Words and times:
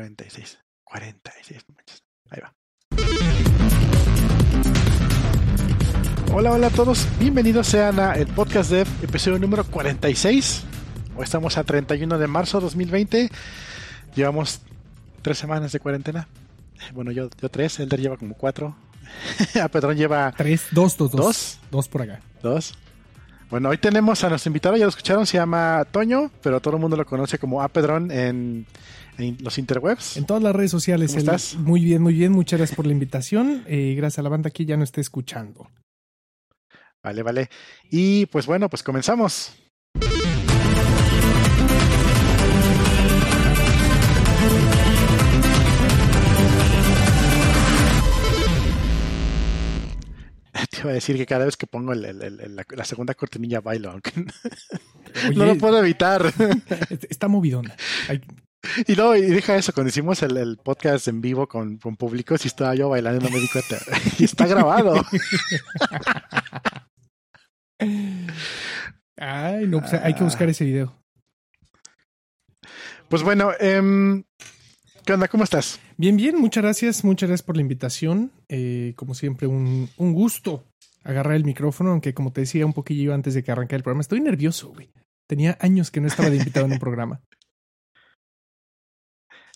46. 0.00 0.58
46, 0.84 1.64
no 1.68 1.74
manches. 1.76 2.02
Ahí 2.30 2.40
va. 2.40 2.54
Hola, 6.32 6.52
hola 6.52 6.68
a 6.68 6.70
todos. 6.70 7.06
Bienvenidos 7.18 7.66
sean 7.66 8.00
a 8.00 8.14
el 8.14 8.26
podcast 8.28 8.70
de 8.70 8.80
episodio 9.02 9.38
número 9.38 9.62
46. 9.64 10.62
Hoy 11.16 11.24
estamos 11.24 11.58
a 11.58 11.64
31 11.64 12.16
de 12.16 12.26
marzo 12.26 12.58
de 12.60 12.64
2020. 12.64 13.30
Llevamos 14.14 14.62
tres 15.20 15.36
semanas 15.36 15.72
de 15.72 15.80
cuarentena. 15.80 16.28
Bueno, 16.94 17.12
yo, 17.12 17.28
yo 17.38 17.50
tres, 17.50 17.78
Elder 17.78 18.00
lleva 18.00 18.16
como 18.16 18.34
cuatro. 18.34 18.74
a 19.62 19.68
Pedrón 19.68 19.98
lleva 19.98 20.32
Tres, 20.34 20.68
dos, 20.70 20.96
dos, 20.96 21.10
dos. 21.10 21.20
dos. 21.20 21.58
Dos 21.70 21.88
por 21.88 22.02
acá. 22.02 22.22
Dos. 22.42 22.72
Bueno, 23.50 23.68
hoy 23.68 23.76
tenemos 23.76 24.24
a 24.24 24.30
nuestro 24.30 24.48
invitado, 24.48 24.76
ya 24.76 24.84
lo 24.84 24.90
escucharon, 24.90 25.26
se 25.26 25.36
llama 25.36 25.84
Toño, 25.90 26.30
pero 26.40 26.60
todo 26.60 26.76
el 26.76 26.80
mundo 26.80 26.96
lo 26.96 27.04
conoce 27.04 27.36
como 27.36 27.60
A 27.60 27.68
Pedrón 27.68 28.10
en, 28.12 28.64
en 29.22 29.36
los 29.40 29.58
interwebs. 29.58 30.16
En 30.16 30.26
todas 30.26 30.42
las 30.42 30.54
redes 30.54 30.70
sociales. 30.70 31.10
¿Cómo 31.10 31.18
estás? 31.20 31.56
Muy 31.56 31.82
bien, 31.84 32.02
muy 32.02 32.14
bien. 32.14 32.32
Muchas 32.32 32.58
gracias 32.58 32.76
por 32.76 32.86
la 32.86 32.92
invitación. 32.92 33.64
Eh, 33.66 33.94
gracias 33.96 34.18
a 34.18 34.22
la 34.22 34.28
banda 34.28 34.50
que 34.50 34.64
ya 34.64 34.76
no 34.76 34.84
esté 34.84 35.00
escuchando. 35.00 35.70
Vale, 37.02 37.22
vale. 37.22 37.48
Y 37.90 38.26
pues 38.26 38.46
bueno, 38.46 38.68
pues 38.68 38.82
comenzamos. 38.82 39.54
Te 50.70 50.80
iba 50.80 50.90
a 50.90 50.94
decir 50.94 51.16
que 51.16 51.26
cada 51.26 51.44
vez 51.44 51.56
que 51.56 51.66
pongo 51.66 51.92
el- 51.92 52.04
el- 52.04 52.22
el- 52.22 52.56
la, 52.56 52.64
la 52.70 52.84
segunda 52.84 53.14
cortinilla 53.14 53.60
bailo, 53.60 54.00
no 55.36 55.46
lo 55.46 55.56
puedo 55.58 55.78
evitar. 55.78 56.32
Está 57.08 57.28
movidona. 57.28 57.74
Y 58.86 58.94
luego, 58.94 59.16
y 59.16 59.22
deja 59.22 59.56
eso, 59.56 59.72
cuando 59.72 59.88
hicimos 59.88 60.22
el, 60.22 60.36
el 60.36 60.58
podcast 60.58 61.08
en 61.08 61.20
vivo 61.20 61.48
con, 61.48 61.78
con 61.78 61.96
público, 61.96 62.36
si 62.36 62.48
estaba 62.48 62.74
yo 62.74 62.88
bailando, 62.90 63.24
no 63.24 63.30
me 63.30 63.40
di 63.40 63.48
cuenta. 63.48 63.78
y 64.18 64.24
está 64.24 64.46
grabado. 64.46 65.02
Ay, 69.16 69.66
no, 69.66 69.80
pues 69.80 69.94
hay 69.94 70.14
que 70.14 70.24
buscar 70.24 70.48
ese 70.48 70.64
video. 70.64 70.94
Pues 73.08 73.22
bueno, 73.22 73.50
em, 73.58 74.24
¿qué 75.04 75.14
onda? 75.14 75.28
¿Cómo 75.28 75.44
estás? 75.44 75.80
Bien, 75.96 76.16
bien, 76.16 76.38
muchas 76.38 76.62
gracias, 76.62 77.04
muchas 77.04 77.28
gracias 77.28 77.44
por 77.44 77.56
la 77.56 77.62
invitación. 77.62 78.30
Eh, 78.48 78.92
como 78.96 79.14
siempre, 79.14 79.46
un, 79.46 79.88
un 79.96 80.12
gusto 80.12 80.64
agarrar 81.02 81.34
el 81.34 81.44
micrófono, 81.44 81.90
aunque 81.90 82.14
como 82.14 82.32
te 82.32 82.42
decía 82.42 82.66
un 82.66 82.72
poquillo 82.72 83.14
antes 83.14 83.34
de 83.34 83.42
que 83.42 83.50
arrancara 83.50 83.78
el 83.78 83.82
programa, 83.82 84.02
estoy 84.02 84.20
nervioso, 84.20 84.68
güey. 84.68 84.90
Tenía 85.26 85.56
años 85.60 85.90
que 85.90 86.00
no 86.00 86.08
estaba 86.08 86.30
de 86.30 86.36
invitado 86.36 86.66
en 86.66 86.72
un 86.72 86.78
programa. 86.78 87.20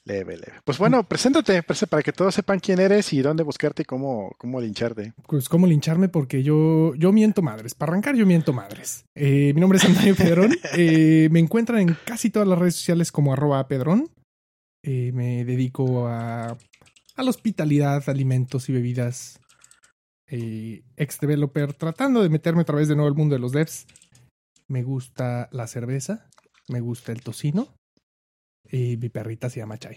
Leve, 0.06 0.36
leve. 0.36 0.60
Pues 0.64 0.76
bueno, 0.78 1.08
preséntate, 1.08 1.62
para 1.62 2.02
que 2.02 2.12
todos 2.12 2.34
sepan 2.34 2.60
quién 2.60 2.78
eres 2.78 3.10
y 3.14 3.22
dónde 3.22 3.42
buscarte 3.42 3.82
y 3.82 3.84
cómo, 3.86 4.34
cómo 4.36 4.60
lincharte. 4.60 5.14
Pues 5.26 5.48
cómo 5.48 5.66
lincharme 5.66 6.10
porque 6.10 6.42
yo, 6.42 6.94
yo 6.96 7.10
miento 7.10 7.40
madres. 7.40 7.74
Para 7.74 7.92
arrancar, 7.92 8.14
yo 8.14 8.26
miento 8.26 8.52
madres. 8.52 9.06
Eh, 9.14 9.52
mi 9.54 9.62
nombre 9.62 9.78
es 9.78 9.84
Antonio 9.86 10.14
Pedrón. 10.16 10.54
Eh, 10.76 11.28
me 11.30 11.40
encuentran 11.40 11.80
en 11.80 11.96
casi 12.04 12.28
todas 12.28 12.46
las 12.46 12.58
redes 12.58 12.76
sociales 12.76 13.10
como 13.10 13.32
arroba 13.32 13.66
Pedrón. 13.66 14.10
Eh, 14.82 15.10
me 15.14 15.42
dedico 15.46 16.06
a, 16.06 16.48
a 16.48 17.22
la 17.22 17.30
hospitalidad, 17.30 18.06
alimentos 18.08 18.68
y 18.68 18.72
bebidas. 18.72 19.40
Ex 20.26 21.20
developer, 21.20 21.72
tratando 21.72 22.22
de 22.22 22.28
meterme 22.28 22.62
a 22.62 22.64
través 22.64 22.88
de 22.88 22.96
nuevo 22.96 23.08
al 23.08 23.14
mundo 23.14 23.36
de 23.36 23.40
los 23.40 23.52
devs. 23.52 23.86
Me 24.68 24.82
gusta 24.82 25.48
la 25.52 25.66
cerveza, 25.66 26.28
me 26.68 26.80
gusta 26.80 27.12
el 27.12 27.22
tocino. 27.22 27.68
Y 28.74 28.96
mi 28.96 29.08
perrita 29.08 29.48
se 29.48 29.60
llama 29.60 29.78
Chai. 29.78 29.96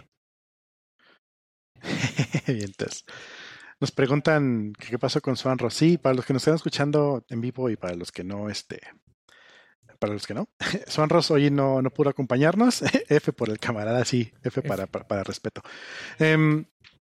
Bien, 2.45 2.61
entonces. 2.61 3.05
Nos 3.79 3.91
preguntan 3.91 4.73
qué 4.73 4.99
pasó 4.99 5.19
con 5.19 5.35
Swan 5.35 5.57
Ross. 5.57 5.73
Sí, 5.73 5.97
para 5.97 6.13
los 6.13 6.25
que 6.25 6.33
nos 6.33 6.43
están 6.43 6.55
escuchando 6.55 7.25
en 7.29 7.41
vivo 7.41 7.71
y 7.71 7.75
para 7.75 7.95
los 7.95 8.11
que 8.11 8.23
no, 8.23 8.51
este, 8.51 8.81
para 9.97 10.13
los 10.13 10.27
que 10.27 10.35
no, 10.35 10.47
Swan 10.87 11.09
Ross 11.09 11.31
hoy 11.31 11.49
no, 11.49 11.81
no 11.81 11.89
pudo 11.89 12.09
acompañarnos. 12.09 12.83
F 13.09 13.33
por 13.33 13.49
el 13.49 13.57
camarada, 13.57 14.05
sí, 14.05 14.31
F 14.43 14.61
para, 14.61 14.85
para, 14.85 15.07
para 15.07 15.23
respeto. 15.23 15.63
Em, 16.19 16.65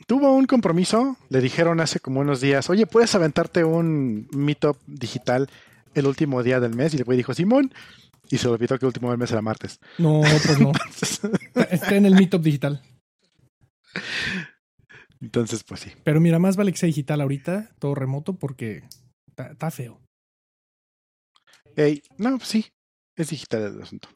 tuvo 0.06 0.34
un 0.34 0.44
compromiso, 0.44 1.16
le 1.30 1.40
dijeron 1.40 1.80
hace 1.80 1.98
como 1.98 2.20
unos 2.20 2.42
días, 2.42 2.68
oye, 2.68 2.86
¿puedes 2.86 3.14
aventarte 3.14 3.64
un 3.64 4.28
meetup 4.32 4.76
digital 4.86 5.48
el 5.94 6.06
último 6.06 6.42
día 6.42 6.60
del 6.60 6.74
mes? 6.74 6.92
Y 6.92 6.98
el 6.98 7.04
güey 7.04 7.16
dijo, 7.16 7.32
Simón, 7.32 7.72
y 8.30 8.38
se 8.38 8.48
olvidó 8.48 8.78
que 8.78 8.84
el 8.86 8.88
último 8.88 9.10
del 9.10 9.18
mes 9.18 9.30
era 9.30 9.42
martes. 9.42 9.78
No, 9.98 10.20
pues 10.22 10.58
no. 10.58 10.72
Está- 11.70 11.96
en 11.96 12.06
el 12.06 12.14
Meetup 12.14 12.42
digital. 12.42 12.82
Entonces, 15.20 15.64
pues 15.64 15.80
sí. 15.80 15.92
Pero 16.04 16.20
mira, 16.20 16.38
más 16.38 16.56
vale 16.56 16.72
que 16.72 16.78
sea 16.78 16.86
digital 16.86 17.20
ahorita, 17.20 17.70
todo 17.78 17.94
remoto, 17.94 18.34
porque 18.34 18.84
está, 19.36 19.70
feo. 19.70 20.00
Ey, 21.76 22.02
no, 22.18 22.36
pues 22.38 22.48
sí, 22.48 22.66
es 23.16 23.30
digital 23.30 23.62
el 23.74 23.82
asunto. 23.82 24.08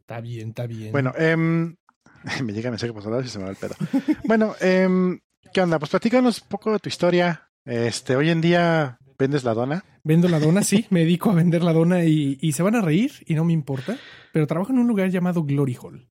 Está 0.00 0.20
bien, 0.20 0.50
está 0.50 0.66
bien. 0.66 0.92
Bueno, 0.92 1.12
em, 1.16 1.76
me 2.44 2.52
llega 2.52 2.70
mensaje 2.70 2.92
por 2.92 3.04
lados 3.04 3.26
y 3.26 3.28
se 3.28 3.38
me 3.38 3.44
va 3.44 3.50
el 3.50 3.56
pedo. 3.56 3.74
bueno, 4.24 4.54
em, 4.60 5.18
¿qué 5.52 5.60
onda? 5.60 5.78
Pues 5.78 5.90
platícanos 5.90 6.42
un 6.42 6.48
poco 6.48 6.72
de 6.72 6.78
tu 6.78 6.88
historia. 6.88 7.50
Este, 7.64 8.16
hoy 8.16 8.30
en 8.30 8.40
día 8.40 8.98
vendes 9.18 9.44
la 9.44 9.54
dona. 9.54 9.84
Vendo 10.04 10.28
la 10.28 10.40
dona, 10.40 10.62
sí, 10.62 10.86
me 10.90 11.00
dedico 11.00 11.30
a 11.30 11.34
vender 11.34 11.62
la 11.62 11.72
dona 11.72 12.04
y, 12.04 12.38
y 12.40 12.52
se 12.52 12.62
van 12.62 12.76
a 12.76 12.80
reír 12.80 13.12
y 13.26 13.34
no 13.34 13.44
me 13.44 13.52
importa, 13.52 13.98
pero 14.32 14.46
trabajo 14.46 14.72
en 14.72 14.78
un 14.78 14.88
lugar 14.88 15.10
llamado 15.10 15.44
Glory 15.44 15.76
Hall. 15.82 16.08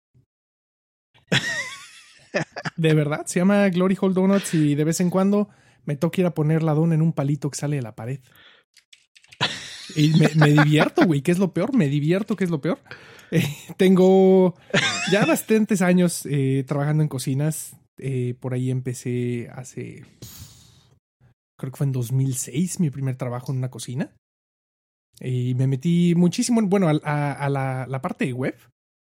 De 2.77 2.93
verdad, 2.93 3.25
se 3.27 3.41
llama 3.41 3.69
Glory 3.71 3.97
Hall 4.01 4.13
Donuts 4.13 4.53
y 4.55 4.75
de 4.75 4.85
vez 4.85 5.01
en 5.01 5.09
cuando 5.09 5.49
me 5.87 5.97
toca 5.97 6.21
ir 6.21 6.27
a 6.27 6.35
poner 6.35 6.63
la 6.63 6.75
dona 6.75 6.95
en 6.95 7.03
un 7.03 7.13
palito 7.13 7.51
que 7.51 7.59
sale 7.59 7.77
de 7.77 7.83
la 7.83 7.95
pared. 7.95 8.21
Y 9.95 10.11
me, 10.11 10.29
me 10.35 10.51
divierto, 10.51 11.07
güey, 11.07 11.23
¿qué 11.23 11.31
es 11.33 11.39
lo 11.39 11.55
peor? 11.55 11.75
Me 11.75 11.89
divierto, 11.89 12.37
¿qué 12.37 12.45
es 12.45 12.51
lo 12.51 12.61
peor? 12.61 12.81
Eh, 13.31 13.43
tengo 13.77 14.55
ya 15.11 15.25
bastantes 15.25 15.83
años 15.83 16.27
eh, 16.27 16.65
trabajando 16.67 17.03
en 17.03 17.09
cocinas. 17.09 17.77
Eh, 17.99 18.35
por 18.41 18.53
ahí 18.53 18.71
empecé 18.71 19.49
hace, 19.55 20.05
creo 21.59 21.73
que 21.73 21.77
fue 21.79 21.87
en 21.87 21.93
2006, 21.93 22.81
mi 22.81 22.91
primer 22.91 23.17
trabajo 23.17 23.53
en 23.53 23.59
una 23.59 23.71
cocina. 23.71 24.15
Y 25.21 25.55
me 25.55 25.67
metí 25.67 26.15
muchísimo, 26.15 26.61
en- 26.61 26.69
bueno, 26.69 26.89
a, 26.89 27.01
a- 27.03 27.33
a 27.33 27.49
la, 27.49 27.87
la 27.89 28.03
parte 28.03 28.27
de 28.27 28.33
web. 28.33 28.55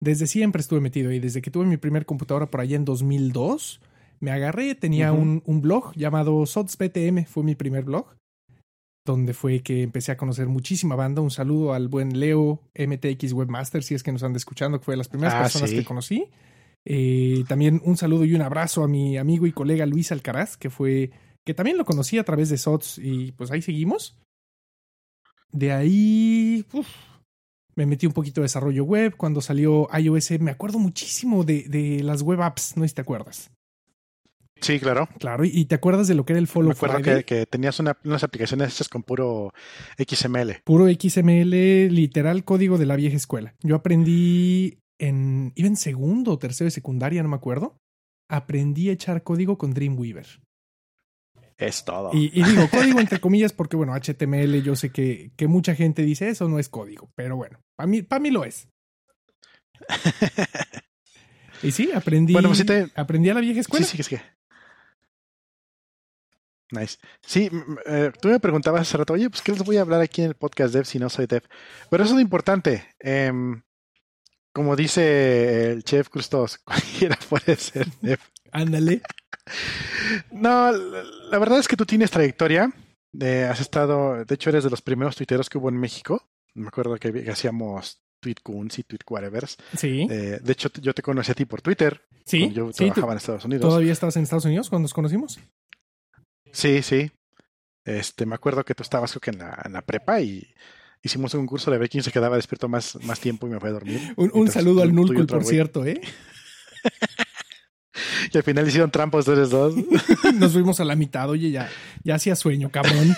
Desde 0.01 0.25
siempre 0.25 0.61
estuve 0.61 0.81
metido 0.81 1.11
ahí. 1.11 1.19
Desde 1.19 1.41
que 1.41 1.51
tuve 1.51 1.65
mi 1.65 1.77
primer 1.77 2.05
computadora 2.07 2.47
por 2.49 2.61
allá 2.61 2.75
en 2.75 2.85
2002, 2.85 3.81
me 4.19 4.31
agarré, 4.31 4.73
tenía 4.75 5.13
un, 5.13 5.43
un 5.45 5.61
blog 5.61 5.93
llamado 5.95 6.45
SotsPTM, 6.45 7.25
fue 7.25 7.43
mi 7.43 7.53
primer 7.55 7.83
blog, 7.83 8.07
donde 9.05 9.33
fue 9.33 9.61
que 9.61 9.83
empecé 9.83 10.11
a 10.11 10.17
conocer 10.17 10.47
muchísima 10.47 10.95
banda. 10.95 11.21
Un 11.21 11.29
saludo 11.31 11.73
al 11.75 11.87
buen 11.87 12.19
Leo 12.19 12.61
MTX 12.75 13.33
Webmaster, 13.33 13.83
si 13.83 13.93
es 13.93 14.01
que 14.01 14.11
nos 14.11 14.23
anda 14.23 14.37
escuchando, 14.37 14.79
que 14.79 14.85
fue 14.85 14.93
de 14.93 14.97
las 14.99 15.07
primeras 15.07 15.35
Ah, 15.35 15.41
personas 15.41 15.69
sí. 15.69 15.75
que 15.77 15.85
conocí. 15.85 16.25
Eh, 16.83 17.43
también 17.47 17.79
un 17.85 17.95
saludo 17.97 18.25
y 18.25 18.33
un 18.33 18.41
abrazo 18.41 18.83
a 18.83 18.87
mi 18.87 19.17
amigo 19.17 19.45
y 19.45 19.51
colega 19.51 19.85
Luis 19.85 20.11
Alcaraz, 20.11 20.57
que 20.57 20.71
fue, 20.71 21.11
que 21.45 21.53
también 21.53 21.77
lo 21.77 21.85
conocí 21.85 22.17
a 22.17 22.23
través 22.23 22.49
de 22.49 22.57
SOTS 22.57 22.97
y 22.99 23.31
pues 23.33 23.51
ahí 23.51 23.61
seguimos. 23.61 24.17
De 25.51 25.71
ahí, 25.71 26.65
uf, 26.71 26.87
me 27.75 27.85
metí 27.85 28.05
un 28.05 28.13
poquito 28.13 28.41
de 28.41 28.45
desarrollo 28.45 28.83
web. 28.85 29.15
Cuando 29.17 29.41
salió 29.41 29.87
iOS, 29.97 30.39
me 30.39 30.51
acuerdo 30.51 30.79
muchísimo 30.79 31.43
de, 31.43 31.63
de 31.67 32.03
las 32.03 32.21
web 32.21 32.41
apps, 32.41 32.77
no 32.77 32.83
sé 32.83 32.89
si 32.89 32.95
te 32.95 33.01
acuerdas. 33.01 33.51
Sí, 34.61 34.79
claro. 34.79 35.09
Claro, 35.17 35.43
y, 35.43 35.65
te 35.65 35.73
acuerdas 35.73 36.07
de 36.07 36.13
lo 36.13 36.23
que 36.23 36.33
era 36.33 36.39
el 36.39 36.45
Follow 36.47 36.69
Me 36.69 36.73
acuerdo 36.75 37.01
que, 37.01 37.23
que 37.25 37.47
tenías 37.47 37.79
una- 37.79 37.97
unas 38.05 38.23
aplicaciones 38.23 38.71
hechas 38.71 38.89
con 38.89 39.01
puro 39.01 39.51
XML. 39.97 40.61
Puro 40.63 40.85
XML, 40.87 41.89
literal 41.89 42.43
código 42.45 42.77
de 42.77 42.85
la 42.85 42.95
vieja 42.95 43.17
escuela. 43.17 43.55
Yo 43.63 43.75
aprendí 43.75 44.77
en, 44.99 45.51
iba 45.55 45.67
en 45.67 45.77
segundo 45.77 46.31
o 46.33 46.37
tercero 46.37 46.67
de 46.67 46.71
secundaria, 46.71 47.23
no 47.23 47.29
me 47.29 47.35
acuerdo. 47.37 47.75
Aprendí 48.29 48.89
a 48.89 48.93
echar 48.93 49.23
código 49.23 49.57
con 49.57 49.73
Dreamweaver. 49.73 50.27
Es 51.61 51.85
todo. 51.85 52.09
Y, 52.13 52.31
y 52.33 52.43
digo 52.43 52.67
código 52.69 52.99
entre 52.99 53.19
comillas 53.19 53.53
porque, 53.53 53.75
bueno, 53.75 53.93
HTML, 53.93 54.61
yo 54.63 54.75
sé 54.75 54.91
que, 54.91 55.31
que 55.37 55.47
mucha 55.47 55.75
gente 55.75 56.01
dice 56.03 56.27
eso 56.29 56.47
no 56.49 56.57
es 56.59 56.69
código, 56.69 57.11
pero 57.15 57.35
bueno, 57.37 57.61
para 57.75 57.87
mí, 57.87 58.01
para 58.01 58.19
mí 58.19 58.31
lo 58.31 58.43
es. 58.43 58.67
Y 61.63 61.71
sí, 61.71 61.91
aprendí, 61.93 62.33
Bueno, 62.33 62.49
pues 62.49 62.57
sí 62.57 62.65
te- 62.65 62.87
aprendí 62.95 63.29
a 63.29 63.35
la 63.35 63.39
vieja 63.41 63.53
sí, 63.55 63.59
escuela. 63.59 63.85
sí, 63.85 64.01
sí. 64.01 64.17
Nice. 66.71 66.97
Sí, 67.21 67.51
eh, 67.85 68.11
tú 68.19 68.29
me 68.29 68.39
preguntabas 68.39 68.81
hace 68.81 68.97
rato, 68.97 69.13
oye, 69.13 69.29
pues 69.29 69.43
¿qué 69.43 69.51
les 69.51 69.61
voy 69.63 69.77
a 69.77 69.81
hablar 69.81 70.01
aquí 70.01 70.21
en 70.23 70.29
el 70.29 70.35
podcast 70.35 70.73
dev 70.73 70.85
si 70.85 70.97
no 70.97 71.07
soy 71.09 71.27
dev? 71.27 71.43
Pero 71.91 72.03
eso 72.03 72.13
es 72.13 72.15
lo 72.15 72.21
importante. 72.21 72.87
Em, 72.97 73.61
como 74.53 74.75
dice 74.75 75.71
el 75.71 75.83
chef 75.83 76.09
Crustos, 76.09 76.57
cualquiera 76.65 77.15
puede 77.29 77.55
ser 77.57 77.85
dev. 78.01 78.19
Ándale. 78.51 79.01
No, 80.31 80.71
la, 80.71 81.03
la 81.31 81.39
verdad 81.39 81.59
es 81.59 81.67
que 81.67 81.77
tú 81.77 81.85
tienes 81.85 82.11
trayectoria. 82.11 82.71
Eh, 83.19 83.47
has 83.49 83.59
estado, 83.59 84.23
de 84.23 84.35
hecho, 84.35 84.49
eres 84.49 84.63
de 84.63 84.69
los 84.69 84.81
primeros 84.81 85.15
tuiteros 85.15 85.49
que 85.49 85.57
hubo 85.57 85.69
en 85.69 85.77
México. 85.77 86.29
Me 86.53 86.67
acuerdo 86.67 86.97
que, 86.97 87.11
que 87.11 87.31
hacíamos 87.31 88.01
TweetCoons 88.21 88.79
y 88.79 88.83
TweetWhatevers. 88.83 89.57
Sí. 89.75 90.07
Eh, 90.09 90.39
de 90.41 90.51
hecho, 90.51 90.69
yo 90.81 90.93
te 90.93 91.01
conocí 91.01 91.31
a 91.31 91.35
ti 91.35 91.45
por 91.45 91.61
Twitter. 91.61 92.01
Sí. 92.25 92.51
Yo 92.53 92.71
sí, 92.71 92.85
trabajaba 92.85 93.13
en 93.13 93.17
Estados 93.17 93.45
Unidos. 93.45 93.67
¿Todavía 93.67 93.91
estabas 93.91 94.15
en 94.17 94.23
Estados 94.23 94.45
Unidos 94.45 94.69
cuando 94.69 94.83
nos 94.85 94.93
conocimos? 94.93 95.39
Sí, 96.51 96.81
sí. 96.81 97.11
Este, 97.83 98.25
me 98.25 98.35
acuerdo 98.35 98.63
que 98.63 98.75
tú 98.75 98.83
estabas 98.83 99.11
creo 99.11 99.21
que 99.21 99.31
en 99.31 99.39
la, 99.39 99.61
en 99.65 99.73
la 99.73 99.81
prepa 99.81 100.21
y 100.21 100.47
hicimos 101.01 101.33
un 101.33 101.47
curso 101.47 101.71
de 101.71 101.79
ver 101.79 101.89
quién 101.89 102.03
se 102.03 102.11
quedaba 102.11 102.35
despierto 102.35 102.69
más, 102.69 102.95
más 103.03 103.19
tiempo 103.19 103.47
y 103.47 103.49
me 103.49 103.59
fue 103.59 103.69
a 103.69 103.73
dormir. 103.73 104.13
Un, 104.17 104.29
un 104.33 104.49
saludo 104.49 104.83
al 104.83 104.93
Nulcul, 104.93 105.25
por 105.25 105.43
cierto, 105.43 105.85
¿eh? 105.85 105.99
y 108.31 108.37
al 108.37 108.43
final 108.43 108.67
hicieron 108.67 108.91
trampas 108.91 109.27
ustedes 109.27 109.49
dos. 109.49 109.75
Nos 110.35 110.53
fuimos 110.53 110.79
a 110.79 110.85
la 110.85 110.95
mitad, 110.95 111.29
oye, 111.29 111.51
ya, 111.51 111.69
ya 112.03 112.15
hacía 112.15 112.35
sueño, 112.35 112.71
cabrón. 112.71 113.15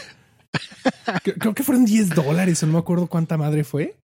Creo 1.23 1.53
que 1.53 1.63
fueron 1.63 1.85
10 1.85 2.09
dólares, 2.09 2.63
no 2.63 2.73
me 2.73 2.79
acuerdo 2.79 3.07
cuánta 3.07 3.37
madre 3.37 3.63
fue. 3.63 3.95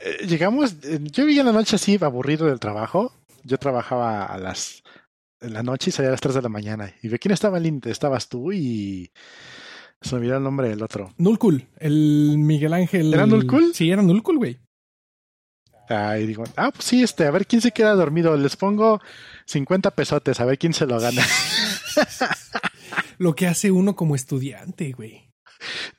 Eh, 0.00 0.26
llegamos, 0.26 0.76
yo 0.80 1.24
vivía 1.24 1.40
en 1.40 1.46
la 1.46 1.52
noche 1.52 1.76
así, 1.76 1.98
aburrido 2.00 2.46
del 2.46 2.60
trabajo. 2.60 3.12
Yo 3.44 3.58
trabajaba 3.58 4.24
a 4.24 4.38
las 4.38 4.82
en 5.40 5.52
la 5.52 5.62
noche 5.62 5.90
y 5.90 5.92
salía 5.92 6.08
a 6.08 6.12
las 6.12 6.20
3 6.20 6.34
de 6.34 6.42
la 6.42 6.48
mañana. 6.48 6.92
Y 7.02 7.08
ve 7.08 7.18
quién 7.18 7.32
estaba 7.32 7.58
en 7.58 7.80
Estabas 7.84 8.28
tú 8.28 8.52
y 8.52 9.10
se 10.00 10.14
me 10.14 10.20
olvidó 10.20 10.36
el 10.36 10.42
nombre 10.42 10.68
del 10.68 10.82
otro. 10.82 11.12
Nulcul, 11.18 11.66
el 11.78 12.36
Miguel 12.38 12.72
Ángel. 12.72 13.12
¿Era 13.12 13.26
Nulcul? 13.26 13.74
Sí, 13.74 13.90
era 13.90 14.02
Nulcul, 14.02 14.38
güey. 14.38 14.58
Ah, 15.88 16.18
y 16.18 16.26
digo, 16.26 16.44
ah, 16.56 16.70
pues 16.72 16.84
sí, 16.84 17.02
este, 17.02 17.26
a 17.26 17.30
ver 17.30 17.46
quién 17.46 17.62
se 17.62 17.72
queda 17.72 17.94
dormido. 17.94 18.36
Les 18.36 18.56
pongo 18.56 19.00
50 19.46 19.92
pesotes, 19.92 20.40
a 20.40 20.44
ver 20.44 20.58
quién 20.58 20.74
se 20.74 20.86
lo 20.86 20.98
gana. 20.98 21.22
lo 23.18 23.34
que 23.34 23.46
hace 23.46 23.70
uno 23.70 23.94
como 23.94 24.14
estudiante, 24.14 24.92
güey. 24.92 25.30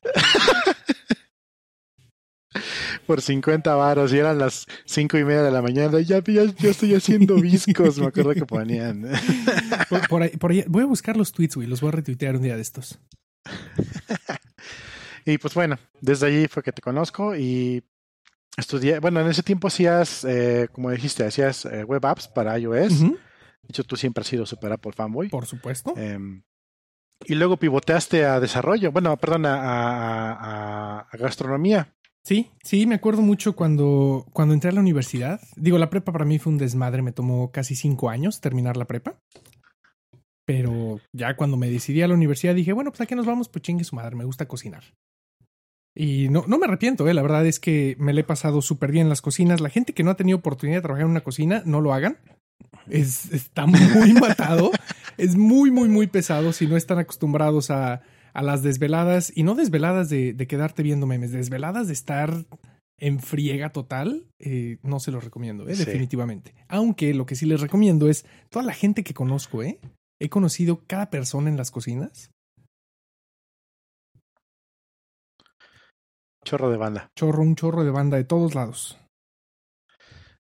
Por 3.06 3.22
50 3.22 3.76
varos 3.76 4.12
y 4.12 4.18
eran 4.18 4.40
las 4.40 4.66
cinco 4.86 5.18
y 5.18 5.24
media 5.24 5.44
de 5.44 5.52
la 5.52 5.62
mañana. 5.62 6.02
Ya, 6.02 6.22
ya, 6.24 6.44
ya 6.44 6.70
estoy 6.70 6.96
haciendo 6.96 7.36
viscos, 7.36 8.00
me 8.00 8.08
acuerdo 8.08 8.34
que 8.34 8.46
ponían. 8.46 9.08
Por, 9.90 10.08
por, 10.10 10.24
ahí, 10.24 10.30
por 10.32 10.52
ahí, 10.52 10.66
voy 10.68 10.84
a 10.84 10.88
buscar 10.88 11.16
los 11.16 11.32
tweets, 11.32 11.56
güey. 11.56 11.68
Los 11.68 11.80
voy 11.80 11.90
a 11.90 11.94
retuitear 11.94 12.36
un 12.36 12.42
día 12.42 12.58
de 12.58 12.62
estos. 12.62 13.00
y 15.26 15.38
pues 15.38 15.54
bueno, 15.54 15.78
desde 16.02 16.28
allí 16.28 16.48
fue 16.50 16.64
que 16.64 16.74
te 16.74 16.82
conozco 16.82 17.38
y 17.38 17.86
estudié. 18.58 19.00
Bueno, 19.00 19.22
en 19.22 19.28
ese 19.28 19.44
tiempo 19.44 19.68
hacías, 19.68 20.26
eh, 20.26 20.68
como 20.72 20.92
dijiste, 20.92 21.24
hacías 21.24 21.66
eh, 21.66 21.84
web 21.84 22.06
apps 22.06 22.28
para 22.28 22.58
iOS. 22.58 23.02
Uh 23.02 23.06
-huh. 23.06 23.12
De 23.12 23.70
hecho, 23.70 23.84
tú 23.84 23.96
siempre 23.96 24.22
has 24.22 24.28
sido 24.28 24.46
super 24.46 24.72
Apple 24.72 24.92
fanboy. 24.94 25.30
Por 25.30 25.46
supuesto. 25.46 25.94
Eh, 25.98 26.18
y 27.26 27.36
luego 27.36 27.58
pivoteaste 27.58 28.26
a 28.26 28.40
desarrollo, 28.40 28.92
bueno, 28.92 29.16
perdón, 29.18 29.46
a, 29.46 29.56
a, 29.56 31.00
a, 31.00 31.18
gastronomía. 31.18 31.94
Sí, 32.24 32.52
sí, 32.64 32.86
me 32.86 32.96
acuerdo 32.96 33.22
mucho 33.22 33.56
cuando, 33.56 34.26
cuando 34.34 34.54
entré 34.54 34.70
a 34.70 34.74
la 34.74 34.82
universidad. 34.82 35.40
Digo, 35.56 35.78
la 35.78 35.90
prepa 35.90 36.12
para 36.12 36.26
mí 36.26 36.40
fue 36.40 36.52
un 36.52 36.60
desmadre, 36.60 37.02
me 37.02 37.14
tomó 37.14 37.52
casi 37.52 37.76
cinco 37.76 38.10
años 38.10 38.42
terminar 38.42 38.78
la 38.78 38.86
prepa. 38.86 39.20
Pero 40.46 41.02
ya 41.12 41.36
cuando 41.36 41.58
me 41.58 41.70
decidí 41.70 42.02
a 42.02 42.08
la 42.08 42.14
universidad 42.14 42.56
dije, 42.56 42.74
bueno, 42.74 42.92
pues 42.92 43.02
a 43.02 43.06
qué 43.06 43.16
nos 43.16 43.26
vamos, 43.26 43.50
pues 43.50 43.64
chingue 43.64 43.84
su 43.84 43.96
madre, 43.96 44.16
me 44.16 44.26
gusta 44.26 44.48
cocinar. 44.48 44.84
Y 46.00 46.30
no, 46.30 46.44
no 46.48 46.60
me 46.60 46.66
arrepiento, 46.66 47.08
¿eh? 47.10 47.14
la 47.16 47.24
verdad 47.24 47.48
es 47.48 47.60
que 47.60 47.96
me 47.98 48.14
le 48.14 48.22
he 48.22 48.24
pasado 48.24 48.62
súper 48.62 48.92
bien 48.92 49.08
en 49.08 49.10
las 49.10 49.24
cocinas. 49.24 49.62
La 49.62 49.70
gente 49.70 49.94
que 49.94 50.04
no 50.04 50.12
ha 50.12 50.16
tenido 50.16 50.38
oportunidad 50.38 50.78
de 50.78 50.82
trabajar 50.84 51.06
en 51.06 51.12
una 51.12 51.22
cocina, 51.22 51.64
no 51.66 51.82
lo 51.82 51.92
hagan. 51.92 52.20
Es, 52.88 53.34
está 53.34 53.66
muy 53.66 54.14
matado, 54.22 54.72
es 55.18 55.36
muy, 55.36 55.72
muy, 55.72 55.90
muy 55.90 56.06
pesado 56.06 56.54
si 56.54 56.68
no 56.68 56.78
están 56.78 57.00
acostumbrados 57.00 57.72
a, 57.72 58.02
a 58.34 58.44
las 58.44 58.62
desveladas, 58.62 59.34
y 59.36 59.42
no 59.42 59.56
desveladas 59.56 60.08
de, 60.10 60.34
de, 60.34 60.48
quedarte 60.48 60.84
viendo 60.84 61.08
memes, 61.08 61.32
desveladas 61.32 61.88
de 61.88 61.94
estar 61.94 62.46
en 63.00 63.20
friega 63.20 63.72
total, 63.72 64.28
eh, 64.40 64.78
no 64.84 65.00
se 65.00 65.12
los 65.12 65.24
recomiendo, 65.24 65.68
¿eh? 65.68 65.76
Sí. 65.76 65.86
definitivamente. 65.86 66.54
Aunque 66.68 67.16
lo 67.16 67.26
que 67.26 67.36
sí 67.36 67.48
les 67.48 67.60
recomiendo 67.60 68.08
es 68.08 68.26
toda 68.50 68.64
la 68.64 68.74
gente 68.74 69.04
que 69.04 69.16
conozco, 69.16 69.64
¿eh? 69.64 69.80
he 70.20 70.30
conocido 70.30 70.84
cada 70.86 71.10
persona 71.10 71.50
en 71.50 71.58
las 71.58 71.72
cocinas. 71.72 72.32
Chorro 76.48 76.70
de 76.70 76.78
banda. 76.78 77.12
Chorro, 77.14 77.42
un 77.44 77.56
chorro 77.56 77.84
de 77.84 77.92
banda 77.92 78.16
de 78.16 78.24
todos 78.24 78.56
lados. 78.56 78.98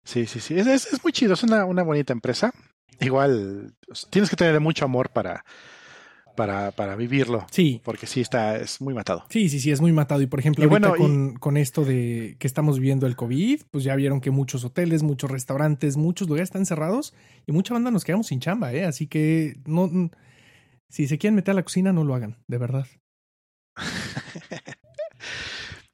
Sí, 0.04 0.26
sí, 0.26 0.40
sí. 0.40 0.58
Es, 0.58 0.66
es, 0.66 0.92
es 0.94 1.04
muy 1.04 1.14
chido. 1.14 1.36
Es 1.36 1.44
una, 1.44 1.64
una, 1.66 1.84
bonita 1.84 2.12
empresa. 2.12 2.52
Igual 3.00 3.76
tienes 4.10 4.32
que 4.32 4.36
tener 4.36 4.60
mucho 4.60 4.84
amor 4.84 5.10
para, 5.10 5.46
para, 6.36 6.72
para 6.72 6.96
vivirlo. 6.96 7.46
Sí. 7.52 7.82
Porque 7.84 8.08
sí 8.08 8.20
está, 8.20 8.56
es 8.58 8.82
muy 8.82 8.96
matado. 8.96 9.26
Sí, 9.30 9.48
sí, 9.48 9.60
sí, 9.60 9.70
es 9.70 9.80
muy 9.80 9.92
matado. 9.92 10.24
Y 10.24 10.26
por 10.26 10.40
ejemplo, 10.40 10.64
Y 10.64 10.68
ahorita 10.68 10.90
bueno, 10.90 10.96
y- 10.96 11.08
con, 11.08 11.36
con 11.36 11.56
esto 11.58 11.86
de 11.86 12.36
que 12.40 12.48
estamos 12.48 12.80
viviendo 12.80 13.06
el 13.06 13.16
COVID, 13.16 13.62
pues 13.70 13.84
ya 13.84 13.96
vieron 13.96 14.22
que 14.22 14.32
muchos 14.32 14.66
hoteles, 14.66 15.04
muchos 15.04 15.30
restaurantes, 15.30 15.98
muchos 15.98 16.28
lugares 16.28 16.48
están 16.48 16.66
cerrados 16.66 17.14
y 17.46 17.52
mucha 17.52 17.76
banda 17.76 17.92
nos 17.92 18.04
quedamos 18.06 18.26
sin 18.26 18.40
chamba, 18.40 18.74
¿eh? 18.74 18.86
Así 18.86 19.06
que 19.06 19.54
no. 19.68 20.10
Si 20.90 21.08
se 21.08 21.20
quieren 21.20 21.36
meter 21.36 21.52
a 21.52 21.56
la 21.58 21.64
cocina, 21.64 21.94
no 21.94 22.04
lo 22.04 22.16
hagan, 22.16 22.38
de 22.48 22.58
verdad. 22.58 22.88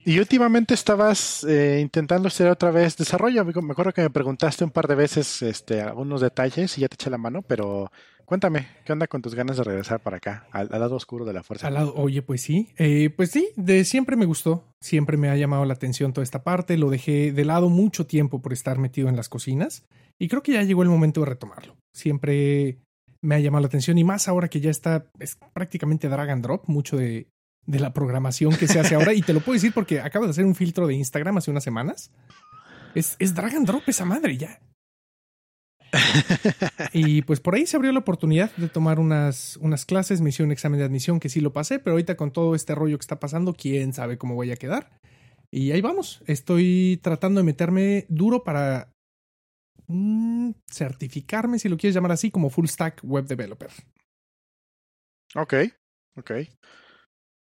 Y 0.08 0.20
últimamente 0.20 0.74
estabas 0.74 1.44
eh, 1.44 1.80
intentando 1.82 2.30
hacer 2.30 2.48
otra 2.48 2.72
vez 2.72 2.96
desarrollo. 2.96 3.44
Me 3.44 3.74
acuerdo 3.74 3.92
que 3.92 4.04
me 4.04 4.10
preguntaste 4.10 4.64
un 4.64 4.72
par 4.72 4.88
de 4.88 4.96
veces 4.96 5.42
este, 5.42 5.82
algunos 5.82 6.22
detalles 6.22 6.78
y 6.78 6.82
ya 6.82 6.88
te 6.88 6.94
eché 6.94 7.10
la 7.10 7.18
mano, 7.18 7.42
pero 7.42 7.92
cuéntame, 8.24 8.70
¿qué 8.86 8.94
onda 8.94 9.08
con 9.08 9.22
tus 9.22 9.36
ganas 9.36 9.58
de 9.58 9.66
regresar 9.66 10.00
para 10.00 10.16
acá, 10.16 10.48
al, 10.52 10.70
lado 10.70 10.96
oscuro 10.96 11.26
de 11.26 11.34
la 11.34 11.44
fuerza? 11.44 11.70
Oye, 11.96 12.22
pues 12.22 12.40
sí. 12.40 12.70
Eh, 12.78 13.10
pues 13.10 13.32
sí, 13.32 13.50
de 13.58 13.84
siempre 13.84 14.16
me 14.16 14.26
gustó. 14.26 14.64
Siempre 14.80 15.18
me 15.18 15.28
ha 15.28 15.36
llamado 15.36 15.66
la 15.66 15.74
atención 15.74 16.14
toda 16.14 16.24
esta 16.24 16.42
parte. 16.42 16.78
Lo 16.78 16.90
dejé 16.90 17.34
de 17.34 17.44
lado 17.44 17.68
mucho 17.68 18.08
tiempo 18.08 18.42
por 18.42 18.54
estar 18.54 18.78
metido 18.78 19.10
en 19.10 19.18
las 19.18 19.28
cocinas. 19.28 19.84
Y 20.18 20.30
creo 20.30 20.42
que 20.42 20.54
ya 20.54 20.64
llegó 20.64 20.84
el 20.84 20.90
momento 20.90 21.20
de 21.20 21.26
retomarlo. 21.26 21.76
Siempre 21.94 22.78
me 23.22 23.36
ha 23.36 23.40
llamado 23.40 23.64
la 23.64 23.68
atención. 23.68 23.98
Y 23.98 24.06
más 24.06 24.30
ahora 24.30 24.48
que 24.48 24.62
ya 24.62 24.72
está 24.72 25.12
es 25.20 25.38
prácticamente 25.52 26.08
drag 26.08 26.30
and 26.30 26.44
drop, 26.46 26.64
mucho 26.70 26.96
de, 26.96 27.28
de 27.68 27.80
la 27.80 27.94
programación 27.94 28.56
que 28.56 28.68
se 28.68 28.80
hace 28.80 28.96
ahora. 28.96 29.14
Y 29.14 29.22
te 29.22 29.34
lo 29.34 29.42
puedo 29.42 29.54
decir 29.54 29.74
porque 29.74 30.00
acabo 30.00 30.26
de 30.26 30.32
hacer 30.32 30.46
un 30.46 30.56
filtro 30.56 30.88
de 30.88 30.96
Instagram 30.96 31.38
hace 31.38 31.52
unas 31.52 31.64
semanas. 31.64 32.12
Es, 32.96 33.16
es 33.20 33.36
drag 33.36 33.56
and 33.56 33.68
drop 33.68 33.84
esa 33.88 34.06
madre 34.06 34.38
ya. 34.38 34.60
Y 36.94 37.22
pues 37.22 37.40
por 37.40 37.56
ahí 37.56 37.66
se 37.66 37.78
abrió 37.78 37.92
la 37.92 38.00
oportunidad 38.00 38.56
de 38.56 38.70
tomar 38.70 39.00
unas, 39.00 39.58
unas 39.58 39.86
clases, 39.86 40.22
me 40.22 40.30
hicieron 40.30 40.48
un 40.48 40.54
examen 40.54 40.80
de 40.80 40.86
admisión 40.86 41.20
que 41.20 41.30
sí 41.30 41.42
lo 41.42 41.54
pasé, 41.54 41.80
pero 41.80 41.94
ahorita 41.94 42.18
con 42.18 42.32
todo 42.32 42.56
este 42.56 42.76
rollo 42.76 42.98
que 42.98 43.04
está 43.04 43.20
pasando, 43.20 43.54
quién 43.54 43.94
sabe 43.94 44.18
cómo 44.18 44.36
voy 44.36 44.52
a 44.52 44.56
quedar. 44.56 45.00
Y 45.52 45.72
ahí 45.72 45.82
vamos, 45.82 46.22
estoy 46.28 47.00
tratando 47.02 47.40
de 47.40 47.46
meterme 47.46 48.06
duro 48.10 48.44
para 48.44 48.92
mm, 49.88 50.52
certificarme, 50.70 51.60
si 51.60 51.70
lo 51.70 51.78
quieres 51.78 51.96
llamar 51.96 52.12
así, 52.12 52.32
como 52.32 52.50
full 52.50 52.68
stack 52.68 53.02
web 53.04 53.26
developer. 53.26 53.70
Ok, 55.36 55.54
ok. 56.18 56.32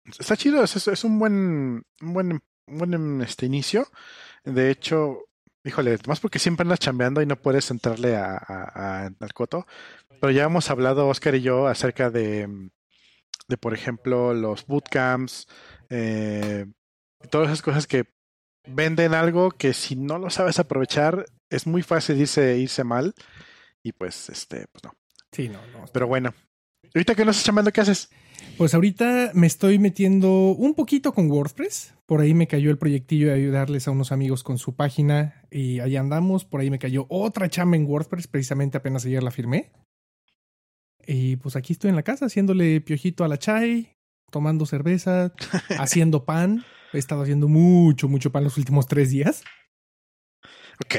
Está 0.06 0.36
chido, 0.36 0.64
es, 0.64 1.04
un 1.04 1.20
buen, 1.20 1.84
un 2.02 2.14
buen, 2.14 2.32
un 2.68 2.78
buen 2.78 3.22
este, 3.22 3.46
inicio. 3.46 3.88
De 4.44 4.72
hecho, 4.72 5.26
híjole, 5.64 5.98
más 6.08 6.20
porque 6.20 6.40
siempre 6.40 6.64
andas 6.64 6.80
chambeando 6.80 7.22
y 7.22 7.26
no 7.26 7.36
puedes 7.36 7.70
entrarle 7.72 8.16
a, 8.16 8.34
a- 8.36 9.04
a- 9.06 9.10
al 9.20 9.34
coto. 9.34 9.68
Pero 10.20 10.32
ya 10.32 10.44
hemos 10.44 10.70
hablado, 10.70 11.08
Oscar 11.08 11.36
y 11.36 11.42
yo, 11.42 11.68
acerca 11.68 12.10
de, 12.10 12.70
de 13.48 13.58
por 13.58 13.74
ejemplo, 13.74 14.34
los 14.34 14.66
bootcamps, 14.66 15.48
eh, 15.90 16.66
todas 17.30 17.48
esas 17.48 17.62
cosas 17.62 17.88
que 17.88 18.06
venden 18.68 19.14
algo 19.14 19.52
que 19.52 19.74
si 19.74 19.96
no 19.96 20.18
lo 20.20 20.30
sabes 20.30 20.60
aprovechar, 20.60 21.26
es 21.50 21.66
muy 21.68 21.82
fácil 21.84 22.20
irse, 22.20 22.58
irse 22.58 22.84
mal. 22.84 23.14
Y 23.84 23.94
pues, 23.94 24.30
este, 24.30 24.68
pues 24.72 24.84
no. 24.84 24.94
Sí, 25.32 25.50
no, 25.50 25.60
no. 25.74 25.86
Pero 25.92 26.08
bueno. 26.08 26.34
Ahorita 26.94 27.16
que 27.16 27.24
no 27.24 27.32
estás 27.32 27.46
chambeando, 27.46 27.72
¿qué 27.72 27.82
haces? 27.82 28.10
Pues 28.58 28.74
ahorita 28.74 29.32
me 29.34 29.48
estoy 29.48 29.80
metiendo 29.80 30.52
un 30.52 30.74
poquito 30.76 31.14
con 31.14 31.32
WordPress. 31.32 31.94
Por 32.06 32.20
ahí 32.20 32.34
me 32.34 32.48
cayó 32.48 32.70
el 32.70 32.78
proyectillo 32.78 33.28
de 33.28 33.34
ayudarles 33.34 33.88
a 33.88 33.92
unos 33.92 34.12
amigos 34.12 34.44
con 34.44 34.58
su 34.58 34.76
página 34.76 35.42
y 35.50 35.80
ahí 35.80 35.96
andamos. 35.96 36.44
Por 36.44 36.60
ahí 36.60 36.70
me 36.70 36.80
cayó 36.80 37.06
otra 37.10 37.50
chamba 37.50 37.78
en 37.78 37.86
WordPress, 37.86 38.28
precisamente 38.28 38.78
apenas 38.78 39.06
ayer 39.06 39.24
la 39.24 39.32
firmé. 39.32 39.72
Y 41.08 41.38
pues 41.38 41.56
aquí 41.56 41.74
estoy 41.74 41.90
en 41.90 41.96
la 41.96 42.04
casa 42.04 42.26
haciéndole 42.26 42.82
piojito 42.82 43.24
a 43.24 43.30
la 43.30 43.40
chai, 43.40 43.96
tomando 44.30 44.66
cerveza, 44.66 45.34
haciendo 45.80 46.26
pan. 46.26 46.66
He 46.92 46.98
estado 46.98 47.22
haciendo 47.22 47.48
mucho, 47.48 48.10
mucho 48.10 48.34
pan 48.34 48.44
los 48.44 48.58
últimos 48.58 48.86
tres 48.86 49.12
días. 49.12 49.44
Ok. 50.84 50.96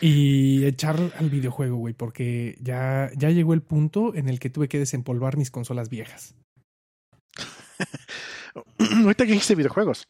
Y 0.00 0.64
echar 0.64 0.96
al 1.18 1.30
videojuego, 1.30 1.76
güey, 1.76 1.94
porque 1.94 2.56
ya, 2.60 3.10
ya 3.16 3.30
llegó 3.30 3.54
el 3.54 3.62
punto 3.62 4.14
en 4.14 4.28
el 4.28 4.38
que 4.38 4.50
tuve 4.50 4.68
que 4.68 4.78
desempolvar 4.78 5.36
mis 5.36 5.50
consolas 5.50 5.88
viejas. 5.88 6.34
Ahorita 8.78 9.24
que 9.26 9.32
dijiste 9.32 9.54
videojuegos, 9.54 10.08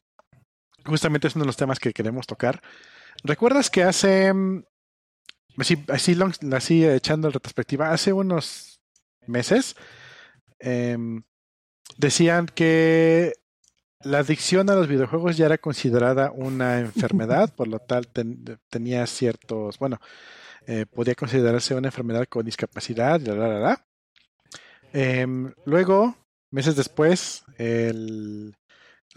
justamente 0.85 1.28
es 1.28 1.35
uno 1.35 1.44
de 1.44 1.49
los 1.49 1.56
temas 1.56 1.78
que 1.78 1.92
queremos 1.92 2.26
tocar. 2.26 2.61
¿Recuerdas 3.25 3.70
que 3.70 3.82
hace, 3.82 4.32
mm, 4.32 4.62
así, 5.58 5.85
así, 5.88 6.14
long- 6.14 6.54
así 6.54 6.85
echando 6.85 7.28
en 7.28 7.35
retrospectiva, 7.35 7.92
hace 7.92 8.12
unos 8.12 8.80
meses 9.26 9.75
em, 10.61 11.23
decían 11.96 12.46
que 12.46 13.32
la 14.06 14.18
adicción 14.18 14.70
a 14.70 14.75
los 14.75 14.88
videojuegos 14.88 15.36
ya 15.36 15.46
era 15.46 15.58
considerada 15.58 16.30
una 16.30 16.80
enfermedad, 16.80 17.52
por 17.54 17.68
lo 17.68 17.78
tal 17.80 18.08
tenía 18.70 19.06
ciertos, 19.06 19.78
bueno, 19.78 20.00
eh, 20.66 20.86
podía 20.86 21.14
considerarse 21.14 21.75
una 21.75 21.88
enfermedad 21.88 22.26
con 22.28 22.44
discapacidad, 22.44 23.20
la, 23.20 23.34
la, 23.34 23.60
la, 23.60 23.86
em, 24.92 25.52
luego, 25.64 26.16
meses 26.50 26.76
después, 26.76 27.44
el, 27.58 28.54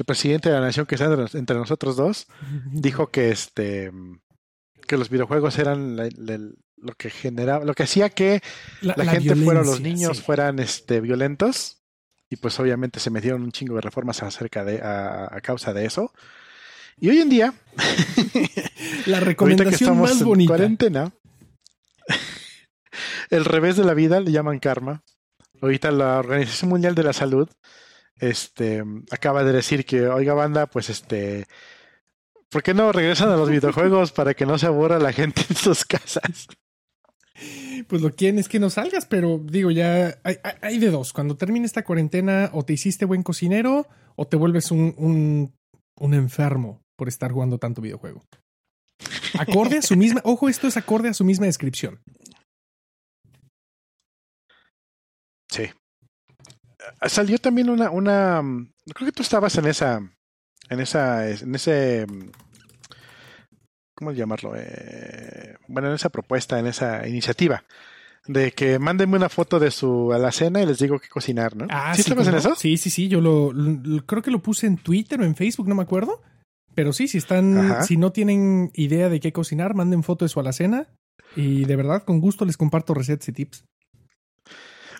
presidente 0.05 0.47
de 0.47 0.55
la 0.55 0.61
nación 0.61 0.85
que 0.85 0.95
está 0.95 1.13
entre, 1.37 1.57
nosotros 1.57 1.97
dos 1.97 2.27
dijo 2.71 3.07
que 3.07 3.31
este 3.31 3.91
que 4.87 4.97
los 4.97 5.09
videojuegos 5.09 5.59
eran 5.59 5.97
lo 5.97 6.93
que 6.97 7.09
generaba, 7.09 7.65
lo 7.65 7.73
que 7.73 7.83
hacía 7.83 8.09
que 8.09 8.41
la, 8.81 8.95
gente 9.05 9.35
fuera, 9.35 9.61
los 9.61 9.81
niños 9.81 10.23
fueran 10.23 10.57
este 10.57 11.01
violentos 11.01 11.78
y 12.29 12.35
pues 12.35 12.59
obviamente 12.59 12.99
se 12.99 13.09
metieron 13.09 13.43
un 13.43 13.51
chingo 13.51 13.75
de 13.75 13.81
reformas 13.81 14.21
acerca 14.21 14.63
de 14.63 14.81
a, 14.81 15.39
causa 15.41 15.73
de 15.73 15.85
eso. 15.85 16.13
Y 16.97 17.09
hoy 17.09 17.19
en 17.19 17.29
día, 17.29 17.53
la 19.05 19.19
recomendación 19.19 19.99
más 19.99 20.23
bonita. 20.23 20.49
cuarentena, 20.49 21.11
el 23.29 23.45
revés 23.45 23.77
de 23.77 23.85
la 23.85 23.93
vida 23.93 24.19
le 24.19 24.31
llaman 24.31 24.59
karma. 24.59 25.03
Ahorita 25.61 25.91
la 25.91 26.19
Organización 26.19 26.69
Mundial 26.69 26.95
de 26.95 27.03
la 27.03 27.13
Salud 27.13 27.49
este 28.19 28.83
acaba 29.11 29.43
de 29.43 29.53
decir 29.53 29.85
que, 29.85 30.07
oiga 30.07 30.33
banda, 30.33 30.67
pues 30.67 30.89
este 30.89 31.47
¿por 32.49 32.63
qué 32.63 32.73
no 32.73 32.91
regresan 32.91 33.29
a 33.29 33.37
los 33.37 33.49
videojuegos 33.49 34.11
para 34.11 34.33
que 34.33 34.45
no 34.45 34.57
se 34.57 34.67
aburra 34.67 34.99
la 34.99 35.13
gente 35.13 35.43
en 35.49 35.55
sus 35.55 35.85
casas? 35.85 36.47
Pues 37.83 38.01
lo 38.01 38.11
quieren 38.15 38.39
es 38.39 38.47
que 38.47 38.59
no 38.59 38.69
salgas, 38.69 39.05
pero 39.05 39.39
digo, 39.43 39.71
ya 39.71 40.19
hay, 40.23 40.79
de 40.79 40.89
dos. 40.89 41.13
Cuando 41.13 41.37
termine 41.37 41.65
esta 41.65 41.83
cuarentena, 41.83 42.49
o 42.53 42.63
te 42.63 42.73
hiciste 42.73 43.05
buen 43.05 43.23
cocinero, 43.23 43.87
o 44.15 44.27
te 44.27 44.37
vuelves 44.37 44.71
un, 44.71 44.93
un, 44.97 45.53
un 45.99 46.13
enfermo 46.13 46.81
por 46.95 47.07
estar 47.07 47.31
jugando 47.31 47.57
tanto 47.57 47.81
videojuego. 47.81 48.23
Acorde 49.37 49.77
a 49.77 49.81
su 49.81 49.95
misma, 49.95 50.21
ojo, 50.23 50.49
esto 50.49 50.67
es 50.67 50.77
acorde 50.77 51.09
a 51.09 51.13
su 51.13 51.23
misma 51.23 51.45
descripción. 51.45 52.01
Sí. 55.49 55.63
Salió 57.07 57.37
también 57.37 57.69
una, 57.69 57.89
una, 57.91 58.41
creo 58.93 59.07
que 59.07 59.15
tú 59.15 59.21
estabas 59.21 59.57
en 59.57 59.67
esa, 59.67 60.01
en 60.69 60.79
esa, 60.79 61.29
en 61.29 61.55
ese 61.55 62.05
¿cómo 63.99 64.13
llamarlo? 64.13 64.53
Eh, 64.55 65.57
bueno, 65.67 65.89
en 65.89 65.95
esa 65.95 66.09
propuesta, 66.09 66.57
en 66.57 66.67
esa 66.67 67.05
iniciativa 67.05 67.65
de 68.25 68.53
que 68.53 68.79
mándenme 68.79 69.17
una 69.17 69.27
foto 69.27 69.59
de 69.59 69.71
su 69.71 70.13
alacena 70.13 70.61
y 70.61 70.65
les 70.65 70.79
digo 70.79 70.99
qué 70.99 71.09
cocinar, 71.09 71.55
¿no? 71.57 71.67
Ah, 71.69 71.93
¿Sí, 71.95 72.09
en 72.09 72.35
eso? 72.35 72.55
Sí, 72.55 72.77
sí, 72.77 72.89
sí, 72.89 73.07
yo 73.09 73.19
lo, 73.19 73.51
creo 74.05 74.21
que 74.21 74.31
lo 74.31 74.39
puse 74.39 74.67
en 74.67 74.77
Twitter 74.77 75.19
o 75.19 75.25
en 75.25 75.35
Facebook, 75.35 75.67
no 75.67 75.75
me 75.75 75.83
acuerdo. 75.83 76.21
Pero 76.75 76.93
sí, 76.93 77.09
si 77.09 77.17
están, 77.17 77.83
si 77.83 77.97
no 77.97 78.11
tienen 78.13 78.71
idea 78.73 79.09
de 79.09 79.19
qué 79.19 79.33
cocinar, 79.33 79.73
manden 79.73 80.03
foto 80.03 80.23
de 80.23 80.29
su 80.29 80.39
alacena 80.39 80.87
y 81.35 81.65
de 81.65 81.75
verdad 81.75 82.03
con 82.03 82.21
gusto 82.21 82.45
les 82.45 82.55
comparto 82.55 82.93
recetas 82.93 83.27
y 83.27 83.33
tips. 83.33 83.65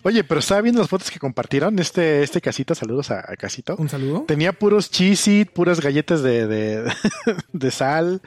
Oye, 0.02 0.24
pero 0.24 0.40
estaba 0.40 0.60
viendo 0.62 0.80
las 0.80 0.88
fotos 0.88 1.10
que 1.10 1.18
compartieron. 1.18 1.78
Este, 1.78 2.22
este 2.22 2.40
casito, 2.40 2.74
saludos 2.74 3.10
a, 3.10 3.22
Casito. 3.36 3.76
Un 3.78 3.88
saludo. 3.88 4.24
Tenía 4.26 4.52
puros 4.52 4.90
cheesy, 4.90 5.44
puras 5.44 5.80
galletas 5.80 6.22
de, 6.22 6.46
de, 6.46 6.92
de 7.52 7.70
sal. 7.70 8.22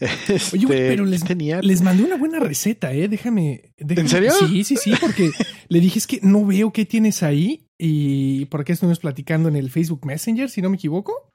Oye, 0.00 0.10
este, 0.28 0.66
pero 0.66 1.04
les, 1.04 1.24
tenía... 1.24 1.60
les 1.62 1.82
mandé 1.82 2.04
una 2.04 2.16
buena 2.16 2.38
receta, 2.38 2.92
¿eh? 2.92 3.08
Déjame, 3.08 3.72
¿En 3.78 4.08
serio? 4.08 4.32
Sí, 4.32 4.64
sí, 4.64 4.76
sí, 4.76 4.92
porque 5.00 5.30
le 5.68 5.80
dije 5.80 5.98
es 5.98 6.06
que 6.06 6.20
no 6.22 6.44
veo 6.44 6.72
qué 6.72 6.84
tienes 6.84 7.22
ahí. 7.22 7.62
Y 7.78 8.46
por 8.46 8.64
qué 8.64 8.72
estuvimos 8.72 9.00
platicando 9.00 9.48
en 9.48 9.56
el 9.56 9.70
Facebook 9.70 10.06
Messenger, 10.06 10.48
si 10.48 10.62
no 10.62 10.70
me 10.70 10.76
equivoco. 10.76 11.30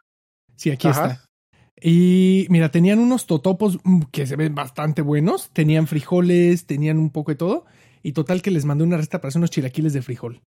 Sí, 0.55 0.71
aquí 0.71 0.87
está. 0.87 1.23
Y 1.81 2.45
mira, 2.49 2.69
tenían 2.69 2.99
unos 2.99 3.25
totopos 3.25 3.79
mm, 3.83 4.03
que 4.11 4.27
se 4.27 4.35
ven 4.35 4.53
bastante 4.53 5.01
buenos. 5.01 5.49
Tenían 5.51 5.87
frijoles, 5.87 6.65
tenían 6.65 6.99
un 6.99 7.09
poco 7.09 7.31
de 7.31 7.35
todo. 7.35 7.65
Y 8.03 8.13
total 8.13 8.41
que 8.41 8.51
les 8.51 8.65
mandé 8.65 8.83
una 8.83 8.97
receta 8.97 9.19
para 9.19 9.29
hacer 9.29 9.39
unos 9.39 9.51
chilaquiles 9.51 9.93
de 9.93 10.01
frijol. 10.01 10.41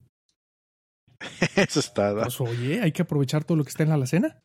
Eso 1.57 1.81
está. 1.81 2.15
Pues, 2.15 2.41
oye, 2.41 2.81
hay 2.81 2.93
que 2.93 3.03
aprovechar 3.03 3.45
todo 3.45 3.57
lo 3.57 3.65
que 3.65 3.71
está 3.71 3.83
en 3.83 3.89
la 3.91 3.97
alacena. 3.97 4.43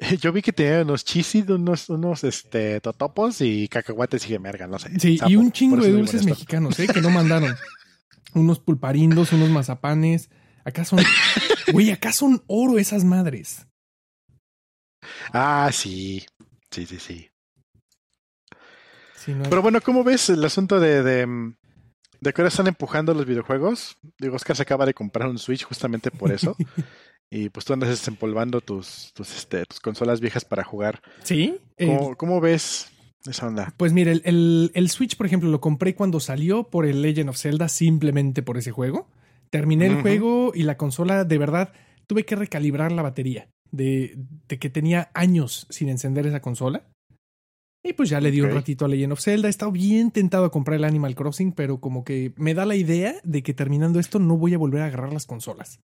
Yo 0.20 0.32
vi 0.32 0.42
que 0.42 0.52
tenía 0.52 0.82
unos 0.82 1.04
chisis, 1.04 1.48
unos, 1.48 1.88
unos 1.88 2.24
este, 2.24 2.80
totopos 2.80 3.40
y 3.40 3.68
cacahuates 3.68 4.28
y 4.28 4.38
merga, 4.38 4.66
no 4.66 4.78
sé. 4.78 4.98
Sí, 4.98 5.18
y 5.26 5.36
un 5.36 5.52
chingo 5.52 5.76
de 5.76 5.92
dulces 5.92 6.24
mexicanos, 6.24 6.78
¿eh? 6.80 6.86
Que 6.86 7.00
no 7.00 7.10
mandaron. 7.10 7.54
unos 8.34 8.58
pulparindos, 8.58 9.32
unos 9.32 9.50
mazapanes. 9.50 10.30
Acá 10.64 10.84
son. 10.84 11.00
Güey, 11.72 11.90
acá 11.90 12.12
son 12.12 12.42
oro 12.46 12.78
esas 12.78 13.04
madres. 13.04 13.66
Ah, 15.32 15.70
sí. 15.72 16.24
Sí, 16.70 16.86
sí, 16.86 16.98
sí. 16.98 17.28
Pero 19.26 19.62
bueno, 19.62 19.80
¿cómo 19.80 20.04
ves 20.04 20.30
el 20.30 20.44
asunto 20.44 20.80
de, 20.80 21.02
de, 21.02 21.26
de 22.20 22.32
que 22.32 22.42
ahora 22.42 22.48
están 22.48 22.66
empujando 22.66 23.14
los 23.14 23.26
videojuegos? 23.26 23.96
Digo, 24.18 24.36
Oscar 24.36 24.56
se 24.56 24.62
acaba 24.62 24.86
de 24.86 24.94
comprar 24.94 25.28
un 25.28 25.38
Switch 25.38 25.64
justamente 25.64 26.10
por 26.10 26.32
eso. 26.32 26.56
y 27.30 27.48
pues 27.48 27.64
tú 27.64 27.72
andas 27.72 27.88
desempolvando 27.90 28.60
tus, 28.60 29.12
tus, 29.14 29.36
este, 29.36 29.64
tus 29.66 29.80
consolas 29.80 30.20
viejas 30.20 30.44
para 30.44 30.64
jugar. 30.64 31.00
Sí. 31.22 31.58
¿Cómo, 32.16 32.40
ves 32.40 32.92
esa 33.26 33.46
onda? 33.46 33.74
Pues 33.76 33.92
mire, 33.92 34.20
el, 34.24 34.70
el, 34.74 34.90
Switch, 34.90 35.16
por 35.16 35.26
ejemplo, 35.26 35.50
lo 35.50 35.60
compré 35.60 35.94
cuando 35.94 36.20
salió 36.20 36.64
por 36.64 36.86
el 36.86 37.02
Legend 37.02 37.30
of 37.30 37.38
Zelda, 37.38 37.68
simplemente 37.68 38.42
por 38.42 38.56
ese 38.56 38.70
juego. 38.70 39.08
Terminé 39.50 39.86
el 39.86 40.02
juego 40.02 40.52
y 40.54 40.64
la 40.64 40.76
consola, 40.76 41.24
de 41.24 41.38
verdad, 41.38 41.72
tuve 42.06 42.24
que 42.24 42.36
recalibrar 42.36 42.92
la 42.92 43.02
batería. 43.02 43.48
De, 43.70 44.16
de 44.46 44.58
que 44.60 44.70
tenía 44.70 45.10
años 45.14 45.66
sin 45.68 45.88
encender 45.88 46.28
esa 46.28 46.40
consola. 46.40 46.86
Y 47.86 47.92
pues 47.92 48.08
ya 48.08 48.18
le 48.18 48.30
di 48.30 48.40
un 48.40 48.50
ratito 48.50 48.86
a 48.86 48.88
Legend 48.88 49.12
of 49.12 49.20
Zelda. 49.20 49.46
He 49.46 49.50
estado 49.50 49.70
bien 49.70 50.10
tentado 50.10 50.46
a 50.46 50.50
comprar 50.50 50.78
el 50.78 50.84
Animal 50.84 51.14
Crossing, 51.14 51.52
pero 51.52 51.80
como 51.80 52.02
que 52.02 52.32
me 52.36 52.54
da 52.54 52.64
la 52.64 52.76
idea 52.76 53.14
de 53.24 53.42
que 53.42 53.52
terminando 53.52 54.00
esto 54.00 54.18
no 54.18 54.38
voy 54.38 54.54
a 54.54 54.58
volver 54.58 54.80
a 54.80 54.86
agarrar 54.86 55.12
las 55.12 55.26
consolas. 55.26 55.80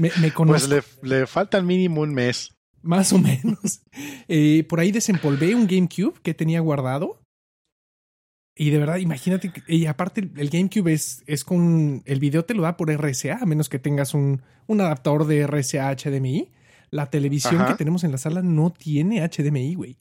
Me, 0.00 0.12
me 0.20 0.30
Pues 0.46 0.68
le, 0.68 0.82
le 1.02 1.26
falta 1.26 1.58
al 1.58 1.64
mínimo 1.64 2.02
un 2.02 2.14
mes. 2.14 2.54
Más 2.82 3.12
o 3.12 3.18
menos. 3.18 3.82
Eh, 4.28 4.64
por 4.64 4.80
ahí 4.80 4.92
desempolvé 4.92 5.54
un 5.54 5.66
GameCube 5.66 6.18
que 6.22 6.32
tenía 6.32 6.60
guardado. 6.60 7.20
Y 8.56 8.70
de 8.70 8.78
verdad, 8.78 8.96
imagínate, 8.96 9.52
y 9.66 9.86
aparte 9.86 10.30
el 10.36 10.48
GameCube 10.48 10.92
es, 10.92 11.22
es 11.26 11.44
con, 11.44 12.02
el 12.06 12.20
video 12.20 12.44
te 12.44 12.54
lo 12.54 12.62
da 12.62 12.76
por 12.76 12.90
RSA, 12.90 13.38
a 13.42 13.46
menos 13.46 13.68
que 13.68 13.78
tengas 13.78 14.14
un, 14.14 14.40
un 14.68 14.80
adaptador 14.80 15.26
de 15.26 15.46
RSA 15.46 15.94
HDMI. 15.94 16.50
La 16.90 17.10
televisión 17.10 17.66
que 17.66 17.74
tenemos 17.74 18.04
en 18.04 18.12
la 18.12 18.18
sala 18.18 18.42
no 18.42 18.72
tiene 18.72 19.26
HDMI, 19.28 19.74
güey. 19.74 19.96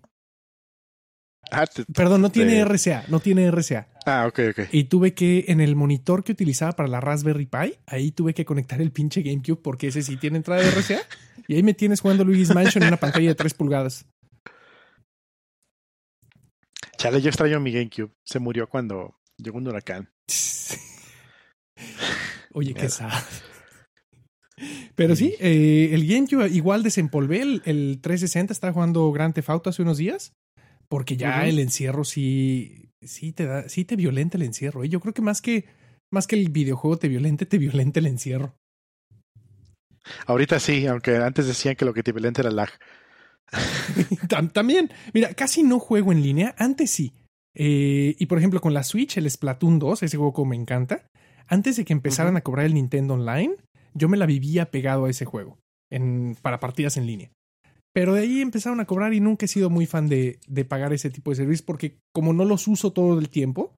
Ah, 1.49 1.65
Perdón, 1.93 2.21
no 2.21 2.31
tiene 2.31 2.63
RCA, 2.63 3.05
no 3.07 3.19
tiene 3.19 3.49
RCA. 3.49 3.87
Ah, 4.05 4.25
ok, 4.27 4.39
ok. 4.51 4.59
Y 4.71 4.85
tuve 4.85 5.13
que, 5.13 5.45
en 5.47 5.59
el 5.59 5.75
monitor 5.75 6.23
que 6.23 6.31
utilizaba 6.31 6.73
para 6.73 6.87
la 6.87 7.01
Raspberry 7.01 7.45
Pi, 7.45 7.75
ahí 7.87 8.11
tuve 8.11 8.33
que 8.33 8.45
conectar 8.45 8.81
el 8.81 8.91
pinche 8.91 9.21
GameCube 9.21 9.61
porque 9.61 9.87
ese 9.87 10.01
sí 10.01 10.17
tiene 10.17 10.37
entrada 10.37 10.61
de 10.61 10.71
RCA. 10.71 11.01
y 11.47 11.55
ahí 11.55 11.63
me 11.63 11.73
tienes 11.73 11.99
jugando 11.99 12.23
Luigi's 12.23 12.53
Mansion 12.53 12.83
en 12.83 12.89
una 12.89 12.97
pantalla 12.97 13.27
de 13.27 13.35
3 13.35 13.53
pulgadas. 13.53 14.05
Chale, 16.97 17.21
yo 17.21 17.29
extraño 17.29 17.59
mi 17.59 17.71
GameCube. 17.71 18.11
Se 18.23 18.39
murió 18.39 18.69
cuando 18.69 19.19
llegó 19.37 19.57
un 19.57 19.67
huracán. 19.67 20.09
Oye, 22.53 22.73
qué 22.73 22.89
sad. 22.89 23.11
Pero 24.95 25.15
sí, 25.15 25.35
eh, 25.39 25.89
el 25.93 26.07
GameCube 26.07 26.47
igual 26.49 26.83
desempolvé 26.83 27.41
el, 27.41 27.61
el 27.65 27.99
360, 28.01 28.53
estaba 28.53 28.71
jugando 28.71 29.11
Grand 29.11 29.33
Theft 29.33 29.49
Auto 29.49 29.69
hace 29.69 29.81
unos 29.81 29.97
días 29.97 30.33
porque 30.91 31.15
ya 31.15 31.47
el 31.47 31.57
encierro 31.59 32.03
sí, 32.03 32.89
sí 33.01 33.31
te 33.31 33.45
da, 33.45 33.69
sí 33.69 33.85
te 33.85 33.95
violenta 33.95 34.35
el 34.35 34.43
encierro. 34.43 34.83
Y 34.83 34.87
¿eh? 34.87 34.89
yo 34.89 34.99
creo 34.99 35.13
que 35.13 35.21
más 35.21 35.41
que, 35.41 35.63
más 36.11 36.27
que 36.27 36.35
el 36.35 36.49
videojuego 36.49 36.97
te 36.97 37.07
violente, 37.07 37.45
te 37.45 37.57
violenta 37.57 38.01
el 38.01 38.07
encierro. 38.07 38.55
Ahorita 40.25 40.59
sí, 40.59 40.85
aunque 40.87 41.15
antes 41.15 41.47
decían 41.47 41.77
que 41.77 41.85
lo 41.85 41.93
que 41.93 42.03
te 42.03 42.11
violenta 42.11 42.41
era 42.41 42.49
el 42.49 42.57
lag. 42.57 42.71
También, 44.53 44.91
mira, 45.13 45.33
casi 45.33 45.63
no 45.63 45.79
juego 45.79 46.11
en 46.11 46.21
línea, 46.21 46.55
antes 46.57 46.91
sí. 46.91 47.13
Eh, 47.55 48.17
y 48.19 48.25
por 48.25 48.37
ejemplo, 48.37 48.59
con 48.59 48.73
la 48.73 48.83
Switch, 48.83 49.15
el 49.15 49.31
Splatoon 49.31 49.79
2, 49.79 50.03
ese 50.03 50.17
juego 50.17 50.43
me 50.43 50.57
encanta. 50.57 51.07
Antes 51.47 51.77
de 51.77 51.85
que 51.85 51.93
empezaran 51.93 52.35
a 52.35 52.41
cobrar 52.41 52.65
el 52.65 52.73
Nintendo 52.73 53.13
Online, 53.13 53.55
yo 53.93 54.09
me 54.09 54.17
la 54.17 54.25
vivía 54.25 54.71
pegado 54.71 55.05
a 55.05 55.09
ese 55.09 55.23
juego 55.23 55.57
en, 55.89 56.35
para 56.41 56.59
partidas 56.59 56.97
en 56.97 57.05
línea. 57.05 57.31
Pero 57.93 58.13
de 58.13 58.21
ahí 58.21 58.41
empezaron 58.41 58.79
a 58.79 58.85
cobrar 58.85 59.13
y 59.13 59.19
nunca 59.19 59.45
he 59.45 59.49
sido 59.49 59.69
muy 59.69 59.85
fan 59.85 60.07
de, 60.07 60.39
de 60.47 60.65
pagar 60.65 60.93
ese 60.93 61.09
tipo 61.09 61.31
de 61.31 61.35
servicios 61.35 61.65
porque 61.65 61.99
como 62.13 62.33
no 62.33 62.45
los 62.45 62.67
uso 62.67 62.93
todo 62.93 63.19
el 63.19 63.29
tiempo, 63.29 63.75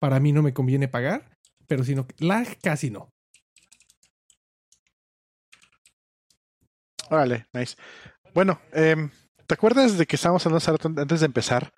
para 0.00 0.20
mí 0.20 0.32
no 0.32 0.42
me 0.42 0.52
conviene 0.52 0.88
pagar, 0.88 1.36
pero 1.66 1.84
sino 1.84 2.06
lag 2.18 2.58
casi 2.60 2.90
no. 2.90 3.10
Órale, 7.10 7.46
nice. 7.52 7.76
Bueno, 8.34 8.60
eh, 8.72 9.08
¿te 9.46 9.54
acuerdas 9.54 9.96
de 9.96 10.06
que 10.06 10.16
estábamos 10.16 10.44
hablando 10.46 11.00
antes 11.00 11.20
de 11.20 11.26
empezar? 11.26 11.72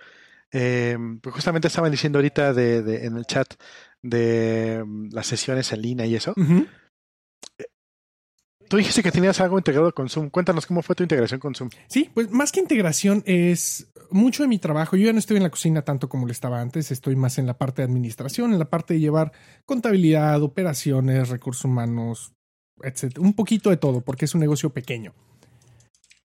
Eh, 0.52 0.98
pues 1.22 1.34
justamente 1.34 1.68
estaban 1.68 1.92
diciendo 1.92 2.18
ahorita 2.18 2.52
de, 2.52 2.82
de, 2.82 3.06
en 3.06 3.16
el 3.16 3.24
chat 3.24 3.54
de 4.02 4.80
um, 4.82 5.08
las 5.12 5.26
sesiones 5.26 5.72
en 5.72 5.82
línea 5.82 6.06
y 6.06 6.16
eso. 6.16 6.34
Tú 8.70 8.76
dijiste 8.76 9.02
que 9.02 9.10
tenías 9.10 9.40
algo 9.40 9.58
integrado 9.58 9.92
con 9.92 10.08
Zoom. 10.08 10.30
Cuéntanos 10.30 10.64
cómo 10.64 10.80
fue 10.80 10.94
tu 10.94 11.02
integración 11.02 11.40
con 11.40 11.56
Zoom. 11.56 11.70
Sí, 11.88 12.08
pues 12.14 12.30
más 12.30 12.52
que 12.52 12.60
integración 12.60 13.24
es 13.26 13.88
mucho 14.10 14.44
de 14.44 14.48
mi 14.48 14.58
trabajo. 14.58 14.96
Yo 14.96 15.06
ya 15.06 15.12
no 15.12 15.18
estoy 15.18 15.38
en 15.38 15.42
la 15.42 15.50
cocina 15.50 15.82
tanto 15.82 16.08
como 16.08 16.24
lo 16.24 16.30
estaba 16.30 16.60
antes, 16.60 16.92
estoy 16.92 17.16
más 17.16 17.38
en 17.38 17.46
la 17.46 17.58
parte 17.58 17.82
de 17.82 17.86
administración, 17.86 18.52
en 18.52 18.60
la 18.60 18.70
parte 18.70 18.94
de 18.94 19.00
llevar 19.00 19.32
contabilidad, 19.66 20.40
operaciones, 20.42 21.30
recursos 21.30 21.64
humanos, 21.64 22.32
etc. 22.84 23.18
Un 23.18 23.34
poquito 23.34 23.70
de 23.70 23.76
todo, 23.76 24.02
porque 24.02 24.26
es 24.26 24.34
un 24.34 24.40
negocio 24.40 24.70
pequeño. 24.70 25.14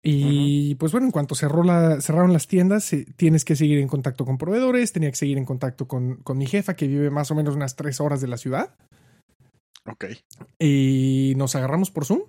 Y 0.03 0.75
pues 0.75 0.91
bueno, 0.91 1.07
en 1.07 1.11
cuanto 1.11 1.33
cerró 1.33 1.63
la, 1.63 1.99
cerraron 1.99 2.31
las 2.31 2.47
tiendas, 2.47 2.93
eh, 2.93 3.07
tienes 3.17 3.43
que 3.43 3.55
seguir 3.55 3.79
en 3.79 3.87
contacto 3.87 4.23
con 4.23 4.37
proveedores, 4.37 4.93
tenía 4.93 5.09
que 5.09 5.15
seguir 5.15 5.39
en 5.39 5.45
contacto 5.45 5.87
con, 5.87 6.17
con 6.17 6.37
mi 6.37 6.45
jefa 6.45 6.75
que 6.75 6.85
vive 6.85 7.09
más 7.09 7.31
o 7.31 7.35
menos 7.35 7.55
unas 7.55 7.75
tres 7.75 7.99
horas 7.99 8.21
de 8.21 8.27
la 8.27 8.37
ciudad. 8.37 8.75
Ok. 9.87 10.05
Y 10.59 11.33
nos 11.37 11.55
agarramos 11.55 11.91
por 11.91 12.05
Zoom. 12.05 12.21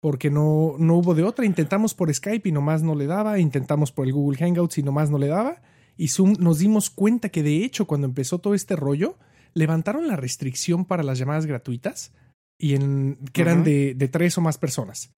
Porque 0.00 0.30
no, 0.30 0.74
no 0.78 0.96
hubo 0.96 1.14
de 1.14 1.22
otra. 1.22 1.46
Intentamos 1.46 1.94
por 1.94 2.12
Skype 2.12 2.48
y 2.48 2.52
nomás 2.52 2.82
no 2.82 2.94
le 2.94 3.06
daba. 3.06 3.38
Intentamos 3.38 3.90
por 3.92 4.06
el 4.06 4.12
Google 4.12 4.38
Hangouts 4.38 4.78
y 4.78 4.82
nomás 4.82 5.10
no 5.10 5.18
le 5.18 5.28
daba. 5.28 5.62
Y 5.96 6.08
Zoom 6.08 6.34
nos 6.38 6.58
dimos 6.58 6.90
cuenta 6.90 7.30
que 7.30 7.42
de 7.42 7.64
hecho 7.64 7.86
cuando 7.86 8.06
empezó 8.06 8.38
todo 8.38 8.54
este 8.54 8.76
rollo, 8.76 9.16
levantaron 9.54 10.06
la 10.06 10.16
restricción 10.16 10.84
para 10.84 11.02
las 11.02 11.18
llamadas 11.18 11.46
gratuitas 11.46 12.12
y 12.58 12.74
en, 12.74 13.18
que 13.32 13.42
eran 13.42 13.64
de, 13.64 13.94
de 13.94 14.08
tres 14.08 14.36
o 14.36 14.40
más 14.40 14.58
personas. 14.58 15.14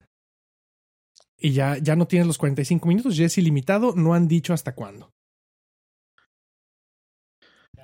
Y 1.38 1.52
ya, 1.52 1.78
ya 1.78 1.96
no 1.96 2.06
tienes 2.06 2.26
los 2.26 2.38
45 2.38 2.86
minutos, 2.86 3.16
ya 3.16 3.26
es 3.26 3.36
ilimitado, 3.38 3.94
no 3.94 4.14
han 4.14 4.28
dicho 4.28 4.54
hasta 4.54 4.74
cuándo. 4.74 5.12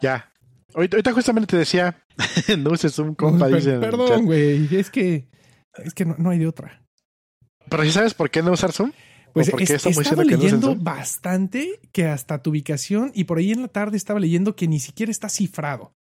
Ya. 0.00 0.31
Ahorita, 0.75 0.97
ahorita 0.97 1.12
justamente 1.12 1.47
te 1.49 1.57
decía, 1.59 2.02
no 2.59 2.71
uses 2.71 2.95
Zoom, 2.95 3.14
compa, 3.14 3.47
Per- 3.47 3.57
dice 3.57 3.79
Perdón, 3.79 4.25
güey, 4.26 4.69
es 4.75 4.91
que, 4.91 5.29
es 5.85 5.95
que 5.95 6.05
no, 6.05 6.14
no 6.19 6.31
hay 6.31 6.38
de 6.38 6.47
otra. 6.47 6.83
Pero 7.69 7.83
¿sí 7.85 7.93
sabes 7.93 8.14
por 8.14 8.31
qué 8.31 8.43
no 8.43 8.52
usar 8.52 8.73
Zoom? 8.73 8.93
Pues 9.33 9.49
¿O 9.49 9.52
por 9.52 9.59
qué 9.59 9.64
es- 9.64 9.71
está 9.71 9.88
muy 9.91 10.02
estaba 10.02 10.23
diciendo 10.23 10.29
que 10.29 10.37
no 10.37 10.43
leyendo 10.69 10.85
bastante 10.85 11.81
que 11.93 12.07
hasta 12.07 12.43
tu 12.43 12.50
ubicación 12.50 13.12
y 13.14 13.25
por 13.25 13.38
ahí 13.38 13.52
en 13.52 13.62
la 13.62 13.69
tarde 13.69 13.97
estaba 13.97 14.21
leyendo 14.21 14.55
que 14.57 14.69
ni 14.69 14.79
siquiera 14.81 15.11
está 15.11 15.29
cifrado. 15.29 15.95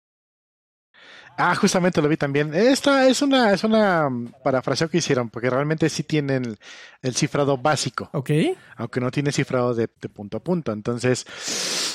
Ah, 1.40 1.54
justamente 1.54 2.02
lo 2.02 2.08
vi 2.08 2.16
también. 2.16 2.52
Esta 2.54 3.08
es 3.08 3.22
una, 3.22 3.52
es 3.52 3.64
una 3.64 4.08
mm, 4.10 4.34
parafraseo 4.44 4.88
que 4.88 4.98
hicieron, 4.98 5.30
porque 5.30 5.48
realmente 5.50 5.88
sí 5.88 6.02
tienen 6.02 6.44
el, 6.44 6.58
el 7.02 7.14
cifrado 7.14 7.56
básico, 7.56 8.10
¿Ok? 8.12 8.30
aunque 8.76 9.00
no 9.00 9.10
tiene 9.10 9.32
cifrado 9.32 9.74
de, 9.74 9.88
de 10.00 10.08
punto 10.08 10.36
a 10.36 10.40
punto. 10.40 10.72
Entonces, 10.72 11.24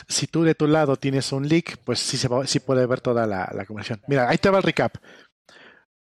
si 0.07 0.27
tú 0.27 0.43
de 0.43 0.55
tu 0.55 0.67
lado 0.67 0.95
tienes 0.95 1.31
un 1.31 1.47
leak, 1.47 1.77
pues 1.83 1.99
sí 1.99 2.17
se 2.17 2.27
va- 2.27 2.47
sí 2.47 2.59
puede 2.59 2.85
ver 2.87 3.01
toda 3.01 3.27
la, 3.27 3.51
la 3.53 3.65
conversación. 3.65 4.01
Mira, 4.07 4.27
ahí 4.29 4.37
te 4.37 4.49
va 4.49 4.57
el 4.57 4.63
recap. 4.63 4.95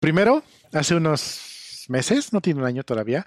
Primero, 0.00 0.42
hace 0.72 0.94
unos 0.94 1.84
meses, 1.88 2.32
no 2.32 2.40
tiene 2.40 2.60
un 2.60 2.66
año 2.66 2.82
todavía, 2.82 3.26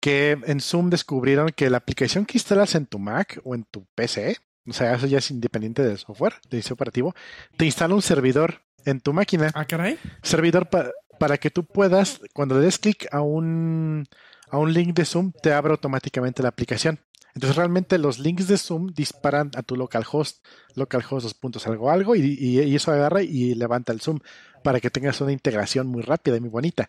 que 0.00 0.38
en 0.46 0.60
Zoom 0.60 0.90
descubrieron 0.90 1.50
que 1.50 1.70
la 1.70 1.78
aplicación 1.78 2.26
que 2.26 2.38
instalas 2.38 2.74
en 2.74 2.86
tu 2.86 2.98
Mac 2.98 3.40
o 3.44 3.54
en 3.54 3.64
tu 3.64 3.86
PC, 3.94 4.36
o 4.68 4.72
sea, 4.72 4.94
eso 4.94 5.06
ya 5.06 5.18
es 5.18 5.30
independiente 5.30 5.82
del 5.82 5.98
software, 5.98 6.34
del 6.50 6.60
sistema 6.60 6.74
operativo, 6.74 7.14
te 7.56 7.64
instala 7.66 7.94
un 7.94 8.02
servidor 8.02 8.62
en 8.84 9.00
tu 9.00 9.12
máquina 9.12 9.50
Ah, 9.54 9.64
caray. 9.64 9.98
servidor 10.22 10.68
pa- 10.68 10.90
para 11.18 11.38
que 11.38 11.50
tú 11.50 11.64
puedas, 11.64 12.20
cuando 12.32 12.56
le 12.58 12.64
des 12.64 12.78
clic 12.78 13.06
a 13.12 13.20
un, 13.20 14.06
a 14.50 14.58
un 14.58 14.72
link 14.72 14.94
de 14.94 15.04
Zoom, 15.04 15.32
te 15.42 15.52
abra 15.52 15.72
automáticamente 15.72 16.42
la 16.42 16.48
aplicación. 16.50 16.98
Entonces 17.34 17.56
realmente 17.56 17.98
los 17.98 18.18
links 18.20 18.46
de 18.46 18.56
Zoom 18.58 18.92
disparan 18.94 19.50
a 19.56 19.62
tu 19.62 19.74
localhost, 19.76 20.44
localhost 20.76 21.24
dos 21.24 21.34
puntos 21.34 21.66
algo 21.66 21.90
algo, 21.90 22.14
y, 22.14 22.20
y- 22.20 22.60
y 22.62 22.74
eso 22.76 22.92
agarra 22.92 23.22
y 23.22 23.54
levanta 23.54 23.92
el 23.92 24.00
Zoom 24.00 24.20
para 24.62 24.80
que 24.80 24.90
tengas 24.90 25.20
una 25.20 25.32
integración 25.32 25.86
muy 25.88 26.02
rápida 26.02 26.36
y 26.36 26.40
muy 26.40 26.50
bonita. 26.50 26.88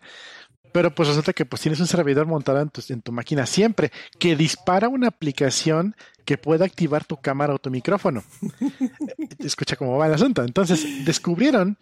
Pero 0.72 0.94
pues 0.94 1.08
resulta 1.08 1.32
que 1.32 1.46
pues 1.46 1.62
tienes 1.62 1.80
un 1.80 1.86
servidor 1.86 2.26
montado 2.26 2.60
en 2.60 2.68
tu, 2.68 2.82
en 2.90 3.00
tu 3.02 3.10
máquina 3.10 3.46
siempre 3.46 3.90
que 4.18 4.36
dispara 4.36 4.88
una 4.88 5.08
aplicación 5.08 5.96
que 6.26 6.36
pueda 6.36 6.66
activar 6.66 7.04
tu 7.04 7.16
cámara 7.16 7.54
o 7.54 7.58
tu 7.58 7.70
micrófono. 7.70 8.22
Escucha 9.38 9.76
cómo 9.76 9.96
va 9.96 10.08
el 10.08 10.14
asunto. 10.14 10.42
Entonces 10.42 11.06
descubrieron 11.06 11.78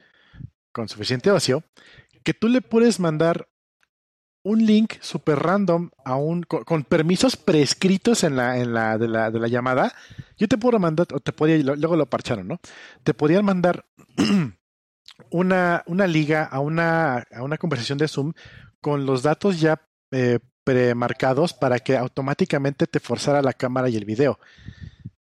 con 0.71 0.88
suficiente 0.88 1.30
ocio 1.30 1.64
que 2.23 2.34
tú 2.34 2.49
le 2.49 2.60
puedes 2.60 3.00
mandar 3.00 3.49
un 4.45 4.66
link 4.66 4.95
super 5.00 5.38
random 5.38 5.90
a 6.04 6.16
un 6.16 6.42
con, 6.42 6.64
con 6.64 6.84
permisos 6.84 7.36
prescritos 7.36 8.25
en 8.25 8.36
la 8.36 8.58
en 8.58 8.75
la 8.75 8.99
de, 8.99 9.08
la 9.08 9.30
de 9.30 9.40
la 9.40 9.49
llamada. 9.49 9.95
Yo 10.36 10.47
te 10.47 10.58
puedo 10.58 10.78
mandar 10.78 11.06
o 11.12 11.21
te 11.21 11.32
podía 11.32 11.56
luego 11.56 11.97
lo 11.97 12.06
parcharon, 12.06 12.47
¿no? 12.47 12.60
Te 13.02 13.14
podían 13.14 13.45
mandar 13.45 13.86
una 15.30 15.82
una 15.86 16.06
liga 16.06 16.45
a 16.45 16.60
una 16.60 17.25
a 17.32 17.42
una 17.42 17.56
conversación 17.56 17.97
de 17.97 18.08
Zoom 18.08 18.34
con 18.82 19.06
los 19.06 19.23
datos 19.23 19.60
ya 19.60 19.80
eh, 20.10 20.38
premarcados 20.64 21.52
para 21.52 21.78
que 21.78 21.96
automáticamente 21.96 22.86
te 22.86 23.00
forzara 23.00 23.42
la 23.42 23.52
cámara 23.52 23.88
y 23.88 23.96
el 23.96 24.04
video. 24.04 24.38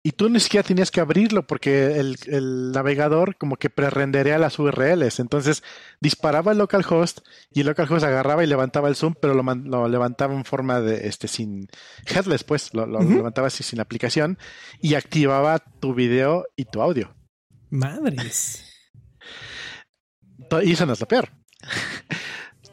Y 0.04 0.12
tú 0.12 0.28
ni 0.28 0.40
siquiera 0.40 0.66
tenías 0.66 0.90
que 0.90 1.00
abrirlo 1.00 1.46
porque 1.46 2.00
el, 2.00 2.16
el 2.26 2.72
navegador 2.72 3.36
como 3.36 3.56
que 3.56 3.70
prerenderea 3.70 4.36
las 4.36 4.58
URLs. 4.58 5.20
Entonces 5.20 5.62
disparaba 6.00 6.50
el 6.50 6.58
localhost 6.58 7.20
y 7.52 7.60
el 7.60 7.68
localhost 7.68 8.04
agarraba 8.04 8.42
y 8.42 8.48
levantaba 8.48 8.88
el 8.88 8.96
zoom, 8.96 9.14
pero 9.20 9.34
lo, 9.34 9.88
levantaba 9.88 10.34
en 10.34 10.44
forma 10.44 10.80
de 10.80 11.06
este 11.06 11.28
sin 11.28 11.68
headless, 12.04 12.42
pues 12.42 12.74
lo, 12.74 12.84
lo 12.84 13.00
levantaba 13.00 13.46
así 13.46 13.62
sin 13.62 13.78
aplicación 13.78 14.38
y 14.80 14.94
activaba 14.94 15.60
tu 15.60 15.94
video 15.94 16.46
y 16.56 16.64
tu 16.64 16.82
audio. 16.82 17.14
Madres. 17.70 18.68
Y 20.64 20.72
eso 20.72 20.84
no 20.84 20.94
es 20.94 21.00
lo 21.00 21.06
peor. 21.06 21.30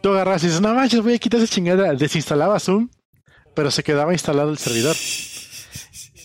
Tú 0.02 0.10
agarras 0.12 0.44
y 0.44 0.48
dices, 0.48 0.62
no 0.62 0.74
manches, 0.74 1.02
voy 1.02 1.14
a 1.14 1.20
quitar 1.20 1.42
esa 1.42 1.54
chingada. 1.54 1.94
Desinstalaba 1.94 2.60
Zoom, 2.60 2.90
pero 3.54 3.72
se 3.72 3.84
quedaba 3.84 4.14
instalado 4.14 4.50
el 4.52 4.58
servidor. 4.58 4.96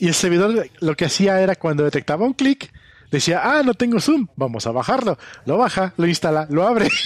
Y 0.00 0.08
el 0.08 0.14
servidor 0.14 0.68
lo 0.80 0.96
que 0.96 1.06
hacía 1.06 1.40
era 1.40 1.56
cuando 1.56 1.84
detectaba 1.84 2.26
un 2.26 2.34
clic, 2.34 2.72
decía, 3.10 3.40
ah, 3.42 3.62
no 3.62 3.74
tengo 3.74 4.00
Zoom, 4.00 4.26
vamos 4.36 4.66
a 4.66 4.72
bajarlo. 4.72 5.18
Lo 5.46 5.58
baja, 5.58 5.94
lo 5.96 6.06
instala, 6.06 6.46
lo 6.50 6.66
abre. 6.66 6.88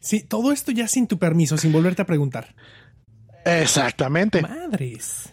Sí, 0.00 0.20
todo 0.20 0.52
esto 0.52 0.70
ya 0.70 0.86
sin 0.86 1.06
tu 1.06 1.18
permiso, 1.18 1.56
sin 1.56 1.72
volverte 1.72 2.02
a 2.02 2.04
preguntar. 2.04 2.54
Exactamente. 3.46 4.42
Madres. 4.42 5.32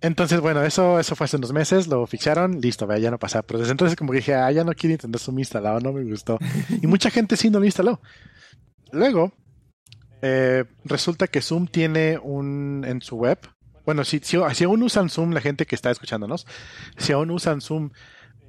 Entonces, 0.00 0.40
bueno, 0.40 0.64
eso, 0.64 0.98
eso 0.98 1.14
fue 1.14 1.26
hace 1.26 1.36
unos 1.36 1.52
meses, 1.52 1.86
lo 1.86 2.06
ficharon, 2.06 2.62
listo, 2.62 2.88
ya 2.96 3.10
no 3.10 3.18
pasaba. 3.18 3.42
Pero 3.42 3.60
desde 3.60 3.72
entonces 3.72 3.94
como 3.94 4.12
que 4.12 4.18
dije, 4.18 4.34
ah, 4.34 4.50
ya 4.50 4.64
no 4.64 4.72
quiero 4.72 4.94
intentar 4.94 5.20
Zoom 5.20 5.38
instalado, 5.38 5.80
no 5.80 5.92
me 5.92 6.02
gustó. 6.02 6.38
Y 6.82 6.86
mucha 6.86 7.10
gente 7.10 7.36
sí 7.36 7.50
no 7.50 7.60
lo 7.60 7.66
instaló. 7.66 8.00
Luego, 8.92 9.32
eh, 10.22 10.64
resulta 10.84 11.26
que 11.26 11.42
Zoom 11.42 11.66
tiene 11.66 12.18
un 12.18 12.84
en 12.86 13.00
su 13.02 13.16
web. 13.16 13.38
Bueno, 13.84 14.04
si, 14.04 14.20
si, 14.20 14.38
si 14.54 14.64
aún 14.64 14.82
usan 14.82 15.08
Zoom, 15.10 15.32
la 15.32 15.40
gente 15.40 15.66
que 15.66 15.74
está 15.74 15.90
escuchándonos, 15.90 16.46
si 16.96 17.12
aún 17.12 17.30
usan 17.32 17.60
Zoom 17.60 17.90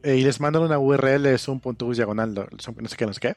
eh, 0.04 0.18
y 0.18 0.24
les 0.24 0.40
mandan 0.40 0.62
una 0.64 0.78
URL 0.78 1.24
de 1.24 1.38
zoom.us 1.40 1.98
diagonal, 1.98 2.34
no 2.36 2.88
sé 2.88 2.96
qué, 2.98 3.06
no 3.08 3.14
sé 3.14 3.20
qué, 3.20 3.36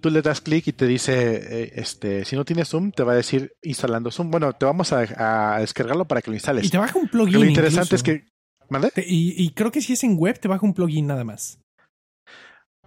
tú 0.00 0.10
le 0.10 0.22
das 0.22 0.40
clic 0.40 0.66
y 0.66 0.72
te 0.72 0.86
dice, 0.86 1.36
eh, 1.64 1.72
este, 1.76 2.24
si 2.24 2.34
no 2.34 2.44
tienes 2.44 2.68
Zoom, 2.68 2.90
te 2.90 3.04
va 3.04 3.12
a 3.12 3.16
decir 3.16 3.52
instalando 3.62 4.10
Zoom. 4.10 4.30
Bueno, 4.32 4.52
te 4.54 4.64
vamos 4.64 4.92
a, 4.92 5.54
a 5.54 5.60
descargarlo 5.60 6.06
para 6.08 6.22
que 6.22 6.30
lo 6.30 6.36
instales. 6.36 6.64
Y 6.66 6.70
te 6.70 6.78
baja 6.78 6.98
un 6.98 7.08
plugin. 7.08 7.34
lo 7.34 7.44
interesante 7.44 7.94
incluso. 7.94 7.96
es 7.96 8.02
que. 8.02 8.24
¿Mande? 8.68 8.90
Te- 8.90 9.04
y, 9.06 9.34
y 9.36 9.50
creo 9.50 9.70
que 9.70 9.82
si 9.82 9.92
es 9.92 10.02
en 10.04 10.16
web, 10.16 10.38
te 10.40 10.48
baja 10.48 10.64
un 10.66 10.74
plugin 10.74 11.06
nada 11.06 11.22
más. 11.24 11.60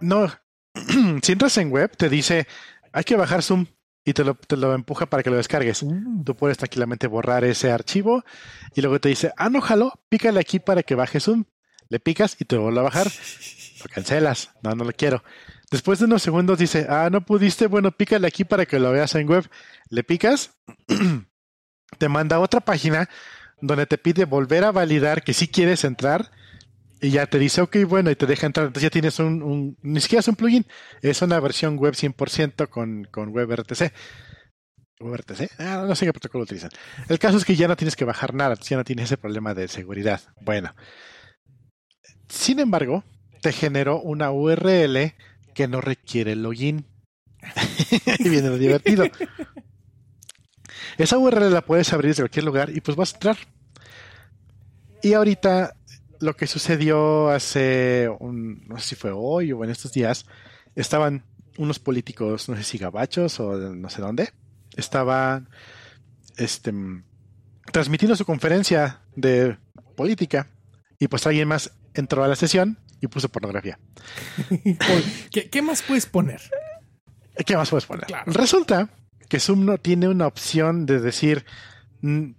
No. 0.00 0.26
si 1.22 1.32
entras 1.32 1.56
en 1.58 1.70
web, 1.70 1.96
te 1.96 2.08
dice 2.08 2.46
hay 2.94 3.04
que 3.04 3.16
bajar 3.16 3.42
Zoom 3.42 3.66
y 4.04 4.12
te 4.12 4.22
lo, 4.22 4.34
te 4.34 4.56
lo 4.56 4.72
empuja 4.72 5.06
para 5.06 5.22
que 5.22 5.30
lo 5.30 5.36
descargues. 5.36 5.82
Uh, 5.82 6.22
Tú 6.24 6.36
puedes 6.36 6.56
tranquilamente 6.56 7.08
borrar 7.08 7.44
ese 7.44 7.72
archivo 7.72 8.24
y 8.74 8.80
luego 8.82 9.00
te 9.00 9.08
dice, 9.08 9.32
ah, 9.36 9.50
no, 9.50 9.60
jalo, 9.60 9.92
pícale 10.08 10.38
aquí 10.40 10.60
para 10.60 10.82
que 10.84 10.94
baje 10.94 11.18
Zoom. 11.18 11.44
Le 11.88 11.98
picas 12.00 12.36
y 12.38 12.44
te 12.44 12.56
vuelve 12.56 12.80
a 12.80 12.84
bajar. 12.84 13.08
Lo 13.82 13.90
cancelas. 13.92 14.50
No, 14.62 14.74
no 14.74 14.84
lo 14.84 14.92
quiero. 14.92 15.22
Después 15.70 15.98
de 15.98 16.06
unos 16.06 16.22
segundos 16.22 16.58
dice, 16.58 16.86
ah, 16.88 17.08
no 17.10 17.26
pudiste, 17.26 17.66
bueno, 17.66 17.90
pícale 17.90 18.26
aquí 18.26 18.44
para 18.44 18.64
que 18.64 18.78
lo 18.78 18.90
veas 18.92 19.14
en 19.16 19.28
web. 19.28 19.46
Le 19.90 20.04
picas, 20.04 20.52
te 21.98 22.08
manda 22.08 22.36
a 22.36 22.40
otra 22.40 22.60
página 22.60 23.10
donde 23.60 23.86
te 23.86 23.98
pide 23.98 24.24
volver 24.24 24.64
a 24.64 24.72
validar 24.72 25.22
que 25.22 25.34
sí 25.34 25.48
quieres 25.48 25.84
entrar 25.84 26.30
y 27.00 27.10
ya 27.10 27.26
te 27.26 27.38
dice, 27.38 27.60
ok, 27.60 27.76
bueno, 27.86 28.10
y 28.10 28.16
te 28.16 28.26
deja 28.26 28.46
entrar. 28.46 28.66
Entonces 28.66 28.84
ya 28.84 28.90
tienes 28.90 29.18
un, 29.18 29.76
ni 29.82 30.00
siquiera 30.00 30.20
es 30.20 30.28
un 30.28 30.36
plugin, 30.36 30.66
es 31.02 31.22
una 31.22 31.38
versión 31.40 31.76
web 31.76 31.94
100% 31.94 32.68
con, 32.68 33.04
con 33.10 33.28
WebRTC. 33.34 33.92
WebRTC, 35.00 35.60
ah, 35.60 35.84
no 35.86 35.94
sé 35.94 36.06
qué 36.06 36.12
protocolo 36.12 36.44
utilizan. 36.44 36.70
El 37.08 37.18
caso 37.18 37.36
es 37.36 37.44
que 37.44 37.56
ya 37.56 37.68
no 37.68 37.76
tienes 37.76 37.96
que 37.96 38.04
bajar 38.04 38.32
nada, 38.32 38.54
ya 38.54 38.76
no 38.76 38.84
tienes 38.84 39.06
ese 39.06 39.18
problema 39.18 39.52
de 39.52 39.68
seguridad. 39.68 40.20
Bueno, 40.40 40.74
sin 42.28 42.60
embargo, 42.60 43.04
te 43.42 43.52
generó 43.52 44.00
una 44.00 44.30
URL 44.30 45.14
que 45.54 45.68
no 45.68 45.80
requiere 45.80 46.36
login. 46.36 46.86
y 48.18 48.28
viene 48.28 48.48
lo 48.48 48.56
divertido. 48.56 49.04
Esa 50.96 51.18
URL 51.18 51.52
la 51.52 51.62
puedes 51.62 51.92
abrir 51.92 52.10
desde 52.10 52.22
cualquier 52.22 52.44
lugar 52.44 52.70
y 52.70 52.80
pues 52.80 52.96
vas 52.96 53.12
a 53.12 53.16
entrar. 53.16 53.36
Y 55.02 55.12
ahorita 55.12 55.76
lo 56.24 56.34
que 56.36 56.46
sucedió 56.46 57.28
hace 57.30 58.08
un, 58.18 58.66
no 58.66 58.78
sé 58.78 58.90
si 58.90 58.94
fue 58.96 59.12
hoy 59.14 59.52
o 59.52 59.62
en 59.64 59.70
estos 59.70 59.92
días, 59.92 60.26
estaban 60.74 61.24
unos 61.58 61.78
políticos, 61.78 62.48
no 62.48 62.56
sé 62.56 62.64
si 62.64 62.78
gabachos 62.78 63.38
o 63.40 63.56
no 63.56 63.88
sé 63.90 64.00
dónde, 64.00 64.30
estaba 64.76 65.42
este, 66.36 66.72
transmitiendo 67.72 68.16
su 68.16 68.24
conferencia 68.24 69.00
de 69.14 69.58
política 69.96 70.48
y 70.98 71.08
pues 71.08 71.26
alguien 71.26 71.46
más 71.48 71.70
entró 71.94 72.24
a 72.24 72.28
la 72.28 72.36
sesión 72.36 72.78
y 73.00 73.06
puso 73.06 73.28
pornografía. 73.28 73.78
¿Qué, 75.30 75.50
qué 75.50 75.62
más 75.62 75.82
puedes 75.82 76.06
poner? 76.06 76.40
¿Qué 77.46 77.56
más 77.56 77.68
puedes 77.70 77.86
poner? 77.86 78.06
Claro. 78.06 78.32
Resulta 78.32 78.88
que 79.28 79.40
Zoom 79.40 79.64
no 79.64 79.78
tiene 79.78 80.08
una 80.08 80.26
opción 80.26 80.86
de 80.86 81.00
decir, 81.00 81.44
de, 82.02 82.34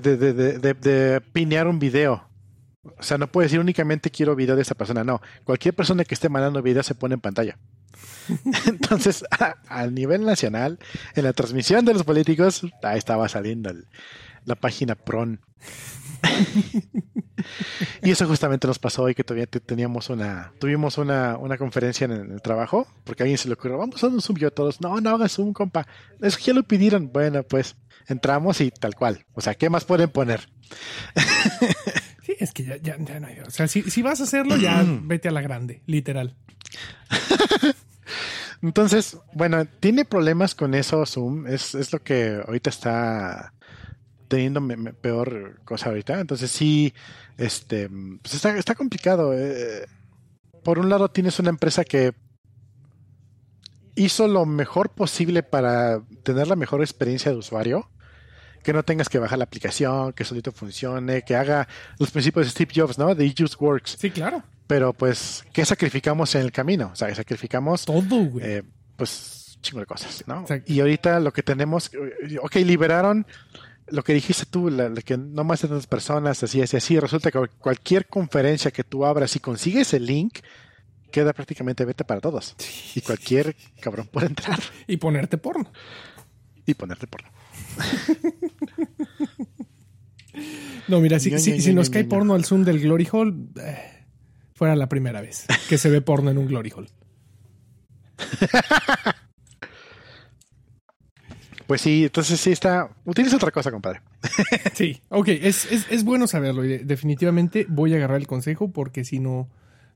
de, 0.00 0.16
de, 0.16 0.32
de, 0.32 0.58
de- 0.58 0.74
de 0.74 1.20
pinear 1.20 1.66
un 1.66 1.78
video. 1.78 2.28
O 2.84 3.02
sea, 3.02 3.16
no 3.18 3.28
puede 3.28 3.46
decir 3.46 3.60
únicamente 3.60 4.10
quiero 4.10 4.34
video 4.34 4.56
de 4.56 4.62
esa 4.62 4.74
persona. 4.74 5.04
No, 5.04 5.20
cualquier 5.44 5.74
persona 5.74 6.04
que 6.04 6.14
esté 6.14 6.28
mandando 6.28 6.62
video 6.62 6.82
se 6.82 6.94
pone 6.94 7.14
en 7.14 7.20
pantalla. 7.20 7.58
Entonces, 8.66 9.24
a, 9.30 9.54
a 9.68 9.86
nivel 9.86 10.24
nacional, 10.24 10.78
en 11.14 11.24
la 11.24 11.32
transmisión 11.32 11.84
de 11.84 11.94
los 11.94 12.04
políticos, 12.04 12.62
ahí 12.82 12.98
estaba 12.98 13.28
saliendo 13.28 13.72
la 14.44 14.54
página 14.56 14.94
PRON. 14.96 15.40
y 18.02 18.10
eso 18.10 18.26
justamente 18.26 18.66
nos 18.66 18.78
pasó 18.78 19.04
hoy 19.04 19.14
que 19.14 19.24
todavía 19.24 19.46
te- 19.46 19.60
teníamos 19.60 20.10
una, 20.10 20.52
tuvimos 20.58 20.98
una, 20.98 21.36
una 21.36 21.58
conferencia 21.58 22.04
en 22.06 22.12
el, 22.12 22.42
trabajo, 22.42 22.86
porque 23.04 23.22
a 23.22 23.24
alguien 23.24 23.38
se 23.38 23.48
le 23.48 23.54
ocurrió, 23.54 23.78
vamos 23.78 23.96
a 23.96 23.98
hacer 23.98 24.10
un 24.10 24.20
Zoom, 24.22 24.38
yo 24.38 24.50
todos, 24.52 24.80
no, 24.80 25.00
no 25.00 25.10
hagas 25.10 25.32
Zoom, 25.32 25.52
compa. 25.52 25.86
Es 26.20 26.36
que 26.36 26.44
ya 26.44 26.54
lo 26.54 26.62
pidieron. 26.64 27.12
Bueno, 27.12 27.42
pues 27.44 27.76
entramos 28.08 28.60
y 28.60 28.70
tal 28.70 28.94
cual. 28.94 29.24
O 29.34 29.40
sea, 29.40 29.54
¿qué 29.54 29.70
más 29.70 29.84
pueden 29.84 30.10
poner? 30.10 30.48
Es 32.42 32.52
que 32.52 32.64
ya, 32.64 32.76
ya, 32.76 32.96
ya 32.98 33.20
no 33.20 33.28
hay. 33.28 33.38
O 33.40 33.50
sea, 33.50 33.68
si, 33.68 33.82
si 33.82 34.02
vas 34.02 34.20
a 34.20 34.24
hacerlo, 34.24 34.56
ya 34.56 34.84
vete 35.04 35.28
a 35.28 35.32
la 35.32 35.40
grande, 35.42 35.82
literal. 35.86 36.34
Entonces, 38.62 39.16
bueno, 39.34 39.64
tiene 39.80 40.04
problemas 40.04 40.54
con 40.54 40.74
eso 40.74 41.04
Zoom. 41.06 41.46
Es, 41.46 41.74
es 41.74 41.92
lo 41.92 42.00
que 42.02 42.40
ahorita 42.46 42.70
está 42.70 43.54
teniendo 44.28 44.60
me- 44.60 44.76
me- 44.76 44.92
peor 44.92 45.60
cosa 45.64 45.88
ahorita. 45.90 46.20
Entonces 46.20 46.50
sí, 46.50 46.94
este, 47.38 47.88
pues 48.22 48.34
está, 48.34 48.56
está 48.56 48.74
complicado. 48.74 49.32
eh. 49.36 49.86
Por 50.62 50.78
un 50.78 50.88
lado 50.88 51.08
tienes 51.10 51.38
una 51.40 51.50
empresa 51.50 51.84
que 51.84 52.12
hizo 53.96 54.28
lo 54.28 54.46
mejor 54.46 54.90
posible 54.90 55.42
para 55.42 56.00
tener 56.22 56.46
la 56.46 56.56
mejor 56.56 56.80
experiencia 56.82 57.30
de 57.32 57.38
usuario. 57.38 57.88
Que 58.62 58.72
no 58.72 58.82
tengas 58.84 59.08
que 59.08 59.18
bajar 59.18 59.38
la 59.38 59.44
aplicación, 59.44 60.12
que 60.12 60.24
solito 60.24 60.52
funcione, 60.52 61.22
que 61.22 61.34
haga 61.36 61.66
los 61.98 62.10
principios 62.10 62.46
de 62.46 62.50
Steve 62.52 62.72
Jobs, 62.74 62.98
¿no? 62.98 63.14
De 63.14 63.24
It 63.26 63.36
Just 63.40 63.60
Works. 63.60 63.96
Sí, 63.98 64.10
claro. 64.10 64.42
Pero 64.66 64.92
pues, 64.92 65.44
¿qué 65.52 65.64
sacrificamos 65.64 66.34
en 66.34 66.42
el 66.42 66.52
camino? 66.52 66.90
O 66.92 66.96
sea, 66.96 67.12
sacrificamos 67.14 67.84
Todo, 67.84 68.24
güey. 68.26 68.44
eh, 68.46 68.62
pues 68.96 69.58
chingo 69.60 69.80
de 69.80 69.86
cosas, 69.86 70.24
¿no? 70.26 70.40
Exacto. 70.42 70.72
Y 70.72 70.80
ahorita 70.80 71.20
lo 71.20 71.32
que 71.32 71.42
tenemos, 71.42 71.90
ok, 72.40 72.54
liberaron 72.56 73.26
lo 73.88 74.02
que 74.02 74.14
dijiste 74.14 74.46
tú, 74.46 74.70
la, 74.70 74.88
la 74.88 75.02
que 75.02 75.16
no 75.18 75.44
más 75.44 75.60
de 75.62 75.68
tantas 75.68 75.86
personas, 75.86 76.42
así, 76.42 76.62
así, 76.62 76.76
así. 76.76 76.98
Resulta 76.98 77.30
que 77.30 77.38
cualquier 77.58 78.06
conferencia 78.06 78.70
que 78.70 78.84
tú 78.84 79.04
abras 79.04 79.36
y 79.36 79.40
consigues 79.40 79.92
el 79.94 80.06
link, 80.06 80.38
queda 81.10 81.32
prácticamente 81.34 81.84
vete 81.84 82.04
para 82.04 82.20
todos. 82.20 82.54
Y 82.94 83.00
cualquier 83.02 83.54
cabrón 83.80 84.08
puede 84.10 84.28
entrar 84.28 84.58
Y 84.86 84.96
ponerte 84.96 85.36
porno. 85.36 85.70
y 86.64 86.74
ponerte 86.74 87.06
por 87.06 87.22
No, 90.88 91.00
mira, 91.00 91.18
si, 91.20 91.36
si- 91.38 91.74
nos 91.74 91.90
cae 91.90 92.04
porno 92.04 92.34
al 92.34 92.44
Zoom 92.44 92.64
del 92.64 92.80
Glory 92.80 93.06
Hall, 93.12 93.48
eh, 93.62 94.06
fuera 94.54 94.74
la 94.76 94.88
primera 94.88 95.20
vez 95.20 95.46
que 95.68 95.78
se 95.78 95.90
ve 95.90 96.00
porno 96.00 96.30
en 96.30 96.38
un 96.38 96.46
Glory 96.46 96.72
Hall. 96.74 96.88
Pues 101.66 101.80
sí, 101.80 102.04
entonces 102.04 102.38
sí 102.38 102.50
está. 102.52 102.90
Utiliza 103.06 103.36
otra 103.36 103.50
cosa, 103.50 103.70
compadre. 103.70 104.02
Sí, 104.74 105.00
ok, 105.08 105.28
es, 105.28 105.70
es, 105.72 105.86
es 105.90 106.04
bueno 106.04 106.26
saberlo 106.26 106.64
y 106.64 106.68
de- 106.68 106.78
definitivamente 106.80 107.64
voy 107.68 107.94
a 107.94 107.96
agarrar 107.96 108.18
el 108.18 108.26
consejo 108.26 108.70
porque 108.72 109.04
si 109.04 109.20
no, 109.20 109.48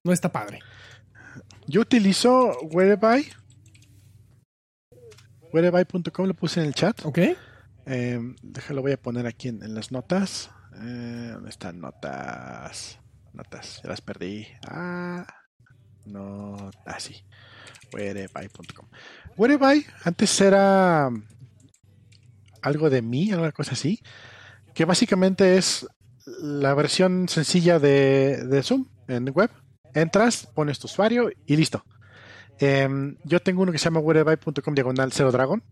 no 0.03 0.13
está 0.13 0.33
padre. 0.33 0.61
Yo 1.67 1.83
utilizo 1.83 2.57
Whereby. 2.71 3.27
Whereby.com 5.53 6.27
lo 6.27 6.35
puse 6.35 6.61
en 6.61 6.67
el 6.67 6.75
chat. 6.75 7.05
¿Ok? 7.05 7.19
Eh, 7.87 8.19
déjalo, 8.43 8.83
voy 8.83 8.93
a 8.93 9.01
poner 9.01 9.27
aquí 9.27 9.49
en, 9.49 9.75
las 9.75 9.93
notas. 9.93 10.51
Eh, 10.75 11.31
¿Dónde 11.33 11.51
están 11.51 11.81
notas? 11.81 12.99
Notas, 13.33 13.81
ya 13.83 13.89
las 13.89 14.01
perdí. 14.01 14.47
Ah, 14.69 15.27
no, 16.05 16.71
ah, 16.85 17.01
sí. 17.01 17.23
Whereby.com. 17.93 18.89
Whereby 19.37 19.87
antes 20.05 20.41
era 20.41 21.11
algo 22.63 22.91
de 22.91 23.03
mí, 23.03 23.31
alguna 23.31 23.53
cosa 23.53 23.73
así, 23.73 24.03
que 24.75 24.85
básicamente 24.85 25.57
es 25.57 25.87
la 26.41 26.75
versión 26.75 27.29
sencilla 27.29 27.79
de, 27.79 28.45
de 28.45 28.63
Zoom 28.65 28.87
en 29.07 29.31
web. 29.33 29.51
Entras, 29.95 30.47
pones 30.47 30.81
tu 30.81 30.87
usuario 30.87 31.31
y 31.47 31.57
listo. 31.57 31.85
Em, 32.59 33.17
yo 33.23 33.41
tengo 33.41 33.63
uno 33.63 33.71
que 33.71 33.79
se 33.79 33.85
llama 33.85 34.01
whereby.com 34.01 34.75
diagonal 34.75 35.13
cero 35.13 35.31
dragon 35.31 35.63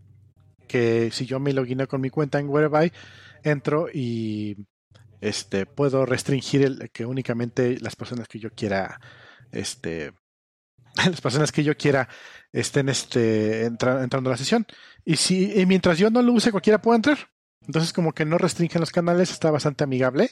que 0.64 1.10
si 1.12 1.26
yo 1.26 1.40
me 1.40 1.52
logino 1.52 1.86
con 1.88 2.00
mi 2.00 2.10
cuenta 2.10 2.38
en 2.38 2.48
Whereby, 2.48 2.92
entro 3.42 3.88
y 3.92 4.56
este 5.20 5.66
puedo 5.66 6.04
restringir 6.06 6.90
que 6.92 7.06
únicamente 7.06 7.78
las 7.80 7.96
personas 7.96 8.28
que 8.28 8.38
yo 8.38 8.50
quiera 8.50 9.00
este 9.52 10.12
las 11.06 11.20
personas 11.20 11.52
que 11.52 11.64
yo 11.64 11.76
quiera 11.76 12.08
estén 12.52 12.88
este 12.88 13.66
entra- 13.66 14.02
entrando 14.02 14.30
a 14.30 14.32
la 14.32 14.36
sesión. 14.36 14.66
Y 15.04 15.16
si 15.16 15.52
y 15.60 15.66
mientras 15.66 15.98
yo 15.98 16.10
no 16.10 16.22
lo 16.22 16.32
use 16.32 16.50
cualquiera 16.50 16.80
puede 16.80 16.96
entrar. 16.96 17.18
Entonces 17.66 17.92
como 17.92 18.12
que 18.12 18.24
no 18.26 18.36
restringen 18.38 18.80
los 18.80 18.90
canales 18.90 19.30
está 19.30 19.50
bastante 19.50 19.84
amigable 19.84 20.30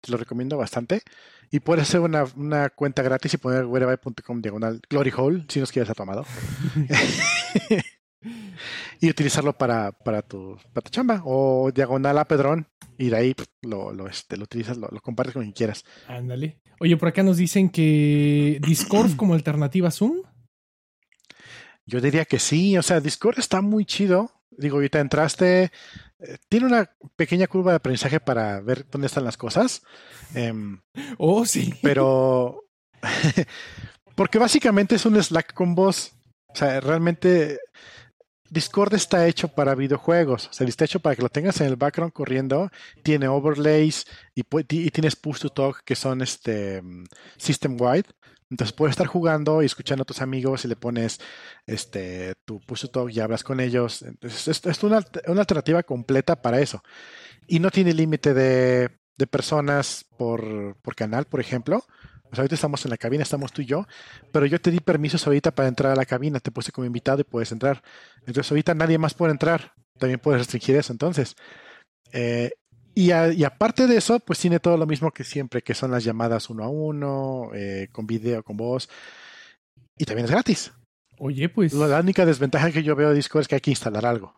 te 0.00 0.10
lo 0.10 0.16
recomiendo 0.16 0.56
bastante. 0.56 1.02
Y 1.50 1.60
puedes 1.60 1.82
hacer 1.82 2.00
una, 2.00 2.24
una 2.36 2.70
cuenta 2.70 3.02
gratis 3.02 3.34
y 3.34 3.36
poner 3.36 3.66
whereby.com 3.66 4.40
diagonal 4.40 4.80
glory 4.88 5.12
hole 5.14 5.44
si 5.48 5.60
nos 5.60 5.70
quieres 5.72 5.90
a 5.90 5.94
tu 5.94 6.02
amado 6.02 6.24
y 9.00 9.08
utilizarlo 9.08 9.56
para, 9.56 9.92
para, 9.92 10.22
tu, 10.22 10.58
para 10.72 10.84
tu 10.84 10.90
chamba 10.90 11.22
o 11.24 11.70
diagonal 11.72 12.18
a 12.18 12.26
Pedrón 12.26 12.66
y 12.98 13.08
de 13.10 13.16
ahí 13.16 13.34
pff, 13.34 13.46
lo, 13.62 13.92
lo, 13.92 14.06
este, 14.08 14.36
lo 14.36 14.44
utilizas, 14.44 14.76
lo, 14.76 14.88
lo 14.88 15.00
compartes 15.00 15.32
con 15.34 15.42
quien 15.42 15.52
quieras. 15.52 15.84
Ándale. 16.06 16.60
Oye, 16.80 16.96
por 16.96 17.08
acá 17.08 17.22
nos 17.22 17.36
dicen 17.36 17.68
que 17.70 18.58
Discord 18.66 19.16
como 19.16 19.34
alternativa 19.34 19.88
a 19.88 19.92
Zoom. 19.92 20.22
Yo 21.86 22.00
diría 22.00 22.24
que 22.24 22.38
sí, 22.38 22.76
o 22.78 22.82
sea, 22.82 23.00
Discord 23.00 23.38
está 23.38 23.60
muy 23.60 23.84
chido. 23.84 24.30
Digo, 24.50 24.76
ahorita 24.76 25.00
entraste, 25.00 25.64
eh, 25.64 26.36
tiene 26.48 26.66
una 26.66 26.90
pequeña 27.16 27.46
curva 27.46 27.72
de 27.72 27.76
aprendizaje 27.76 28.20
para 28.20 28.60
ver 28.60 28.86
dónde 28.90 29.06
están 29.06 29.24
las 29.24 29.36
cosas, 29.36 29.82
em, 30.34 30.80
Oh, 31.18 31.44
sí. 31.46 31.74
pero 31.82 32.66
porque 34.16 34.38
básicamente 34.38 34.96
es 34.96 35.06
un 35.06 35.20
Slack 35.22 35.54
con 35.54 35.74
voz. 35.74 36.12
O 36.52 36.56
sea, 36.56 36.80
realmente 36.80 37.58
Discord 38.50 38.94
está 38.94 39.26
hecho 39.26 39.48
para 39.48 39.74
videojuegos. 39.74 40.48
O 40.48 40.52
sea, 40.52 40.66
está 40.66 40.84
hecho 40.84 41.00
para 41.00 41.16
que 41.16 41.22
lo 41.22 41.28
tengas 41.28 41.60
en 41.60 41.68
el 41.68 41.76
background 41.76 42.12
corriendo. 42.12 42.70
Tiene 43.02 43.28
overlays 43.28 44.04
y, 44.34 44.42
y 44.68 44.90
tienes 44.90 45.16
push 45.16 45.40
to 45.40 45.50
talk 45.50 45.82
que 45.84 45.94
son 45.96 46.20
este 46.20 46.82
system 47.36 47.76
wide. 47.80 48.06
Entonces 48.50 48.72
puedes 48.72 48.94
estar 48.94 49.06
jugando 49.06 49.62
y 49.62 49.66
escuchando 49.66 50.02
a 50.02 50.04
tus 50.04 50.20
amigos 50.20 50.64
y 50.64 50.68
le 50.68 50.74
pones 50.74 51.20
este 51.66 52.34
tu 52.44 52.58
push 52.60 52.80
to 52.82 52.88
talk 52.88 53.10
y 53.10 53.20
hablas 53.20 53.44
con 53.44 53.60
ellos. 53.60 54.02
Entonces, 54.02 54.48
es, 54.48 54.66
es 54.66 54.82
una, 54.82 54.98
alt- 55.00 55.22
una 55.30 55.42
alternativa 55.42 55.82
completa 55.84 56.42
para 56.42 56.60
eso. 56.60 56.82
Y 57.46 57.60
no 57.60 57.70
tiene 57.70 57.94
límite 57.94 58.34
de, 58.34 58.90
personas 59.30 60.04
por 60.16 60.76
canal, 60.96 61.26
por 61.26 61.40
ejemplo. 61.40 61.84
O 62.30 62.34
sea, 62.36 62.42
ahorita 62.42 62.54
estamos 62.54 62.84
en 62.84 62.90
la 62.90 62.96
cabina, 62.96 63.22
estamos 63.22 63.52
tú 63.52 63.62
y 63.62 63.66
yo, 63.66 63.86
pero 64.32 64.46
yo 64.46 64.60
te 64.60 64.70
di 64.70 64.78
permisos 64.80 65.26
ahorita 65.26 65.50
para 65.52 65.68
entrar 65.68 65.92
a 65.92 65.96
la 65.96 66.04
cabina, 66.06 66.38
te 66.40 66.50
puse 66.52 66.70
como 66.72 66.84
invitado 66.86 67.20
y 67.20 67.24
puedes 67.24 67.50
entrar. 67.52 67.82
Entonces 68.26 68.50
ahorita 68.50 68.74
nadie 68.74 68.98
más 68.98 69.14
puede 69.14 69.32
entrar, 69.32 69.72
también 69.98 70.20
puedes 70.20 70.40
restringir 70.42 70.76
eso 70.76 70.92
entonces. 70.92 71.34
Eh, 72.12 72.50
y, 72.94 73.10
a- 73.12 73.32
y 73.32 73.44
aparte 73.44 73.86
de 73.86 73.96
eso, 73.96 74.20
pues 74.20 74.38
tiene 74.38 74.60
todo 74.60 74.76
lo 74.76 74.86
mismo 74.86 75.10
que 75.12 75.24
siempre, 75.24 75.62
que 75.62 75.74
son 75.74 75.90
las 75.90 76.04
llamadas 76.04 76.50
uno 76.50 76.64
a 76.64 76.68
uno, 76.68 77.50
eh, 77.54 77.88
con 77.92 78.06
video, 78.06 78.42
con 78.42 78.56
voz, 78.56 78.88
y 79.98 80.04
también 80.04 80.24
es 80.26 80.30
gratis. 80.30 80.72
Oye, 81.18 81.48
pues 81.48 81.72
La 81.72 82.00
única 82.00 82.24
desventaja 82.24 82.70
que 82.72 82.82
yo 82.82 82.96
veo 82.96 83.10
de 83.10 83.14
Discord 83.16 83.42
es 83.42 83.48
que 83.48 83.54
hay 83.56 83.60
que 83.60 83.70
instalar 83.70 84.06
algo. 84.06 84.34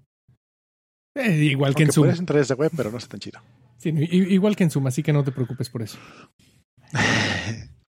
eh, 1.14 1.30
igual 1.44 1.74
que 1.74 1.82
en 1.82 1.86
Aunque 1.88 1.92
Zoom. 1.94 2.04
puedes 2.06 2.18
entrar 2.20 2.38
desde 2.38 2.54
web, 2.54 2.72
pero 2.76 2.90
no 2.90 2.96
está 2.98 3.10
tan 3.10 3.20
chido. 3.20 3.40
Sí, 3.78 3.90
igual 4.10 4.56
que 4.56 4.64
en 4.64 4.70
Zoom, 4.70 4.86
así 4.86 5.02
que 5.02 5.12
no 5.12 5.22
te 5.24 5.30
preocupes 5.32 5.68
por 5.68 5.82
eso. 5.82 5.98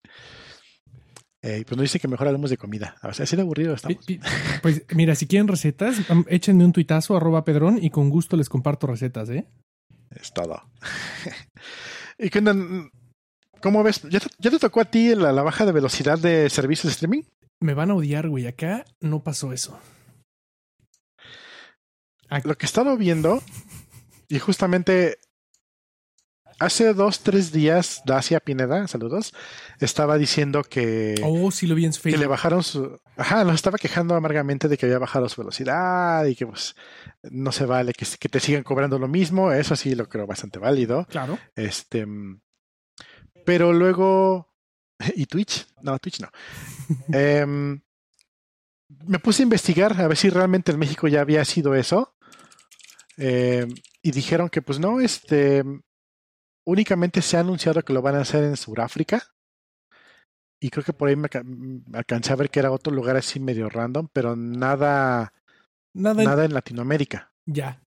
Eh, 1.46 1.66
pues 1.68 1.76
nos 1.78 1.84
dice 1.84 2.00
que 2.00 2.08
mejor 2.08 2.28
hablemos 2.28 2.50
de 2.50 2.58
comida. 2.58 2.96
O 3.04 3.14
sea, 3.14 3.26
así 3.26 3.36
de 3.36 3.42
aburrido 3.42 3.74
estamos. 3.74 3.98
Pues 4.62 4.86
mira, 4.96 5.14
si 5.14 5.28
quieren 5.28 5.50
recetas, 5.50 5.98
échenme 6.28 6.64
un 6.64 6.72
tuitazo 6.72 7.18
arroba 7.18 7.44
pedrón 7.44 7.80
y 7.82 7.90
con 7.90 8.10
gusto 8.10 8.38
les 8.38 8.48
comparto 8.48 8.88
recetas, 8.88 9.30
¿eh? 9.30 9.46
Es 10.10 10.34
todo. 10.34 10.64
¿Y 12.18 12.30
qué 12.30 12.40
onda? 12.40 12.56
¿Cómo 13.62 13.84
ves? 13.84 14.04
¿Ya 14.04 14.22
te, 14.22 14.28
ya 14.40 14.52
te 14.52 14.60
tocó 14.60 14.80
a 14.80 14.86
ti 14.86 15.16
la, 15.16 15.34
la 15.34 15.44
baja 15.44 15.66
de 15.66 15.74
velocidad 15.74 16.18
de 16.18 16.50
servicios 16.50 16.86
de 16.86 16.92
streaming? 16.92 17.24
Me 17.60 17.74
van 17.74 17.92
a 17.92 17.96
odiar, 17.96 18.30
güey. 18.30 18.48
Acá 18.48 18.86
no 19.02 19.22
pasó 19.24 19.52
eso. 19.52 19.78
lo 22.46 22.58
que 22.58 22.66
he 22.66 22.68
estado 22.68 22.96
viendo, 22.96 23.44
y 24.30 24.40
justamente 24.40 25.20
hace 26.64 26.94
dos, 26.94 27.20
tres 27.22 27.52
días, 27.52 28.02
Dacia 28.06 28.40
Pineda, 28.40 28.88
saludos, 28.88 29.34
estaba 29.80 30.18
diciendo 30.18 30.64
que, 30.64 31.16
Oh, 31.24 31.52
sí 31.52 31.68
lo 31.68 31.76
vi 31.76 31.86
en 31.86 31.94
su 31.94 32.02
que 32.02 32.10
le 32.12 32.18
Facebook. 32.18 32.30
bajaron 32.32 32.64
su... 32.64 33.00
Ajá, 33.18 33.44
nos 33.44 33.56
estaba 33.56 33.78
quejando 33.78 34.16
amargamente 34.16 34.68
de 34.68 34.78
que 34.78 34.86
había 34.86 35.00
bajado 35.00 35.30
su 35.30 35.42
velocidad 35.42 36.26
y 36.26 36.36
que 36.36 36.48
pues 36.48 36.76
no 37.24 37.52
se 37.52 37.66
vale 37.66 37.94
que, 37.94 38.06
que 38.20 38.30
te 38.30 38.40
sigan 38.40 38.64
cobrando 38.64 38.98
lo 38.98 39.08
mismo. 39.08 39.52
Eso 39.52 39.76
sí 39.76 39.94
lo 39.96 40.08
creo 40.10 40.26
bastante 40.26 40.60
válido. 40.60 41.06
Claro. 41.10 41.38
Este, 41.56 42.06
pero 43.46 43.74
luego, 43.74 44.54
¿y 45.16 45.26
Twitch? 45.26 45.68
No, 45.82 45.98
Twitch 46.00 46.22
no. 46.22 46.30
Em, 47.14 47.82
me 49.06 49.20
puse 49.20 49.42
a 49.42 49.46
investigar 49.46 50.00
a 50.00 50.08
ver 50.08 50.18
si 50.18 50.30
realmente 50.30 50.72
en 50.72 50.80
México 50.80 51.08
ya 51.08 51.22
había 51.22 51.44
sido 51.46 51.76
eso. 51.76 52.16
Em, 53.18 53.70
y 54.02 54.12
dijeron 54.12 54.50
que 54.50 54.62
pues 54.62 54.80
no, 54.80 55.00
este, 55.02 55.64
únicamente 56.66 57.22
se 57.22 57.38
ha 57.38 57.42
anunciado 57.42 57.82
que 57.84 57.94
lo 57.94 58.02
van 58.02 58.16
a 58.16 58.22
hacer 58.22 58.44
en 58.44 58.58
Sudáfrica. 58.58 59.24
Y 60.62 60.70
creo 60.70 60.84
que 60.86 60.94
por 60.94 61.10
ahí 61.10 61.16
me, 61.16 61.28
me 61.44 61.98
alcancé 61.98 62.32
a 62.32 62.38
ver 62.38 62.50
que 62.50 62.60
era 62.60 62.72
otro 62.72 62.94
lugar 62.94 63.18
así 63.18 63.40
medio 63.40 63.68
random, 63.70 64.08
pero 64.14 64.36
nada, 64.36 65.34
Nada, 65.94 66.22
en- 66.24 66.30
nada 66.30 66.46
en 66.46 66.54
Latinoamérica. 66.54 67.32
ya. 67.46 67.80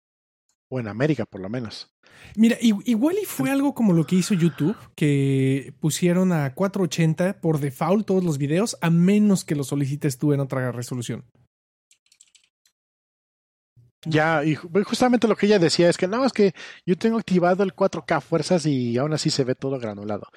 O 0.70 0.80
en 0.80 0.88
América, 0.88 1.24
por 1.26 1.40
lo 1.40 1.48
menos. 1.48 1.92
Mira, 2.36 2.56
igual 2.60 3.16
y 3.22 3.26
fue 3.26 3.50
algo 3.50 3.74
como 3.74 3.92
lo 3.92 4.06
que 4.06 4.16
hizo 4.16 4.34
YouTube, 4.34 4.74
que 4.96 5.72
pusieron 5.78 6.32
a 6.32 6.52
480 6.54 7.40
por 7.40 7.60
default 7.60 8.06
todos 8.06 8.24
los 8.24 8.38
videos, 8.38 8.76
a 8.80 8.90
menos 8.90 9.44
que 9.44 9.54
lo 9.54 9.62
solicites 9.62 10.18
tú 10.18 10.32
en 10.32 10.40
otra 10.40 10.72
resolución. 10.72 11.24
Ya, 14.06 14.44
y 14.44 14.56
ju- 14.56 14.84
justamente 14.84 15.26
lo 15.28 15.36
que 15.36 15.46
ella 15.46 15.58
decía 15.58 15.88
es 15.88 15.96
que 15.96 16.06
no, 16.08 16.24
es 16.24 16.32
que 16.32 16.54
yo 16.86 16.96
tengo 16.96 17.18
activado 17.18 17.62
el 17.62 17.74
4K 17.74 18.20
fuerzas 18.20 18.66
y 18.66 18.96
aún 18.98 19.12
así 19.12 19.30
se 19.30 19.44
ve 19.44 19.54
todo 19.54 19.78
granulado. 19.78 20.28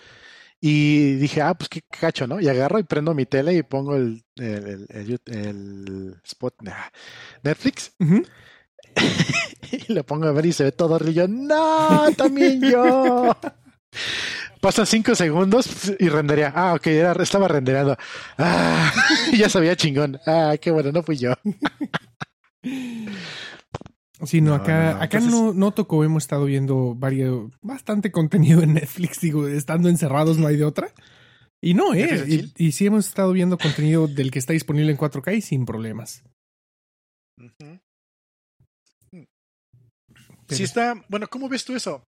Y 0.60 1.14
dije, 1.16 1.42
ah, 1.42 1.54
pues 1.54 1.70
qué 1.70 1.82
cacho, 1.82 2.26
¿no? 2.26 2.40
Y 2.40 2.48
agarro 2.48 2.80
y 2.80 2.84
prendo 2.84 3.14
mi 3.14 3.26
tele 3.28 3.54
y 3.54 3.62
pongo 3.64 3.96
el, 3.96 4.24
el, 4.38 6.16
spot 6.24 6.56
Netflix 7.44 7.92
y 9.72 9.94
lo 9.94 10.04
pongo 10.04 10.26
a 10.28 10.32
ver 10.32 10.48
y 10.48 10.54
se 10.54 10.64
ve 10.64 10.72
todo 10.72 10.96
horrible. 10.96 11.12
Y 11.12 11.16
yo, 11.16 11.28
no, 11.28 12.08
también 12.18 12.62
yo. 12.62 13.36
Pasan 14.62 14.88
cinco 14.88 15.14
segundos 15.14 15.68
y 16.00 16.10
rendería. 16.10 16.52
Ah, 16.56 16.74
ok, 16.74 16.88
era, 16.88 17.12
estaba 17.22 17.48
rendereando. 17.48 17.96
Ah, 18.40 18.92
ya 19.38 19.50
sabía 19.50 19.76
chingón. 19.76 20.20
Ah, 20.26 20.56
qué 20.60 20.72
bueno, 20.72 20.92
no 20.92 21.04
fui 21.04 21.18
yo. 21.18 21.34
Sí, 24.26 24.42
no, 24.42 24.50
No, 24.52 24.56
acá, 24.64 24.78
no, 24.78 24.84
no. 24.98 25.02
acá 25.04 25.18
Entonces- 25.20 25.32
no, 25.32 25.54
no 25.54 25.72
tocó, 25.74 26.04
hemos 26.04 26.24
estado 26.24 26.46
viendo 26.46 26.96
varios, 26.96 27.52
bastante 27.62 28.12
contenido 28.12 28.62
en 28.64 28.74
Netflix, 28.74 29.20
digo, 29.22 29.48
estando 29.48 29.90
encerrados 29.90 30.38
no 30.38 30.48
hay 30.48 30.58
de 30.58 30.66
otra. 30.66 30.94
Y 31.62 31.74
no, 31.74 31.94
¿eh? 31.94 32.52
Y, 32.58 32.72
sí 32.72 32.86
hemos 32.86 33.08
estado 33.08 33.32
viendo 33.32 33.58
contenido 33.58 34.08
del 34.08 34.30
que 34.32 34.38
está 34.40 34.54
disponible 34.54 34.92
en 34.92 34.98
4K 34.98 35.36
y 35.38 35.42
sin 35.42 35.66
problemas. 35.66 36.24
Pero- 39.12 40.58
Sí 40.58 40.64
está, 40.64 41.04
bueno, 41.10 41.28
¿cómo 41.28 41.50
ves 41.50 41.66
tú 41.66 41.76
eso? 41.76 42.04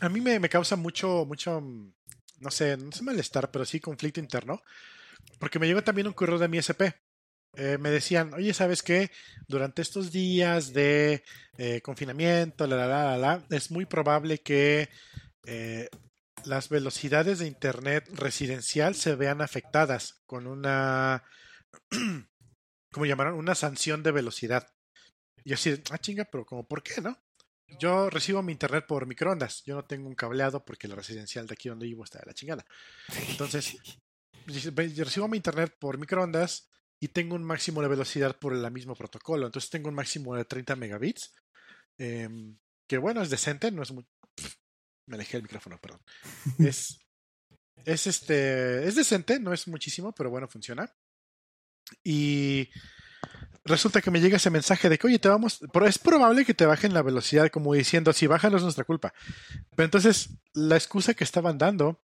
A 0.00 0.08
mí 0.08 0.20
me, 0.20 0.38
me 0.38 0.48
causa 0.48 0.76
mucho, 0.76 1.24
mucho, 1.24 1.60
no 1.60 2.50
sé, 2.50 2.76
no 2.76 2.92
sé 2.92 3.02
malestar, 3.02 3.50
pero 3.50 3.64
sí 3.64 3.80
conflicto 3.80 4.20
interno, 4.20 4.60
porque 5.38 5.58
me 5.58 5.66
llegó 5.66 5.82
también 5.82 6.06
un 6.06 6.12
correo 6.12 6.38
de 6.38 6.48
mi 6.48 6.58
SP. 6.60 6.92
Eh, 7.56 7.78
me 7.78 7.90
decían, 7.90 8.34
oye, 8.34 8.52
¿sabes 8.52 8.82
qué? 8.82 9.10
Durante 9.46 9.82
estos 9.82 10.10
días 10.10 10.72
de 10.72 11.22
eh, 11.56 11.80
confinamiento, 11.82 12.66
la, 12.66 12.76
la, 12.76 12.86
la, 12.86 13.04
la, 13.04 13.18
la, 13.18 13.46
es 13.50 13.70
muy 13.70 13.86
probable 13.86 14.38
que 14.38 14.88
eh, 15.46 15.88
las 16.44 16.68
velocidades 16.68 17.38
de 17.38 17.46
Internet 17.46 18.08
residencial 18.12 18.94
se 18.94 19.14
vean 19.14 19.40
afectadas 19.40 20.22
con 20.26 20.46
una, 20.46 21.22
¿cómo 22.92 23.06
llamaron? 23.06 23.34
Una 23.34 23.54
sanción 23.54 24.02
de 24.02 24.12
velocidad. 24.12 24.66
Y 25.44 25.50
yo 25.50 25.54
así, 25.54 25.80
ah, 25.90 25.98
chinga, 25.98 26.24
pero 26.24 26.44
como, 26.44 26.66
¿por 26.66 26.82
qué, 26.82 27.00
no? 27.00 27.16
Yo 27.78 28.10
recibo 28.10 28.42
mi 28.42 28.52
internet 28.52 28.84
por 28.86 29.06
microondas. 29.06 29.62
Yo 29.64 29.74
no 29.74 29.84
tengo 29.84 30.08
un 30.08 30.14
cableado 30.14 30.64
porque 30.64 30.88
la 30.88 30.94
residencial 30.96 31.46
de 31.46 31.54
aquí 31.54 31.68
donde 31.68 31.86
vivo 31.86 32.04
está 32.04 32.18
de 32.20 32.26
la 32.26 32.34
chingada. 32.34 32.64
Entonces, 33.28 33.76
yo 34.46 35.04
recibo 35.04 35.28
mi 35.28 35.38
internet 35.38 35.74
por 35.78 35.98
microondas 35.98 36.68
y 37.04 37.08
tengo 37.08 37.36
un 37.36 37.44
máximo 37.44 37.82
de 37.82 37.88
velocidad 37.88 38.34
por 38.38 38.54
el 38.54 38.70
mismo 38.70 38.94
protocolo. 38.94 39.44
Entonces 39.44 39.68
tengo 39.68 39.90
un 39.90 39.94
máximo 39.94 40.34
de 40.36 40.46
30 40.46 40.74
megabits. 40.74 41.34
eh, 41.98 42.26
que 42.88 42.96
bueno, 42.96 43.20
es 43.20 43.28
decente, 43.28 43.70
no 43.70 43.82
es 43.82 43.92
muy. 43.92 44.06
Pff, 44.34 44.54
me 45.08 45.16
alejé 45.16 45.36
el 45.36 45.42
micrófono, 45.42 45.78
perdón. 45.78 46.00
Es. 46.58 46.98
Es 47.84 48.06
este. 48.06 48.88
Es 48.88 48.94
decente, 48.94 49.38
no 49.38 49.52
es 49.52 49.68
muchísimo, 49.68 50.14
pero 50.14 50.30
bueno, 50.30 50.48
funciona. 50.48 50.90
Y 52.02 52.70
resulta 53.66 54.00
que 54.00 54.10
me 54.10 54.22
llega 54.22 54.38
ese 54.38 54.48
mensaje 54.48 54.88
de 54.88 54.96
que, 54.96 55.06
oye, 55.06 55.18
te 55.18 55.28
vamos, 55.28 55.60
pero 55.74 55.86
es 55.86 55.98
probable 55.98 56.46
que 56.46 56.54
te 56.54 56.64
bajen 56.64 56.94
la 56.94 57.02
velocidad, 57.02 57.50
como 57.50 57.74
diciendo, 57.74 58.14
si 58.14 58.26
bajan 58.26 58.52
no 58.52 58.56
es 58.56 58.62
nuestra 58.62 58.84
culpa. 58.84 59.12
Pero 59.76 59.84
entonces, 59.84 60.30
la 60.54 60.76
excusa 60.76 61.12
que 61.12 61.24
estaban 61.24 61.58
dando 61.58 62.02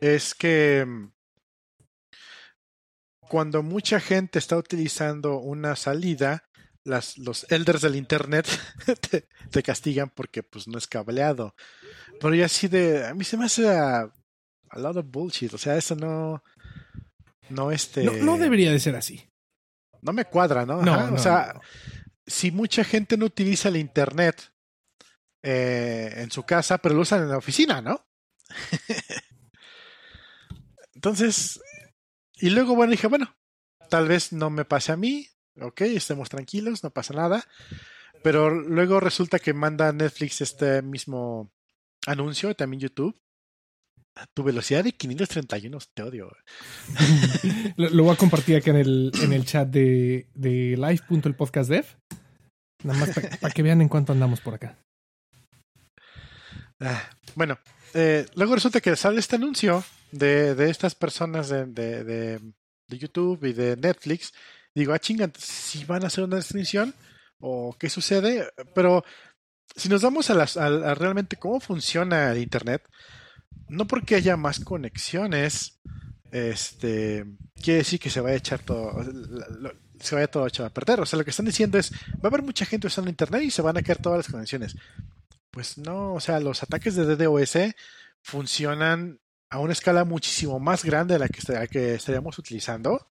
es 0.00 0.36
que 0.36 0.86
mm, 0.86 1.19
cuando 3.30 3.62
mucha 3.62 4.00
gente 4.00 4.40
está 4.40 4.56
utilizando 4.56 5.38
una 5.38 5.76
salida, 5.76 6.48
las, 6.82 7.16
los 7.16 7.46
elders 7.48 7.80
del 7.80 7.94
internet 7.94 8.44
te, 9.08 9.28
te 9.52 9.62
castigan 9.62 10.10
porque 10.10 10.42
pues 10.42 10.66
no 10.66 10.76
es 10.76 10.88
cableado. 10.88 11.54
Pero 12.20 12.34
ya 12.34 12.46
así 12.46 12.66
de, 12.66 13.06
a 13.06 13.14
mí 13.14 13.22
se 13.22 13.36
me 13.36 13.44
hace 13.44 13.68
a, 13.68 14.10
a 14.70 14.78
lot 14.80 14.96
of 14.96 15.06
bullshit, 15.08 15.54
o 15.54 15.58
sea, 15.58 15.76
eso 15.76 15.94
no, 15.94 16.42
no 17.50 17.70
este... 17.70 18.02
No, 18.02 18.14
no 18.14 18.36
debería 18.36 18.72
de 18.72 18.80
ser 18.80 18.96
así. 18.96 19.30
no 20.02 20.12
me 20.12 20.24
cuadra, 20.24 20.66
¿no? 20.66 20.82
No, 20.82 20.92
Ajá, 20.92 21.06
no, 21.06 21.14
o 21.14 21.18
sea, 21.18 21.60
si 22.26 22.50
mucha 22.50 22.82
gente 22.82 23.16
no 23.16 23.26
utiliza 23.26 23.68
el 23.68 23.76
internet 23.76 24.52
eh, 25.44 26.14
en 26.16 26.32
su 26.32 26.42
casa, 26.42 26.78
pero 26.78 26.96
lo 26.96 27.02
usan 27.02 27.22
en 27.22 27.28
la 27.28 27.38
oficina, 27.38 27.80
¿no? 27.80 28.04
Entonces, 30.94 31.60
y 32.40 32.50
luego, 32.50 32.74
bueno, 32.74 32.90
dije, 32.90 33.06
bueno, 33.06 33.36
tal 33.88 34.08
vez 34.08 34.32
no 34.32 34.50
me 34.50 34.64
pase 34.64 34.92
a 34.92 34.96
mí, 34.96 35.26
ok, 35.60 35.82
estemos 35.82 36.28
tranquilos, 36.28 36.82
no 36.82 36.90
pasa 36.90 37.14
nada. 37.14 37.44
Pero 38.22 38.50
luego 38.50 39.00
resulta 39.00 39.38
que 39.38 39.54
manda 39.54 39.92
Netflix 39.92 40.40
este 40.40 40.82
mismo 40.82 41.50
anuncio, 42.06 42.54
también 42.54 42.80
YouTube. 42.80 43.18
Tu 44.34 44.42
velocidad 44.42 44.84
de 44.84 44.92
531, 44.92 45.78
te 45.94 46.02
odio. 46.02 46.30
Lo, 47.76 47.88
lo 47.88 48.04
voy 48.04 48.12
a 48.12 48.18
compartir 48.18 48.56
acá 48.56 48.70
en 48.70 48.76
el, 48.76 49.12
en 49.22 49.32
el 49.32 49.46
chat 49.46 49.68
de, 49.68 50.28
de 50.34 50.76
live.elpodcastdev. 50.76 51.86
Nada 52.82 52.98
más 52.98 53.10
para 53.40 53.54
que 53.54 53.62
vean 53.62 53.80
en 53.80 53.88
cuánto 53.88 54.12
andamos 54.12 54.40
por 54.40 54.54
acá. 54.54 54.76
Ah, 56.80 57.10
bueno, 57.34 57.58
eh, 57.94 58.26
luego 58.34 58.54
resulta 58.54 58.80
que 58.80 58.96
sale 58.96 59.20
este 59.20 59.36
anuncio 59.36 59.84
de, 60.12 60.54
de 60.54 60.70
estas 60.70 60.94
personas 60.94 61.48
de, 61.48 61.66
de, 61.66 62.04
de, 62.04 62.98
YouTube 62.98 63.44
y 63.44 63.52
de 63.52 63.76
Netflix. 63.76 64.32
Digo, 64.74 64.92
ah, 64.92 64.98
chinga, 64.98 65.30
si 65.38 65.84
van 65.84 66.04
a 66.04 66.08
hacer 66.08 66.24
una 66.24 66.36
restricción 66.36 66.94
o 67.38 67.76
qué 67.78 67.88
sucede. 67.88 68.48
Pero 68.74 69.04
si 69.74 69.88
nos 69.88 70.02
vamos 70.02 70.30
a, 70.30 70.34
las, 70.34 70.56
a, 70.56 70.66
a 70.66 70.94
realmente 70.94 71.36
cómo 71.36 71.60
funciona 71.60 72.32
el 72.32 72.38
Internet, 72.38 72.82
no 73.68 73.86
porque 73.86 74.16
haya 74.16 74.36
más 74.36 74.60
conexiones, 74.60 75.80
este, 76.32 77.24
quiere 77.62 77.78
decir 77.78 77.98
que 77.98 78.10
se 78.10 78.20
vaya 78.20 78.34
a 78.34 78.38
echar 78.38 78.60
todo, 78.60 78.92
se 79.98 80.14
vaya 80.14 80.26
todo 80.28 80.46
echado 80.46 80.68
a 80.68 80.72
perder. 80.72 81.00
O 81.00 81.06
sea, 81.06 81.18
lo 81.18 81.24
que 81.24 81.30
están 81.30 81.46
diciendo 81.46 81.78
es, 81.78 81.92
va 81.92 82.24
a 82.24 82.28
haber 82.28 82.42
mucha 82.42 82.66
gente 82.66 82.86
usando 82.86 83.10
Internet 83.10 83.42
y 83.42 83.50
se 83.50 83.62
van 83.62 83.76
a 83.76 83.82
caer 83.82 83.98
todas 83.98 84.18
las 84.18 84.28
conexiones. 84.28 84.76
Pues 85.50 85.78
no, 85.78 86.14
o 86.14 86.20
sea, 86.20 86.40
los 86.40 86.62
ataques 86.62 86.94
de 86.94 87.04
DDoS 87.04 87.74
funcionan 88.22 89.20
a 89.50 89.58
una 89.58 89.72
escala 89.72 90.04
muchísimo 90.04 90.58
más 90.60 90.84
grande 90.84 91.14
de 91.14 91.20
la 91.20 91.28
que, 91.28 91.38
est- 91.40 91.70
que 91.70 91.94
estaríamos 91.94 92.38
utilizando, 92.38 93.08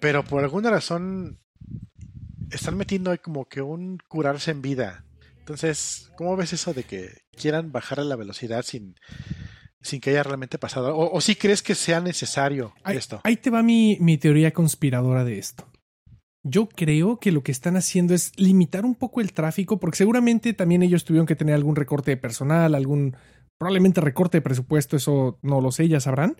pero 0.00 0.24
por 0.24 0.42
alguna 0.42 0.70
razón 0.70 1.38
están 2.50 2.76
metiendo 2.76 3.10
ahí 3.10 3.18
como 3.18 3.46
que 3.48 3.62
un 3.62 3.98
curarse 4.08 4.50
en 4.50 4.62
vida. 4.62 5.04
Entonces, 5.38 6.10
¿cómo 6.16 6.36
ves 6.36 6.52
eso 6.52 6.74
de 6.74 6.84
que 6.84 7.22
quieran 7.36 7.72
bajar 7.72 7.98
la 7.98 8.16
velocidad 8.16 8.62
sin, 8.62 8.96
sin 9.80 10.00
que 10.00 10.10
haya 10.10 10.22
realmente 10.22 10.58
pasado? 10.58 10.94
¿O, 10.96 11.10
o 11.16 11.20
si 11.20 11.36
crees 11.36 11.62
que 11.62 11.74
sea 11.74 12.00
necesario 12.00 12.74
Ahí, 12.84 12.96
esto? 12.96 13.20
ahí 13.24 13.36
te 13.36 13.50
va 13.50 13.62
mi, 13.62 13.96
mi 14.00 14.18
teoría 14.18 14.52
conspiradora 14.52 15.24
de 15.24 15.38
esto. 15.38 15.66
Yo 16.42 16.68
creo 16.68 17.18
que 17.18 17.32
lo 17.32 17.42
que 17.42 17.52
están 17.52 17.76
haciendo 17.76 18.14
es 18.14 18.32
limitar 18.36 18.84
un 18.84 18.94
poco 18.94 19.20
el 19.20 19.32
tráfico, 19.32 19.78
porque 19.80 19.96
seguramente 19.98 20.52
también 20.54 20.82
ellos 20.82 21.04
tuvieron 21.04 21.26
que 21.26 21.36
tener 21.36 21.54
algún 21.54 21.76
recorte 21.76 22.12
de 22.12 22.16
personal, 22.16 22.74
algún 22.74 23.16
probablemente 23.58 24.00
recorte 24.00 24.38
de 24.38 24.42
presupuesto, 24.42 24.96
eso 24.96 25.38
no 25.42 25.60
lo 25.60 25.72
sé, 25.72 25.88
ya 25.88 26.00
sabrán. 26.00 26.36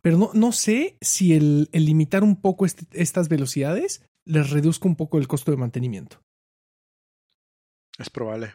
Pero 0.00 0.18
no, 0.18 0.30
no 0.34 0.52
sé 0.52 0.96
si 1.00 1.34
el, 1.34 1.68
el 1.72 1.84
limitar 1.84 2.24
un 2.24 2.40
poco 2.40 2.66
este- 2.66 2.86
estas 2.92 3.28
velocidades 3.28 4.04
les 4.26 4.50
reduzca 4.50 4.88
un 4.88 4.96
poco 4.96 5.18
el 5.18 5.28
costo 5.28 5.50
de 5.50 5.58
mantenimiento. 5.58 6.22
Es 7.98 8.10
probable. 8.10 8.54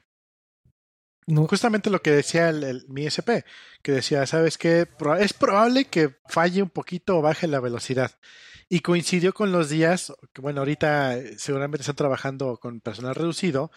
No, 1.27 1.45
Justamente 1.47 1.89
lo 1.89 2.01
que 2.01 2.11
decía 2.11 2.49
el, 2.49 2.63
el- 2.63 2.85
mi 2.87 3.05
SP, 3.05 3.43
que 3.81 3.91
decía, 3.91 4.25
¿sabes 4.25 4.57
qué? 4.57 4.87
Es 5.19 5.33
probable 5.33 5.85
que 5.85 6.15
falle 6.29 6.63
un 6.63 6.69
poquito 6.69 7.17
o 7.17 7.21
baje 7.21 7.47
la 7.47 7.59
velocidad. 7.59 8.11
Y 8.69 8.79
coincidió 8.81 9.33
con 9.33 9.51
los 9.51 9.69
días, 9.69 10.11
que 10.33 10.41
bueno, 10.41 10.59
ahorita 10.61 11.17
eh, 11.17 11.35
seguramente 11.37 11.81
están 11.83 11.95
trabajando 11.95 12.57
con 12.57 12.81
personal 12.81 13.15
reducido, 13.15 13.71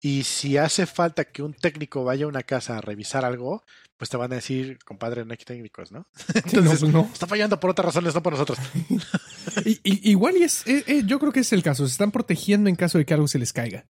y 0.00 0.24
si 0.24 0.56
hace 0.58 0.84
falta 0.86 1.24
que 1.24 1.42
un 1.42 1.54
técnico 1.54 2.04
vaya 2.04 2.26
a 2.26 2.28
una 2.28 2.42
casa 2.42 2.76
a 2.76 2.80
revisar 2.82 3.24
algo, 3.24 3.64
pues 3.96 4.10
te 4.10 4.16
van 4.18 4.32
a 4.32 4.36
decir, 4.36 4.78
compadre, 4.84 5.24
no 5.24 5.32
hay 5.32 5.38
técnicos, 5.38 5.90
¿no? 5.92 6.06
sí, 6.16 6.32
no, 6.34 6.40
Entonces, 6.44 6.80
pues 6.80 6.92
no. 6.92 7.10
está 7.12 7.26
fallando 7.26 7.58
por 7.60 7.70
otras 7.70 7.86
razones, 7.86 8.14
no 8.14 8.22
por 8.22 8.34
nosotros. 8.34 8.58
I- 9.64 9.80
igual 10.10 10.36
y 10.36 10.42
es, 10.42 10.66
eh, 10.66 10.84
eh, 10.86 11.02
yo 11.06 11.18
creo 11.18 11.32
que 11.32 11.40
es 11.40 11.52
el 11.52 11.62
caso. 11.62 11.86
Se 11.86 11.92
están 11.92 12.10
protegiendo 12.10 12.68
en 12.68 12.76
caso 12.76 12.98
de 12.98 13.04
que 13.06 13.14
algo 13.14 13.28
se 13.28 13.38
les 13.38 13.52
caiga. 13.52 13.86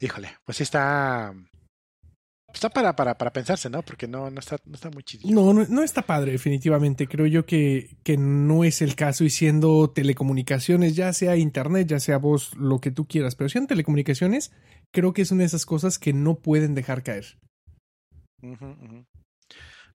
Híjole, 0.00 0.30
pues 0.44 0.56
sí 0.58 0.62
está... 0.62 1.34
Está 2.52 2.70
para, 2.70 2.96
para, 2.96 3.16
para 3.18 3.30
pensarse, 3.30 3.68
¿no? 3.68 3.82
Porque 3.82 4.08
no, 4.08 4.30
no, 4.30 4.40
está, 4.40 4.56
no 4.64 4.74
está 4.74 4.90
muy 4.90 5.02
chido. 5.02 5.28
No, 5.30 5.52
no, 5.52 5.66
no 5.68 5.82
está 5.82 6.00
padre, 6.00 6.32
definitivamente. 6.32 7.06
Creo 7.06 7.26
yo 7.26 7.44
que, 7.44 7.98
que 8.04 8.16
no 8.16 8.64
es 8.64 8.80
el 8.80 8.94
caso 8.96 9.22
y 9.24 9.30
siendo 9.30 9.90
telecomunicaciones, 9.90 10.96
ya 10.96 11.12
sea 11.12 11.36
internet, 11.36 11.88
ya 11.88 12.00
sea 12.00 12.16
voz, 12.16 12.56
lo 12.56 12.80
que 12.80 12.90
tú 12.90 13.06
quieras, 13.06 13.34
pero 13.34 13.50
siendo 13.50 13.68
telecomunicaciones, 13.68 14.50
creo 14.94 15.12
que 15.12 15.22
es 15.22 15.30
una 15.30 15.40
de 15.40 15.46
esas 15.46 15.66
cosas 15.66 15.98
que 15.98 16.14
no 16.14 16.36
pueden 16.36 16.74
dejar 16.74 17.02
caer. 17.02 17.38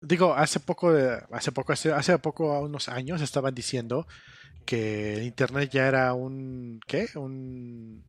Digo, 0.02 0.36
hace 0.36 0.60
poco, 0.60 0.94
de- 0.94 1.24
hace 1.32 1.52
poco, 1.52 1.74
hace, 1.74 1.92
hace 1.92 2.20
poco, 2.20 2.60
unos 2.62 2.88
años, 2.88 3.22
estaban 3.22 3.56
diciendo 3.56 4.06
que 4.66 5.16
el 5.16 5.24
Internet 5.24 5.72
ya 5.72 5.88
era 5.88 6.13
un, 6.13 6.80
¿qué? 6.88 7.08
Un, 7.16 8.06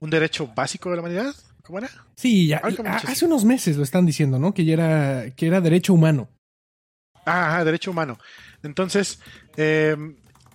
un 0.00 0.10
derecho 0.10 0.46
básico 0.54 0.90
de 0.90 0.96
la 0.96 1.02
humanidad. 1.02 1.34
¿Cómo 1.62 1.78
era? 1.78 1.88
Sí, 2.14 2.46
ya, 2.48 2.58
a- 2.62 2.96
hace 2.96 3.24
unos 3.24 3.44
meses 3.44 3.76
lo 3.76 3.82
están 3.82 4.06
diciendo, 4.06 4.38
¿no? 4.38 4.54
Que 4.54 4.64
ya 4.64 4.74
era, 4.74 5.30
que 5.34 5.46
era 5.48 5.60
derecho 5.60 5.92
humano. 5.94 6.28
Ah, 7.24 7.48
ajá, 7.48 7.64
derecho 7.64 7.90
humano. 7.90 8.18
Entonces, 8.62 9.18
eh, 9.56 9.96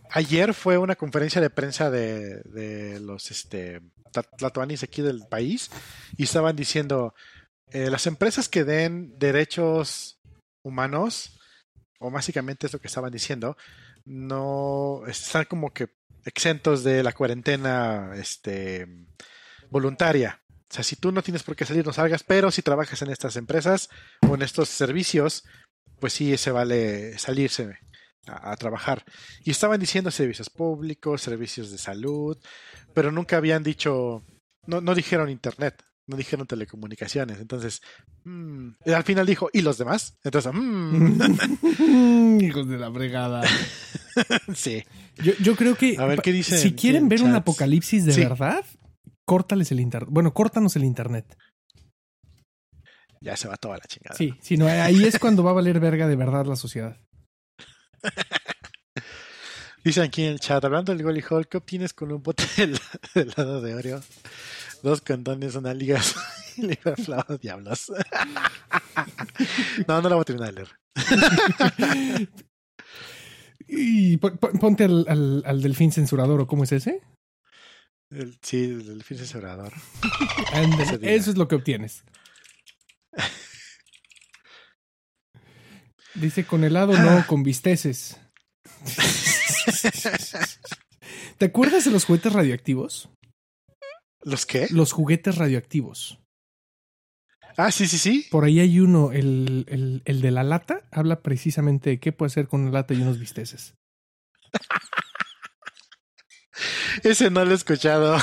ayer 0.10 0.54
fue 0.54 0.77
una 0.77 0.95
conferencia 0.95 1.41
de 1.41 1.49
prensa 1.49 1.89
de, 1.91 2.41
de 2.43 2.99
los 3.01 3.30
este, 3.30 3.82
tla- 4.13 4.25
tlatoanis 4.38 4.84
aquí 4.84 5.01
del 5.01 5.27
país 5.27 5.69
y 6.15 6.23
estaban 6.23 6.56
diciendo, 6.56 7.13
eh, 7.71 7.89
las 7.89 8.08
empresas 8.08 8.47
que 8.47 8.63
den 8.63 9.17
derechos 9.19 10.21
humanos, 10.63 11.38
o 11.99 12.10
básicamente 12.10 12.67
es 12.67 12.73
lo 12.73 12.80
que 12.80 12.88
estaban 12.88 13.12
diciendo, 13.12 13.58
no 14.06 15.04
están 15.08 15.43
como 15.45 15.73
que 15.73 15.89
exentos 16.23 16.84
de 16.86 17.04
la 17.04 17.12
cuarentena 17.12 18.12
este, 18.15 18.88
voluntaria. 19.71 20.41
O 20.69 20.73
sea, 20.73 20.84
si 20.84 20.95
tú 20.95 21.12
no 21.12 21.21
tienes 21.23 21.43
por 21.43 21.55
qué 21.55 21.65
salir, 21.65 21.86
no 21.86 21.91
salgas, 21.93 22.23
pero 22.23 22.51
si 22.51 22.62
trabajas 22.62 23.01
en 23.01 23.10
estas 23.10 23.36
empresas 23.36 23.89
o 24.29 24.36
en 24.36 24.41
estos 24.43 24.69
servicios, 24.69 25.43
pues 25.99 26.13
sí 26.13 26.38
se 26.38 26.51
vale 26.51 27.17
salirse 27.17 27.77
a, 28.27 28.51
a 28.51 28.55
trabajar. 28.57 29.03
Y 29.43 29.51
estaban 29.51 29.79
diciendo 29.79 30.12
servicios 30.12 30.49
públicos, 30.49 31.21
servicios 31.21 31.71
de 31.71 31.77
salud, 31.77 32.38
pero 32.93 33.12
nunca 33.12 33.38
habían 33.38 33.63
dicho, 33.63 34.23
no, 34.67 34.79
no 34.79 34.95
dijeron 34.95 35.29
internet, 35.29 35.84
no 36.07 36.15
dijeron 36.15 36.47
telecomunicaciones. 36.47 37.39
Entonces, 37.39 37.81
mm, 38.23 38.69
y 38.86 38.91
al 38.91 39.03
final 39.03 39.25
dijo, 39.25 39.49
¿y 39.51 39.62
los 39.62 39.77
demás? 39.77 40.17
Entonces, 40.23 40.53
mm, 40.53 42.39
Hijos 42.41 42.67
de 42.69 42.77
la 42.77 42.91
fregada. 42.91 43.43
sí. 44.55 44.84
Yo, 45.17 45.34
yo 45.41 45.55
creo 45.55 45.75
que 45.75 45.97
A 45.99 46.05
ver, 46.05 46.21
¿qué 46.21 46.31
dicen 46.31 46.57
si 46.57 46.73
quieren 46.73 47.03
en 47.03 47.10
ver 47.10 47.23
un 47.23 47.36
apocalipsis 47.36 48.05
de 48.05 48.13
Sí. 48.13 48.21
verdad, 48.21 48.63
córtales 49.32 49.72
el 49.72 49.80
internet. 49.80 50.10
Bueno, 50.12 50.34
córtanos 50.34 50.76
el 50.76 50.84
internet. 50.84 51.38
Ya 53.22 53.38
se 53.38 53.48
va 53.48 53.56
toda 53.56 53.78
la 53.78 53.86
chingada. 53.88 54.13
Sí, 54.17 54.34
sí, 54.41 54.58
no, 54.58 54.67
ahí 54.67 55.06
es 55.06 55.20
cuando 55.20 55.41
va 55.41 55.52
a 55.52 55.54
valer 55.54 55.80
verga 55.80 56.06
de 56.06 56.17
verdad 56.17 56.46
la 56.46 56.58
sociedad. 56.58 56.98
Dicen 59.86 60.04
aquí 60.04 60.24
en 60.26 60.34
el 60.34 60.41
chat, 60.41 60.62
hablando 60.65 60.94
del 60.94 61.02
Golly 61.02 61.24
Hall, 61.30 61.48
¿qué 61.48 61.56
obtienes 61.60 61.94
con 61.94 62.12
un 62.12 62.22
bote 62.22 62.44
de, 62.58 62.74
hel- 62.74 62.82
de 63.15 63.22
helado 63.22 63.62
de 63.62 63.74
Oreo? 63.74 64.02
Dos 64.84 65.00
condones, 65.00 65.56
una 65.56 65.74
liga 65.74 66.02
y 66.58 66.63
liga 66.63 66.94
diablos. 67.41 67.89
no, 69.88 70.02
no 70.02 70.10
la 70.10 70.15
voy 70.15 70.24
a 70.24 70.26
terminar 70.26 70.54
de 70.54 70.65
leer. 70.65 72.30
Y 73.74 74.17
pon- 74.17 74.38
pon- 74.38 74.60
ponte 74.60 74.84
al, 74.84 75.06
al- 75.08 75.44
al 75.46 75.62
delfín 75.62 75.94
censurador, 75.94 76.41
¿o 76.41 76.48
cómo 76.48 76.65
es 76.65 76.74
ese? 76.74 77.00
El- 78.12 78.38
sí, 78.41 78.63
el. 78.65 79.04
Ándale, 80.54 80.84
Ese 80.84 80.97
día. 80.97 81.12
eso 81.13 81.32
es 81.32 81.38
lo 81.38 81.47
que 81.47 81.56
obtienes. 81.56 82.04
Dice 86.15 86.45
con 86.45 86.63
helado 86.63 86.97
no, 86.97 87.26
con 87.26 87.41
bisteces. 87.43 88.19
¿Te 91.38 91.45
acuerdas 91.45 91.86
de 91.86 91.91
los 91.91 92.06
juguetes 92.06 92.34
radioactivos? 92.34 93.10
¿Los 94.21 94.45
qué? 94.45 94.67
Los 94.71 94.91
juguetes 94.91 95.38
radioactivos. 95.38 96.19
Ah, 97.58 97.71
sí, 97.71 97.88
sí, 97.88 97.97
sí. 97.97 98.28
Por 98.30 98.43
ahí 98.43 98.60
hay 98.60 98.80
uno, 98.80 99.12
el, 99.12 99.65
el, 99.67 100.02
el 100.06 100.21
de 100.21 100.32
la 100.32 100.43
lata, 100.43 100.88
habla 100.91 101.21
precisamente 101.21 101.89
de 101.91 102.00
qué 102.00 102.12
puede 102.12 102.28
hacer 102.28 102.47
con 102.47 102.62
una 102.62 102.71
lata 102.71 102.93
y 102.93 103.02
unos 103.02 103.19
bisteces. 103.19 103.74
Ese 107.04 107.30
no 107.30 107.45
lo 107.45 107.51
he 107.51 107.56
escuchado. 107.56 108.17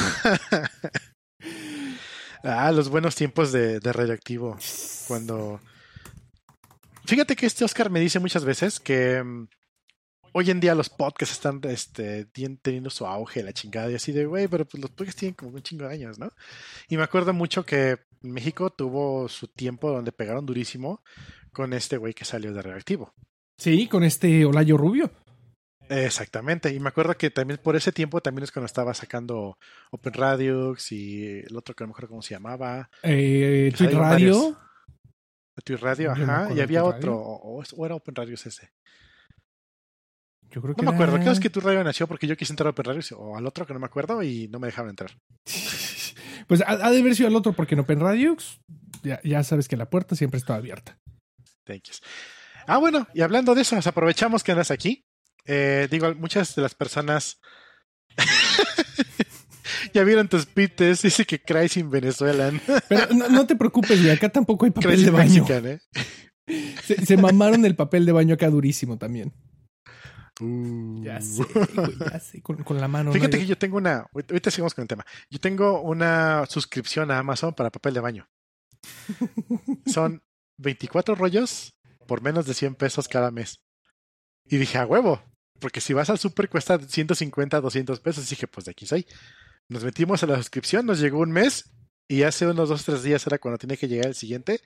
ah, 2.42 2.72
los 2.72 2.88
buenos 2.88 3.14
tiempos 3.14 3.52
de, 3.52 3.81
de 3.81 3.92
radioactivo. 3.92 4.57
Cuando. 5.07 5.61
Fíjate 7.07 7.37
que 7.37 7.46
este 7.46 7.64
Oscar 7.64 7.90
me 7.90 8.00
dice 8.00 8.18
muchas 8.18 8.44
veces 8.44 8.81
que 8.81 9.22
mm, 9.22 9.48
hoy 10.33 10.50
en 10.50 10.61
día 10.61 10.74
los 10.74 10.90
podcasts 10.90 11.35
están 11.35 11.61
este, 11.64 12.26
teniendo 12.62 12.90
su 12.90 13.07
auge, 13.07 13.42
la 13.42 13.52
chingada, 13.52 13.90
y 13.90 13.94
así 13.94 14.12
de, 14.12 14.26
güey, 14.26 14.48
pero 14.48 14.66
pues 14.66 14.81
los 14.81 14.90
podcasts 14.90 15.18
tienen 15.18 15.35
como 15.35 15.52
un 15.52 15.62
chingo 15.62 15.87
de 15.87 15.94
años, 15.94 16.18
¿no? 16.18 16.31
Y 16.88 16.96
me 16.96 17.02
acuerdo 17.02 17.33
mucho 17.33 17.64
que 17.64 17.98
México 18.20 18.70
tuvo 18.70 19.28
su 19.28 19.48
tiempo 19.48 19.90
donde 19.90 20.12
pegaron 20.12 20.46
durísimo 20.46 21.02
con 21.52 21.72
este 21.72 21.96
güey 21.96 22.14
que 22.14 22.24
salió 22.24 22.52
de 22.52 22.62
radioactivo. 22.62 23.14
Sí, 23.57 23.88
con 23.88 24.04
este 24.04 24.44
Olayo 24.44 24.76
Rubio. 24.76 25.11
Exactamente, 25.88 26.72
y 26.72 26.81
me 26.81 26.88
acuerdo 26.88 27.16
que 27.16 27.31
también 27.31 27.59
por 27.62 27.77
ese 27.77 27.92
tiempo 27.92 28.20
también 28.20 28.44
es 28.44 28.53
cuando 28.53 28.66
estaba 28.66 28.92
sacando 28.94 29.59
Open 29.90 30.12
Radios 30.12 30.92
y 30.92 31.24
el 31.40 31.57
otro 31.57 31.74
que 31.74 31.85
no 31.85 31.88
me 31.88 31.92
acuerdo 31.92 32.09
cómo 32.11 32.22
se 32.22 32.35
llamaba, 32.35 32.90
Eh, 33.03 33.72
Radio. 33.79 33.98
varios. 33.98 34.55
Tweet 35.64 35.79
Radio, 35.79 36.12
ajá, 36.12 36.48
y 36.55 36.61
había 36.61 36.85
otro, 36.85 37.16
o, 37.18 37.62
era 37.85 37.94
Open 37.96 38.14
Radios 38.14 38.46
ese. 38.46 38.70
Yo 40.51 40.62
creo 40.62 40.74
que 40.74 40.83
No 40.83 40.92
me 40.92 40.96
acuerdo, 40.96 41.16
era- 41.16 41.24
creo 41.24 41.40
que 41.40 41.51
Tweet 41.51 41.64
Radio 41.64 41.85
nació 41.85 42.07
porque 42.07 42.27
yo 42.27 42.37
quise 42.37 42.53
entrar 42.53 42.68
a 42.68 42.70
Open 42.70 42.85
Radios 42.85 43.12
o 43.12 43.37
al 43.37 43.46
otro 43.46 43.66
que 43.66 43.74
no 43.74 43.81
me 43.81 43.87
acuerdo 43.87 44.22
y 44.22 44.48
no 44.48 44.59
me 44.59 44.68
dejaron 44.68 44.90
entrar. 44.90 45.11
Pues 46.46 46.62
ha, 46.62 46.70
ha 46.70 46.90
de 46.90 47.01
haber 47.01 47.14
sido 47.14 47.29
al 47.29 47.37
otro, 47.37 47.53
porque 47.53 47.74
en 47.74 47.81
Open 47.81 48.01
Radio 48.01 48.35
ya, 49.03 49.20
ya 49.22 49.42
sabes 49.44 49.68
que 49.68 49.77
la 49.77 49.90
puerta 49.90 50.16
siempre 50.16 50.38
está 50.38 50.55
abierta. 50.55 50.98
Thank 51.64 51.83
yous. 51.83 52.01
Ah, 52.66 52.79
bueno, 52.79 53.07
y 53.12 53.20
hablando 53.20 53.55
de 53.55 53.61
eso, 53.61 53.77
nos 53.77 53.87
aprovechamos 53.87 54.42
que 54.42 54.53
andas 54.53 54.70
aquí. 54.70 55.05
Eh, 55.48 55.88
digo, 55.90 56.14
muchas 56.14 56.54
de 56.54 56.62
las 56.62 56.74
personas 56.74 57.40
ya 59.94 60.04
vieron 60.04 60.28
tus 60.28 60.44
pites, 60.44 61.02
dice 61.02 61.24
que 61.24 61.40
cries 61.40 61.78
in 61.78 61.90
Venezuela. 61.90 62.52
Pero 62.88 63.14
no, 63.14 63.28
no 63.28 63.46
te 63.46 63.56
preocupes, 63.56 64.00
güey, 64.00 64.12
acá 64.12 64.28
tampoco 64.28 64.66
hay 64.66 64.72
papel 64.72 65.04
de 65.04 65.11
baño. 65.11 65.42
Mexican, 65.42 65.66
¿eh? 65.66 65.80
Se, 66.84 67.04
se 67.04 67.16
mamaron 67.16 67.64
el 67.64 67.74
papel 67.76 68.04
de 68.04 68.12
baño 68.12 68.34
acá 68.34 68.50
durísimo 68.50 68.98
también. 68.98 69.32
Uh. 70.40 71.02
Ya 71.02 71.20
sé, 71.20 71.42
güey, 71.42 71.98
ya 71.98 72.20
sé, 72.20 72.42
con, 72.42 72.62
con 72.62 72.78
la 72.78 72.88
mano. 72.88 73.12
Fíjate 73.12 73.38
¿no? 73.38 73.40
que 73.40 73.46
yo 73.46 73.58
tengo 73.58 73.78
una, 73.78 74.06
ahorita 74.12 74.50
seguimos 74.50 74.74
con 74.74 74.82
el 74.82 74.88
tema. 74.88 75.06
Yo 75.30 75.40
tengo 75.40 75.80
una 75.80 76.44
suscripción 76.46 77.10
a 77.10 77.18
Amazon 77.18 77.54
para 77.54 77.70
papel 77.70 77.94
de 77.94 78.00
baño. 78.00 78.29
Son 79.87 80.23
24 80.58 81.14
rollos 81.14 81.75
por 82.06 82.23
menos 82.23 82.46
de 82.46 82.54
100 82.54 82.75
pesos 82.75 83.08
cada 83.08 83.31
mes. 83.31 83.62
Y 84.44 84.56
dije, 84.56 84.79
a 84.79 84.87
huevo, 84.87 85.23
porque 85.61 85.81
si 85.81 85.92
vas 85.92 86.11
al 86.11 86.19
super 86.19 86.48
cuesta 86.48 86.79
150, 86.79 87.61
200 87.61 88.00
pesos. 88.00 88.27
Y 88.27 88.31
dije, 88.31 88.46
pues 88.46 88.67
de 88.67 88.73
aquí 88.73 88.87
soy. 88.87 89.06
Nos 89.69 89.85
metimos 89.85 90.23
a 90.23 90.27
la 90.27 90.37
suscripción, 90.37 90.87
nos 90.87 91.00
llegó 91.00 91.19
un 91.19 91.31
mes 91.31 91.71
y 92.09 92.23
hace 92.23 92.46
unos 92.46 92.71
dos, 92.71 92.85
tres 92.85 93.02
días 93.02 93.27
era 93.27 93.38
cuando 93.38 93.59
tenía 93.59 93.77
que 93.77 93.87
llegar 93.87 94.06
el 94.06 94.15
siguiente. 94.15 94.61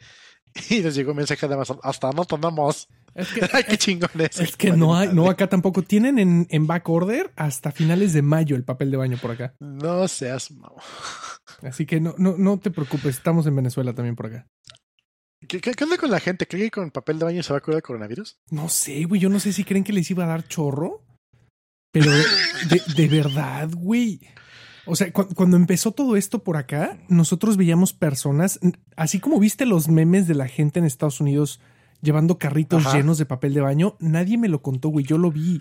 Y 0.68 0.80
nos 0.80 0.94
llegó 0.94 1.12
un 1.12 1.16
mensaje 1.16 1.48
de 1.48 1.54
Amazon, 1.54 1.78
hasta 1.82 2.10
no 2.10 2.26
tenemos. 2.26 2.86
Es 3.14 3.28
que, 3.28 3.40
Ay, 3.54 3.64
qué 3.64 3.78
chingón 3.78 4.10
es. 4.18 4.54
que 4.54 4.70
no 4.70 4.94
hay, 4.94 5.08
no, 5.08 5.30
acá 5.30 5.48
tampoco. 5.48 5.82
Tienen 5.82 6.18
en, 6.18 6.46
en 6.50 6.66
back 6.66 6.86
order 6.90 7.32
hasta 7.36 7.72
finales 7.72 8.12
de 8.12 8.20
mayo 8.20 8.54
el 8.54 8.62
papel 8.62 8.90
de 8.90 8.98
baño 8.98 9.16
por 9.16 9.30
acá. 9.30 9.54
No 9.60 10.06
seas 10.08 10.50
mamón. 10.50 10.82
Así 11.62 11.86
que 11.86 12.00
no, 12.00 12.14
no, 12.18 12.36
no 12.36 12.58
te 12.58 12.70
preocupes, 12.70 13.16
estamos 13.16 13.46
en 13.46 13.56
Venezuela 13.56 13.94
también 13.94 14.14
por 14.14 14.26
acá. 14.26 14.46
¿Qué, 15.48 15.60
qué, 15.60 15.72
qué 15.72 15.84
onda 15.84 15.96
con 15.98 16.10
la 16.10 16.20
gente? 16.20 16.46
¿Cree 16.46 16.64
que 16.64 16.70
con 16.70 16.90
papel 16.90 17.18
de 17.18 17.24
baño 17.24 17.42
se 17.42 17.52
va 17.52 17.58
a 17.58 17.60
curar 17.62 17.76
el 17.78 17.82
coronavirus? 17.82 18.36
No 18.50 18.68
sé, 18.68 19.04
güey, 19.04 19.20
yo 19.20 19.28
no 19.28 19.40
sé 19.40 19.52
si 19.52 19.64
creen 19.64 19.84
que 19.84 19.92
les 19.92 20.10
iba 20.10 20.24
a 20.24 20.28
dar 20.28 20.46
chorro. 20.46 21.02
Pero 21.92 22.10
de, 22.10 22.22
de- 22.70 22.82
de 22.96 23.08
verdad, 23.08 23.68
güey. 23.74 24.20
O 24.86 24.96
sea, 24.96 25.12
cu- 25.12 25.28
cuando 25.34 25.56
empezó 25.56 25.92
todo 25.92 26.16
esto 26.16 26.42
por 26.42 26.56
acá, 26.56 26.98
nosotros 27.08 27.56
veíamos 27.56 27.92
personas, 27.92 28.58
así 28.96 29.20
como 29.20 29.38
viste 29.38 29.66
los 29.66 29.88
memes 29.88 30.26
de 30.26 30.34
la 30.34 30.48
gente 30.48 30.78
en 30.78 30.84
Estados 30.86 31.20
Unidos 31.20 31.60
llevando 32.00 32.38
carritos 32.38 32.84
Ajá. 32.86 32.96
llenos 32.96 33.18
de 33.18 33.26
papel 33.26 33.54
de 33.54 33.60
baño, 33.60 33.96
nadie 34.00 34.38
me 34.38 34.48
lo 34.48 34.60
contó, 34.62 34.88
güey, 34.88 35.04
yo 35.04 35.18
lo 35.18 35.30
vi. 35.30 35.60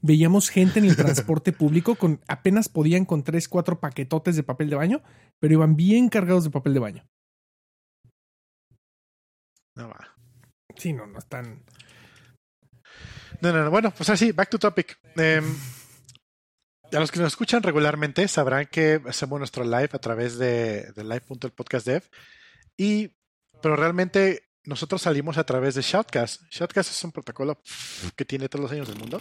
Veíamos 0.00 0.48
gente 0.48 0.78
en 0.80 0.86
el 0.86 0.96
transporte 0.96 1.52
público 1.52 1.94
con 1.96 2.20
apenas 2.28 2.68
podían 2.68 3.04
con 3.04 3.22
tres, 3.22 3.48
cuatro 3.48 3.78
paquetotes 3.78 4.34
de 4.36 4.42
papel 4.42 4.70
de 4.70 4.76
baño, 4.76 5.02
pero 5.38 5.54
iban 5.54 5.76
bien 5.76 6.08
cargados 6.08 6.44
de 6.44 6.50
papel 6.50 6.74
de 6.74 6.80
baño. 6.80 7.04
No, 9.78 9.88
va. 9.88 10.14
Sí, 10.76 10.92
no, 10.92 11.06
no 11.06 11.18
están. 11.18 11.64
no, 13.40 13.52
no, 13.52 13.64
no. 13.64 13.70
Bueno, 13.70 13.92
pues 13.96 14.10
así, 14.10 14.32
back 14.32 14.50
to 14.50 14.58
topic. 14.58 14.98
Em, 15.16 15.56
a 16.92 16.98
los 16.98 17.12
que 17.12 17.20
nos 17.20 17.28
escuchan 17.28 17.62
regularmente 17.62 18.26
sabrán 18.26 18.66
que 18.66 19.00
hacemos 19.06 19.38
nuestro 19.38 19.62
live 19.62 19.90
a 19.92 19.98
través 19.98 20.36
de, 20.36 20.90
de 20.92 21.04
live.elpodcastdev. 21.04 22.02
Y, 22.76 23.14
pero 23.62 23.76
realmente 23.76 24.50
nosotros 24.64 25.00
salimos 25.00 25.38
a 25.38 25.44
través 25.44 25.76
de 25.76 25.82
Shoutcast. 25.82 26.42
Shoutcast 26.50 26.90
es 26.90 27.04
un 27.04 27.12
protocolo 27.12 27.62
que 28.16 28.24
tiene 28.24 28.48
todos 28.48 28.64
los 28.64 28.72
años 28.72 28.88
del 28.88 28.98
mundo. 28.98 29.20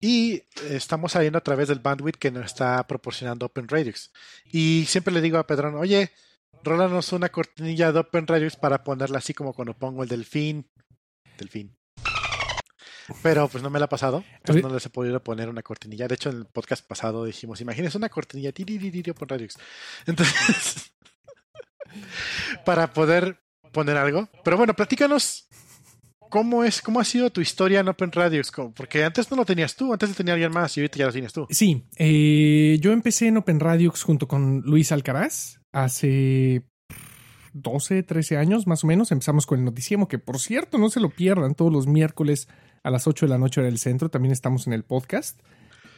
Y 0.00 0.42
estamos 0.68 1.12
saliendo 1.12 1.38
a 1.38 1.44
través 1.44 1.68
del 1.68 1.78
bandwidth 1.78 2.16
que 2.16 2.30
nos 2.32 2.46
está 2.46 2.84
proporcionando 2.86 3.46
Open 3.46 3.68
Radix. 3.68 4.12
Y 4.44 4.84
siempre 4.88 5.14
le 5.14 5.20
digo 5.20 5.38
a 5.38 5.46
Pedrón, 5.46 5.76
oye, 5.76 6.10
rólanos 6.62 7.12
una 7.12 7.28
cortinilla 7.28 7.92
de 7.92 8.00
Open 8.00 8.26
Radix 8.26 8.56
para 8.56 8.84
ponerla 8.84 9.18
así 9.18 9.34
como 9.34 9.52
cuando 9.52 9.74
pongo 9.74 10.02
el 10.02 10.08
delfín. 10.08 10.70
Delfín. 11.38 11.76
Pero 13.22 13.48
pues 13.48 13.62
no 13.62 13.70
me 13.70 13.78
la 13.78 13.84
ha 13.86 13.88
pasado. 13.88 14.24
Entonces 14.36 14.62
no 14.62 14.72
les 14.72 14.86
he 14.86 14.90
podido 14.90 15.22
poner 15.22 15.48
una 15.48 15.62
cortinilla. 15.62 16.08
De 16.08 16.14
hecho, 16.14 16.30
en 16.30 16.38
el 16.38 16.46
podcast 16.46 16.86
pasado 16.86 17.24
dijimos, 17.24 17.60
imagínense 17.60 17.98
una 17.98 18.08
cortinilla 18.08 18.52
tiririririo 18.52 19.12
Open 19.12 19.28
Radix. 19.28 19.56
Entonces, 20.06 20.94
para 22.64 22.92
poder 22.92 23.42
poner 23.72 23.96
algo. 23.96 24.28
Pero 24.42 24.56
bueno, 24.56 24.74
platícanos 24.74 25.48
cómo 26.34 26.64
es, 26.64 26.82
cómo 26.82 26.98
ha 26.98 27.04
sido 27.04 27.30
tu 27.30 27.40
historia 27.40 27.78
en 27.78 27.86
Open 27.88 28.10
Radios. 28.10 28.50
Como- 28.50 28.72
Porque 28.74 29.04
antes 29.04 29.30
no 29.30 29.36
lo 29.36 29.44
tenías 29.44 29.76
tú, 29.76 29.92
antes 29.92 30.12
tenía 30.16 30.34
alguien 30.34 30.50
más 30.50 30.76
y 30.76 30.80
ahorita 30.80 30.98
ya 30.98 31.06
lo 31.06 31.12
tienes 31.12 31.32
tú. 31.32 31.46
Sí, 31.48 31.84
eh, 31.96 32.76
yo 32.80 32.90
empecé 32.90 33.28
en 33.28 33.36
Open 33.36 33.60
Radiox 33.60 34.02
junto 34.02 34.26
con 34.26 34.60
Luis 34.62 34.90
Alcaraz 34.90 35.60
hace 35.72 36.64
12, 37.52 38.02
13 38.02 38.36
años 38.36 38.66
más 38.66 38.82
o 38.82 38.88
menos. 38.88 39.12
Empezamos 39.12 39.46
con 39.46 39.60
el 39.60 39.64
noticiemo, 39.64 40.08
que 40.08 40.18
por 40.18 40.40
cierto, 40.40 40.76
no 40.76 40.90
se 40.90 40.98
lo 40.98 41.10
pierdan, 41.10 41.54
todos 41.54 41.72
los 41.72 41.86
miércoles 41.86 42.48
a 42.82 42.90
las 42.90 43.06
8 43.06 43.26
de 43.26 43.30
la 43.30 43.38
noche 43.38 43.60
hora 43.60 43.68
del 43.68 43.78
centro. 43.78 44.08
También 44.08 44.32
estamos 44.32 44.66
en 44.66 44.72
el 44.72 44.82
podcast. 44.82 45.40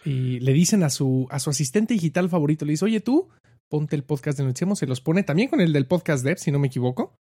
Y 0.04 0.38
le 0.40 0.52
dicen 0.52 0.82
a 0.82 0.90
su, 0.90 1.26
a 1.30 1.38
su 1.38 1.48
asistente 1.48 1.94
digital 1.94 2.28
favorito, 2.28 2.66
le 2.66 2.72
dice, 2.72 2.84
oye 2.84 3.00
tú, 3.00 3.30
ponte 3.70 3.96
el 3.96 4.04
podcast 4.04 4.36
del 4.36 4.48
noticiemo. 4.48 4.76
Se 4.76 4.86
los 4.86 5.00
pone 5.00 5.22
también 5.22 5.48
con 5.48 5.62
el 5.62 5.72
del 5.72 5.86
podcast 5.86 6.22
dev, 6.24 6.36
si 6.38 6.52
no 6.52 6.58
me 6.58 6.66
equivoco. 6.66 7.16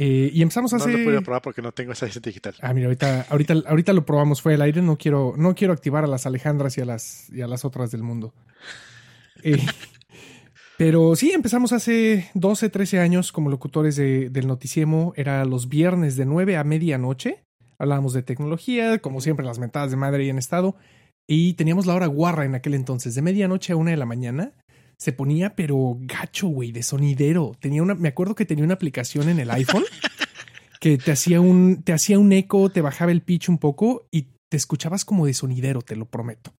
Eh, 0.00 0.30
y 0.32 0.42
empezamos 0.42 0.72
No 0.72 0.78
hace... 0.78 0.92
lo 0.92 0.98
he 0.98 1.04
podido 1.04 1.22
probar 1.22 1.42
porque 1.42 1.60
no 1.60 1.72
tengo 1.72 1.90
esa 1.90 2.06
digital. 2.06 2.54
Ah, 2.60 2.72
mira, 2.72 2.86
ahorita, 2.86 3.26
ahorita, 3.30 3.54
ahorita 3.66 3.92
lo 3.92 4.06
probamos, 4.06 4.40
fue 4.40 4.54
el 4.54 4.62
aire. 4.62 4.80
No 4.80 4.96
quiero, 4.96 5.34
no 5.36 5.56
quiero 5.56 5.72
activar 5.72 6.04
a 6.04 6.06
las 6.06 6.24
Alejandras 6.24 6.78
y 6.78 6.82
a 6.82 6.84
las, 6.84 7.28
y 7.30 7.40
a 7.40 7.48
las 7.48 7.64
otras 7.64 7.90
del 7.90 8.04
mundo. 8.04 8.32
Eh, 9.42 9.58
pero 10.78 11.16
sí, 11.16 11.32
empezamos 11.32 11.72
hace 11.72 12.30
12, 12.34 12.68
13 12.70 13.00
años 13.00 13.32
como 13.32 13.50
locutores 13.50 13.96
de- 13.96 14.30
del 14.30 14.46
Noticiemo. 14.46 15.12
Era 15.16 15.44
los 15.44 15.68
viernes 15.68 16.14
de 16.16 16.26
9 16.26 16.56
a 16.56 16.62
medianoche. 16.62 17.42
Hablábamos 17.76 18.12
de 18.12 18.22
tecnología, 18.22 18.98
como 19.00 19.20
siempre, 19.20 19.44
las 19.44 19.58
mentadas 19.58 19.90
de 19.90 19.96
madre 19.96 20.24
y 20.24 20.28
en 20.28 20.38
estado. 20.38 20.76
Y 21.26 21.54
teníamos 21.54 21.86
la 21.86 21.94
hora 21.94 22.06
guarra 22.06 22.44
en 22.44 22.54
aquel 22.54 22.74
entonces, 22.74 23.16
de 23.16 23.22
medianoche 23.22 23.72
a 23.72 23.76
una 23.76 23.90
de 23.90 23.96
la 23.96 24.06
mañana. 24.06 24.52
Se 24.98 25.12
ponía, 25.12 25.54
pero 25.54 25.96
gacho, 26.00 26.48
güey, 26.48 26.72
de 26.72 26.82
sonidero. 26.82 27.52
Tenía 27.60 27.82
una, 27.82 27.94
me 27.94 28.08
acuerdo 28.08 28.34
que 28.34 28.44
tenía 28.44 28.64
una 28.64 28.74
aplicación 28.74 29.28
en 29.28 29.38
el 29.38 29.50
iPhone 29.50 29.84
que 30.80 30.98
te 30.98 31.12
hacía 31.12 31.40
un, 31.40 31.82
te 31.82 31.92
hacía 31.92 32.18
un 32.18 32.32
eco, 32.32 32.70
te 32.70 32.80
bajaba 32.80 33.12
el 33.12 33.22
pitch 33.22 33.48
un 33.48 33.58
poco 33.58 34.06
y 34.10 34.28
te 34.48 34.56
escuchabas 34.56 35.04
como 35.04 35.26
de 35.26 35.34
sonidero, 35.34 35.82
te 35.82 35.96
lo 35.96 36.06
prometo. 36.06 36.52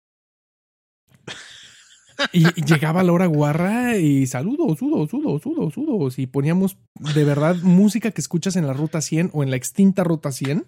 Y 2.33 2.43
llegaba 2.65 3.03
la 3.03 3.13
hora 3.13 3.25
guarra 3.27 3.97
y 3.97 4.27
saludos, 4.27 4.79
sudos, 4.79 5.09
sudos, 5.09 5.41
sudos, 5.41 5.73
sudos. 5.73 6.19
Y 6.19 6.27
poníamos 6.27 6.77
de 7.15 7.23
verdad 7.23 7.55
música 7.61 8.11
que 8.11 8.21
escuchas 8.21 8.55
en 8.55 8.67
la 8.67 8.73
ruta 8.73 9.01
100 9.01 9.31
o 9.33 9.43
en 9.43 9.51
la 9.51 9.55
extinta 9.55 10.03
ruta 10.03 10.31
100. 10.31 10.65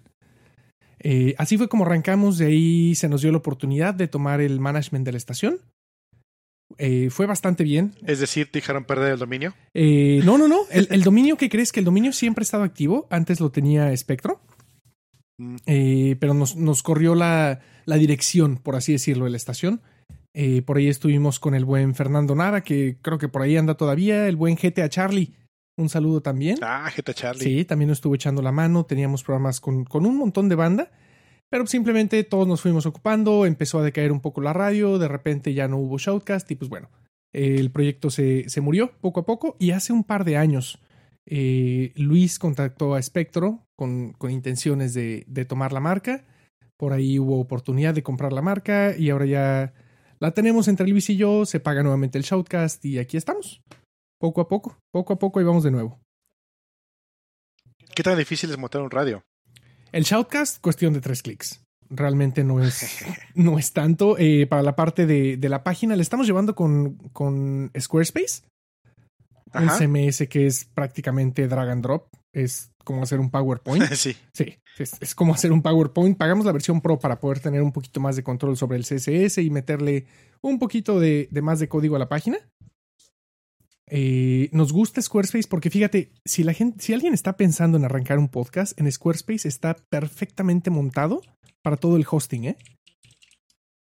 Eh, 1.00 1.34
así 1.38 1.58
fue 1.58 1.68
como 1.68 1.84
arrancamos, 1.84 2.38
de 2.38 2.46
ahí 2.46 2.94
se 2.94 3.08
nos 3.08 3.22
dio 3.22 3.32
la 3.32 3.38
oportunidad 3.38 3.92
de 3.92 4.08
tomar 4.08 4.40
el 4.40 4.60
management 4.60 5.04
de 5.04 5.12
la 5.12 5.18
estación. 5.18 5.58
Eh, 6.78 7.08
fue 7.10 7.26
bastante 7.26 7.64
bien. 7.64 7.94
Es 8.06 8.20
decir, 8.20 8.50
te 8.50 8.58
dejaron 8.58 8.84
perder 8.84 9.12
el 9.12 9.18
dominio. 9.18 9.54
Eh, 9.74 10.20
no, 10.24 10.38
no, 10.38 10.48
no. 10.48 10.62
El, 10.70 10.88
el 10.90 11.02
dominio 11.02 11.36
que 11.36 11.48
crees 11.48 11.72
que 11.72 11.80
el 11.80 11.84
dominio 11.84 12.12
siempre 12.12 12.42
ha 12.42 12.44
estado 12.44 12.64
activo. 12.64 13.06
Antes 13.10 13.40
lo 13.40 13.50
tenía 13.50 13.96
Spectro. 13.96 14.40
Mm. 15.38 15.56
Eh, 15.66 16.16
pero 16.20 16.34
nos, 16.34 16.56
nos 16.56 16.82
corrió 16.82 17.14
la, 17.14 17.60
la 17.84 17.96
dirección, 17.96 18.56
por 18.56 18.76
así 18.76 18.92
decirlo, 18.92 19.24
de 19.24 19.30
la 19.30 19.36
estación. 19.36 19.80
Por 20.64 20.78
ahí 20.78 20.88
estuvimos 20.88 21.38
con 21.38 21.54
el 21.54 21.66
buen 21.66 21.94
Fernando 21.94 22.34
Nara, 22.34 22.62
que 22.62 22.96
creo 23.02 23.18
que 23.18 23.28
por 23.28 23.42
ahí 23.42 23.58
anda 23.58 23.74
todavía. 23.74 24.26
El 24.28 24.36
buen 24.36 24.56
GTA 24.56 24.88
Charlie. 24.88 25.34
Un 25.76 25.90
saludo 25.90 26.22
también. 26.22 26.56
Ah, 26.62 26.90
Geta 26.90 27.12
Charlie. 27.12 27.44
Sí, 27.44 27.64
también 27.64 27.88
nos 27.88 27.98
estuvo 27.98 28.14
echando 28.14 28.40
la 28.40 28.50
mano. 28.50 28.86
Teníamos 28.86 29.22
programas 29.22 29.60
con, 29.60 29.84
con 29.84 30.06
un 30.06 30.16
montón 30.16 30.48
de 30.48 30.54
banda. 30.54 30.90
Pero 31.52 31.66
simplemente 31.66 32.24
todos 32.24 32.48
nos 32.48 32.62
fuimos 32.62 32.86
ocupando. 32.86 33.44
Empezó 33.44 33.78
a 33.78 33.82
decaer 33.82 34.10
un 34.10 34.20
poco 34.20 34.40
la 34.40 34.54
radio. 34.54 34.98
De 34.98 35.06
repente 35.06 35.52
ya 35.52 35.68
no 35.68 35.76
hubo 35.76 35.98
shoutcast. 35.98 36.50
Y 36.50 36.54
pues 36.54 36.70
bueno, 36.70 36.88
el 37.34 37.70
proyecto 37.70 38.08
se, 38.08 38.48
se 38.48 38.62
murió 38.62 38.92
poco 39.02 39.20
a 39.20 39.26
poco. 39.26 39.54
Y 39.58 39.72
hace 39.72 39.92
un 39.92 40.02
par 40.02 40.24
de 40.24 40.38
años, 40.38 40.78
eh, 41.26 41.92
Luis 41.94 42.38
contactó 42.38 42.94
a 42.94 43.02
Spectro 43.02 43.66
con, 43.76 44.14
con 44.14 44.30
intenciones 44.30 44.94
de, 44.94 45.24
de 45.26 45.44
tomar 45.44 45.74
la 45.74 45.80
marca. 45.80 46.24
Por 46.78 46.94
ahí 46.94 47.18
hubo 47.18 47.38
oportunidad 47.38 47.92
de 47.92 48.02
comprar 48.02 48.32
la 48.32 48.40
marca. 48.40 48.96
Y 48.96 49.10
ahora 49.10 49.26
ya 49.26 49.74
la 50.20 50.30
tenemos 50.30 50.68
entre 50.68 50.88
Luis 50.88 51.10
y 51.10 51.18
yo. 51.18 51.44
Se 51.44 51.60
paga 51.60 51.82
nuevamente 51.82 52.16
el 52.16 52.24
shoutcast. 52.24 52.82
Y 52.86 52.98
aquí 52.98 53.18
estamos. 53.18 53.60
Poco 54.18 54.40
a 54.40 54.48
poco, 54.48 54.78
poco 54.90 55.12
a 55.12 55.18
poco 55.18 55.38
y 55.38 55.44
vamos 55.44 55.64
de 55.64 55.70
nuevo. 55.70 56.00
¿Qué 57.94 58.02
tan 58.02 58.16
difícil 58.16 58.48
es 58.48 58.56
montar 58.56 58.80
un 58.80 58.90
radio? 58.90 59.22
El 59.92 60.04
Shoutcast, 60.04 60.60
cuestión 60.62 60.94
de 60.94 61.00
tres 61.00 61.22
clics. 61.22 61.62
Realmente 61.90 62.42
no 62.42 62.64
es, 62.64 63.04
no 63.34 63.58
es 63.58 63.72
tanto. 63.72 64.16
Eh, 64.18 64.46
para 64.46 64.62
la 64.62 64.74
parte 64.74 65.06
de, 65.06 65.36
de 65.36 65.48
la 65.50 65.62
página, 65.62 65.94
le 65.94 66.02
estamos 66.02 66.26
llevando 66.26 66.54
con, 66.54 66.96
con 67.12 67.70
Squarespace. 67.78 68.42
Un. 69.54 69.68
CMS 69.68 70.26
que 70.28 70.46
es 70.46 70.64
prácticamente 70.64 71.46
drag 71.46 71.68
and 71.68 71.82
drop. 71.82 72.08
Es 72.32 72.72
como 72.84 73.02
hacer 73.02 73.20
un 73.20 73.30
PowerPoint. 73.30 73.84
sí. 73.92 74.16
Sí, 74.32 74.56
es, 74.78 74.96
es 74.98 75.14
como 75.14 75.34
hacer 75.34 75.52
un 75.52 75.60
PowerPoint. 75.60 76.16
Pagamos 76.16 76.46
la 76.46 76.52
versión 76.52 76.80
Pro 76.80 76.98
para 76.98 77.20
poder 77.20 77.40
tener 77.40 77.60
un 77.60 77.72
poquito 77.72 78.00
más 78.00 78.16
de 78.16 78.22
control 78.22 78.56
sobre 78.56 78.78
el 78.78 78.84
CSS 78.84 79.38
y 79.38 79.50
meterle 79.50 80.06
un 80.40 80.58
poquito 80.58 80.98
de, 80.98 81.28
de 81.30 81.42
más 81.42 81.60
de 81.60 81.68
código 81.68 81.96
a 81.96 81.98
la 81.98 82.08
página. 82.08 82.38
Eh, 83.94 84.48
nos 84.52 84.72
gusta 84.72 85.02
Squarespace 85.02 85.48
porque 85.48 85.68
fíjate, 85.68 86.12
si 86.24 86.44
la 86.44 86.54
gente, 86.54 86.82
si 86.82 86.94
alguien 86.94 87.12
está 87.12 87.36
pensando 87.36 87.76
en 87.76 87.84
arrancar 87.84 88.18
un 88.18 88.28
podcast, 88.28 88.78
en 88.80 88.90
Squarespace 88.90 89.46
está 89.46 89.76
perfectamente 89.90 90.70
montado 90.70 91.20
para 91.62 91.76
todo 91.76 91.96
el 91.96 92.06
hosting, 92.10 92.44
¿eh? 92.46 92.56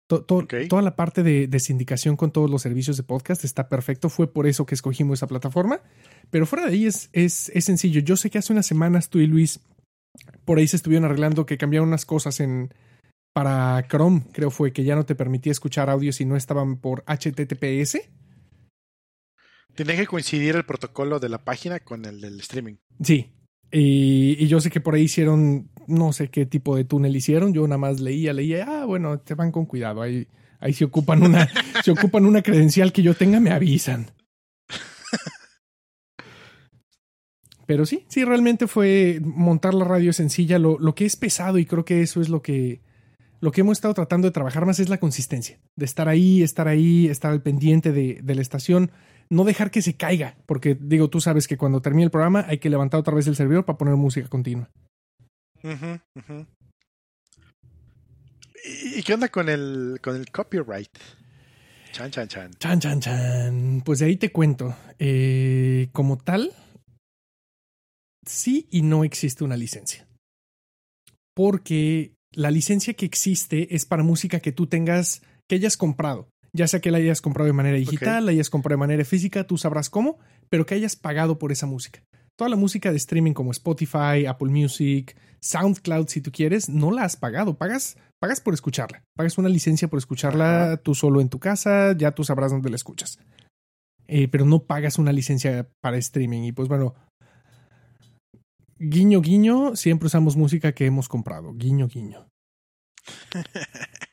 To- 0.09 0.23
to- 0.25 0.39
Ok. 0.39 0.53
Toda 0.67 0.81
la 0.81 0.97
parte 0.97 1.23
de, 1.23 1.47
de 1.47 1.59
sindicación 1.61 2.17
con 2.17 2.31
todos 2.31 2.49
los 2.49 2.61
servicios 2.61 2.97
de 2.97 3.03
podcast 3.03 3.45
está 3.45 3.69
perfecto. 3.69 4.09
Fue 4.09 4.27
por 4.33 4.47
eso 4.47 4.65
que 4.65 4.75
escogimos 4.75 5.19
esa 5.19 5.27
plataforma. 5.27 5.79
Pero 6.29 6.45
fuera 6.45 6.65
de 6.65 6.73
ahí 6.73 6.85
es, 6.85 7.09
es, 7.13 7.49
es 7.53 7.63
sencillo. 7.63 8.01
Yo 8.01 8.17
sé 8.17 8.29
que 8.29 8.37
hace 8.37 8.51
unas 8.51 8.65
semanas 8.65 9.09
tú 9.09 9.19
y 9.19 9.27
Luis 9.27 9.61
por 10.43 10.57
ahí 10.57 10.67
se 10.67 10.75
estuvieron 10.75 11.05
arreglando 11.05 11.45
que 11.45 11.57
cambiaron 11.57 11.87
unas 11.87 12.05
cosas 12.05 12.41
en 12.41 12.73
para 13.33 13.87
Chrome, 13.87 14.23
creo 14.33 14.51
fue 14.51 14.73
que 14.73 14.83
ya 14.83 14.93
no 14.97 15.05
te 15.05 15.15
permitía 15.15 15.53
escuchar 15.53 15.89
audio 15.89 16.11
si 16.11 16.25
no 16.25 16.35
estaban 16.35 16.75
por 16.75 17.05
HTTPS. 17.07 17.99
Tiene 19.75 19.95
que 19.95 20.05
coincidir 20.07 20.55
el 20.55 20.65
protocolo 20.65 21.19
de 21.19 21.29
la 21.29 21.43
página 21.43 21.79
con 21.79 22.05
el 22.05 22.21
del 22.21 22.39
streaming. 22.39 22.75
Sí. 23.03 23.31
Y, 23.71 24.35
y 24.37 24.47
yo 24.47 24.59
sé 24.59 24.69
que 24.69 24.81
por 24.81 24.95
ahí 24.95 25.03
hicieron, 25.03 25.69
no 25.87 26.11
sé 26.11 26.29
qué 26.29 26.45
tipo 26.45 26.75
de 26.75 26.83
túnel 26.83 27.15
hicieron. 27.15 27.53
Yo 27.53 27.65
nada 27.67 27.77
más 27.77 27.99
leía, 28.01 28.33
leía, 28.33 28.65
ah, 28.67 28.85
bueno, 28.85 29.19
te 29.19 29.33
van 29.33 29.51
con 29.51 29.65
cuidado. 29.65 30.01
Ahí, 30.01 30.27
ahí 30.59 30.73
se 30.73 30.85
ocupan 30.85 31.23
una, 31.23 31.49
se 31.83 31.91
ocupan 31.91 32.25
una 32.25 32.41
credencial 32.41 32.91
que 32.91 33.01
yo 33.01 33.13
tenga, 33.13 33.39
me 33.39 33.51
avisan. 33.51 34.11
Pero 37.65 37.85
sí, 37.85 38.05
sí, 38.09 38.25
realmente 38.25 38.67
fue 38.67 39.21
montar 39.23 39.73
la 39.73 39.85
radio 39.85 40.11
sencilla. 40.11 40.59
Lo, 40.59 40.77
lo 40.77 40.93
que 40.93 41.05
es 41.05 41.15
pesado, 41.15 41.57
y 41.57 41.65
creo 41.65 41.85
que 41.85 42.01
eso 42.01 42.19
es 42.19 42.27
lo 42.27 42.41
que, 42.41 42.81
lo 43.39 43.53
que 43.53 43.61
hemos 43.61 43.77
estado 43.77 43.93
tratando 43.93 44.27
de 44.27 44.33
trabajar 44.33 44.65
más, 44.65 44.79
es 44.79 44.89
la 44.89 44.99
consistencia. 44.99 45.61
De 45.77 45.85
estar 45.85 46.09
ahí, 46.09 46.43
estar 46.43 46.67
ahí, 46.67 47.07
estar 47.07 47.31
al 47.31 47.41
pendiente 47.41 47.93
de, 47.93 48.19
de 48.21 48.35
la 48.35 48.41
estación. 48.41 48.91
No 49.31 49.45
dejar 49.45 49.71
que 49.71 49.81
se 49.81 49.95
caiga, 49.95 50.35
porque 50.45 50.75
digo, 50.75 51.09
tú 51.09 51.21
sabes 51.21 51.47
que 51.47 51.55
cuando 51.55 51.81
termine 51.81 52.03
el 52.03 52.11
programa 52.11 52.45
hay 52.49 52.57
que 52.57 52.69
levantar 52.69 52.99
otra 52.99 53.15
vez 53.15 53.27
el 53.27 53.37
servidor 53.37 53.63
para 53.63 53.77
poner 53.77 53.95
música 53.95 54.27
continua. 54.27 54.69
Ujú, 55.63 55.99
ujú. 56.15 56.45
¿Y, 58.65 58.99
y 58.99 59.03
qué 59.03 59.13
onda 59.13 59.29
con 59.29 59.47
el, 59.47 59.99
con 60.03 60.17
el 60.17 60.29
copyright? 60.29 60.89
Chan, 61.93 62.11
chan, 62.11 62.27
chan. 62.27 62.51
Chan, 62.59 62.79
chan, 62.81 62.99
chan. 62.99 63.81
Pues 63.85 63.99
de 63.99 64.07
ahí 64.07 64.17
te 64.17 64.33
cuento. 64.33 64.75
Eh, 64.99 65.87
como 65.93 66.17
tal, 66.17 66.51
sí 68.25 68.67
y 68.69 68.81
no 68.81 69.05
existe 69.05 69.45
una 69.45 69.55
licencia. 69.55 70.07
Porque 71.33 72.15
la 72.33 72.51
licencia 72.51 72.93
que 72.95 73.05
existe 73.05 73.73
es 73.73 73.85
para 73.85 74.03
música 74.03 74.41
que 74.41 74.51
tú 74.51 74.67
tengas, 74.67 75.21
que 75.47 75.55
hayas 75.55 75.77
comprado. 75.77 76.27
Ya 76.53 76.67
sea 76.67 76.81
que 76.81 76.91
la 76.91 76.97
hayas 76.97 77.21
comprado 77.21 77.47
de 77.47 77.53
manera 77.53 77.77
digital, 77.77 78.25
la 78.25 78.31
hayas 78.31 78.49
comprado 78.49 78.77
de 78.77 78.79
manera 78.79 79.05
física, 79.05 79.45
tú 79.45 79.57
sabrás 79.57 79.89
cómo, 79.89 80.19
pero 80.49 80.65
que 80.65 80.75
hayas 80.75 80.95
pagado 80.95 81.37
por 81.39 81.51
esa 81.51 81.65
música. 81.65 82.03
Toda 82.37 82.49
la 82.49 82.55
música 82.55 82.91
de 82.91 82.97
streaming 82.97 83.33
como 83.33 83.51
Spotify, 83.51 84.25
Apple 84.27 84.49
Music, 84.49 85.15
SoundCloud, 85.41 86.07
si 86.07 86.21
tú 86.21 86.31
quieres, 86.31 86.69
no 86.69 86.91
la 86.91 87.03
has 87.03 87.15
pagado. 87.15 87.57
Pagas, 87.57 87.97
pagas 88.19 88.41
por 88.41 88.53
escucharla. 88.53 89.03
Pagas 89.15 89.37
una 89.37 89.49
licencia 89.49 89.87
por 89.87 89.99
escucharla 89.99 90.77
tú 90.83 90.95
solo 90.95 91.21
en 91.21 91.29
tu 91.29 91.39
casa, 91.39 91.95
ya 91.95 92.11
tú 92.11 92.23
sabrás 92.23 92.51
dónde 92.51 92.69
la 92.69 92.75
escuchas. 92.75 93.19
Eh, 94.07 94.27
pero 94.27 94.45
no 94.45 94.63
pagas 94.63 94.97
una 94.97 95.13
licencia 95.13 95.69
para 95.81 95.97
streaming. 95.97 96.43
Y 96.43 96.51
pues 96.51 96.67
bueno, 96.67 96.95
guiño, 98.77 99.21
guiño, 99.21 99.75
siempre 99.75 100.07
usamos 100.07 100.35
música 100.35 100.73
que 100.73 100.85
hemos 100.85 101.07
comprado. 101.07 101.53
Guiño, 101.53 101.87
guiño. 101.87 102.27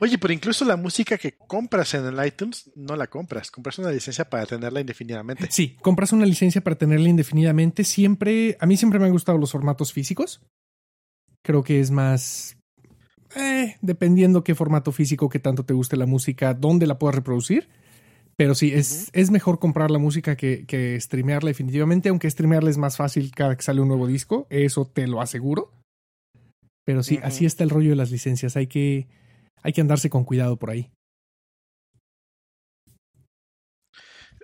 Oye, 0.00 0.18
pero 0.18 0.32
incluso 0.32 0.64
la 0.64 0.76
música 0.76 1.18
que 1.18 1.32
compras 1.32 1.94
en 1.94 2.04
el 2.06 2.26
iTunes 2.26 2.70
no 2.74 2.96
la 2.96 3.06
compras. 3.06 3.50
Compras 3.50 3.78
una 3.78 3.90
licencia 3.90 4.28
para 4.28 4.46
tenerla 4.46 4.80
indefinidamente. 4.80 5.48
Sí, 5.50 5.76
compras 5.80 6.12
una 6.12 6.26
licencia 6.26 6.60
para 6.62 6.76
tenerla 6.76 7.08
indefinidamente. 7.08 7.84
Siempre, 7.84 8.56
a 8.60 8.66
mí 8.66 8.76
siempre 8.76 8.98
me 8.98 9.06
han 9.06 9.12
gustado 9.12 9.38
los 9.38 9.52
formatos 9.52 9.92
físicos. 9.92 10.40
Creo 11.42 11.62
que 11.62 11.80
es 11.80 11.90
más. 11.90 12.56
Eh, 13.34 13.76
dependiendo 13.80 14.44
qué 14.44 14.54
formato 14.54 14.92
físico, 14.92 15.28
qué 15.28 15.38
tanto 15.38 15.64
te 15.64 15.74
guste 15.74 15.96
la 15.96 16.06
música, 16.06 16.54
dónde 16.54 16.86
la 16.86 16.98
puedas 16.98 17.14
reproducir. 17.14 17.68
Pero 18.36 18.54
sí, 18.54 18.72
es, 18.72 19.10
es 19.12 19.30
mejor 19.30 19.58
comprar 19.58 19.90
la 19.90 19.98
música 19.98 20.36
que, 20.36 20.64
que 20.66 20.98
streamearla 21.00 21.48
definitivamente, 21.48 22.08
aunque 22.08 22.30
streamearla 22.30 22.70
es 22.70 22.78
más 22.78 22.96
fácil 22.96 23.30
cada 23.30 23.56
que 23.56 23.62
sale 23.62 23.80
un 23.80 23.88
nuevo 23.88 24.06
disco, 24.06 24.46
eso 24.50 24.86
te 24.86 25.06
lo 25.06 25.20
aseguro. 25.20 25.70
Pero 26.84 27.02
sí, 27.02 27.20
así 27.22 27.46
está 27.46 27.62
el 27.62 27.70
rollo 27.70 27.90
de 27.90 27.96
las 27.96 28.10
licencias. 28.10 28.56
Hay 28.56 28.66
que, 28.66 29.06
hay 29.62 29.72
que 29.72 29.80
andarse 29.80 30.10
con 30.10 30.24
cuidado 30.24 30.58
por 30.58 30.70
ahí. 30.70 30.92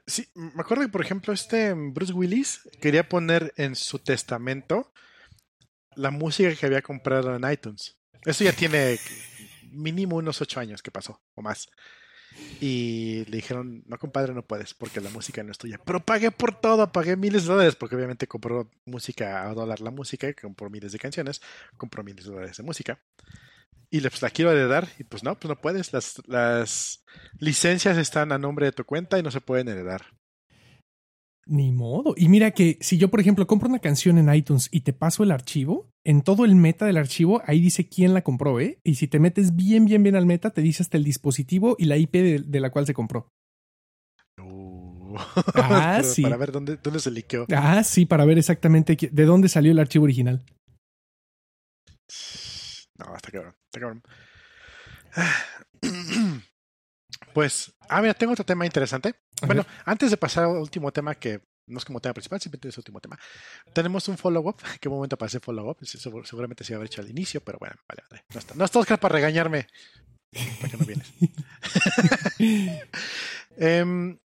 Sí, 0.06 0.26
me 0.34 0.60
acuerdo 0.60 0.84
que, 0.84 0.90
por 0.90 1.02
ejemplo, 1.02 1.34
este 1.34 1.74
Bruce 1.74 2.14
Willis 2.14 2.62
quería 2.80 3.08
poner 3.08 3.52
en 3.56 3.76
su 3.76 3.98
testamento 3.98 4.90
la 5.96 6.10
música 6.10 6.54
que 6.54 6.64
había 6.64 6.80
comprado 6.80 7.36
en 7.36 7.50
iTunes. 7.50 7.98
Eso 8.24 8.44
ya 8.44 8.52
tiene 8.52 8.98
mínimo 9.70 10.16
unos 10.16 10.40
ocho 10.40 10.60
años 10.60 10.82
que 10.82 10.90
pasó, 10.90 11.20
o 11.34 11.42
más. 11.42 11.68
Y 12.60 13.24
le 13.26 13.36
dijeron, 13.36 13.82
no 13.86 13.98
compadre, 13.98 14.32
no 14.32 14.46
puedes, 14.46 14.72
porque 14.72 15.00
la 15.00 15.10
música 15.10 15.42
no 15.42 15.52
es 15.52 15.58
tuya. 15.58 15.78
Pero 15.84 16.04
pagué 16.04 16.30
por 16.30 16.58
todo, 16.58 16.90
pagué 16.90 17.16
miles 17.16 17.42
de 17.42 17.48
dólares, 17.48 17.76
porque 17.76 17.96
obviamente 17.96 18.26
compró 18.26 18.70
música 18.86 19.48
a 19.48 19.54
dólar 19.54 19.80
la 19.80 19.90
música, 19.90 20.32
compró 20.34 20.70
miles 20.70 20.92
de 20.92 20.98
canciones, 20.98 21.42
compró 21.76 22.02
miles 22.02 22.24
de 22.24 22.30
dólares 22.30 22.56
de 22.56 22.62
música. 22.62 23.00
Y 23.90 24.00
pues 24.00 24.20
la 24.20 24.30
quiero 24.30 24.52
heredar, 24.52 24.88
y 24.98 25.04
pues 25.04 25.22
no, 25.24 25.34
pues 25.38 25.48
no 25.48 25.60
puedes. 25.60 25.92
Las, 25.92 26.22
las 26.26 27.04
licencias 27.38 27.96
están 27.96 28.32
a 28.32 28.38
nombre 28.38 28.66
de 28.66 28.72
tu 28.72 28.84
cuenta 28.84 29.18
y 29.18 29.22
no 29.22 29.30
se 29.30 29.40
pueden 29.40 29.68
heredar. 29.68 30.14
Ni 31.46 31.72
modo. 31.72 32.14
Y 32.14 32.28
mira 32.28 32.50
que 32.50 32.76
si 32.82 32.98
yo, 32.98 33.08
por 33.08 33.20
ejemplo, 33.20 33.46
compro 33.46 33.70
una 33.70 33.78
canción 33.78 34.18
en 34.18 34.32
iTunes 34.34 34.68
y 34.70 34.82
te 34.82 34.92
paso 34.92 35.22
el 35.22 35.30
archivo, 35.30 35.90
en 36.04 36.20
todo 36.20 36.44
el 36.44 36.54
meta 36.54 36.84
del 36.84 36.98
archivo, 36.98 37.40
ahí 37.46 37.60
dice 37.60 37.88
quién 37.88 38.12
la 38.12 38.22
compró, 38.22 38.60
¿eh? 38.60 38.78
Y 38.84 38.96
si 38.96 39.08
te 39.08 39.18
metes 39.18 39.56
bien, 39.56 39.86
bien, 39.86 40.02
bien 40.02 40.16
al 40.16 40.26
meta, 40.26 40.50
te 40.50 40.60
dice 40.60 40.82
hasta 40.82 40.98
el 40.98 41.04
dispositivo 41.04 41.74
y 41.78 41.86
la 41.86 41.96
IP 41.96 42.12
de, 42.12 42.38
de 42.40 42.60
la 42.60 42.70
cual 42.70 42.84
se 42.84 42.92
compró. 42.92 43.30
Uh. 44.38 45.16
Ah, 45.54 46.02
sí. 46.04 46.22
Para 46.22 46.36
ver 46.36 46.52
dónde, 46.52 46.76
dónde 46.76 47.00
se 47.00 47.10
liqueó. 47.10 47.46
Ah, 47.54 47.82
sí, 47.82 48.04
para 48.04 48.26
ver 48.26 48.38
exactamente 48.38 48.96
de 49.10 49.24
dónde 49.24 49.48
salió 49.48 49.72
el 49.72 49.78
archivo 49.78 50.04
original. 50.04 50.44
No, 52.98 53.14
está 53.14 53.30
cabrón, 53.30 53.54
está 53.78 54.02
cabrón. 55.80 56.42
Pues, 57.32 57.72
ah, 57.88 58.00
mira, 58.00 58.14
tengo 58.14 58.32
otro 58.32 58.44
tema 58.44 58.66
interesante. 58.66 59.14
Bueno, 59.46 59.64
antes 59.84 60.10
de 60.10 60.16
pasar 60.16 60.44
al 60.44 60.56
último 60.56 60.92
tema, 60.92 61.14
que 61.14 61.40
no 61.66 61.78
es 61.78 61.84
como 61.84 62.00
tema 62.00 62.14
principal, 62.14 62.40
simplemente 62.40 62.68
es 62.68 62.76
el 62.76 62.80
último 62.80 63.00
tema. 63.00 63.18
Tenemos 63.72 64.08
un 64.08 64.18
follow-up. 64.18 64.56
¿Qué 64.80 64.88
momento 64.88 65.16
para 65.16 65.28
hacer 65.28 65.40
follow-up? 65.40 65.78
Seguramente 65.84 66.64
se 66.64 66.72
iba 66.72 66.78
a 66.78 66.80
haber 66.80 66.86
hecho 66.86 67.02
al 67.02 67.10
inicio, 67.10 67.40
pero 67.40 67.58
bueno, 67.58 67.76
vale, 67.88 68.02
vale. 68.10 68.24
No 68.32 68.38
está, 68.38 68.54
no 68.54 68.64
está 68.64 68.78
Oscar 68.78 68.98
para 68.98 69.14
regañarme. 69.14 69.66
¿Para 70.60 70.70
qué 70.70 70.76
no 70.76 70.84
vienes? 70.84 71.12
Em, 73.60 74.16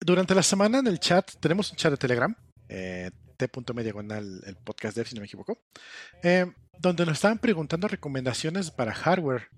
durante 0.00 0.34
la 0.34 0.42
semana 0.42 0.78
en 0.78 0.86
el 0.86 1.00
chat, 1.00 1.32
tenemos 1.40 1.70
un 1.72 1.76
chat 1.76 1.90
de 1.90 1.96
Telegram, 1.96 2.32
eh, 2.68 3.10
t.me 3.38 3.82
diagonal 3.82 4.42
el 4.44 4.56
podcast 4.56 4.96
dev, 4.96 5.06
si 5.06 5.14
no 5.14 5.22
me 5.22 5.26
equivoco, 5.26 5.58
eh, 6.22 6.44
donde 6.78 7.06
nos 7.06 7.14
estaban 7.14 7.38
preguntando 7.38 7.88
recomendaciones 7.88 8.70
para 8.70 8.92
hardware. 8.92 9.48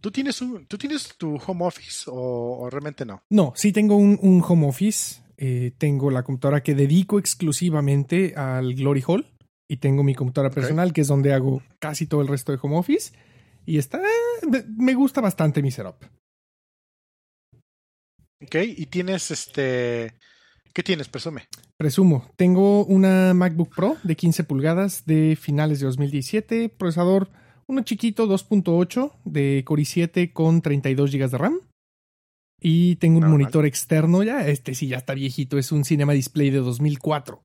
¿Tú 0.00 0.10
tienes, 0.10 0.40
un, 0.42 0.66
¿tú 0.66 0.76
tienes 0.78 1.16
tu 1.16 1.36
home 1.36 1.64
office 1.64 2.04
o, 2.10 2.58
o 2.60 2.70
realmente 2.70 3.04
no? 3.04 3.22
No, 3.30 3.52
sí 3.54 3.72
tengo 3.72 3.96
un, 3.96 4.18
un 4.20 4.42
home 4.46 4.66
office. 4.66 5.22
eh, 5.36 5.72
tengo 5.78 6.10
la 6.10 6.22
computadora 6.22 6.62
que 6.62 6.74
dedico 6.74 7.18
exclusivamente 7.18 8.34
al 8.36 8.74
Glory 8.74 9.02
Hall. 9.06 9.32
Y 9.68 9.78
tengo 9.78 10.04
mi 10.04 10.14
computadora 10.14 10.54
personal, 10.54 10.92
que 10.92 11.00
es 11.00 11.08
donde 11.08 11.32
hago 11.32 11.60
casi 11.80 12.06
todo 12.06 12.20
el 12.22 12.28
resto 12.28 12.52
de 12.52 12.58
home 12.62 12.76
office. 12.76 13.12
Y 13.64 13.78
está. 13.78 14.00
Me 14.76 14.94
gusta 14.94 15.20
bastante 15.20 15.60
mi 15.60 15.72
setup. 15.72 15.96
Ok, 18.42 18.54
y 18.76 18.86
tienes 18.86 19.30
este. 19.32 20.14
¿Qué 20.76 20.82
tienes? 20.82 21.08
Presume. 21.08 21.48
Presumo, 21.78 22.30
tengo 22.36 22.84
una 22.84 23.32
MacBook 23.32 23.74
Pro 23.74 23.96
de 24.02 24.14
15 24.14 24.44
pulgadas 24.44 25.06
de 25.06 25.34
finales 25.40 25.80
de 25.80 25.86
2017, 25.86 26.68
procesador 26.68 27.30
uno 27.66 27.80
chiquito 27.80 28.26
2.8 28.26 29.12
de 29.24 29.62
Core 29.64 29.84
i7 29.84 30.34
con 30.34 30.60
32 30.60 31.12
GB 31.12 31.30
de 31.30 31.38
RAM. 31.38 31.60
Y 32.60 32.96
tengo 32.96 33.16
un 33.16 33.22
Normal. 33.22 33.38
monitor 33.38 33.64
externo, 33.64 34.22
ya 34.22 34.46
este 34.46 34.74
sí 34.74 34.88
ya 34.88 34.98
está 34.98 35.14
viejito, 35.14 35.56
es 35.56 35.72
un 35.72 35.86
Cinema 35.86 36.12
Display 36.12 36.50
de 36.50 36.58
2004. 36.58 37.40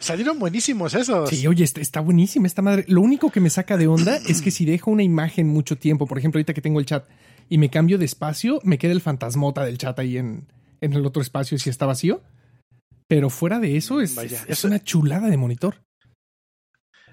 Salieron 0.00 0.40
buenísimos 0.40 0.94
esos. 0.94 1.30
Sí, 1.30 1.46
oye, 1.46 1.62
está, 1.62 1.80
está 1.80 2.00
buenísima 2.00 2.48
esta 2.48 2.60
madre. 2.60 2.84
Lo 2.88 3.02
único 3.02 3.30
que 3.30 3.38
me 3.38 3.50
saca 3.50 3.76
de 3.76 3.86
onda 3.86 4.16
es 4.16 4.42
que 4.42 4.50
si 4.50 4.64
dejo 4.64 4.90
una 4.90 5.04
imagen 5.04 5.46
mucho 5.46 5.76
tiempo, 5.76 6.08
por 6.08 6.18
ejemplo, 6.18 6.38
ahorita 6.38 6.54
que 6.54 6.60
tengo 6.60 6.80
el 6.80 6.86
chat 6.86 7.08
y 7.48 7.58
me 7.58 7.70
cambio 7.70 7.98
de 7.98 8.06
espacio, 8.06 8.58
me 8.64 8.78
queda 8.78 8.90
el 8.90 9.00
fantasmota 9.00 9.64
del 9.64 9.78
chat 9.78 9.96
ahí 10.00 10.18
en, 10.18 10.48
en 10.80 10.92
el 10.92 11.04
otro 11.06 11.22
espacio 11.22 11.58
si 11.58 11.70
está 11.70 11.86
vacío. 11.86 12.22
Pero 13.08 13.28
fuera 13.30 13.58
de 13.58 13.76
eso, 13.76 14.00
es, 14.00 14.14
Vaya, 14.14 14.42
es- 14.42 14.48
eso- 14.48 14.68
una 14.68 14.82
chulada 14.82 15.28
de 15.28 15.36
monitor. 15.36 15.82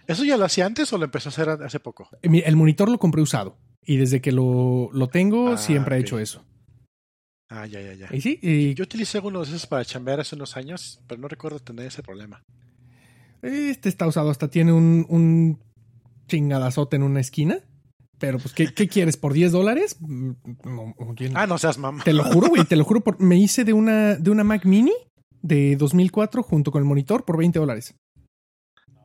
¿Eso 0.07 0.23
ya 0.23 0.37
lo 0.37 0.45
hacía 0.45 0.65
antes 0.65 0.91
o 0.93 0.97
lo 0.97 1.05
empezó 1.05 1.29
a 1.29 1.31
hacer 1.31 1.49
hace 1.49 1.79
poco? 1.79 2.09
Mi- 2.23 2.39
El 2.45 2.55
monitor 2.55 2.89
lo 2.89 2.97
compré 2.97 3.21
usado 3.21 3.57
y 3.83 3.97
desde 3.97 4.21
que 4.21 4.31
lo, 4.31 4.89
lo 4.93 5.07
tengo 5.09 5.53
Ah, 5.53 5.57
siempre 5.57 5.95
he 5.95 5.99
ok. 5.99 6.05
hecho 6.05 6.19
eso. 6.19 6.45
Ah, 7.49 7.65
ya, 7.65 7.81
ya, 7.81 7.93
ya. 7.93 8.09
Y 8.15 8.21
sí, 8.21 8.39
y, 8.41 8.73
Yo 8.73 8.83
utilicé 8.83 9.19
uno 9.19 9.39
de 9.39 9.45
esos 9.47 9.67
para 9.67 9.83
chambear 9.85 10.19
hace 10.19 10.35
unos 10.35 10.55
años, 10.57 11.01
pero 11.07 11.19
no 11.19 11.27
recuerdo 11.27 11.59
tener 11.59 11.85
ese 11.87 12.03
problema. 12.03 12.41
este 13.41 13.87
está 13.89 14.07
usado, 14.07 14.29
hasta 14.29 14.49
tiene 14.49 14.73
un, 14.73 15.05
un 15.09 15.59
chingadazote 16.27 16.95
en 16.97 17.03
una 17.03 17.19
esquina. 17.21 17.59
Pero 18.19 18.39
pues, 18.39 18.53
¿qué, 18.53 18.73
qué 18.73 18.87
quieres? 18.87 19.15
¿Por 19.17 19.33
10 19.33 19.51
dólares? 19.51 19.97
No, 20.01 20.95
Ah, 21.35 21.45
no 21.47 21.57
seas 21.57 21.77
mamá. 21.77 22.03
Te 22.03 22.13
lo 22.13 22.23
juro, 22.23 22.47
güey, 22.49 22.63
te 22.65 22.75
lo 22.75 22.83
juro. 22.83 23.01
por- 23.01 23.19
me 23.21 23.37
hice 23.37 23.63
de 23.63 23.73
una, 23.73 24.15
de 24.15 24.31
una 24.31 24.43
Mac 24.43 24.65
Mini 24.65 24.93
de 25.41 25.75
2004 25.75 26.41
junto 26.43 26.71
con 26.71 26.81
el 26.81 26.87
monitor 26.87 27.25
por 27.25 27.37
20 27.37 27.59
dólares. 27.59 27.93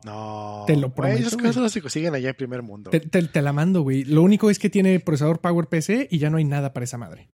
No. 0.05 0.63
Te 0.67 0.75
lo 0.75 0.93
prometo, 0.93 1.19
Esas 1.19 1.33
güey. 1.35 1.45
cosas 1.47 1.71
se 1.71 1.81
consiguen 1.81 2.13
allá 2.13 2.29
en 2.29 2.35
primer 2.35 2.61
mundo. 2.61 2.89
Te, 2.89 2.99
te- 2.99 3.23
te 3.23 3.41
la 3.41 3.53
mando, 3.53 3.83
güey. 3.83 4.03
Lo 4.03 4.21
único 4.21 4.49
es 4.49 4.59
que 4.59 4.69
tiene 4.69 4.99
procesador 4.99 5.39
PowerPC 5.39 6.07
y 6.09 6.17
ya 6.17 6.29
no 6.29 6.37
hay 6.37 6.43
nada 6.43 6.73
para 6.73 6.83
esa 6.83 6.97
madre. 6.97 7.29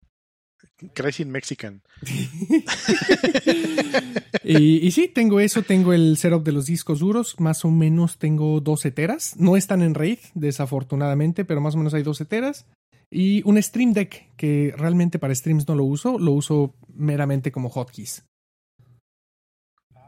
Crazy 0.95 1.24
Mexican. 1.24 1.82
Y, 4.47 4.87
y 4.87 4.91
sí, 4.91 5.09
tengo 5.09 5.41
eso, 5.41 5.62
tengo 5.62 5.95
el 5.95 6.18
setup 6.18 6.45
de 6.45 6.53
los 6.53 6.66
discos 6.66 6.99
duros, 6.99 7.41
más 7.41 7.64
o 7.64 7.70
menos 7.70 8.18
tengo 8.18 8.61
12 8.61 8.91
teras. 8.91 9.37
No 9.39 9.57
están 9.57 9.80
en 9.80 9.95
RAID, 9.95 10.18
desafortunadamente, 10.35 11.47
pero 11.47 11.62
más 11.62 11.74
o 11.74 11.78
menos 11.78 11.95
hay 11.95 12.03
12 12.03 12.26
teras. 12.26 12.66
Y 13.11 13.43
un 13.49 13.62
Stream 13.62 13.95
Deck, 13.95 14.35
que 14.37 14.74
realmente 14.76 15.18
para 15.18 15.35
streams 15.35 15.66
no 15.66 15.74
lo 15.74 15.85
uso, 15.85 16.18
lo 16.18 16.32
uso 16.32 16.74
meramente 16.93 17.53
como 17.53 17.70
hotkeys. 17.70 18.26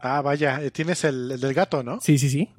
Ah, 0.02 0.20
vaya, 0.20 0.62
eh, 0.62 0.70
tienes 0.70 1.04
el, 1.04 1.32
el 1.32 1.40
del 1.40 1.54
gato, 1.54 1.82
¿no? 1.82 2.00
Sí, 2.00 2.18
sí, 2.18 2.28
sí. 2.28 2.50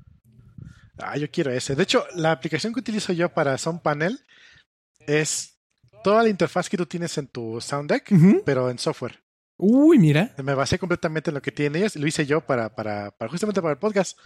Ah, 0.98 1.18
yo 1.18 1.30
quiero 1.30 1.52
ese. 1.52 1.76
De 1.76 1.84
hecho, 1.84 2.06
la 2.16 2.32
aplicación 2.32 2.74
que 2.74 2.80
utilizo 2.80 3.14
yo 3.14 3.30
para 3.30 3.58
Sound 3.58 3.82
Panel 3.82 4.20
es 5.06 5.57
toda 6.08 6.24
la 6.24 6.30
interfaz 6.30 6.70
que 6.70 6.78
tú 6.78 6.86
tienes 6.86 7.18
en 7.18 7.28
tu 7.28 7.60
Sound 7.60 7.92
Deck, 7.92 8.10
pero 8.46 8.70
en 8.70 8.80
software. 8.80 9.20
Uy, 9.60 10.00
mira. 10.00 10.34
Me 10.42 10.54
basé 10.54 10.80
completamente 10.80 11.32
en 11.32 11.34
lo 11.34 11.42
que 11.42 11.52
tiene 11.52 11.80
ellos 11.80 11.98
y 11.98 12.00
lo 12.00 12.08
hice 12.08 12.26
yo 12.26 12.40
para, 12.40 12.74
para, 12.74 13.12
para 13.12 13.30
justamente 13.30 13.62
para 13.62 13.74
el 13.74 13.78
podcast. 13.78 14.18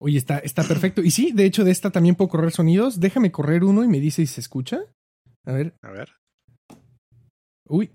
Oye, 0.00 0.16
está, 0.16 0.38
está 0.38 0.62
perfecto. 0.62 1.02
Y 1.02 1.10
sí, 1.10 1.32
de 1.32 1.44
hecho, 1.44 1.64
de 1.64 1.72
esta 1.72 1.90
también 1.90 2.14
puedo 2.14 2.28
correr 2.28 2.52
sonidos. 2.52 3.00
Déjame 3.00 3.32
correr 3.32 3.64
uno 3.64 3.82
y 3.82 3.88
me 3.88 3.98
dice 3.98 4.24
si 4.24 4.32
se 4.32 4.40
escucha. 4.40 4.78
A 5.44 5.50
ver. 5.50 5.74
A 5.82 5.90
ver. 5.90 6.14
Uy. 7.66 7.90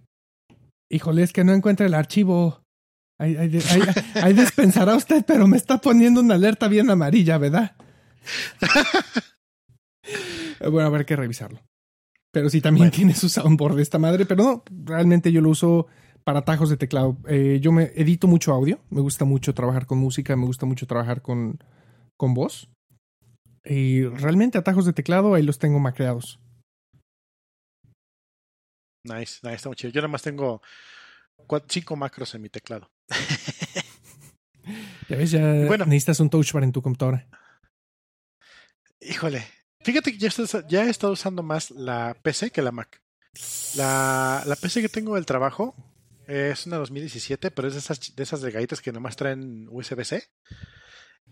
Híjole, 0.91 1.23
es 1.23 1.31
que 1.31 1.45
no 1.45 1.53
encuentra 1.53 1.85
el 1.85 1.93
archivo. 1.93 2.61
Ahí, 3.17 3.37
ahí, 3.37 3.57
ahí, 3.69 3.81
ahí 4.15 4.33
dispensará 4.33 4.97
usted, 4.97 5.23
pero 5.25 5.47
me 5.47 5.55
está 5.55 5.77
poniendo 5.77 6.19
una 6.19 6.33
alerta 6.33 6.67
bien 6.67 6.89
amarilla, 6.89 7.37
¿verdad? 7.37 7.77
bueno, 10.59 10.87
habrá 10.87 11.05
que 11.05 11.15
revisarlo. 11.15 11.61
Pero 12.33 12.49
sí, 12.49 12.61
también 12.61 12.85
Bueno. 12.87 12.95
tiene 12.95 13.13
su 13.13 13.29
soundboard 13.29 13.79
esta 13.79 13.99
madre, 13.99 14.25
pero 14.25 14.43
no, 14.43 14.63
realmente 14.85 15.31
yo 15.31 15.39
lo 15.39 15.49
uso 15.49 15.87
para 16.23 16.39
atajos 16.39 16.69
de 16.69 16.77
teclado. 16.77 17.17
Eh, 17.27 17.59
yo 17.61 17.71
me 17.71 17.91
edito 17.95 18.27
mucho 18.27 18.53
audio, 18.53 18.79
me 18.89 19.01
gusta 19.01 19.23
mucho 19.23 19.53
trabajar 19.53 19.85
con 19.85 19.99
música, 19.99 20.35
me 20.35 20.45
gusta 20.45 20.65
mucho 20.65 20.87
trabajar 20.87 21.21
con, 21.21 21.59
con 22.17 22.33
voz. 22.33 22.69
Y 23.63 24.03
realmente 24.03 24.57
atajos 24.57 24.85
de 24.85 24.93
teclado 24.93 25.35
ahí 25.35 25.43
los 25.43 25.59
tengo 25.59 25.79
macreados. 25.79 26.39
Nice, 29.05 29.39
nice, 29.43 29.55
está 29.55 29.69
muy 29.69 29.75
chido. 29.75 29.91
Yo 29.91 30.01
nada 30.01 30.07
más 30.11 30.21
tengo 30.23 30.61
cinco 31.67 31.95
macros 31.95 32.33
en 32.35 32.41
mi 32.41 32.49
teclado. 32.49 32.89
Ya 35.09 35.17
ves, 35.17 35.31
ya 35.31 35.65
Bueno. 35.67 35.83
necesitas 35.85 36.21
un 36.21 36.29
touch 36.29 36.53
bar 36.53 36.63
en 36.63 36.71
tu 36.71 36.81
computadora. 36.81 37.27
Híjole, 39.01 39.43
fíjate 39.83 40.11
que 40.11 40.17
ya, 40.67 40.85
he 40.85 40.89
estado 40.89 41.13
usando 41.13 41.43
más 41.43 41.71
la 41.71 42.15
PC 42.21 42.51
que 42.51 42.61
la 42.61 42.71
Mac. 42.71 43.01
La, 43.75 44.43
la 44.45 44.55
PC 44.55 44.81
que 44.81 44.89
tengo 44.89 45.15
del 45.15 45.25
trabajo 45.25 45.75
es 46.27 46.65
una 46.67 46.77
2017, 46.77 47.51
pero 47.51 47.67
es 47.67 47.73
de 47.73 47.79
esas, 47.79 48.15
de 48.15 48.23
esas 48.23 48.41
delgaditas 48.41 48.81
que 48.81 48.91
nomás 48.91 49.15
traen 49.15 49.67
USB-C. 49.69 50.23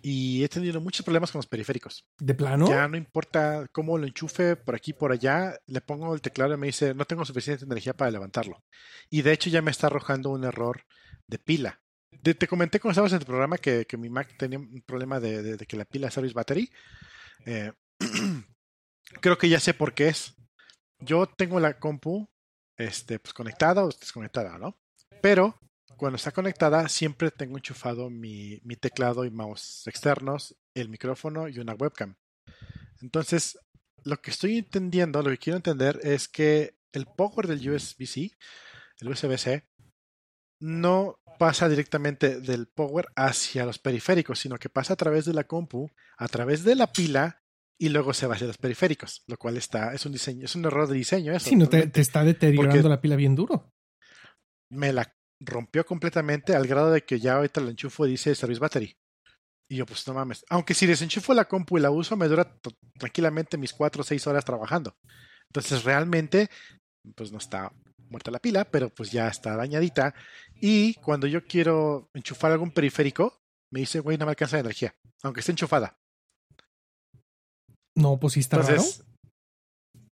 Y 0.03 0.43
he 0.43 0.49
tenido 0.49 0.81
muchos 0.81 1.03
problemas 1.05 1.31
con 1.31 1.39
los 1.39 1.47
periféricos. 1.47 2.07
¿De 2.17 2.33
plano? 2.33 2.67
Ya 2.67 2.87
no 2.87 2.97
importa 2.97 3.67
cómo 3.71 3.97
lo 3.99 4.07
enchufe 4.07 4.55
por 4.55 4.73
aquí 4.73 4.93
por 4.93 5.11
allá, 5.11 5.59
le 5.67 5.81
pongo 5.81 6.13
el 6.15 6.21
teclado 6.21 6.55
y 6.55 6.57
me 6.57 6.67
dice 6.67 6.95
no 6.95 7.05
tengo 7.05 7.23
suficiente 7.23 7.65
energía 7.65 7.93
para 7.93 8.09
levantarlo. 8.09 8.63
Y 9.11 9.21
de 9.21 9.31
hecho 9.33 9.49
ya 9.51 9.61
me 9.61 9.69
está 9.69 9.87
arrojando 9.87 10.29
un 10.31 10.43
error 10.43 10.85
de 11.27 11.37
pila. 11.37 11.81
De- 12.23 12.33
te 12.33 12.47
comenté 12.47 12.79
cuando 12.79 12.93
estabas 12.93 13.11
en 13.13 13.19
el 13.19 13.25
programa 13.25 13.57
que, 13.59 13.85
que 13.85 13.97
mi 13.97 14.09
Mac 14.09 14.35
tenía 14.39 14.57
un 14.57 14.81
problema 14.87 15.19
de, 15.19 15.43
de- 15.43 15.57
de 15.57 15.65
que 15.67 15.77
la 15.77 15.85
pila 15.85 16.09
service 16.09 16.33
battery. 16.33 16.71
Eh, 17.45 17.71
creo 19.21 19.37
que 19.37 19.49
ya 19.49 19.59
sé 19.59 19.73
por 19.73 19.93
qué 19.93 20.09
es. 20.09 20.35
Yo 20.99 21.27
tengo 21.27 21.59
la 21.59 21.79
compu 21.79 22.29
este, 22.77 23.19
pues, 23.19 23.33
conectada 23.33 23.83
o 23.83 23.89
desconectada, 23.89 24.57
¿no? 24.57 24.79
Pero 25.21 25.59
cuando 25.97 26.15
está 26.15 26.31
conectada 26.31 26.87
siempre 26.89 27.31
tengo 27.31 27.57
enchufado 27.57 28.09
mi, 28.09 28.59
mi 28.63 28.75
teclado 28.75 29.25
y 29.25 29.31
mouse 29.31 29.87
externos, 29.87 30.55
el 30.73 30.89
micrófono 30.89 31.47
y 31.47 31.59
una 31.59 31.73
webcam. 31.73 32.15
Entonces, 33.01 33.59
lo 34.03 34.21
que 34.21 34.31
estoy 34.31 34.57
entendiendo, 34.57 35.21
lo 35.21 35.29
que 35.29 35.37
quiero 35.37 35.57
entender 35.57 35.99
es 36.03 36.27
que 36.27 36.75
el 36.91 37.05
power 37.05 37.47
del 37.47 37.69
USB-C, 37.69 38.31
el 38.99 39.09
USB-C, 39.09 39.67
no 40.59 41.19
pasa 41.39 41.67
directamente 41.69 42.39
del 42.39 42.67
power 42.67 43.07
hacia 43.15 43.65
los 43.65 43.79
periféricos, 43.79 44.39
sino 44.39 44.57
que 44.57 44.69
pasa 44.69 44.93
a 44.93 44.97
través 44.97 45.25
de 45.25 45.33
la 45.33 45.43
compu, 45.43 45.89
a 46.17 46.27
través 46.27 46.63
de 46.63 46.75
la 46.75 46.91
pila 46.91 47.40
y 47.81 47.89
luego 47.89 48.13
se 48.13 48.27
va 48.27 48.35
hacia 48.35 48.45
los 48.45 48.59
periféricos, 48.59 49.23
lo 49.27 49.37
cual 49.37 49.57
está 49.57 49.91
es 49.91 50.05
un 50.05 50.11
diseño, 50.11 50.45
es 50.45 50.55
un 50.55 50.63
error 50.65 50.87
de 50.87 50.93
diseño 50.93 51.33
eso. 51.33 51.49
Si 51.49 51.55
no 51.55 51.67
te, 51.67 51.89
está 51.99 52.23
deteriorando 52.23 52.87
la 52.87 53.01
pila 53.01 53.15
bien 53.15 53.35
duro. 53.35 53.71
me 54.71 54.93
la 54.93 55.11
rompió 55.43 55.83
completamente 55.83 56.55
al 56.55 56.67
grado 56.67 56.91
de 56.91 57.01
que 57.01 57.19
ya 57.19 57.37
ahorita 57.37 57.59
la 57.59 57.71
enchufo 57.71 58.05
y 58.05 58.11
dice 58.11 58.35
service 58.35 58.59
battery. 58.59 58.93
Y 59.67 59.77
yo, 59.77 59.87
pues 59.87 60.07
no 60.07 60.13
mames. 60.13 60.45
Aunque 60.49 60.75
si 60.75 60.85
desenchufo 60.85 61.33
la 61.33 61.45
compu 61.45 61.79
y 61.79 61.81
la 61.81 61.89
uso, 61.89 62.15
me 62.15 62.27
dura 62.27 62.55
tranquilamente 62.99 63.57
mis 63.57 63.73
4 63.73 64.01
o 64.01 64.03
6 64.03 64.27
horas 64.27 64.45
trabajando. 64.45 64.93
Entonces, 65.49 65.83
realmente, 65.83 66.51
pues 67.15 67.31
no 67.31 67.39
está 67.39 67.71
muerta 68.09 68.29
la 68.29 68.39
pila, 68.39 68.65
pero 68.65 68.89
pues 68.89 69.11
ya 69.11 69.27
está 69.27 69.55
dañadita. 69.55 70.13
Y 70.53 70.93
cuando 70.95 71.25
yo 71.25 71.43
quiero 71.45 72.11
enchufar 72.13 72.51
algún 72.51 72.69
periférico, 72.69 73.41
me 73.71 73.79
dice, 73.79 74.01
güey, 74.01 74.19
no 74.19 74.25
me 74.25 74.31
alcanza 74.31 74.57
la 74.57 74.61
energía. 74.61 74.93
Aunque 75.23 75.39
esté 75.39 75.53
enchufada. 75.53 75.97
No, 77.95 78.19
pues 78.19 78.33
sí 78.33 78.39
está 78.39 78.57
raro. 78.57 78.69
Entonces, 78.71 79.03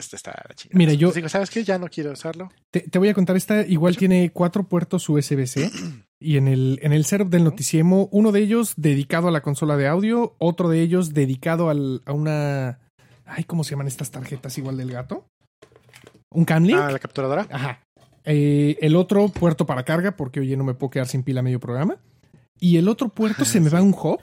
esta 0.00 0.16
está 0.16 0.44
la 0.48 0.54
chingada. 0.54 0.78
Mira, 0.78 0.92
yo- 0.92 1.12
digo, 1.12 1.28
¿sabes 1.28 1.50
qué? 1.50 1.64
Ya 1.64 1.78
no 1.78 1.88
quiero 1.88 2.12
usarlo. 2.12 2.50
Te, 2.72 2.80
te 2.80 2.98
voy 2.98 3.08
a 3.08 3.14
contar, 3.14 3.36
esta 3.36 3.62
igual 3.62 3.96
tiene 3.96 4.30
cuatro 4.30 4.64
puertos 4.68 5.08
USB-C 5.08 5.70
y 6.20 6.36
en 6.36 6.48
el, 6.48 6.78
en 6.82 6.92
el 6.92 7.04
setup 7.04 7.28
del 7.30 7.44
Noticiemo, 7.44 8.08
uno 8.12 8.32
de 8.32 8.40
ellos 8.40 8.74
dedicado 8.76 9.28
a 9.28 9.30
la 9.30 9.40
consola 9.42 9.76
de 9.76 9.88
audio, 9.88 10.34
otro 10.38 10.68
de 10.68 10.80
ellos 10.82 11.14
dedicado 11.14 11.70
al, 11.70 12.02
a 12.06 12.12
una... 12.12 12.80
Ay, 13.24 13.44
¿cómo 13.44 13.62
se 13.64 13.70
llaman 13.72 13.88
estas 13.88 14.10
tarjetas 14.10 14.56
igual 14.58 14.76
del 14.78 14.90
gato? 14.90 15.26
¿Un 16.30 16.44
Camlink? 16.44 16.78
Ah, 16.78 16.90
la 16.90 16.98
capturadora. 16.98 17.46
Ajá. 17.50 17.82
Eh, 18.24 18.76
el 18.80 18.96
otro 18.96 19.28
puerto 19.28 19.66
para 19.66 19.84
carga, 19.84 20.16
porque 20.16 20.40
oye, 20.40 20.56
no 20.56 20.64
me 20.64 20.74
puedo 20.74 20.90
quedar 20.90 21.08
sin 21.08 21.22
pila 21.22 21.42
medio 21.42 21.60
programa. 21.60 21.96
Y 22.60 22.76
el 22.76 22.88
otro 22.88 23.08
puerto 23.10 23.44
se 23.44 23.60
me 23.60 23.70
va 23.70 23.80
un 23.82 23.94
hub, 23.94 24.18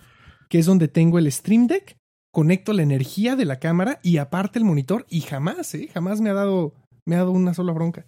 que 0.49 0.59
es 0.59 0.65
donde 0.65 0.87
tengo 0.87 1.17
el 1.19 1.31
Stream 1.31 1.67
Deck, 1.67 1.97
conecto 2.35 2.73
la 2.73 2.83
energía 2.83 3.37
de 3.37 3.45
la 3.45 3.59
cámara 3.59 4.01
y 4.03 4.17
aparte 4.17 4.59
el 4.59 4.65
monitor 4.65 5.05
y 5.09 5.21
jamás, 5.21 5.73
¿eh? 5.73 5.89
Jamás 5.93 6.19
me 6.19 6.29
ha 6.29 6.33
dado, 6.33 6.73
me 7.05 7.15
ha 7.15 7.19
dado 7.19 7.31
una 7.31 7.53
sola 7.53 7.71
bronca. 7.71 8.05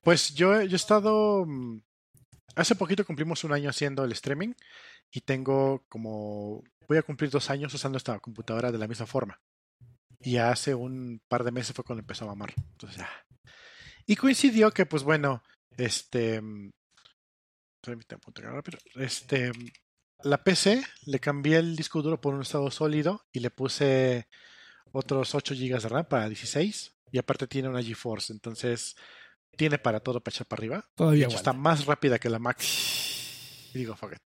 Pues 0.00 0.32
yo, 0.32 0.54
he 0.54 0.72
estado. 0.72 1.44
mm, 1.44 1.80
Hace 2.54 2.76
poquito 2.76 3.04
cumplimos 3.04 3.42
un 3.42 3.52
año 3.52 3.68
haciendo 3.68 4.04
el 4.04 4.12
streaming 4.12 4.52
y 5.10 5.22
tengo 5.22 5.82
como. 5.88 6.62
Voy 6.88 6.98
a 6.98 7.02
cumplir 7.02 7.30
dos 7.30 7.50
años 7.50 7.74
usando 7.74 7.98
esta 7.98 8.20
computadora 8.20 8.70
de 8.70 8.78
la 8.78 8.86
misma 8.86 9.06
forma. 9.06 9.40
Y 10.20 10.36
hace 10.36 10.72
un 10.72 11.20
par 11.28 11.42
de 11.42 11.50
meses 11.50 11.74
fue 11.74 11.84
cuando 11.84 12.02
empezó 12.02 12.24
a 12.24 12.28
mamar. 12.28 12.54
Entonces, 12.56 12.98
ya. 12.98 13.10
Y 14.06 14.14
coincidió 14.14 14.70
que, 14.70 14.86
pues 14.86 15.02
bueno, 15.02 15.42
este. 15.76 16.40
mm. 16.40 16.70
Este. 18.94 19.50
La 20.24 20.42
PC 20.44 20.82
le 21.06 21.18
cambié 21.18 21.56
el 21.58 21.76
disco 21.76 22.02
duro 22.02 22.20
por 22.20 22.34
un 22.34 22.42
estado 22.42 22.70
sólido 22.70 23.24
y 23.32 23.40
le 23.40 23.50
puse 23.50 24.28
otros 24.92 25.34
8 25.34 25.54
GB 25.54 25.80
de 25.80 25.88
RAM 25.88 26.04
para 26.08 26.28
16. 26.28 26.94
Y 27.10 27.18
aparte 27.18 27.46
tiene 27.46 27.68
una 27.68 27.82
GeForce. 27.82 28.32
Entonces 28.32 28.96
tiene 29.56 29.78
para 29.78 30.00
todo 30.00 30.20
para 30.20 30.34
echar 30.34 30.46
para 30.46 30.60
arriba. 30.60 30.76
De 30.76 30.82
Todavía 30.94 31.26
hecho, 31.26 31.36
está 31.36 31.52
más 31.52 31.86
rápida 31.86 32.18
que 32.18 32.30
la 32.30 32.38
Mac. 32.38 32.60
Y 33.74 33.78
digo, 33.78 33.96
fuck 33.96 34.12
it. 34.12 34.18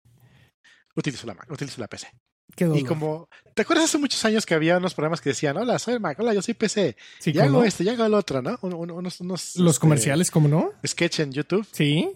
Utilizo 0.94 1.26
la 1.26 1.34
Mac, 1.34 1.51
utilizo 1.51 1.80
la 1.80 1.88
PC. 1.88 2.09
Qué 2.55 2.64
Y 2.74 2.84
como, 2.84 3.28
¿te 3.55 3.62
acuerdas 3.62 3.86
hace 3.86 3.99
muchos 3.99 4.24
años 4.24 4.47
que 4.47 4.55
había 4.55 4.78
unos 4.78 4.94
programas 4.94 5.20
que 5.20 5.30
decían, 5.30 5.57
hola, 5.57 5.78
soy 5.80 5.99
Mac, 5.99 6.18
hola, 6.20 6.32
yo 6.32 6.40
soy 6.40 6.55
PC, 6.55 6.97
Sí, 7.18 7.30
y 7.30 7.32
¿cómo 7.34 7.44
hago 7.44 7.59
no? 7.59 7.64
esto, 7.64 7.82
y 7.82 7.88
hago 7.88 8.05
el 8.07 8.14
otro, 8.14 8.40
¿no? 8.40 8.57
Un- 8.62 8.72
un- 8.74 8.90
unos, 8.92 9.20
unos, 9.20 9.57
Los 9.57 9.72
este, 9.74 9.80
comerciales, 9.80 10.30
¿cómo 10.30 10.49
no? 10.49 10.72
sketch 10.86 11.20
en 11.20 11.32
YouTube. 11.32 11.66
Sí. 11.72 12.09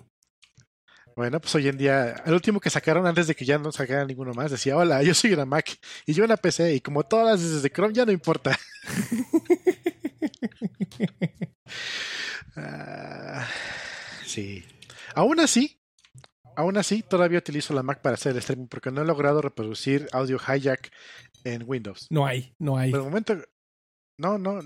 Bueno, 1.16 1.40
pues 1.40 1.54
hoy 1.54 1.68
en 1.68 1.76
día, 1.76 2.22
el 2.24 2.32
último 2.32 2.60
que 2.60 2.70
sacaron 2.70 3.06
antes 3.06 3.26
de 3.26 3.34
que 3.34 3.44
ya 3.44 3.58
no 3.58 3.72
sacaran 3.72 4.06
ninguno 4.06 4.32
más, 4.32 4.50
decía, 4.50 4.76
hola, 4.76 5.02
yo 5.02 5.14
soy 5.14 5.32
una 5.32 5.44
Mac, 5.44 5.78
y 6.06 6.12
yo 6.12 6.24
una 6.24 6.36
PC, 6.36 6.74
y 6.74 6.80
como 6.80 7.02
todas 7.04 7.40
las 7.40 7.50
desde 7.50 7.70
Chrome, 7.70 7.94
ya 7.94 8.06
no 8.06 8.12
importa. 8.12 8.58
Ah, 12.56 13.46
sí. 14.26 14.64
Aún 15.14 15.40
así, 15.40 15.80
aún 16.56 16.76
así, 16.76 17.02
todavía 17.02 17.38
utilizo 17.38 17.72
la 17.74 17.82
Mac 17.82 18.00
para 18.00 18.14
hacer 18.14 18.32
el 18.32 18.38
streaming 18.38 18.66
porque 18.66 18.90
no 18.90 19.02
he 19.02 19.04
logrado 19.04 19.40
reproducir 19.40 20.08
audio 20.12 20.36
hijack 20.36 20.90
en 21.44 21.62
Windows. 21.66 22.08
No 22.10 22.26
hay, 22.26 22.54
no 22.58 22.76
hay. 22.76 22.90
Pero 22.90 23.04
de 23.04 23.08
momento, 23.08 23.36
no, 24.18 24.38
no, 24.38 24.60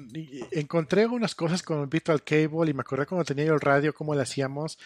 encontré 0.50 1.06
unas 1.06 1.34
cosas 1.34 1.62
con 1.62 1.80
el 1.80 1.86
Virtual 1.86 2.22
Cable 2.24 2.70
y 2.70 2.74
me 2.74 2.80
acordé 2.80 3.06
cuando 3.06 3.24
tenía 3.24 3.44
yo 3.44 3.54
el 3.54 3.60
radio, 3.60 3.94
cómo 3.94 4.14
lo 4.14 4.20
hacíamos. 4.20 4.78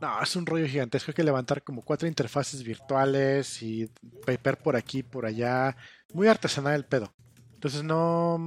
No, 0.00 0.22
es 0.22 0.36
un 0.36 0.46
rollo 0.46 0.66
gigantesco. 0.66 1.10
Hay 1.10 1.14
que 1.14 1.24
levantar 1.24 1.62
como 1.62 1.82
cuatro 1.82 2.06
interfaces 2.06 2.62
virtuales 2.62 3.62
y 3.62 3.90
paper 4.24 4.58
por 4.58 4.76
aquí, 4.76 5.02
por 5.02 5.24
allá. 5.26 5.76
Muy 6.12 6.28
artesanal 6.28 6.74
el 6.74 6.84
pedo. 6.84 7.14
Entonces 7.54 7.82
no, 7.82 8.38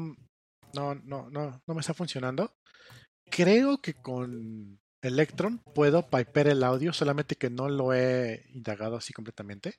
no, 0.73 0.95
no, 0.95 1.29
no, 1.29 1.61
no 1.65 1.73
me 1.73 1.81
está 1.81 1.93
funcionando. 1.93 2.53
Creo 3.31 3.81
que 3.81 3.93
con 3.93 4.79
Electron 5.01 5.61
puedo 5.73 6.09
piper 6.09 6.47
el 6.47 6.63
audio, 6.63 6.93
solamente 6.93 7.35
que 7.35 7.49
no 7.49 7.69
lo 7.69 7.93
he 7.93 8.45
indagado 8.53 8.97
así 8.97 9.13
completamente. 9.13 9.75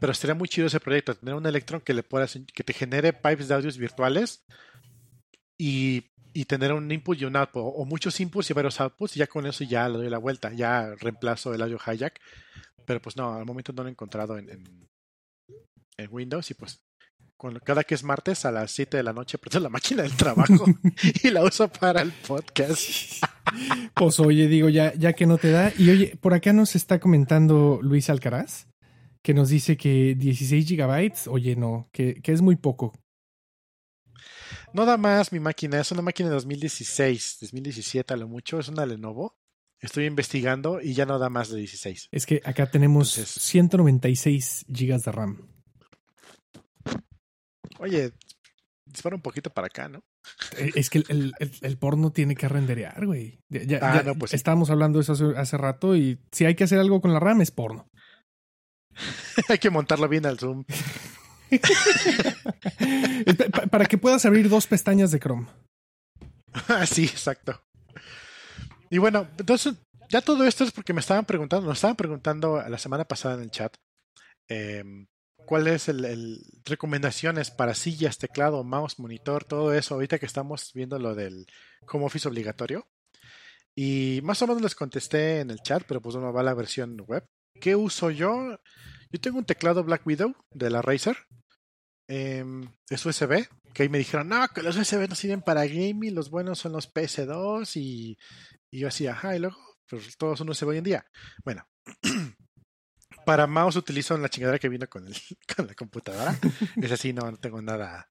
Pero 0.00 0.12
estaría 0.12 0.34
muy 0.34 0.48
chido 0.48 0.66
ese 0.66 0.80
proyecto, 0.80 1.14
tener 1.14 1.34
un 1.34 1.46
Electron 1.46 1.80
que 1.80 1.94
le 1.94 2.02
puedas, 2.02 2.38
que 2.54 2.64
te 2.64 2.72
genere 2.72 3.12
pipes 3.12 3.48
de 3.48 3.54
audios 3.54 3.78
virtuales 3.78 4.44
y, 5.58 6.11
y 6.32 6.44
tener 6.44 6.72
un 6.72 6.90
input 6.90 7.20
y 7.20 7.24
un 7.24 7.36
output, 7.36 7.62
o 7.64 7.84
muchos 7.84 8.18
inputs 8.20 8.50
y 8.50 8.54
varios 8.54 8.80
outputs, 8.80 9.16
y 9.16 9.20
ya 9.20 9.26
con 9.26 9.46
eso 9.46 9.64
ya 9.64 9.88
le 9.88 9.98
doy 9.98 10.10
la 10.10 10.18
vuelta, 10.18 10.52
ya 10.52 10.94
reemplazo 10.96 11.54
el 11.54 11.62
audio 11.62 11.78
hijack. 11.78 12.20
Pero 12.84 13.00
pues 13.00 13.16
no, 13.16 13.34
al 13.34 13.44
momento 13.44 13.72
no 13.72 13.82
lo 13.82 13.88
he 13.88 13.92
encontrado 13.92 14.38
en, 14.38 14.50
en, 14.50 14.88
en 15.96 16.08
Windows 16.10 16.50
y 16.50 16.54
pues 16.54 16.82
con, 17.36 17.58
cada 17.64 17.82
que 17.82 17.94
es 17.94 18.04
martes 18.04 18.44
a 18.44 18.52
las 18.52 18.70
7 18.70 18.96
de 18.96 19.02
la 19.02 19.12
noche 19.12 19.36
prendo 19.36 19.58
la 19.60 19.68
máquina 19.68 20.04
del 20.04 20.12
trabajo 20.12 20.64
y 21.24 21.30
la 21.30 21.42
uso 21.42 21.68
para 21.68 22.02
el 22.02 22.12
podcast. 22.12 22.82
Pues 23.94 24.18
oye, 24.20 24.46
digo, 24.46 24.68
ya, 24.68 24.94
ya 24.94 25.12
que 25.12 25.26
no 25.26 25.36
te 25.36 25.50
da. 25.50 25.72
Y 25.76 25.90
oye, 25.90 26.16
por 26.18 26.32
acá 26.32 26.52
nos 26.52 26.74
está 26.76 27.00
comentando 27.00 27.80
Luis 27.82 28.08
Alcaraz, 28.08 28.68
que 29.20 29.34
nos 29.34 29.50
dice 29.50 29.76
que 29.76 30.14
16 30.14 30.66
gigabytes, 30.66 31.26
oye, 31.26 31.56
no, 31.56 31.88
que, 31.92 32.14
que 32.22 32.32
es 32.32 32.40
muy 32.40 32.56
poco. 32.56 32.94
No 34.74 34.86
da 34.86 34.96
más 34.96 35.32
mi 35.32 35.40
máquina, 35.40 35.80
es 35.80 35.92
una 35.92 36.02
máquina 36.02 36.28
de 36.30 36.34
2016, 36.36 37.38
2017 37.42 38.14
a 38.14 38.16
lo 38.16 38.28
mucho, 38.28 38.58
es 38.58 38.68
una 38.68 38.86
Lenovo. 38.86 39.36
Estoy 39.80 40.06
investigando 40.06 40.80
y 40.80 40.94
ya 40.94 41.04
no 41.06 41.18
da 41.18 41.28
más 41.28 41.50
de 41.50 41.58
16. 41.58 42.08
Es 42.12 42.24
que 42.24 42.40
acá 42.44 42.70
tenemos 42.70 43.16
Entonces- 43.18 43.42
196 43.42 44.64
gigas 44.72 45.02
de 45.02 45.12
RAM. 45.12 45.48
Oye, 47.80 48.12
dispara 48.86 49.16
un 49.16 49.22
poquito 49.22 49.50
para 49.50 49.66
acá, 49.66 49.88
¿no? 49.88 50.04
Eh, 50.56 50.70
Es 50.76 50.88
que 50.88 50.98
el, 51.08 51.32
el- 51.40 51.52
el- 51.62 51.78
porno 51.78 52.12
tiene 52.12 52.36
que 52.36 52.48
renderear, 52.48 53.04
güey. 53.04 53.40
Ya, 53.48 53.62
ya- 53.64 53.78
Ah, 53.82 53.96
ya 53.96 54.02
no, 54.04 54.14
pues 54.14 54.30
sí. 54.30 54.36
estábamos 54.36 54.70
hablando 54.70 54.98
de 54.98 55.02
eso 55.02 55.12
hace, 55.14 55.24
hace 55.36 55.56
rato 55.58 55.96
y 55.96 56.20
si 56.30 56.44
hay 56.44 56.54
que 56.54 56.64
hacer 56.64 56.78
algo 56.78 57.00
con 57.00 57.12
la 57.12 57.18
RAM 57.18 57.40
es 57.40 57.50
porno. 57.50 57.88
Hay 59.48 59.58
que 59.58 59.70
montarlo 59.70 60.06
bien 60.08 60.26
al 60.26 60.38
Zoom. 60.38 60.64
Para 63.70 63.86
que 63.86 63.98
puedas 63.98 64.24
abrir 64.24 64.48
dos 64.48 64.66
pestañas 64.66 65.10
de 65.10 65.20
Chrome. 65.20 65.46
Ah, 66.68 66.84
sí, 66.84 67.04
exacto. 67.04 67.58
Y 68.90 68.98
bueno, 68.98 69.26
entonces, 69.38 69.72
ya 70.10 70.20
todo 70.20 70.44
esto 70.44 70.64
es 70.64 70.70
porque 70.72 70.92
me 70.92 71.00
estaban 71.00 71.24
preguntando, 71.24 71.66
nos 71.66 71.78
estaban 71.78 71.96
preguntando 71.96 72.62
la 72.68 72.76
semana 72.76 73.04
pasada 73.04 73.36
en 73.36 73.40
el 73.40 73.50
chat, 73.50 73.74
eh, 74.50 74.84
cuál 75.46 75.66
es 75.68 75.88
el, 75.88 76.04
el- 76.04 76.42
recomendaciones 76.66 77.50
para 77.50 77.74
sillas, 77.74 78.18
teclado, 78.18 78.64
mouse, 78.64 78.98
monitor, 78.98 79.44
todo 79.44 79.72
eso, 79.72 79.94
ahorita 79.94 80.18
que 80.18 80.26
estamos 80.26 80.72
viendo 80.74 80.98
lo 80.98 81.14
del 81.14 81.46
home 81.90 82.04
office 82.04 82.28
obligatorio. 82.28 82.86
Y 83.74 84.20
más 84.22 84.42
o 84.42 84.46
menos 84.46 84.60
les 84.60 84.74
contesté 84.74 85.40
en 85.40 85.50
el 85.50 85.60
chat, 85.60 85.84
pero 85.88 86.02
pues 86.02 86.16
no 86.16 86.34
va 86.34 86.42
la 86.42 86.52
versión 86.52 86.98
web. 87.06 87.24
¿Qué 87.58 87.76
uso 87.76 88.10
yo? 88.10 88.58
Yo 89.10 89.20
tengo 89.22 89.38
un 89.38 89.46
teclado 89.46 89.82
Black 89.84 90.06
Widow 90.06 90.34
de 90.50 90.68
la 90.68 90.82
Razer. 90.82 91.16
Em, 92.14 92.68
es 92.90 93.06
USB. 93.06 93.48
Que 93.72 93.84
ahí 93.84 93.88
me 93.88 93.96
dijeron, 93.96 94.28
no, 94.28 94.46
que 94.48 94.62
los 94.62 94.76
USB 94.76 95.08
no 95.08 95.14
sirven 95.14 95.40
para 95.40 95.64
gaming, 95.66 96.14
los 96.14 96.28
buenos 96.28 96.58
son 96.58 96.72
los 96.72 96.92
PS2 96.92 97.74
y, 97.76 98.18
yo 98.70 98.88
así, 98.88 99.06
ajá, 99.06 99.34
y 99.34 99.38
luego, 99.38 99.56
pues 99.88 100.18
todos 100.18 100.38
son 100.38 100.50
USB 100.50 100.68
hoy 100.68 100.76
en 100.76 100.84
día. 100.84 101.06
Bueno, 101.42 101.66
para 103.24 103.46
mouse 103.46 103.76
utilizo 103.76 104.18
la 104.18 104.28
chingadera 104.28 104.58
que 104.58 104.68
vino 104.68 104.86
con, 104.88 105.06
el, 105.06 105.14
con 105.56 105.66
la 105.66 105.74
computadora. 105.74 106.38
es 106.82 106.92
así, 106.92 107.14
no, 107.14 107.30
no 107.30 107.38
tengo 107.38 107.62
nada, 107.62 108.06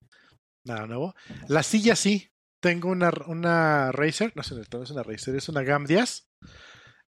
nada 0.64 0.88
nuevo. 0.88 1.14
La 1.46 1.62
silla 1.62 1.94
sí, 1.94 2.28
tengo 2.60 2.88
una, 2.88 3.12
una 3.28 3.92
Razer, 3.92 4.32
no 4.34 4.42
sé, 4.42 4.56
no 4.56 4.82
es 4.82 4.90
una 4.90 5.04
Razer, 5.04 5.36
es 5.36 5.48
una 5.48 5.62
Gamdias. 5.62 6.28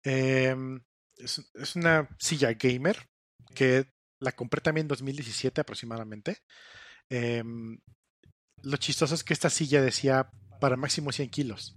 Em, 0.02 0.84
es, 1.16 1.50
es 1.54 1.74
una 1.74 2.06
silla 2.18 2.52
gamer 2.52 3.08
que 3.54 3.86
la 4.20 4.32
compré 4.32 4.60
también 4.60 4.84
en 4.84 4.88
2017 4.88 5.62
aproximadamente. 5.62 6.42
Em, 7.14 7.78
lo 8.62 8.76
chistoso 8.78 9.14
es 9.14 9.22
que 9.22 9.34
esta 9.34 9.50
silla 9.50 9.82
decía 9.82 10.30
para 10.60 10.76
máximo 10.76 11.12
100 11.12 11.28
kilos. 11.28 11.76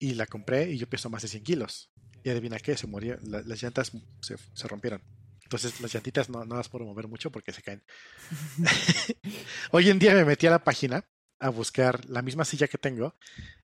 Y 0.00 0.14
la 0.14 0.26
compré 0.26 0.70
y 0.70 0.78
yo 0.78 0.88
peso 0.88 1.08
más 1.08 1.22
de 1.22 1.28
100 1.28 1.44
kilos. 1.44 1.92
Y 2.24 2.30
adivina 2.30 2.58
qué, 2.58 2.76
se 2.76 2.88
la- 2.88 3.42
las 3.42 3.62
llantas 3.62 3.92
se, 4.22 4.36
se 4.54 4.68
rompieron. 4.68 5.02
Entonces 5.44 5.80
las 5.80 5.92
llantitas 5.92 6.28
no, 6.28 6.44
no 6.44 6.56
las 6.56 6.68
puedo 6.68 6.84
mover 6.84 7.06
mucho 7.06 7.30
porque 7.30 7.52
se 7.52 7.62
caen. 7.62 7.84
Hoy 9.70 9.88
en 9.90 9.98
día 9.98 10.14
me 10.14 10.24
metí 10.24 10.46
a 10.46 10.50
la 10.50 10.64
página 10.64 11.04
a 11.40 11.48
buscar 11.48 12.04
la 12.08 12.22
misma 12.22 12.44
silla 12.44 12.68
que 12.68 12.78
tengo, 12.78 13.14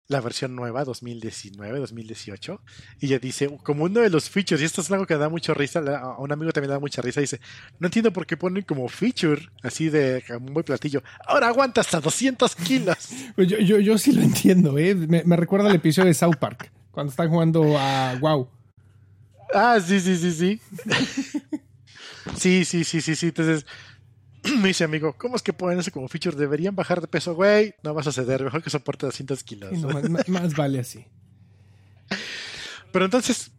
la 0.08 0.20
versión 0.20 0.56
nueva 0.56 0.84
2019, 0.84 1.78
2018, 1.78 2.62
y 3.00 3.08
ya 3.08 3.18
dice, 3.18 3.54
como 3.62 3.84
uno 3.84 4.00
de 4.00 4.10
los 4.10 4.30
features, 4.30 4.62
y 4.62 4.64
esto 4.64 4.80
es 4.80 4.90
algo 4.90 5.06
que 5.06 5.16
da 5.16 5.28
mucha 5.28 5.52
risa, 5.52 5.80
a 5.80 6.18
un 6.18 6.32
amigo 6.32 6.52
también 6.52 6.70
le 6.70 6.74
da 6.74 6.80
mucha 6.80 7.02
risa, 7.02 7.20
dice, 7.20 7.40
no 7.78 7.88
entiendo 7.88 8.12
por 8.12 8.26
qué 8.26 8.36
ponen 8.36 8.62
como 8.62 8.88
feature, 8.88 9.42
así 9.62 9.90
de 9.90 10.24
como 10.26 10.52
buen 10.52 10.64
platillo, 10.64 11.02
ahora 11.26 11.48
aguanta 11.48 11.80
hasta 11.80 12.00
200 12.00 12.56
kilos. 12.56 12.96
Pues 13.36 13.48
yo, 13.48 13.58
yo, 13.58 13.78
yo 13.80 13.98
sí 13.98 14.12
lo 14.12 14.22
entiendo, 14.22 14.78
¿eh? 14.78 14.94
Me, 14.94 15.22
me 15.24 15.36
recuerda 15.36 15.68
el 15.68 15.74
episodio 15.76 16.08
de 16.08 16.14
South 16.14 16.36
Park, 16.36 16.72
cuando 16.90 17.10
están 17.10 17.28
jugando 17.28 17.76
a 17.78 18.16
WoW. 18.18 18.48
Ah, 19.52 19.78
sí, 19.84 20.00
sí, 20.00 20.16
sí, 20.16 20.32
sí. 20.32 20.60
Sí, 22.36 22.64
sí, 22.64 22.84
sí, 22.84 23.00
sí, 23.00 23.14
sí. 23.14 23.26
Entonces, 23.26 23.66
me 24.60 24.68
dice 24.68 24.84
amigo, 24.84 25.14
¿cómo 25.18 25.36
es 25.36 25.42
que 25.42 25.52
ponen 25.52 25.78
eso 25.78 25.90
como 25.90 26.08
feature? 26.08 26.36
Deberían 26.36 26.74
bajar 26.74 27.00
de 27.00 27.08
peso, 27.08 27.34
güey. 27.34 27.74
No 27.82 27.94
vas 27.94 28.06
a 28.06 28.12
ceder, 28.12 28.42
mejor 28.42 28.62
que 28.62 28.70
soporte 28.70 29.06
200 29.06 29.42
kilos. 29.44 29.72
No, 29.72 29.88
más, 30.28 30.54
vale 30.54 30.80
así. 30.80 31.06
Pero 32.92 33.04
entonces, 33.04 33.50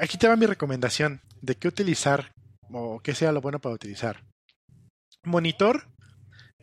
aquí 0.00 0.18
te 0.18 0.28
va 0.28 0.36
mi 0.36 0.46
recomendación 0.46 1.20
de 1.40 1.56
qué 1.56 1.68
utilizar 1.68 2.34
o 2.70 3.00
qué 3.00 3.14
sea 3.14 3.32
lo 3.32 3.40
bueno 3.40 3.60
para 3.60 3.74
utilizar. 3.74 4.24
Monitor. 5.22 5.88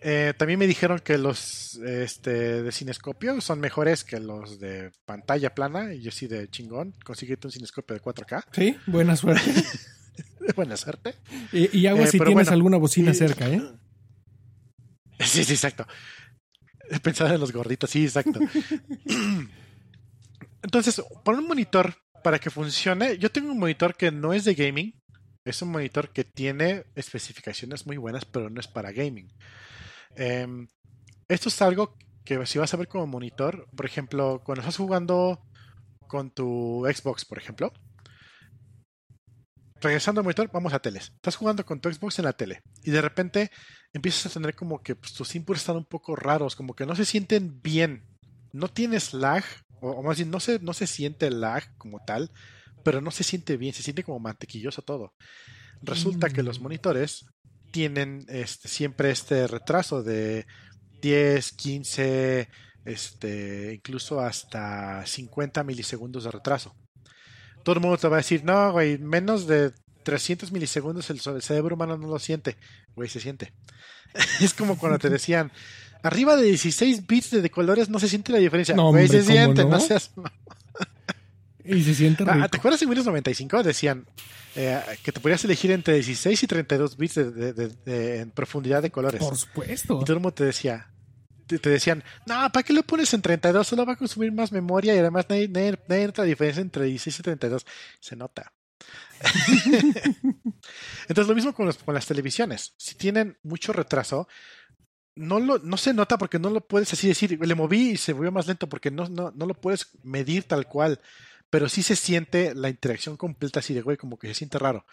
eh, 0.01 0.33
también 0.37 0.59
me 0.59 0.67
dijeron 0.67 0.99
que 0.99 1.17
los 1.17 1.75
este, 1.75 2.63
de 2.63 2.71
cinescopio 2.71 3.39
son 3.41 3.59
mejores 3.59 4.03
que 4.03 4.19
los 4.19 4.59
de 4.59 4.91
pantalla 5.05 5.53
plana. 5.55 5.93
Y 5.93 6.01
yo 6.01 6.11
sí 6.11 6.27
de 6.27 6.47
chingón. 6.49 6.93
Consíguete 7.03 7.47
un 7.47 7.51
cinescopio 7.51 7.95
de 7.95 8.01
4K. 8.01 8.45
Sí, 8.51 8.77
buena 8.87 9.15
suerte. 9.15 9.51
Buena 10.55 10.77
suerte. 10.77 11.15
Y, 11.51 11.79
y 11.79 11.87
agua 11.87 12.03
Eh, 12.05 12.07
si 12.07 12.17
tienes 12.19 12.33
bueno, 12.35 12.51
alguna 12.51 12.77
bocina 12.77 13.11
y- 13.11 13.15
cerca, 13.15 13.47
¿eh? 13.49 13.61
Sí, 15.19 15.43
sí, 15.43 15.53
exacto. 15.53 15.85
He 16.89 16.99
pensado 16.99 17.33
en 17.33 17.39
los 17.39 17.51
gorditos, 17.51 17.89
sí, 17.89 18.03
exacto. 18.03 18.39
Entonces, 20.63 21.01
por 21.23 21.35
un 21.35 21.47
monitor, 21.47 21.95
para 22.23 22.39
que 22.39 22.49
funcione, 22.49 23.17
yo 23.17 23.31
tengo 23.31 23.51
un 23.51 23.59
monitor 23.59 23.95
que 23.95 24.11
no 24.11 24.33
es 24.33 24.45
de 24.45 24.55
gaming. 24.55 24.93
Es 25.45 25.61
un 25.61 25.69
monitor 25.69 26.09
que 26.09 26.23
tiene 26.23 26.85
especificaciones 26.95 27.85
muy 27.87 27.97
buenas, 27.97 28.25
pero 28.25 28.49
no 28.49 28.59
es 28.59 28.67
para 28.67 28.91
gaming. 28.91 29.31
Em, 30.15 30.67
esto 31.27 31.49
es 31.49 31.61
algo 31.61 31.95
que 32.25 32.45
si 32.45 32.59
vas 32.59 32.73
a 32.73 32.77
ver 32.77 32.87
como 32.87 33.07
monitor, 33.07 33.67
por 33.75 33.85
ejemplo, 33.85 34.41
cuando 34.43 34.61
estás 34.61 34.77
jugando 34.77 35.39
con 36.07 36.29
tu 36.29 36.85
Xbox, 36.93 37.25
por 37.25 37.37
ejemplo, 37.39 37.73
regresando 39.81 40.21
al 40.21 40.25
monitor, 40.25 40.49
vamos 40.53 40.73
a 40.73 40.79
teles. 40.79 41.11
Estás 41.15 41.35
jugando 41.35 41.65
con 41.65 41.79
tu 41.81 41.91
Xbox 41.91 42.19
en 42.19 42.25
la 42.25 42.33
tele 42.33 42.61
y 42.83 42.91
de 42.91 43.01
repente 43.01 43.51
empiezas 43.93 44.27
a 44.27 44.39
tener 44.39 44.55
como 44.55 44.81
que 44.81 44.95
pues, 44.95 45.13
tus 45.13 45.35
inputs 45.35 45.59
están 45.61 45.77
un 45.77 45.85
poco 45.85 46.15
raros, 46.15 46.55
como 46.55 46.75
que 46.75 46.85
no 46.85 46.95
se 46.95 47.05
sienten 47.05 47.61
bien. 47.61 48.05
No 48.53 48.67
tienes 48.67 49.13
lag, 49.13 49.43
o, 49.81 49.91
o 49.91 50.03
más 50.03 50.17
bien 50.17 50.29
no 50.29 50.39
se, 50.39 50.59
no 50.59 50.73
se 50.73 50.87
siente 50.87 51.29
lag 51.31 51.63
como 51.77 51.99
tal, 52.05 52.31
pero 52.83 53.01
no 53.01 53.11
se 53.11 53.23
siente 53.23 53.57
bien, 53.57 53.73
se 53.73 53.83
siente 53.83 54.03
como 54.03 54.19
mantequilloso 54.19 54.81
todo. 54.81 55.13
Resulta 55.81 56.29
que 56.29 56.43
los 56.43 56.59
Mm. 56.59 56.63
monitores 56.63 57.25
tienen 57.71 58.25
este, 58.27 58.67
siempre 58.67 59.11
este 59.11 59.47
retraso 59.47 60.03
de 60.03 60.45
10, 61.01 61.53
15, 61.53 62.49
este, 62.85 63.73
incluso 63.75 64.19
hasta 64.21 65.05
50 65.05 65.63
milisegundos 65.63 66.23
de 66.25 66.31
retraso. 66.31 66.75
Todo 67.63 67.75
el 67.75 67.81
mundo 67.81 67.97
te 67.97 68.07
va 68.07 68.17
a 68.17 68.19
decir, 68.19 68.43
no, 68.43 68.71
güey, 68.71 68.97
menos 68.97 69.47
de 69.47 69.71
300 70.03 70.51
milisegundos 70.51 71.09
el, 71.09 71.21
el 71.33 71.41
cerebro 71.41 71.75
humano 71.75 71.97
no 71.97 72.07
lo 72.07 72.19
siente. 72.19 72.57
Güey, 72.95 73.09
se 73.09 73.19
siente. 73.19 73.53
es 74.41 74.53
como 74.53 74.77
cuando 74.77 74.99
te 74.99 75.09
decían, 75.11 75.51
arriba 76.03 76.35
de 76.35 76.43
16 76.43 77.05
bits 77.07 77.31
de, 77.31 77.41
de 77.41 77.49
colores 77.51 77.89
no 77.89 77.99
se 77.99 78.07
siente 78.09 78.31
la 78.31 78.39
diferencia. 78.39 78.75
No, 78.75 78.89
Güey, 78.91 79.05
hombre, 79.05 79.19
se 79.21 79.25
¿cómo 79.25 79.37
siente, 79.37 79.63
no? 79.63 79.69
no, 79.71 79.79
seas... 79.79 80.11
Y 81.63 81.83
se 81.83 81.93
siente 81.93 82.23
rico. 82.25 82.37
Ah, 82.43 82.47
¿Te 82.49 82.57
acuerdas 82.57 82.81
en 82.81 82.89
Windows 82.89 83.05
95? 83.05 83.61
Decían 83.61 84.07
eh, 84.55 84.81
que 85.03 85.11
te 85.11 85.19
podías 85.19 85.45
elegir 85.45 85.69
entre 85.71 85.93
16 85.93 86.41
y 86.41 86.47
32 86.47 86.97
bits 86.97 87.15
de, 87.15 87.31
de- 87.31 87.53
de- 87.53 87.67
de- 87.85 88.19
en 88.21 88.31
profundidad 88.31 88.81
de 88.81 88.89
colores. 88.89 89.19
Por 89.21 89.37
supuesto. 89.37 89.99
Y 90.01 90.03
todo 90.05 90.13
el 90.13 90.19
mundo 90.21 90.33
te 90.33 90.43
decía, 90.43 90.87
te, 91.59 91.69
decían, 91.69 92.03
no, 92.25 92.51
¿para 92.51 92.63
qué 92.63 92.73
lo 92.73 92.83
pones 92.83 93.13
en 93.13 93.21
32? 93.21 93.67
Solo 93.67 93.85
va 93.85 93.93
a 93.93 93.97
consumir 93.97 94.31
más 94.31 94.51
memoria 94.51 94.95
y 94.95 94.99
además 94.99 95.25
nota 95.29 96.21
la 96.21 96.27
diferencia 96.27 96.61
entre 96.61 96.85
16 96.85 97.19
y 97.19 97.23
32. 97.23 97.65
Se 97.99 98.15
nota. 98.15 98.53
Entonces 101.07 101.27
lo 101.27 101.35
mismo 101.35 101.53
con, 101.53 101.65
los- 101.67 101.77
con 101.77 101.93
las 101.93 102.05
televisiones. 102.05 102.73
Si 102.77 102.95
tienen 102.95 103.37
mucho 103.43 103.73
retraso, 103.73 104.27
no, 105.15 105.39
lo, 105.39 105.59
no 105.59 105.77
se 105.77 105.93
nota 105.93 106.17
porque 106.17 106.39
no 106.39 106.49
lo 106.49 106.61
puedes 106.67 106.91
así 106.93 107.07
decir, 107.07 107.39
le 107.39 107.55
moví 107.55 107.91
y 107.91 107.97
se 107.97 108.13
volvió 108.13 108.31
más 108.31 108.47
lento 108.47 108.67
porque 108.69 108.91
no, 108.91 109.07
no, 109.09 109.31
no 109.35 109.45
lo 109.45 109.53
puedes 109.53 109.89
medir 110.03 110.43
tal 110.43 110.67
cual. 110.67 110.99
Pero 111.49 111.67
sí 111.67 111.83
se 111.83 111.95
siente 111.95 112.55
la 112.55 112.69
interacción 112.69 113.17
completa 113.17 113.59
así 113.59 113.73
de 113.73 113.81
güey, 113.81 113.97
como 113.97 114.17
que 114.17 114.27
se 114.29 114.33
siente 114.35 114.57
raro. 114.57 114.85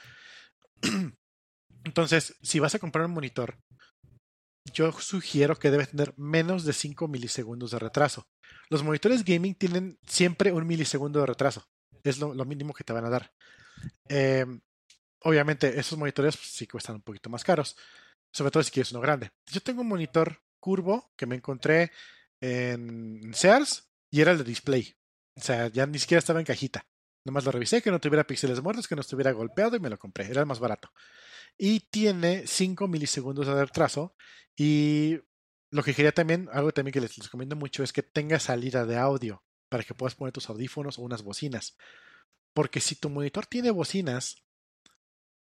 Entonces, 1.85 2.35
si 2.43 2.59
vas 2.59 2.75
a 2.75 2.79
comprar 2.79 3.07
un 3.07 3.13
monitor, 3.13 3.57
yo 4.73 4.93
sugiero 4.93 5.59
que 5.59 5.71
debe 5.71 5.87
tener 5.87 6.15
menos 6.17 6.65
de 6.65 6.73
5 6.73 7.09
milisegundos 7.09 7.71
de 7.71 7.79
retraso. 7.79 8.29
Los 8.69 8.83
monitores 8.83 9.25
gaming 9.25 9.55
tienen 9.55 9.99
siempre 10.07 10.53
un 10.53 10.67
milisegundo 10.67 11.21
de 11.21 11.27
retraso. 11.27 11.65
Es 12.05 12.19
lo, 12.19 12.33
mínimo 12.45 12.75
que 12.75 12.85
te 12.85 12.93
van 12.93 13.05
a 13.05 13.11
dar. 13.11 13.33
Eh, 14.09 14.47
obviamente, 15.23 15.79
esos 15.79 15.99
monitores 15.99 16.37
pues, 16.37 16.49
sí 16.49 16.67
cuestan 16.67 16.97
un 16.97 17.03
poquito 17.03 17.31
más 17.31 17.45
caros. 17.45 17.77
Sobre 18.31 18.51
todo 18.51 18.63
si 18.63 18.71
quieres 18.71 18.93
uno 18.93 19.01
grande. 19.01 19.31
Yo 19.47 19.61
tengo 19.61 19.81
un 19.81 19.89
monitor 19.89 20.41
curvo 20.61 21.13
que 21.17 21.27
me 21.27 21.37
encontré 21.37 21.91
en 22.41 23.33
Sears 23.35 23.89
y 24.11 24.21
era 24.21 24.33
el 24.33 24.39
de 24.39 24.45
display. 24.45 24.95
O 25.35 25.41
sea, 25.41 25.69
ya 25.69 25.87
ni 25.87 25.99
siquiera 25.99 26.19
estaba 26.19 26.41
en 26.41 26.47
cajita. 26.47 26.87
Nomás 27.25 27.45
lo 27.45 27.53
revisé, 27.53 27.83
que 27.83 27.91
no 27.91 28.01
tuviera 28.01 28.27
píxeles 28.27 28.63
muertos, 28.63 28.89
que 28.89 28.95
no 28.95 29.03
estuviera 29.03 29.33
golpeado 29.33 29.77
y 29.77 29.81
me 29.81 29.91
lo 29.91 29.99
compré. 29.99 30.27
Era 30.31 30.41
el 30.41 30.47
más 30.47 30.59
barato. 30.59 30.91
Y 31.59 31.81
tiene 31.91 32.47
5 32.47 32.87
milisegundos 32.89 33.47
de 33.47 33.65
retraso. 33.65 34.15
Y 34.57 35.19
lo 35.73 35.83
que 35.83 35.93
quería 35.95 36.13
también, 36.13 36.49
algo 36.53 36.73
también 36.73 36.93
que 36.93 37.01
les, 37.01 37.17
les 37.19 37.27
recomiendo 37.27 37.57
mucho 37.57 37.83
es 37.83 37.93
que 37.93 38.03
tenga 38.03 38.39
salida 38.39 38.87
de 38.87 38.97
audio 38.97 39.43
para 39.69 39.83
que 39.85 39.95
puedas 39.95 40.15
poner 40.15 40.33
tus 40.33 40.49
audífonos 40.49 40.99
o 40.99 41.03
unas 41.03 41.23
bocinas. 41.23 41.77
Porque 42.55 42.81
si 42.81 42.95
tu 42.95 43.11
monitor 43.11 43.47
tiene 43.47 43.71
bocinas, 43.71 44.37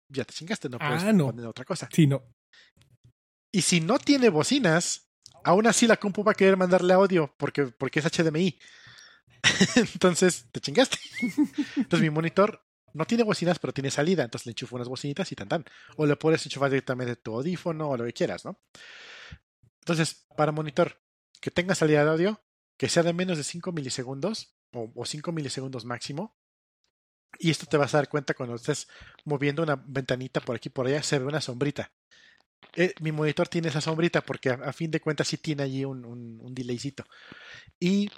ya 0.09 0.25
te 0.25 0.33
chingaste, 0.33 0.69
no 0.69 0.79
puedes 0.79 1.03
Ah, 1.03 1.13
no. 1.13 1.27
poner 1.27 1.45
otra 1.45 1.65
cosa. 1.65 1.87
Sí, 1.93 2.07
no. 2.07 2.23
Y 3.53 3.61
si 3.61 3.81
no 3.81 3.99
tiene 3.99 4.29
bocinas, 4.29 5.11
aún 5.43 5.67
así 5.67 5.85
la 5.87 5.97
compu 5.97 6.23
va 6.23 6.31
a 6.31 6.35
querer 6.35 6.57
mandarle 6.57 6.93
audio 6.93 7.33
porque, 7.37 7.65
porque 7.67 7.99
es 7.99 8.05
HDMI. 8.05 8.59
entonces, 9.75 10.47
te 10.51 10.59
chingaste. 10.59 10.97
entonces, 11.75 12.01
mi 12.01 12.09
monitor 12.09 12.65
no 12.93 13.05
tiene 13.05 13.23
bocinas, 13.23 13.59
pero 13.59 13.73
tiene 13.73 13.91
salida. 13.91 14.23
Entonces, 14.23 14.45
le 14.45 14.51
enchufo 14.51 14.75
unas 14.75 14.87
bocinitas 14.87 15.31
y 15.31 15.35
tan 15.35 15.47
tan. 15.47 15.65
O 15.97 16.05
le 16.05 16.15
puedes 16.15 16.45
enchufar 16.45 16.69
directamente 16.69 17.15
tu 17.15 17.35
audífono 17.35 17.89
o 17.89 17.97
lo 17.97 18.05
que 18.05 18.13
quieras, 18.13 18.45
¿no? 18.45 18.59
Entonces, 19.81 20.25
para 20.35 20.51
monitor 20.51 21.01
que 21.41 21.51
tenga 21.51 21.75
salida 21.75 22.03
de 22.03 22.11
audio, 22.11 22.41
que 22.77 22.89
sea 22.89 23.03
de 23.03 23.13
menos 23.13 23.37
de 23.37 23.43
5 23.43 23.71
milisegundos 23.71 24.55
o, 24.73 24.91
o 24.95 25.05
5 25.05 25.31
milisegundos 25.31 25.85
máximo. 25.85 26.35
Y 27.37 27.51
esto 27.51 27.65
te 27.65 27.77
vas 27.77 27.93
a 27.93 27.97
dar 27.97 28.09
cuenta 28.09 28.33
cuando 28.33 28.55
estés 28.55 28.87
moviendo 29.23 29.63
una 29.63 29.75
ventanita 29.75 30.41
por 30.41 30.55
aquí 30.55 30.69
por 30.69 30.87
allá, 30.87 31.03
se 31.03 31.19
ve 31.19 31.25
una 31.25 31.41
sombrita. 31.41 31.91
Eh, 32.75 32.93
mi 33.01 33.11
monitor 33.11 33.47
tiene 33.47 33.69
esa 33.69 33.81
sombrita 33.81 34.21
porque 34.21 34.49
a, 34.49 34.53
a 34.55 34.73
fin 34.73 34.91
de 34.91 34.99
cuentas 34.99 35.27
sí 35.27 35.37
tiene 35.37 35.63
allí 35.63 35.85
un, 35.85 36.05
un, 36.05 36.39
un 36.41 36.53
delaycito. 36.53 37.05
Y 37.79 38.09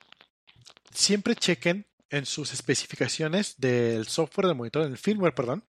siempre 0.93 1.35
chequen 1.35 1.87
en 2.11 2.25
sus 2.27 2.53
especificaciones 2.53 3.55
del 3.57 4.07
software 4.07 4.45
del 4.47 4.55
monitor, 4.55 4.85
en 4.85 4.91
el 4.91 4.97
firmware, 4.99 5.33
perdón. 5.33 5.63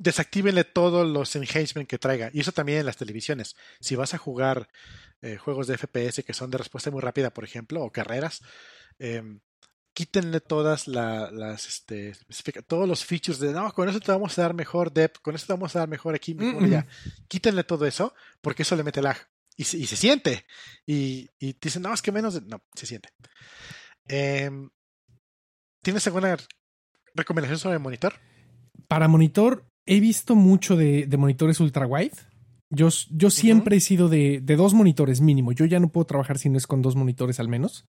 Desactívenle 0.00 0.62
todos 0.62 1.06
los 1.08 1.34
enhancements 1.34 1.88
que 1.88 1.98
traiga. 1.98 2.30
Y 2.32 2.40
eso 2.40 2.52
también 2.52 2.78
en 2.78 2.86
las 2.86 2.96
televisiones. 2.96 3.56
Si 3.80 3.96
vas 3.96 4.14
a 4.14 4.18
jugar 4.18 4.68
eh, 5.22 5.36
juegos 5.38 5.66
de 5.66 5.76
FPS 5.76 6.22
que 6.24 6.32
son 6.34 6.50
de 6.50 6.58
respuesta 6.58 6.90
muy 6.92 7.00
rápida, 7.00 7.30
por 7.30 7.42
ejemplo, 7.42 7.82
o 7.82 7.90
carreras, 7.90 8.40
eh, 9.00 9.22
quítenle 9.94 10.40
todas 10.40 10.86
la, 10.86 11.32
las, 11.32 11.66
este, 11.66 12.12
todos 12.68 12.86
los 12.88 13.04
features 13.04 13.40
de, 13.40 13.52
no, 13.52 13.72
con 13.72 13.88
eso 13.88 13.98
te 13.98 14.12
vamos 14.12 14.38
a 14.38 14.42
dar 14.42 14.54
mejor 14.54 14.92
depth, 14.92 15.20
con 15.20 15.34
eso 15.34 15.46
te 15.48 15.52
vamos 15.54 15.74
a 15.74 15.80
dar 15.80 15.88
mejor 15.88 16.14
aquí, 16.14 16.34
mejor 16.34 16.62
Mm, 16.62 16.64
allá. 16.66 16.86
Quítenle 17.26 17.64
todo 17.64 17.84
eso, 17.84 18.14
porque 18.40 18.62
eso 18.62 18.76
le 18.76 18.84
mete 18.84 19.02
lag. 19.02 19.16
Y, 19.56 19.64
se- 19.64 19.78
y 19.78 19.86
se 19.88 19.96
siente. 19.96 20.46
Y, 20.86 21.28
y 21.40 21.54
dicen, 21.60 21.82
no, 21.82 21.92
es 21.92 22.00
que 22.02 22.12
menos 22.12 22.34
de... 22.34 22.42
No, 22.42 22.62
se 22.76 22.86
siente. 22.86 23.08
Em, 24.08 24.70
¿Tienes 25.82 26.06
alguna 26.06 26.36
recomendación 27.14 27.58
sobre 27.58 27.76
el 27.76 27.82
monitor? 27.82 28.14
Para 28.88 29.08
monitor, 29.08 29.66
he 29.86 30.00
visto 30.00 30.34
mucho 30.34 30.76
de, 30.76 31.06
de 31.06 31.16
monitores 31.16 31.60
ultra 31.60 31.86
wide. 31.86 32.16
Yo, 32.70 32.88
yo 33.10 33.30
siempre 33.30 33.76
he 33.76 33.80
sido 33.80 34.08
de, 34.08 34.40
de 34.42 34.56
dos 34.56 34.74
monitores 34.74 35.20
mínimo. 35.20 35.52
Yo 35.52 35.64
ya 35.64 35.80
no 35.80 35.88
puedo 35.90 36.06
trabajar 36.06 36.38
si 36.38 36.48
no 36.50 36.58
es 36.58 36.66
con 36.66 36.82
dos 36.82 36.96
monitores 36.96 37.40
al 37.40 37.48
menos. 37.48 37.86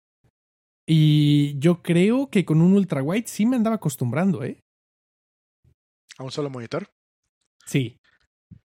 Y 0.86 1.58
yo 1.60 1.82
creo 1.82 2.30
que 2.30 2.46
con 2.46 2.62
un 2.62 2.74
ultra 2.74 3.02
wide 3.04 3.28
sí 3.28 3.46
me 3.46 3.56
andaba 3.56 3.76
acostumbrando, 3.78 4.44
¿eh? 4.44 4.62
¿A 6.18 6.24
un 6.24 6.32
solo 6.32 6.50
monitor? 6.50 6.90
Sí. 7.66 8.00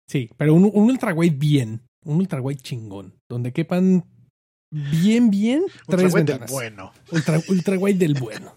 Sí, 0.07 0.29
pero 0.37 0.53
un, 0.53 0.65
un 0.73 0.89
ultra 0.89 1.13
wide 1.13 1.35
bien. 1.35 1.85
Un 2.03 2.17
ultra 2.17 2.41
wide 2.41 2.59
chingón. 2.61 3.19
Donde 3.29 3.51
quepan 3.51 4.05
bien, 4.69 5.29
bien 5.29 5.63
tres 5.87 6.03
Ultrawide 6.13 6.23
del 6.37 6.45
bueno. 6.49 6.93
Ultra, 7.11 7.39
ultra 7.49 7.77
wide 7.77 7.97
del 7.99 8.13
bueno. 8.15 8.55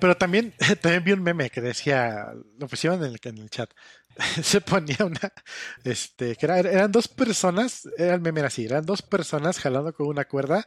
Pero 0.00 0.16
también, 0.16 0.54
también 0.80 1.04
vi 1.04 1.12
un 1.12 1.22
meme 1.22 1.50
que 1.50 1.60
decía, 1.60 2.32
lo 2.58 2.66
pusieron 2.68 3.04
en 3.04 3.12
el, 3.12 3.20
en 3.22 3.38
el 3.38 3.50
chat, 3.50 3.70
se 4.42 4.60
ponía 4.60 4.96
una, 5.04 5.32
este, 5.84 6.36
que 6.36 6.46
era- 6.46 6.58
eran 6.58 6.90
dos 6.92 7.08
personas, 7.08 7.88
era 7.98 8.14
el 8.14 8.20
meme 8.20 8.40
era 8.40 8.48
así, 8.48 8.64
eran 8.64 8.84
dos 8.86 9.02
personas 9.02 9.58
jalando 9.58 9.92
con 9.92 10.06
una 10.08 10.24
cuerda 10.24 10.64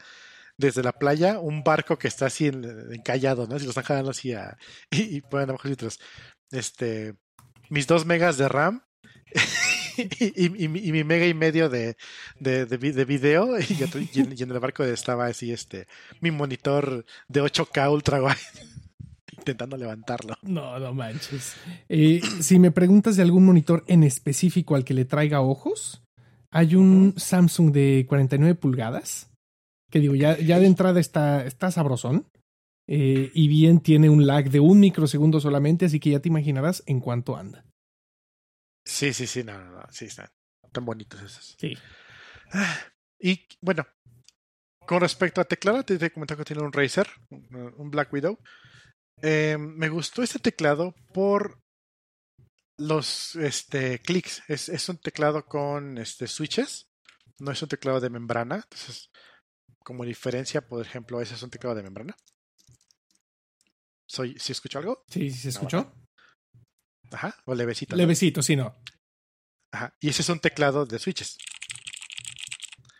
desde 0.57 0.83
la 0.83 0.93
playa 0.93 1.39
un 1.39 1.63
barco 1.63 1.97
que 1.97 2.07
está 2.07 2.27
así 2.27 2.47
en- 2.47 2.93
encallado, 2.93 3.45
¿no? 3.47 3.57
Si 3.59 3.65
lo 3.65 3.71
están 3.71 3.83
jalando 3.83 4.11
así 4.11 4.33
a, 4.33 4.57
y, 4.91 5.17
y 5.17 5.21
ponen 5.21 5.49
abajo 5.49 5.67
litros, 5.67 5.99
este, 6.51 7.15
mis 7.69 7.87
dos 7.87 8.05
megas 8.05 8.37
de 8.37 8.47
RAM 8.47 8.83
y, 10.19 10.45
y- 10.45 10.65
y 10.65 10.91
mi- 10.91 11.03
mega 11.03 11.25
y 11.27 11.33
medio 11.33 11.69
de, 11.69 11.95
de, 12.39 12.65
de 12.65 12.77
vi- 12.77 12.91
de 12.91 13.05
video 13.05 13.57
y, 13.59 13.83
otro- 13.83 14.01
y 14.01 14.09
en, 14.19 14.35
y 14.37 14.43
en 14.43 14.51
el 14.51 14.59
barco 14.59 14.83
estaba 14.83 15.27
así, 15.27 15.51
este, 15.51 15.87
mi 16.21 16.31
monitor 16.31 17.05
de 17.27 17.41
8K 17.41 17.91
ultra 17.91 18.21
wide 18.23 18.35
intentando 19.37 19.77
levantarlo. 19.77 20.35
No, 20.41 20.79
no 20.79 20.93
manches. 20.93 21.55
Eh, 21.89 22.21
si 22.41 22.59
me 22.59 22.71
preguntas 22.71 23.15
de 23.15 23.23
algún 23.23 23.45
monitor 23.45 23.83
en 23.87 24.03
específico 24.03 24.75
al 24.75 24.83
que 24.85 24.93
le 24.93 25.05
traiga 25.05 25.41
ojos, 25.41 26.01
hay 26.51 26.75
un 26.75 27.13
Samsung 27.17 27.71
de 27.71 28.05
49 28.07 28.55
pulgadas. 28.55 29.29
Que 29.91 29.99
digo, 29.99 30.15
ya, 30.15 30.37
ya 30.39 30.59
de 30.59 30.65
entrada 30.65 30.99
está, 30.99 31.45
está 31.45 31.69
sabrosón. 31.71 32.27
Eh, 32.87 33.31
y 33.33 33.47
bien 33.47 33.79
tiene 33.79 34.09
un 34.09 34.27
lag 34.27 34.49
de 34.51 34.59
un 34.59 34.79
microsegundo 34.79 35.39
solamente, 35.39 35.85
así 35.85 35.99
que 35.99 36.11
ya 36.11 36.19
te 36.19 36.29
imaginarás 36.29 36.83
en 36.85 36.99
cuánto 36.99 37.35
anda. 37.35 37.65
Sí, 38.85 39.13
sí, 39.13 39.25
sí, 39.27 39.43
no, 39.43 39.57
no, 39.57 39.71
no, 39.71 39.83
sí, 39.91 40.05
están 40.05 40.29
tan 40.71 40.85
bonitos 40.85 41.21
esos. 41.21 41.55
Sí. 41.59 41.77
Ah, 42.53 42.77
Y 43.19 43.47
bueno, 43.61 43.85
con 44.85 45.01
respecto 45.01 45.41
a 45.41 45.45
teclado, 45.45 45.83
te, 45.83 45.97
te 45.97 46.11
comenté 46.11 46.37
que 46.37 46.45
tiene 46.45 46.61
un 46.61 46.71
Razer, 46.71 47.07
un, 47.29 47.89
Black 47.89 48.13
Widow. 48.13 48.37
Eh, 49.21 49.57
me 49.57 49.89
gustó 49.89 50.21
este 50.21 50.39
teclado 50.39 50.93
por 51.13 51.59
los 52.77 53.35
este, 53.37 53.99
clics. 53.99 54.43
Es, 54.47 54.69
es 54.69 54.87
un 54.89 54.97
teclado 54.97 55.45
con 55.45 55.97
este, 55.97 56.27
switches, 56.27 56.87
no 57.39 57.51
es 57.51 57.61
un 57.61 57.69
teclado 57.69 57.99
de 57.99 58.09
membrana. 58.09 58.55
Entonces, 58.55 59.09
como 59.83 60.05
diferencia, 60.05 60.61
por 60.67 60.85
ejemplo, 60.85 61.21
ese 61.21 61.35
es 61.35 61.43
un 61.43 61.49
teclado 61.49 61.75
de 61.75 61.83
membrana. 61.83 62.15
Soy, 64.07 64.37
¿Sí 64.37 64.51
escucho 64.51 64.77
algo? 64.77 65.03
Sí, 65.07 65.31
sí 65.31 65.39
se 65.39 65.47
No, 65.47 65.51
escuchó. 65.51 65.93
Ajá, 67.11 67.35
o 67.45 67.55
levecito. 67.55 67.95
¿no? 67.95 67.97
Levecito, 67.97 68.41
sí, 68.41 68.55
no. 68.55 68.75
Ajá. 69.71 69.93
Y 69.99 70.09
ese 70.09 70.21
es 70.21 70.29
un 70.29 70.39
teclado 70.39 70.85
de 70.85 70.99
switches. 70.99 71.37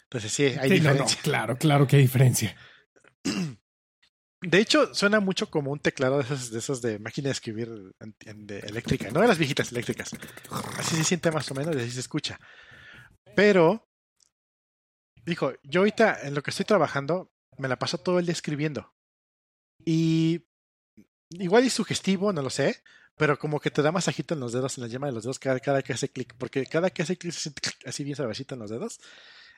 Entonces 0.03 0.31
sí, 0.31 0.43
hay 0.45 0.69
Sí, 0.69 0.79
no, 0.79 0.89
no, 0.89 0.91
diferencia. 0.93 1.21
claro, 1.23 1.57
claro 1.57 1.87
que 1.87 1.95
hay 1.97 2.01
diferencia. 2.03 2.55
De 4.41 4.59
hecho, 4.59 4.93
suena 4.93 5.19
mucho 5.19 5.49
como 5.49 5.71
un 5.71 5.79
teclado 5.79 6.17
de 6.17 6.23
esos 6.23 6.51
de, 6.51 6.59
esos 6.59 6.81
de 6.81 6.99
máquina 6.99 7.29
de 7.29 7.31
escribir 7.31 7.67
en- 7.99 8.15
en- 8.25 8.45
de 8.45 8.59
eléctrica, 8.59 9.09
no 9.09 9.21
de 9.21 9.27
las 9.27 9.39
viejitas 9.39 9.71
eléctricas. 9.71 10.11
Así 10.77 10.95
se 10.97 11.03
siente 11.03 11.31
más 11.31 11.49
o 11.49 11.55
menos 11.55 11.75
y 11.75 11.79
así 11.79 11.89
se 11.91 12.01
escucha. 12.01 12.39
Pero, 13.35 13.89
dijo, 15.25 15.53
yo 15.63 15.79
ahorita 15.81 16.27
en 16.27 16.35
lo 16.35 16.43
que 16.43 16.51
estoy 16.51 16.65
trabajando 16.65 17.31
me 17.57 17.67
la 17.67 17.79
paso 17.79 17.97
todo 17.97 18.19
el 18.19 18.25
día 18.25 18.33
escribiendo. 18.33 18.93
Y 19.83 20.45
igual 21.31 21.63
es 21.63 21.73
sugestivo, 21.73 22.31
no 22.31 22.43
lo 22.43 22.49
sé, 22.51 22.83
pero 23.17 23.37
como 23.39 23.59
que 23.59 23.71
te 23.71 23.81
da 23.81 23.91
masajito 23.91 24.33
en 24.33 24.39
los 24.39 24.53
dedos, 24.53 24.77
en 24.77 24.83
la 24.83 24.89
yema 24.89 25.07
de 25.07 25.13
los 25.13 25.23
dedos 25.23 25.39
cada, 25.39 25.59
cada 25.59 25.81
que 25.81 25.93
hace 25.93 26.09
clic, 26.09 26.33
porque 26.37 26.65
cada 26.65 26.89
que 26.89 27.01
hace 27.01 27.17
clic 27.17 27.33
se 27.33 27.41
siente 27.41 27.61
clic, 27.61 27.75
así 27.87 28.03
bien 28.03 28.15
suavecito 28.15 28.55
en 28.55 28.59
los 28.61 28.69
dedos. 28.69 28.99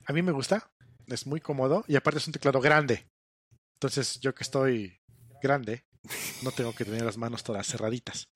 A 0.06 0.14
mí 0.14 0.22
me 0.22 0.32
gusta, 0.32 0.70
es 1.08 1.26
muy 1.26 1.42
cómodo 1.42 1.84
y 1.88 1.96
aparte 1.96 2.20
es 2.20 2.28
un 2.28 2.34
teclado 2.34 2.62
grande. 2.62 3.08
Entonces 3.76 4.20
yo 4.20 4.34
que 4.34 4.44
estoy 4.44 5.00
grande, 5.42 5.86
no 6.44 6.52
tengo 6.52 6.74
que 6.74 6.86
tener 6.86 7.04
las 7.04 7.18
manos 7.18 7.44
todas 7.44 7.68
cerraditas. 7.68 8.30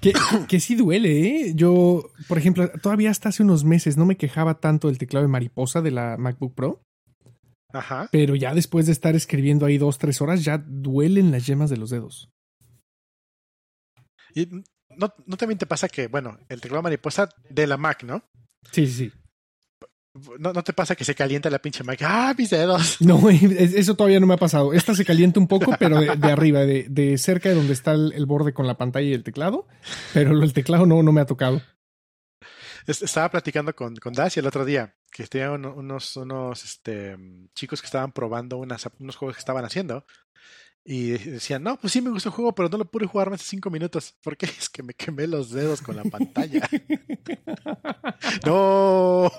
Que, 0.00 0.12
que 0.48 0.60
sí 0.60 0.74
duele, 0.74 1.20
¿eh? 1.26 1.52
Yo, 1.54 2.10
por 2.28 2.38
ejemplo, 2.38 2.70
todavía 2.82 3.10
hasta 3.10 3.28
hace 3.28 3.42
unos 3.42 3.64
meses 3.64 3.96
no 3.96 4.06
me 4.06 4.16
quejaba 4.16 4.60
tanto 4.60 4.88
del 4.88 4.98
teclado 4.98 5.24
de 5.24 5.28
mariposa 5.28 5.82
de 5.82 5.90
la 5.90 6.16
MacBook 6.18 6.54
Pro, 6.54 6.82
Ajá. 7.72 8.08
pero 8.10 8.34
ya 8.34 8.54
después 8.54 8.86
de 8.86 8.92
estar 8.92 9.14
escribiendo 9.14 9.66
ahí 9.66 9.78
dos, 9.78 9.98
tres 9.98 10.20
horas, 10.20 10.44
ya 10.44 10.58
duelen 10.58 11.30
las 11.30 11.46
yemas 11.46 11.70
de 11.70 11.76
los 11.76 11.90
dedos. 11.90 12.30
Y 14.34 14.46
no, 14.96 15.12
no 15.26 15.36
también 15.36 15.58
te 15.58 15.66
pasa 15.66 15.88
que, 15.88 16.08
bueno, 16.08 16.38
el 16.48 16.60
teclado 16.60 16.82
mariposa 16.82 17.28
de 17.48 17.66
la 17.66 17.76
Mac, 17.76 18.02
¿no? 18.04 18.24
Sí, 18.72 18.86
sí, 18.86 18.92
sí. 19.10 19.12
No, 20.40 20.52
no 20.52 20.64
te 20.64 20.72
pasa 20.72 20.96
que 20.96 21.04
se 21.04 21.14
calienta 21.14 21.48
la 21.50 21.60
pinche 21.60 21.84
Mac. 21.84 22.00
¡Ah, 22.02 22.34
mis 22.36 22.50
dedos! 22.50 22.96
No, 23.00 23.30
es- 23.30 23.74
eso 23.74 23.94
todavía 23.94 24.18
no 24.18 24.26
me 24.26 24.34
ha 24.34 24.38
pasado. 24.38 24.72
Esta 24.72 24.94
se 24.94 25.04
calienta 25.04 25.38
un 25.38 25.46
poco, 25.46 25.72
pero 25.78 26.00
de, 26.00 26.16
de 26.16 26.32
arriba, 26.32 26.60
de, 26.60 26.86
de 26.90 27.16
cerca 27.16 27.48
de 27.48 27.54
donde 27.54 27.72
está 27.72 27.92
el, 27.92 28.12
el 28.14 28.26
borde 28.26 28.52
con 28.52 28.66
la 28.66 28.76
pantalla 28.76 29.06
y 29.08 29.14
el 29.14 29.22
teclado, 29.22 29.68
pero 30.12 30.32
el 30.42 30.52
teclado 30.52 30.84
no, 30.84 31.02
no 31.04 31.12
me 31.12 31.20
ha 31.20 31.26
tocado. 31.26 31.62
Es- 32.86 33.02
Estaba 33.02 33.30
platicando 33.30 33.74
con, 33.74 33.94
con 33.96 34.12
Dacia 34.12 34.40
el 34.40 34.46
otro 34.46 34.64
día, 34.64 34.94
que 35.12 35.26
tenía 35.26 35.52
uno- 35.52 35.74
unos, 35.74 36.16
unos 36.16 36.64
este, 36.64 37.16
chicos 37.54 37.80
que 37.80 37.86
estaban 37.86 38.10
probando 38.12 38.56
unas, 38.56 38.88
unos 38.98 39.14
juegos 39.16 39.36
que 39.36 39.40
estaban 39.40 39.64
haciendo. 39.64 40.04
Y 40.92 41.12
decían, 41.12 41.62
no, 41.62 41.76
pues 41.76 41.92
sí 41.92 42.00
me 42.00 42.10
gustó 42.10 42.30
el 42.30 42.34
juego, 42.34 42.52
pero 42.52 42.68
no 42.68 42.78
lo 42.78 42.84
pude 42.84 43.06
jugar 43.06 43.30
más 43.30 43.38
de 43.38 43.46
cinco 43.46 43.70
minutos. 43.70 44.16
¿Por 44.24 44.36
qué? 44.36 44.46
Es 44.58 44.68
que 44.68 44.82
me 44.82 44.92
quemé 44.92 45.28
los 45.28 45.52
dedos 45.52 45.82
con 45.82 45.94
la 45.94 46.02
pantalla. 46.02 46.68
no. 48.44 49.30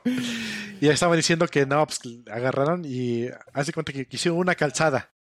y 0.80 0.88
estaban 0.88 1.18
diciendo 1.18 1.46
que 1.46 1.66
no, 1.66 1.86
pues 1.86 2.00
agarraron 2.26 2.86
y 2.86 3.26
hace 3.52 3.74
cuenta 3.74 3.92
que 3.92 4.08
hicieron 4.10 4.38
una 4.38 4.54
calzada. 4.54 5.12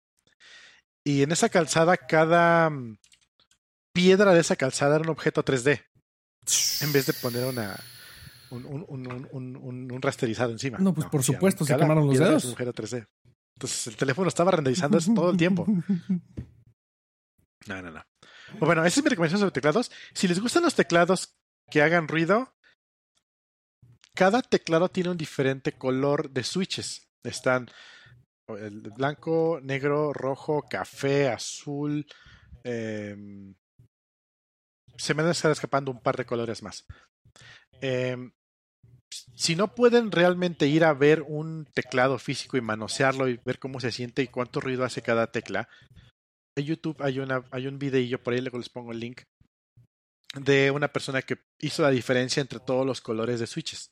Y 1.03 1.21
en 1.21 1.33
esa 1.33 1.49
calzada, 1.49 1.97
cada 1.97 2.69
mm, 2.69 2.99
piedra 3.91 4.33
de 4.33 4.39
esa 4.39 4.55
calzada 4.55 4.95
era 4.95 5.03
un 5.03 5.09
objeto 5.09 5.43
3D. 5.43 5.83
En 6.79 6.93
vez 6.93 7.07
de 7.07 7.13
poner 7.13 7.43
una, 7.43 7.77
un, 8.51 8.65
un, 8.65 8.85
un, 8.87 9.27
un, 9.61 9.91
un 9.91 10.01
rasterizado 10.01 10.53
encima. 10.53 10.77
No, 10.77 10.93
pues 10.93 11.09
por 11.09 11.23
supuesto, 11.23 11.65
se 11.65 11.75
quemaron 11.75 12.07
los 12.07 12.17
dedos. 12.17 12.43
su 12.43 12.47
agujero 12.47 12.73
3D. 12.73 13.05
Entonces 13.61 13.85
el 13.85 13.95
teléfono 13.95 14.27
estaba 14.27 14.49
renderizando 14.49 14.97
eso 14.97 15.13
todo 15.13 15.29
el 15.29 15.37
tiempo. 15.37 15.67
No, 17.67 17.79
no, 17.79 17.91
no. 17.91 18.03
Pues 18.49 18.59
Bueno, 18.61 18.83
esa 18.83 18.99
es 18.99 19.03
mi 19.03 19.09
recomendación 19.11 19.39
sobre 19.39 19.51
teclados. 19.51 19.91
Si 20.15 20.27
les 20.27 20.39
gustan 20.39 20.63
los 20.63 20.73
teclados 20.73 21.37
que 21.69 21.83
hagan 21.83 22.07
ruido, 22.07 22.55
cada 24.15 24.41
teclado 24.41 24.89
tiene 24.89 25.11
un 25.11 25.17
diferente 25.17 25.73
color 25.73 26.31
de 26.31 26.43
switches. 26.43 27.07
Están 27.21 27.69
blanco, 28.95 29.59
negro, 29.61 30.11
rojo, 30.11 30.63
café, 30.67 31.29
azul. 31.29 32.07
em, 32.63 33.53
se 34.97 35.13
me 35.13 35.21
van 35.21 35.29
a 35.31 35.51
escapando 35.51 35.91
un 35.91 36.01
par 36.01 36.17
de 36.17 36.25
colores 36.25 36.63
más. 36.63 36.83
Em, 37.79 38.31
si 39.35 39.55
no 39.55 39.73
pueden 39.73 40.11
realmente 40.11 40.67
ir 40.67 40.83
a 40.83 40.93
ver 40.93 41.23
un 41.27 41.65
teclado 41.73 42.19
físico 42.19 42.57
y 42.57 42.61
manosearlo 42.61 43.27
y 43.27 43.39
ver 43.45 43.59
cómo 43.59 43.79
se 43.79 43.91
siente 43.91 44.21
y 44.21 44.27
cuánto 44.27 44.59
ruido 44.59 44.83
hace 44.83 45.01
cada 45.01 45.31
tecla, 45.31 45.69
en 46.55 46.65
YouTube 46.65 47.01
hay, 47.01 47.19
un 47.67 47.79
videillo, 47.79 48.21
por 48.21 48.33
ahí 48.33 48.41
les 48.41 48.69
pongo 48.69 48.91
el 48.91 48.99
link, 48.99 49.21
de 50.35 50.71
una 50.71 50.89
persona 50.89 51.21
que 51.21 51.37
hizo 51.59 51.81
la 51.81 51.91
diferencia 51.91 52.41
entre 52.41 52.59
todos 52.59 52.85
los 52.85 53.01
colores 53.01 53.39
de 53.39 53.47
switches. 53.47 53.91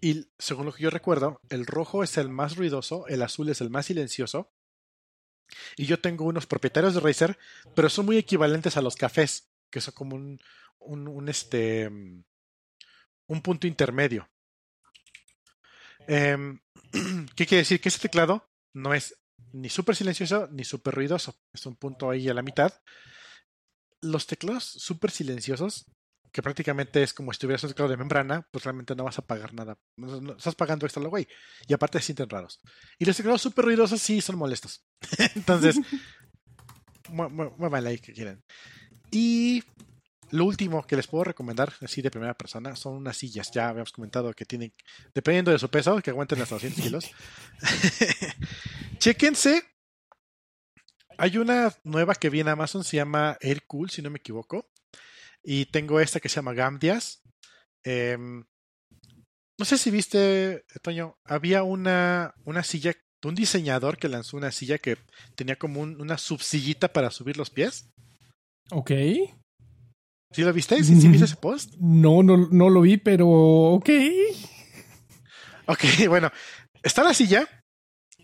Y 0.00 0.26
según 0.38 0.66
lo 0.66 0.72
que 0.72 0.82
yo 0.82 0.90
recuerdo, 0.90 1.40
el 1.50 1.66
rojo 1.66 2.02
es 2.02 2.18
el 2.18 2.28
más 2.28 2.56
ruidoso, 2.56 3.06
el 3.06 3.22
azul 3.22 3.48
es 3.48 3.60
el 3.60 3.70
más 3.70 3.86
silencioso. 3.86 4.50
Y 5.76 5.86
yo 5.86 6.00
tengo 6.00 6.24
unos 6.24 6.46
propietarios 6.46 6.94
de 6.94 7.00
Razer, 7.00 7.38
pero 7.74 7.88
son 7.88 8.06
muy 8.06 8.16
equivalentes 8.16 8.76
a 8.76 8.82
los 8.82 8.96
cafés, 8.96 9.50
que 9.70 9.80
son 9.80 9.94
como 9.94 10.16
un, 10.16 10.40
un, 10.80 11.28
este, 11.28 11.88
un 11.88 13.42
punto 13.42 13.66
intermedio. 13.66 14.28
Em, 16.06 16.60
¿Qué 17.36 17.46
quiere 17.46 17.62
decir? 17.62 17.80
Que 17.80 17.88
este 17.88 18.02
teclado 18.08 18.46
no 18.74 18.94
es 18.94 19.14
ni 19.52 19.68
súper 19.68 19.96
silencioso 19.96 20.48
ni 20.52 20.64
súper 20.64 20.94
ruidoso. 20.94 21.34
Es 21.52 21.66
un 21.66 21.76
punto 21.76 22.10
ahí 22.10 22.28
a 22.28 22.34
la 22.34 22.42
mitad. 22.42 22.72
Los 24.00 24.26
teclados 24.26 24.64
súper 24.64 25.10
silenciosos, 25.10 25.86
que 26.32 26.42
prácticamente 26.42 27.02
es 27.02 27.14
como 27.14 27.32
si 27.32 27.38
tuvieras 27.38 27.62
un 27.64 27.70
teclado 27.70 27.90
de 27.90 27.96
membrana, 27.96 28.46
pues 28.50 28.64
realmente 28.64 28.94
no 28.94 29.04
vas 29.04 29.18
a 29.18 29.26
pagar 29.26 29.54
nada. 29.54 29.78
No, 29.96 30.20
no- 30.20 30.36
estás 30.36 30.54
pagando 30.54 30.84
extra, 30.86 31.02
güey. 31.04 31.26
Y 31.66 31.72
aparte 31.72 31.98
se 32.00 32.06
sienten 32.06 32.28
raros. 32.28 32.60
Y 32.98 33.04
los 33.04 33.16
teclados 33.16 33.40
súper 33.42 33.64
ruidosos 33.64 34.00
sí 34.02 34.20
son 34.20 34.36
molestos. 34.36 34.84
Entonces, 35.36 35.76
mu- 37.08 37.30
mu- 37.30 37.54
muévanle 37.56 37.90
ahí 37.90 37.98
que 37.98 38.12
quieran. 38.12 38.42
Y 39.10 39.62
lo 40.34 40.44
último 40.46 40.84
que 40.86 40.96
les 40.96 41.06
puedo 41.06 41.24
recomendar, 41.24 41.72
así 41.80 42.02
de 42.02 42.10
primera 42.10 42.34
persona, 42.34 42.74
son 42.76 42.94
unas 42.94 43.16
sillas. 43.16 43.50
Ya 43.52 43.68
habíamos 43.68 43.92
comentado 43.92 44.32
que 44.34 44.44
tienen, 44.44 44.72
dependiendo 45.14 45.50
de 45.50 45.58
su 45.58 45.68
peso, 45.68 46.00
que 46.02 46.10
aguanten 46.10 46.40
hasta 46.42 46.56
200 46.56 46.82
kilos. 46.82 47.10
Chéquense. 48.98 49.62
Hay 51.18 51.38
una 51.38 51.72
nueva 51.84 52.14
que 52.14 52.30
viene 52.30 52.50
a 52.50 52.54
Amazon, 52.54 52.82
se 52.82 52.96
llama 52.96 53.38
Air 53.40 53.64
Cool, 53.66 53.90
si 53.90 54.02
no 54.02 54.10
me 54.10 54.18
equivoco. 54.18 54.68
Y 55.42 55.66
tengo 55.66 56.00
esta 56.00 56.18
que 56.20 56.28
se 56.28 56.36
llama 56.36 56.54
Gamdias. 56.54 57.22
Em, 57.84 58.44
no 59.58 59.64
sé 59.64 59.78
si 59.78 59.90
viste, 59.90 60.64
Toño, 60.82 61.16
había 61.24 61.62
una, 61.62 62.34
una 62.44 62.64
silla, 62.64 62.92
un 63.24 63.34
diseñador 63.36 63.98
que 63.98 64.08
lanzó 64.08 64.36
una 64.36 64.50
silla 64.50 64.78
que 64.78 64.96
tenía 65.36 65.56
como 65.56 65.80
un- 65.80 66.00
una 66.00 66.18
subsillita 66.18 66.92
para 66.92 67.10
subir 67.10 67.36
los 67.36 67.50
pies. 67.50 67.88
Ok. 68.72 68.90
¿Sí 70.34 70.42
lo 70.42 70.52
viste? 70.52 70.82
¿Sí, 70.82 71.00
sí 71.00 71.08
viste 71.08 71.26
ese 71.26 71.36
post? 71.36 71.74
No, 71.78 72.24
no, 72.24 72.36
no 72.36 72.68
lo 72.68 72.80
vi, 72.80 72.96
pero 72.96 73.28
ok. 73.28 73.88
Ok, 75.66 75.84
bueno, 76.08 76.32
está 76.82 77.04
la 77.04 77.14
silla 77.14 77.48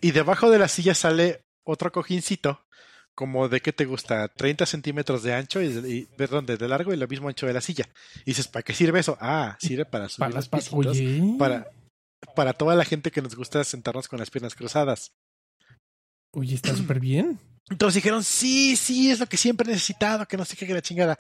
y 0.01 0.11
debajo 0.11 0.51
de 0.51 0.59
la 0.59 0.67
silla 0.67 0.95
sale 0.95 1.45
otro 1.63 1.93
cojincito, 1.93 2.67
como 3.15 3.49
de 3.49 3.61
qué 3.61 3.73
te 3.73 3.85
gusta, 3.85 4.27
30 4.27 4.67
centímetros 4.67 5.23
de 5.23 5.35
ancho 5.35 5.63
y, 5.63 5.67
y 5.67 6.07
perdón, 6.17 6.47
de, 6.47 6.57
de 6.57 6.67
largo 6.67 6.93
y 6.93 6.97
lo 6.97 7.07
mismo 7.07 7.29
ancho 7.29 7.47
de 7.47 7.53
la 7.53 7.61
silla. 7.61 7.89
Y 8.25 8.31
dices, 8.31 8.49
¿para 8.49 8.65
qué 8.65 8.75
sirve 8.75 8.99
eso? 8.99 9.17
Ah, 9.21 9.57
sirve 9.61 9.85
para 9.85 10.09
subir 10.09 10.31
Para 10.31 10.35
los 10.35 10.49
para, 11.39 11.71
para 12.35 12.53
toda 12.55 12.75
la 12.75 12.85
gente 12.85 13.13
que 13.13 13.23
nos 13.23 13.37
gusta 13.37 13.63
sentarnos 13.63 14.09
con 14.09 14.19
las 14.19 14.31
piernas 14.31 14.57
cruzadas. 14.57 15.13
Oye, 16.33 16.57
está 16.57 16.75
súper 16.77 16.99
bien. 16.99 17.39
Entonces 17.71 17.95
dijeron, 17.95 18.25
sí, 18.25 18.77
sí, 18.77 19.11
es 19.11 19.21
lo 19.21 19.27
que 19.27 19.37
siempre 19.37 19.69
he 19.69 19.73
necesitado, 19.73 20.27
que 20.27 20.37
no 20.37 20.45
sé 20.45 20.57
qué 20.57 20.67
que 20.67 20.75
la 20.75 20.83
chingada. 20.83 21.19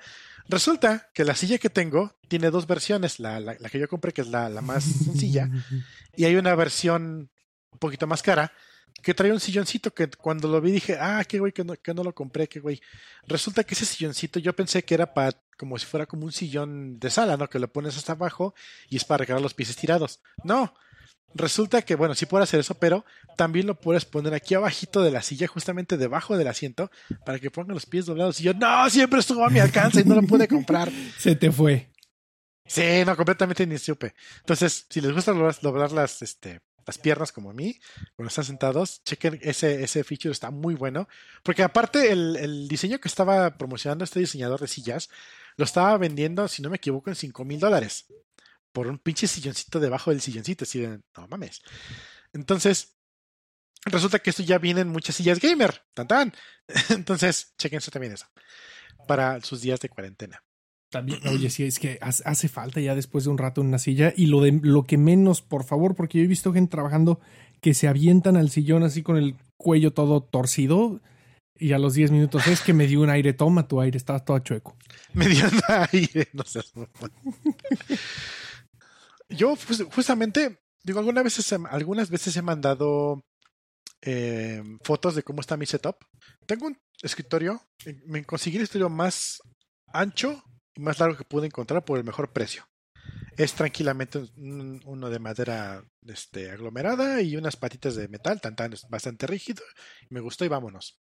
Resulta 0.49 1.09
que 1.15 1.25
la 1.25 1.37
silla 1.37 1.59
que 1.59 1.71
tengo 1.71 2.17
tiene 2.29 2.51
dos 2.51 2.67
versiones, 2.67 3.21
la, 3.21 3.39
la, 3.39 3.57
la 3.59 3.69
que 3.71 3.79
yo 3.79 3.89
compré, 3.89 4.13
que 4.13 4.23
es 4.23 4.29
la, 4.29 4.49
la 4.49 4.61
más 4.61 4.85
sencilla, 5.05 5.49
y 6.17 6.25
hay 6.25 6.35
una 6.37 6.55
versión 6.55 7.31
un 7.71 7.79
poquito 7.79 8.07
más 8.07 8.23
cara 8.23 8.53
que 9.03 9.15
trae 9.15 9.33
un 9.33 9.41
silloncito 9.41 9.95
que 9.95 10.09
cuando 10.11 10.49
lo 10.49 10.61
vi 10.61 10.73
dije, 10.73 10.99
ah, 11.01 11.25
qué 11.27 11.39
güey, 11.39 11.53
que 11.53 11.65
no, 11.65 11.75
que 11.75 11.95
no 11.95 12.03
lo 12.03 12.15
compré, 12.15 12.49
qué 12.49 12.61
güey. 12.61 12.81
Resulta 13.27 13.65
que 13.65 13.75
ese 13.75 13.87
silloncito 13.87 14.41
yo 14.41 14.55
pensé 14.55 14.85
que 14.85 14.95
era 14.95 15.15
para 15.15 15.33
como 15.57 15.79
si 15.79 15.87
fuera 15.87 16.07
como 16.07 16.25
un 16.25 16.33
sillón 16.33 16.99
de 16.99 17.11
sala, 17.11 17.37
¿no? 17.37 17.49
Que 17.49 17.59
lo 17.59 17.73
pones 17.73 17.97
hasta 17.97 18.13
abajo 18.13 18.55
y 18.89 18.97
es 18.97 19.05
para 19.05 19.19
recargar 19.19 19.43
los 19.43 19.55
pies 19.55 19.71
estirados. 19.71 20.21
No. 20.45 20.75
Resulta 21.35 21.83
que, 21.83 21.95
bueno, 21.95 22.15
sí 22.15 22.27
puedo 22.27 22.43
hacer 22.43 22.61
eso, 22.61 22.75
pero 22.75 23.05
también 23.37 23.67
lo 23.67 23.79
puedes 23.79 24.05
poner 24.05 24.35
aquí 24.35 24.55
abajito 24.55 25.03
de 25.03 25.13
la 25.13 25.23
silla, 25.23 25.47
justamente 25.47 25.97
debajo 25.97 26.37
del 26.37 26.49
asiento, 26.49 26.91
para 27.25 27.39
que 27.39 27.51
pongan 27.51 27.75
los 27.75 27.87
pies 27.87 28.07
doblados. 28.07 28.41
Y 28.41 28.45
yo, 28.45 28.55
no, 28.55 28.91
siempre 28.91 29.21
estuvo 29.21 29.45
a 29.45 29.51
mi 29.51 29.61
alcance 29.61 30.01
y 30.01 30.05
no 30.05 30.17
lo 30.17 30.23
pude 30.23 30.49
comprar. 30.49 30.91
Se 31.19 31.37
te 31.37 31.53
fue. 31.53 31.91
Sí, 32.67 33.05
no, 33.07 33.17
completamente 33.17 33.67
ni 33.67 33.79
supe. 33.79 34.15
Entonces, 34.39 34.87
si 34.89 35.01
les 35.01 35.13
gusta 35.13 35.33
doblar, 35.33 35.57
doblar 35.61 35.93
las, 35.93 36.23
este, 36.23 36.61
las 36.87 36.99
piernas 36.99 37.33
como 37.33 37.51
a 37.51 37.55
mí, 37.55 37.79
cuando 38.15 38.29
están 38.29 38.45
sentados, 38.45 39.03
chequen 39.05 39.39
ese, 39.43 39.83
ese 39.83 40.05
feature, 40.05 40.33
está 40.33 40.51
muy 40.51 40.75
bueno. 40.75 41.09
Porque 41.43 41.63
aparte, 41.63 42.11
el, 42.13 42.37
el 42.37 42.69
diseño 42.69 42.99
que 42.99 43.09
estaba 43.09 43.57
promocionando 43.57 44.05
este 44.05 44.21
diseñador 44.21 44.61
de 44.61 44.69
sillas, 44.69 45.11
lo 45.57 45.65
estaba 45.65 45.97
vendiendo, 45.99 46.49
si 46.49 46.63
no 46.63 46.71
me 46.71 46.77
equivoco, 46.77 47.11
en 47.11 47.17
5 47.17 47.45
mil 47.45 47.61
dólares. 47.61 48.07
Por 48.73 48.87
un 48.87 48.99
pinche 48.99 49.27
silloncito 49.27 49.81
debajo 49.81 50.11
del 50.11 50.21
silloncito. 50.21 50.65
Así 50.65 50.81
de, 50.81 51.01
no 51.17 51.29
mames. 51.29 51.61
Entonces, 52.33 52.97
resulta 53.85 54.19
que 54.19 54.31
esto 54.31 54.43
ya 54.43 54.59
viene 54.59 54.83
en 54.83 54.89
muchas 54.89 55.17
sillas 55.17 55.41
gamer. 55.41 55.83
Tan 55.95 56.09
tan. 56.09 56.35
Entonces, 56.91 57.55
chequense 57.59 57.91
también 57.91 58.13
eso. 58.13 58.27
Para 59.07 59.41
sus 59.41 59.61
días 59.61 59.81
de 59.81 59.89
cuarentena. 59.89 60.43
También, 60.91 61.21
oye, 61.29 61.51
sí, 61.51 61.65
es 61.65 61.79
que 61.79 62.01
hace 62.01 62.49
falta 62.49 62.81
ya 62.81 62.97
después 62.97 63.23
de 63.23 63.31
un 63.31 63.39
rato 63.39 63.61
en 63.61 63.69
una 63.69 63.79
silla. 63.79 64.13
Y 64.17 64.27
lo 64.27 64.41
de 64.41 64.59
lo 64.63 64.85
que 64.85 64.99
menos, 64.99 65.41
por 65.41 65.63
favor, 65.63 65.95
porque 65.95 66.19
yo 66.19 66.25
he 66.25 66.27
visto 66.29 66.53
gente 66.53 66.73
trabajando 66.73 67.21
que 67.61 67.75
se 67.75 67.87
avientan 67.87 68.37
al 68.37 68.51
sillón 68.51 68.83
así 68.83 69.03
con 69.03 69.17
el 69.17 69.37
cuello 69.57 69.93
todo 69.93 70.21
torcido. 70.21 71.01
Y 71.57 71.73
a 71.73 71.79
los 71.79 71.95
10 71.95 72.11
minutos 72.11 72.47
es 72.49 72.63
que 72.63 72.73
me 72.73 72.87
dio 72.87 73.03
un 73.03 73.11
aire, 73.11 73.35
toma 73.35 73.69
tu 73.69 73.81
aire, 73.81 73.99
estaba 73.99 74.25
todo 74.25 74.39
chueco. 74.41 74.77
me 75.13 75.29
dio 75.29 75.45
aire, 75.93 76.29
no 76.33 76.43
sé. 76.43 76.61
Yo 79.31 79.55
justamente, 79.93 80.61
digo, 80.83 80.99
algunas 80.99 81.25
veces, 81.25 81.53
algunas 81.71 82.11
veces 82.11 82.37
he 82.37 82.43
mandado 82.43 83.25
eh, 84.03 84.63
fotos 84.85 85.15
de 85.15 85.23
cómo 85.23 85.41
está 85.41 85.57
mi 85.57 85.67
setup. 85.67 85.97
Tengo 86.47 86.67
un 86.67 86.79
escritorio, 87.03 87.63
eh, 87.87 87.97
me 88.07 88.25
conseguí 88.25 88.57
el 88.57 88.65
escritorio 88.65 88.91
más 88.91 89.41
ancho 89.93 90.43
y 90.75 90.83
más 90.83 90.99
largo 91.01 91.17
que 91.17 91.25
pude 91.25 91.47
encontrar 91.47 91.85
por 91.85 91.99
el 91.99 92.05
mejor 92.05 92.33
precio. 92.33 92.67
Es 93.37 93.55
tranquilamente 93.55 94.19
un- 94.37 94.83
uno 94.87 95.11
de 95.11 95.19
madera 95.19 95.85
este, 96.07 96.51
aglomerada 96.51 97.23
y 97.23 97.37
unas 97.37 97.57
patitas 97.57 97.97
de 97.97 98.09
metal, 98.09 98.41
tan 98.41 98.57
tan, 98.57 98.75
bastante 98.91 99.27
rígido. 99.27 99.63
Me 100.11 100.21
gustó 100.21 100.45
y 100.45 100.49
vámonos. 100.49 101.01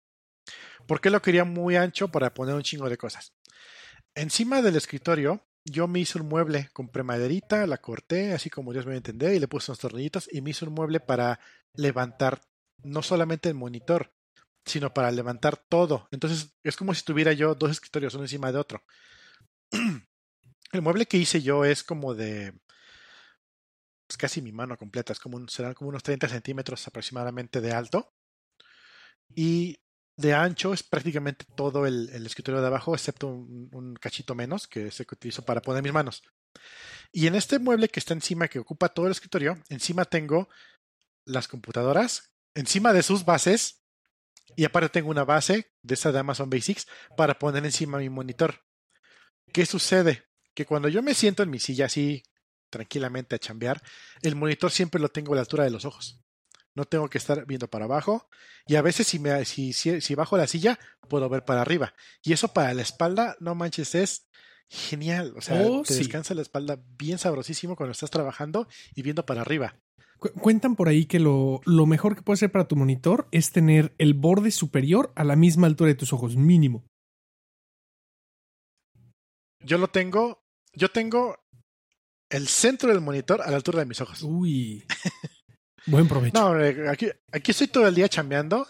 ¿Por 0.88 1.02
qué 1.02 1.10
lo 1.10 1.22
quería 1.22 1.44
muy 1.46 1.76
ancho? 1.76 2.10
Para 2.10 2.34
poner 2.34 2.56
un 2.56 2.64
chingo 2.64 2.90
de 2.90 2.98
cosas. 2.98 3.34
Encima 4.16 4.62
del 4.62 4.76
escritorio, 4.78 5.47
yo 5.70 5.88
me 5.88 6.00
hice 6.00 6.20
un 6.20 6.28
mueble, 6.28 6.70
compré 6.74 7.04
maderita, 7.04 7.68
la 7.68 7.78
corté, 7.78 8.34
así 8.34 8.50
como 8.50 8.74
Dios 8.74 8.86
me 8.86 8.96
entender, 8.96 9.34
y 9.34 9.40
le 9.40 9.48
puse 9.48 9.72
unos 9.72 9.80
tornillitos 9.80 10.30
y 10.32 10.42
me 10.42 10.52
hice 10.52 10.66
un 10.66 10.74
mueble 10.74 11.00
para 11.00 11.40
levantar 11.74 12.42
no 12.84 13.02
solamente 13.02 13.50
el 13.50 13.56
monitor, 13.56 14.14
sino 14.66 14.94
para 14.94 15.12
levantar 15.12 15.58
todo. 15.58 16.08
Entonces 16.12 16.56
es 16.64 16.76
como 16.78 16.94
si 16.94 17.04
tuviera 17.04 17.34
yo 17.34 17.56
dos 17.56 17.72
escritorios 17.72 18.14
uno 18.14 18.24
encima 18.24 18.52
de 18.52 18.58
otro. 18.60 18.84
El 20.74 20.82
mueble 20.82 21.06
que 21.06 21.18
hice 21.18 21.42
yo 21.42 21.64
es 21.64 21.84
como 21.84 22.14
de 22.14 22.54
pues 24.08 24.18
casi 24.18 24.42
mi 24.42 24.54
mano 24.54 24.78
completa, 24.78 25.12
es 25.14 25.20
como 25.20 25.38
un, 25.38 25.50
serán 25.50 25.74
como 25.74 25.90
unos 25.90 26.04
30 26.04 26.30
centímetros 26.30 26.88
aproximadamente 26.88 27.60
de 27.60 27.74
alto. 27.74 28.14
Y 29.36 29.78
de 30.18 30.34
ancho 30.34 30.74
es 30.74 30.84
prácticamente 30.84 31.46
todo 31.56 31.86
el, 31.86 32.10
escritorio 32.26 32.60
de 32.60 32.68
abajo, 32.68 32.94
excepto 32.94 33.28
un, 33.28 33.70
un, 33.72 33.96
cachito 33.96 34.36
menos, 34.36 34.68
que 34.68 34.90
que 34.90 35.16
utilizo 35.16 35.46
para 35.46 35.62
poner 35.62 35.84
mis 35.84 35.94
manos. 35.94 36.24
Y 37.12 37.28
en 37.28 37.36
este 37.36 37.60
mueble 37.60 37.88
que 37.88 38.00
está 38.00 38.14
encima, 38.14 38.48
que 38.48 38.60
ocupa 38.60 38.90
todo 38.90 39.06
el 39.06 39.12
escritorio, 39.12 39.62
encima 39.70 40.06
tengo 40.06 40.50
las 41.24 41.48
computadoras, 41.48 42.34
encima 42.56 42.94
de 42.94 43.04
sus 43.04 43.26
bases, 43.26 43.84
y 44.56 44.66
aparte 44.66 44.90
tengo 44.90 45.12
una 45.12 45.24
base 45.24 45.72
de 45.84 45.94
esa 45.94 46.12
de 46.12 46.20
Amazon 46.20 46.50
Basics 46.50 46.88
para 47.16 47.38
poner 47.38 47.64
encima 47.64 48.00
mi 48.00 48.10
monitor. 48.10 48.64
¿Qué 49.54 49.66
sucede? 49.66 50.26
Que 50.56 50.66
cuando 50.66 50.90
yo 50.90 51.04
me 51.04 51.14
siento 51.14 51.44
en 51.44 51.52
mi 51.52 51.60
silla 51.60 51.86
así, 51.86 52.24
tranquilamente 52.70 53.36
a 53.36 53.40
chambear, 53.40 53.82
el 54.24 54.36
monitor 54.36 54.72
siempre 54.72 55.00
lo 55.00 55.10
tengo 55.10 55.34
a 55.34 55.36
la 55.36 55.42
altura 55.42 55.64
de 55.64 55.70
los 55.70 55.86
ojos. 55.86 56.20
No 56.78 56.86
tengo 56.86 57.10
que 57.10 57.18
estar 57.18 57.46
viendo 57.48 57.68
para 57.70 57.86
abajo. 57.86 58.30
Y 58.68 58.76
a 58.76 58.82
veces 58.84 59.08
si, 59.08 59.18
me, 59.20 59.44
si, 59.46 59.74
si, 59.74 60.00
si 60.00 60.14
bajo 60.16 60.38
la 60.38 60.46
silla, 60.46 60.78
puedo 61.10 61.28
ver 61.28 61.44
para 61.44 61.62
arriba. 61.62 61.94
Y 62.24 62.34
eso 62.34 62.50
para 62.54 62.74
la 62.76 62.84
espalda, 62.84 63.36
no 63.40 63.56
manches, 63.56 63.96
es 63.96 64.30
genial. 64.70 65.34
O 65.36 65.42
sea, 65.42 65.60
Oh, 65.66 65.82
te 65.82 65.94
sí. 65.94 66.00
descansa 66.00 66.36
la 66.36 66.44
espalda 66.44 66.80
bien 66.98 67.18
sabrosísimo 67.18 67.76
cuando 67.76 67.94
estás 67.94 68.12
trabajando 68.12 68.68
y 68.94 69.02
viendo 69.02 69.26
para 69.26 69.42
arriba. 69.42 69.76
Cu- 70.20 70.32
Cuentan 70.34 70.76
por 70.76 70.88
ahí 70.88 71.06
que 71.06 71.20
lo, 71.20 71.62
lo 71.66 71.86
mejor 71.88 72.16
que 72.16 72.22
puede 72.22 72.36
hacer 72.36 72.52
para 72.52 72.68
tu 72.68 72.76
monitor 72.76 73.28
es 73.32 73.52
tener 73.52 73.96
el 73.98 74.14
borde 74.14 74.52
superior 74.52 75.12
a 75.16 75.24
la 75.24 75.36
misma 75.36 75.66
altura 75.68 75.88
de 75.88 75.96
tus 75.96 76.14
ojos, 76.14 76.36
mínimo. 76.36 76.86
Yo 79.62 79.78
lo 79.78 79.88
tengo, 79.88 80.44
yo 80.74 80.90
tengo 80.90 81.38
el 82.30 82.48
centro 82.48 82.90
del 82.90 83.02
monitor 83.02 83.42
a 83.42 83.50
la 83.50 83.56
altura 83.58 83.80
de 83.80 83.86
mis 83.86 84.00
ojos. 84.02 84.22
Uy. 84.22 84.86
Buen 85.88 86.08
provecho. 86.08 86.38
No, 86.54 86.90
aquí, 86.92 87.08
aquí 87.32 87.52
estoy 87.52 87.68
todo 87.68 87.88
el 87.88 87.96
día 87.96 88.08
chambeando 88.10 88.68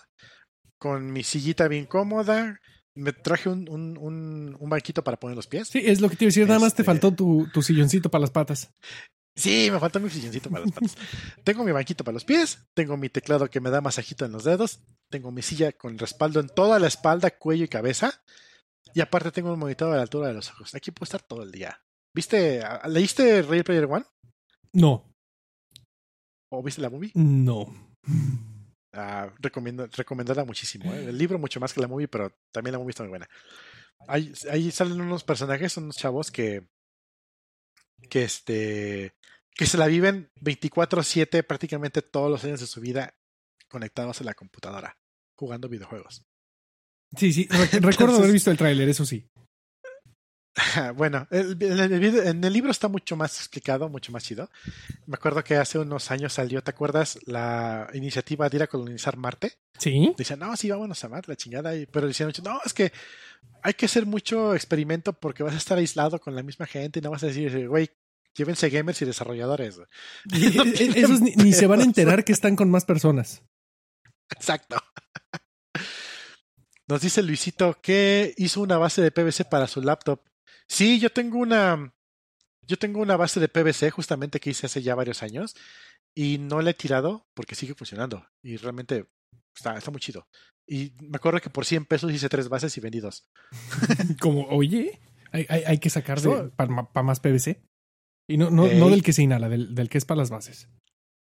con 0.78 1.12
mi 1.12 1.24
sillita 1.24 1.68
bien 1.68 1.86
cómoda. 1.86 2.60
Me 2.96 3.14
traje 3.14 3.50
un, 3.50 3.68
un, 3.70 3.98
un, 3.98 4.58
un 4.60 4.70
banquito 4.70 5.04
para 5.04 5.18
poner 5.18 5.36
los 5.36 5.48
pies. 5.48 5.68
Sí, 5.68 5.82
es 5.84 6.02
lo 6.02 6.10
que 6.10 6.16
te 6.16 6.26
iba 6.26 6.30
a 6.30 6.32
decir. 6.32 6.48
Nada 6.48 6.60
más 6.60 6.74
te 6.74 6.82
Este- 6.82 6.92
faltó 6.92 7.12
tu, 7.14 7.48
tu 7.54 7.62
silloncito 7.62 8.10
para 8.10 8.22
las 8.22 8.32
patas. 8.32 8.72
Sí, 9.36 9.70
me 9.72 9.80
falta 9.80 10.00
mi 10.00 10.10
silloncito 10.10 10.50
para 10.50 10.64
las 10.66 10.74
patas. 10.74 10.96
tengo 11.44 11.64
mi 11.64 11.72
banquito 11.72 12.04
para 12.04 12.14
los 12.14 12.26
pies, 12.26 12.60
tengo 12.74 12.98
mi 12.98 13.10
teclado 13.10 13.50
que 13.52 13.60
me 13.62 13.70
da 13.70 13.82
masajito 13.82 14.26
en 14.26 14.32
los 14.32 14.44
dedos, 14.44 14.80
tengo 15.12 15.32
mi 15.32 15.44
silla 15.44 15.72
con 15.74 15.98
respaldo 16.00 16.40
en 16.40 16.50
toda 16.50 16.80
la 16.80 16.88
espalda, 16.88 17.30
cuello 17.30 17.66
y 17.66 17.68
cabeza. 17.68 18.24
Y 18.96 19.02
aparte 19.02 19.32
tengo 19.32 19.54
un 19.54 19.60
monitor 19.60 19.94
a 19.94 19.98
la 19.98 20.02
altura 20.02 20.30
de 20.30 20.34
los 20.34 20.50
ojos. 20.50 20.74
Aquí 20.74 20.90
puedo 20.90 21.04
estar 21.06 21.22
todo 21.22 21.44
el 21.44 21.52
día. 21.52 21.80
¿Viste? 22.16 22.64
¿Leíste 22.88 23.44
Ready 23.44 23.62
Player 23.62 23.86
One? 23.86 24.06
No, 24.74 25.14
¿O 26.50 26.64
viste 26.64 26.82
la 26.82 26.90
movie? 26.90 27.12
no. 27.16 27.66
Ah, 28.94 29.32
recomiendo, 29.40 29.86
recomendada 29.96 30.44
muchísimo. 30.44 30.92
¿eh? 30.94 31.06
El 31.10 31.18
libro 31.18 31.38
mucho 31.38 31.60
más 31.60 31.72
que 31.74 31.82
la 31.82 31.88
movie, 31.88 32.08
pero 32.08 32.32
también 32.52 32.72
la 32.72 32.80
movie 32.80 32.92
está 32.92 33.04
muy 33.04 33.10
buena. 33.10 33.28
Ahí, 34.08 34.32
ahí 34.50 34.72
salen 34.72 35.00
unos 35.02 35.24
personajes, 35.24 35.78
unos 35.78 35.96
chavos 35.98 36.32
que 36.32 36.68
que 38.10 38.24
este 38.24 39.14
que 39.54 39.66
se 39.66 39.78
la 39.78 39.88
viven 39.88 40.32
24/7 40.42 41.44
prácticamente 41.44 42.02
todos 42.02 42.30
los 42.32 42.44
años 42.44 42.60
de 42.60 42.68
su 42.68 42.80
vida 42.82 43.14
conectados 43.70 44.22
a 44.22 44.24
la 44.24 44.34
computadora, 44.34 44.98
jugando 45.38 45.68
videojuegos. 45.70 46.24
Sí, 47.16 47.34
sí. 47.34 47.48
re- 47.50 47.80
recuerdo 47.80 48.18
haber 48.18 48.32
visto 48.32 48.50
el 48.52 48.58
tráiler, 48.58 48.88
eso 48.90 49.06
sí. 49.06 49.28
bueno, 50.96 51.28
el- 51.32 51.62
el- 51.62 52.28
en 52.28 52.44
el 52.44 52.54
libro 52.54 52.72
está 52.72 52.88
mucho 52.88 53.16
más 53.16 53.38
explicado, 53.40 53.90
mucho 53.90 54.12
más 54.12 54.24
chido. 54.24 54.50
Me 55.06 55.16
acuerdo 55.16 55.44
que 55.44 55.56
hace 55.56 55.80
unos 55.80 56.12
años 56.12 56.34
salió, 56.34 56.62
¿te 56.64 56.72
acuerdas? 56.72 57.20
La 57.26 57.90
iniciativa 57.94 58.50
de 58.50 58.58
ir 58.58 58.64
a 58.64 58.68
colonizar 58.68 59.18
Marte. 59.18 59.54
Sí. 59.78 60.14
Decían, 60.18 60.40
no, 60.40 60.56
sí, 60.58 60.70
vámonos 60.70 61.04
a 61.04 61.10
Marte, 61.10 61.32
la 61.32 61.36
chingada. 61.36 61.76
y- 61.76 61.86
Pero 61.86 62.08
decían, 62.08 62.32
no, 62.44 62.60
es 62.66 62.74
que 62.74 62.92
hay 63.64 63.74
que 63.74 63.86
hacer 63.86 64.06
mucho 64.06 64.54
experimento 64.56 65.14
porque 65.14 65.44
vas 65.44 65.54
a 65.54 65.58
estar 65.58 65.78
aislado 65.78 66.20
con 66.20 66.36
la 66.36 66.44
misma 66.44 66.66
gente 66.66 67.00
y 67.00 67.02
no 67.02 67.12
vas 67.12 67.24
a 67.24 67.28
decir, 67.28 67.68
güey, 67.68 67.90
llévense 68.36 68.70
gamers 68.70 69.02
y 69.02 69.06
desarrolladores. 69.06 69.80
No 70.26 70.64
Esos 70.64 71.22
ni, 71.22 71.32
ni 71.36 71.54
se 71.54 71.68
van 71.68 71.82
a 71.82 71.84
enterar 71.84 72.24
que 72.24 72.34
están 72.34 72.56
con 72.56 72.70
más 72.70 72.86
personas. 72.86 73.42
Exacto. 74.30 74.78
Nos 76.88 77.02
dice 77.02 77.22
Luisito 77.22 77.78
que 77.82 78.34
hizo 78.38 78.62
una 78.62 78.78
base 78.78 79.02
de 79.02 79.12
PVC 79.12 79.44
para 79.50 79.68
su 79.68 79.82
laptop. 79.82 80.22
Sí, 80.68 81.00
yo 81.00 81.10
tengo 81.12 81.38
una. 81.40 81.94
Yo 82.62 82.78
tengo 82.78 83.00
una 83.00 83.16
base 83.16 83.40
de 83.40 83.48
PVC 83.48 83.92
justamente 83.92 84.40
que 84.40 84.50
hice 84.50 84.66
hace 84.66 84.82
ya 84.82 84.94
varios 84.96 85.24
años 85.24 85.56
y 86.14 86.38
no 86.38 86.62
la 86.62 86.72
he 86.72 86.74
tirado 86.74 87.26
porque 87.34 87.56
sigue 87.56 87.76
funcionando 87.76 88.28
y 88.44 88.58
realmente 88.58 89.08
está, 89.56 89.78
está 89.78 89.90
muy 89.92 90.02
chido. 90.02 90.28
Y 90.68 90.92
me 91.00 91.16
acuerdo 91.16 91.40
que 91.40 91.50
por 91.50 91.66
100 91.66 91.86
pesos 91.86 92.12
hice 92.12 92.28
tres 92.28 92.50
bases 92.50 92.76
y 92.76 92.82
vendí 92.82 93.00
dos. 93.00 93.26
Como, 94.20 94.48
oye, 94.48 95.00
hay, 95.32 95.46
hay- 95.48 95.64
hay 95.64 95.78
que 95.80 95.90
sacar 95.90 96.18
Eso- 96.18 96.52
para 96.58 97.04
más 97.04 97.20
PVC. 97.22 97.64
Y 98.30 98.38
no, 98.38 98.50
no, 98.50 98.64
no 98.68 98.86
Ey. 98.86 98.92
del 98.92 99.04
que 99.04 99.14
se 99.14 99.24
inhala, 99.24 99.48
del, 99.48 99.74
del 99.74 99.88
que 99.88 99.98
es 99.98 100.04
para 100.04 100.18
las 100.20 100.30
bases. 100.30 100.68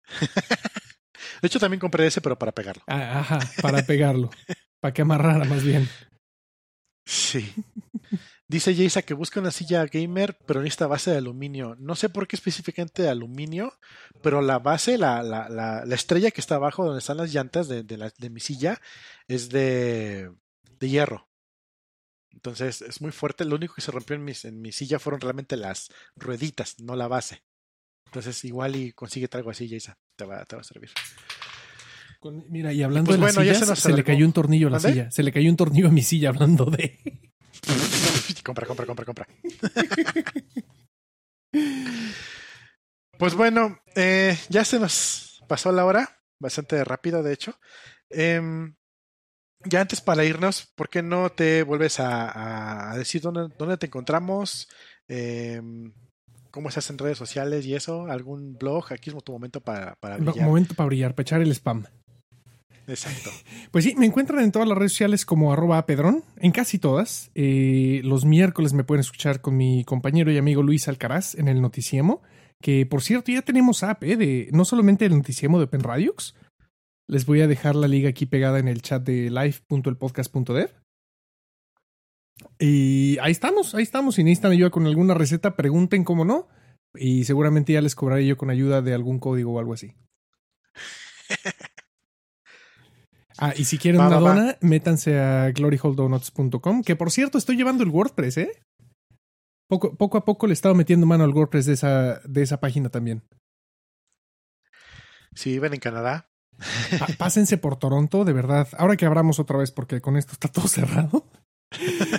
De 1.42 1.48
hecho, 1.48 1.60
también 1.60 1.80
compré 1.80 2.06
ese, 2.06 2.22
pero 2.22 2.38
para 2.38 2.52
pegarlo. 2.52 2.82
Ah, 2.86 3.20
Ajá, 3.20 3.38
para 3.60 3.82
pegarlo. 3.84 4.30
para 4.80 4.94
que 4.94 5.02
amarrara 5.02 5.44
más 5.44 5.62
bien. 5.62 5.86
Sí. 7.08 7.52
Dice 8.48 8.74
Jaisa 8.76 9.02
que 9.02 9.14
busca 9.14 9.40
una 9.40 9.50
silla 9.50 9.84
gamer, 9.86 10.38
pero 10.46 10.60
necesita 10.62 10.86
base 10.86 11.10
de 11.10 11.16
aluminio. 11.16 11.74
No 11.80 11.96
sé 11.96 12.08
por 12.08 12.28
qué 12.28 12.36
específicamente 12.36 13.02
de 13.02 13.08
aluminio, 13.08 13.72
pero 14.22 14.40
la 14.40 14.60
base, 14.60 14.98
la, 14.98 15.22
la, 15.24 15.48
la, 15.48 15.84
la 15.84 15.94
estrella 15.96 16.30
que 16.30 16.40
está 16.40 16.54
abajo 16.54 16.84
donde 16.84 17.00
están 17.00 17.16
las 17.16 17.32
llantas 17.32 17.66
de, 17.66 17.82
de, 17.82 17.96
la- 17.96 18.12
de 18.16 18.30
mi 18.30 18.38
silla, 18.38 18.80
es 19.26 19.48
de, 19.48 20.30
de 20.78 20.88
hierro. 20.88 21.28
Entonces 22.30 22.82
es 22.82 23.00
muy 23.00 23.10
fuerte. 23.10 23.44
Lo 23.44 23.56
único 23.56 23.74
que 23.74 23.80
se 23.80 23.90
rompió 23.90 24.14
en, 24.14 24.24
mis, 24.24 24.44
en 24.44 24.60
mi 24.60 24.70
silla 24.70 24.98
fueron 25.00 25.20
realmente 25.20 25.56
las 25.56 25.88
rueditas, 26.14 26.76
no 26.80 26.94
la 26.94 27.08
base. 27.08 27.42
Entonces 28.06 28.44
igual 28.44 28.76
y 28.76 28.92
consigue 28.92 29.28
algo 29.32 29.50
así, 29.50 29.68
Jaisa. 29.68 29.98
Te 30.14 30.24
va, 30.24 30.44
te 30.44 30.54
va 30.54 30.60
a 30.60 30.64
servir. 30.64 30.90
Con- 32.20 32.44
mira, 32.48 32.72
y 32.72 32.82
hablando 32.84 33.08
Pues 33.08 33.18
de 33.18 33.26
las 33.26 33.34
bueno, 33.34 33.52
sillas, 33.54 33.78
se 33.78 33.92
le 33.92 34.04
cayó 34.04 34.24
un 34.24 34.32
tornillo 34.32 34.68
a 34.68 34.70
la 34.70 34.80
silla. 34.80 35.10
Se 35.10 35.22
le 35.24 35.32
cayó 35.32 35.50
un 35.50 35.56
tornillo 35.56 35.88
a 35.88 35.90
mi 35.90 36.02
silla 36.02 36.28
hablando 36.28 36.66
de. 36.66 37.00
compra, 38.44 38.66
compra, 38.66 38.86
compra, 38.86 39.04
compra. 39.04 39.28
pues 43.18 43.34
bueno, 43.34 43.78
eh, 43.94 44.38
ya 44.48 44.64
se 44.64 44.78
nos 44.78 45.42
pasó 45.48 45.72
la 45.72 45.84
hora, 45.84 46.20
bastante 46.38 46.82
rápido 46.84 47.22
de 47.22 47.32
hecho. 47.32 47.58
Em, 48.10 48.74
ya 49.64 49.80
antes 49.80 50.00
para 50.00 50.24
irnos, 50.24 50.72
¿por 50.74 50.88
qué 50.88 51.02
no 51.02 51.30
te 51.30 51.62
vuelves 51.62 51.98
a, 52.00 52.90
a 52.92 52.96
decir 52.98 53.20
dónde, 53.20 53.54
dónde 53.58 53.76
te 53.76 53.86
encontramos? 53.86 54.68
Em, 55.08 55.92
¿Cómo 56.50 56.70
estás 56.70 56.88
en 56.88 56.96
redes 56.96 57.18
sociales 57.18 57.66
y 57.66 57.74
eso? 57.74 58.06
¿Algún 58.06 58.56
blog? 58.56 58.90
Aquí 58.90 59.10
es 59.10 59.24
tu 59.24 59.32
momento 59.32 59.60
para, 59.60 59.94
para 59.96 60.16
brillar. 60.16 60.46
momento 60.46 60.74
para 60.74 60.86
brillar, 60.86 61.14
para 61.14 61.22
echar 61.22 61.42
el 61.42 61.50
spam. 61.50 61.84
Exacto. 62.86 63.30
Pues 63.70 63.84
sí, 63.84 63.94
me 63.96 64.06
encuentran 64.06 64.42
en 64.42 64.52
todas 64.52 64.68
las 64.68 64.78
redes 64.78 64.92
sociales 64.92 65.26
como 65.26 65.52
arroba 65.52 65.84
pedrón, 65.84 66.24
en 66.36 66.52
casi 66.52 66.78
todas. 66.78 67.30
Eh, 67.34 68.00
los 68.04 68.24
miércoles 68.24 68.72
me 68.72 68.84
pueden 68.84 69.00
escuchar 69.00 69.40
con 69.40 69.56
mi 69.56 69.84
compañero 69.84 70.30
y 70.32 70.38
amigo 70.38 70.62
Luis 70.62 70.88
Alcaraz 70.88 71.34
en 71.34 71.48
el 71.48 71.60
Noticiemo, 71.60 72.22
que 72.62 72.86
por 72.86 73.02
cierto 73.02 73.32
ya 73.32 73.42
tenemos 73.42 73.82
app, 73.82 74.02
eh, 74.04 74.16
de 74.16 74.48
no 74.52 74.64
solamente 74.64 75.04
el 75.04 75.16
Noticiemo 75.16 75.58
de 75.58 75.64
Open 75.64 75.82
Radios. 75.82 76.36
Les 77.08 77.26
voy 77.26 77.40
a 77.42 77.46
dejar 77.46 77.76
la 77.76 77.88
liga 77.88 78.08
aquí 78.08 78.24
pegada 78.24 78.58
en 78.58 78.68
el 78.68 78.82
chat 78.82 79.02
de 79.02 79.30
live.elpodcast.dev. 79.30 80.70
Y 82.58 83.18
ahí 83.18 83.32
estamos, 83.32 83.74
ahí 83.74 83.82
estamos. 83.82 84.14
Si 84.14 84.24
necesitan 84.24 84.52
ayuda 84.52 84.70
con 84.70 84.86
alguna 84.86 85.14
receta, 85.14 85.56
pregunten 85.56 86.04
cómo 86.04 86.24
no. 86.24 86.48
Y 86.94 87.24
seguramente 87.24 87.74
ya 87.74 87.82
les 87.82 87.94
cobraré 87.94 88.26
yo 88.26 88.36
con 88.36 88.50
ayuda 88.50 88.80
de 88.82 88.94
algún 88.94 89.18
código 89.18 89.52
o 89.52 89.58
algo 89.58 89.74
así. 89.74 89.94
Ah, 93.38 93.52
y 93.56 93.64
si 93.64 93.76
quieren 93.78 94.00
Va, 94.00 94.06
una 94.08 94.18
va, 94.18 94.22
va. 94.30 94.34
dona, 94.34 94.56
métanse 94.62 95.18
a 95.18 95.50
gloryholedonuts.com, 95.52 96.82
que 96.82 96.96
por 96.96 97.10
cierto 97.10 97.36
estoy 97.38 97.56
llevando 97.56 97.82
el 97.84 97.90
WordPress, 97.90 98.38
¿eh? 98.38 98.62
Poco, 99.68 99.94
poco 99.96 100.16
a 100.18 100.24
poco 100.24 100.46
le 100.46 100.52
he 100.52 100.54
estado 100.54 100.74
metiendo 100.74 101.06
mano 101.06 101.24
al 101.24 101.30
WordPress 101.32 101.66
de 101.66 101.72
esa, 101.74 102.20
de 102.24 102.42
esa 102.42 102.60
página 102.60 102.88
también. 102.88 103.22
Si 105.34 105.50
viven 105.50 105.74
en 105.74 105.80
Canadá, 105.80 106.28
pásense 107.18 107.58
por 107.58 107.76
Toronto, 107.78 108.24
de 108.24 108.32
verdad. 108.32 108.68
Ahora 108.78 108.96
que 108.96 109.04
abramos 109.06 109.38
otra 109.38 109.58
vez, 109.58 109.70
porque 109.72 110.00
con 110.00 110.16
esto 110.16 110.32
está 110.32 110.48
todo 110.48 110.66
cerrado. 110.68 111.28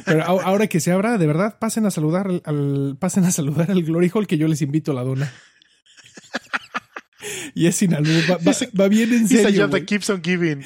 Pero 0.05 0.23
ahora 0.25 0.67
que 0.67 0.79
se 0.81 0.91
abra, 0.91 1.17
de 1.17 1.25
verdad, 1.25 1.57
pasen 1.57 1.85
a 1.85 1.91
saludar 1.91 2.27
al, 2.27 2.41
al- 2.45 2.97
pasen 2.99 3.23
a 3.23 3.31
saludar 3.31 3.71
al 3.71 3.81
Glory 3.83 4.11
Hole 4.13 4.27
que 4.27 4.37
yo 4.37 4.47
les 4.47 4.61
invito 4.61 4.91
a 4.91 4.95
la 4.95 5.03
dona. 5.03 5.31
Y 7.57 7.65
es 7.65 7.75
sin 7.77 7.95
albur, 7.95 8.21
va, 8.29 8.37
va- 8.37 8.55
va 8.79 8.87
bien 8.87 9.11
en 9.13 9.27
serio. 9.27 9.63
job 9.63 9.71
that 9.71 9.79
güey. 9.79 9.85
keeps 9.85 10.09
on 10.11 10.21
giving. 10.23 10.63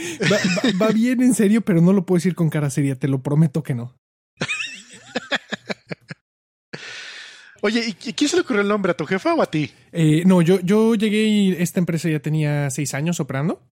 Va, 0.82 0.90
bien 0.90 1.22
en 1.22 1.34
serio, 1.34 1.62
pero 1.62 1.80
no 1.80 1.94
lo 1.94 2.06
puedo 2.06 2.18
decir 2.18 2.36
con 2.36 2.50
cara 2.50 2.70
seria, 2.70 2.96
te 3.00 3.08
lo 3.08 3.22
prometo 3.24 3.64
que 3.64 3.74
no. 3.76 3.96
Oye, 7.62 7.86
¿y 7.88 7.94
quién 7.94 8.28
se 8.30 8.36
le 8.36 8.42
ocurrió 8.42 8.62
el 8.64 8.68
nombre? 8.68 8.92
¿A 8.92 8.98
tu 8.98 9.06
jefa 9.06 9.34
o 9.36 9.42
a 9.42 9.46
ti? 9.46 9.72
Eh, 9.92 10.24
no, 10.26 10.42
yo, 10.42 10.60
yo 10.62 10.96
llegué 10.96 11.24
y 11.26 11.52
esta 11.54 11.80
empresa 11.80 12.10
ya 12.10 12.20
tenía 12.20 12.70
seis 12.72 12.94
años 12.94 13.20
operando. 13.20 13.68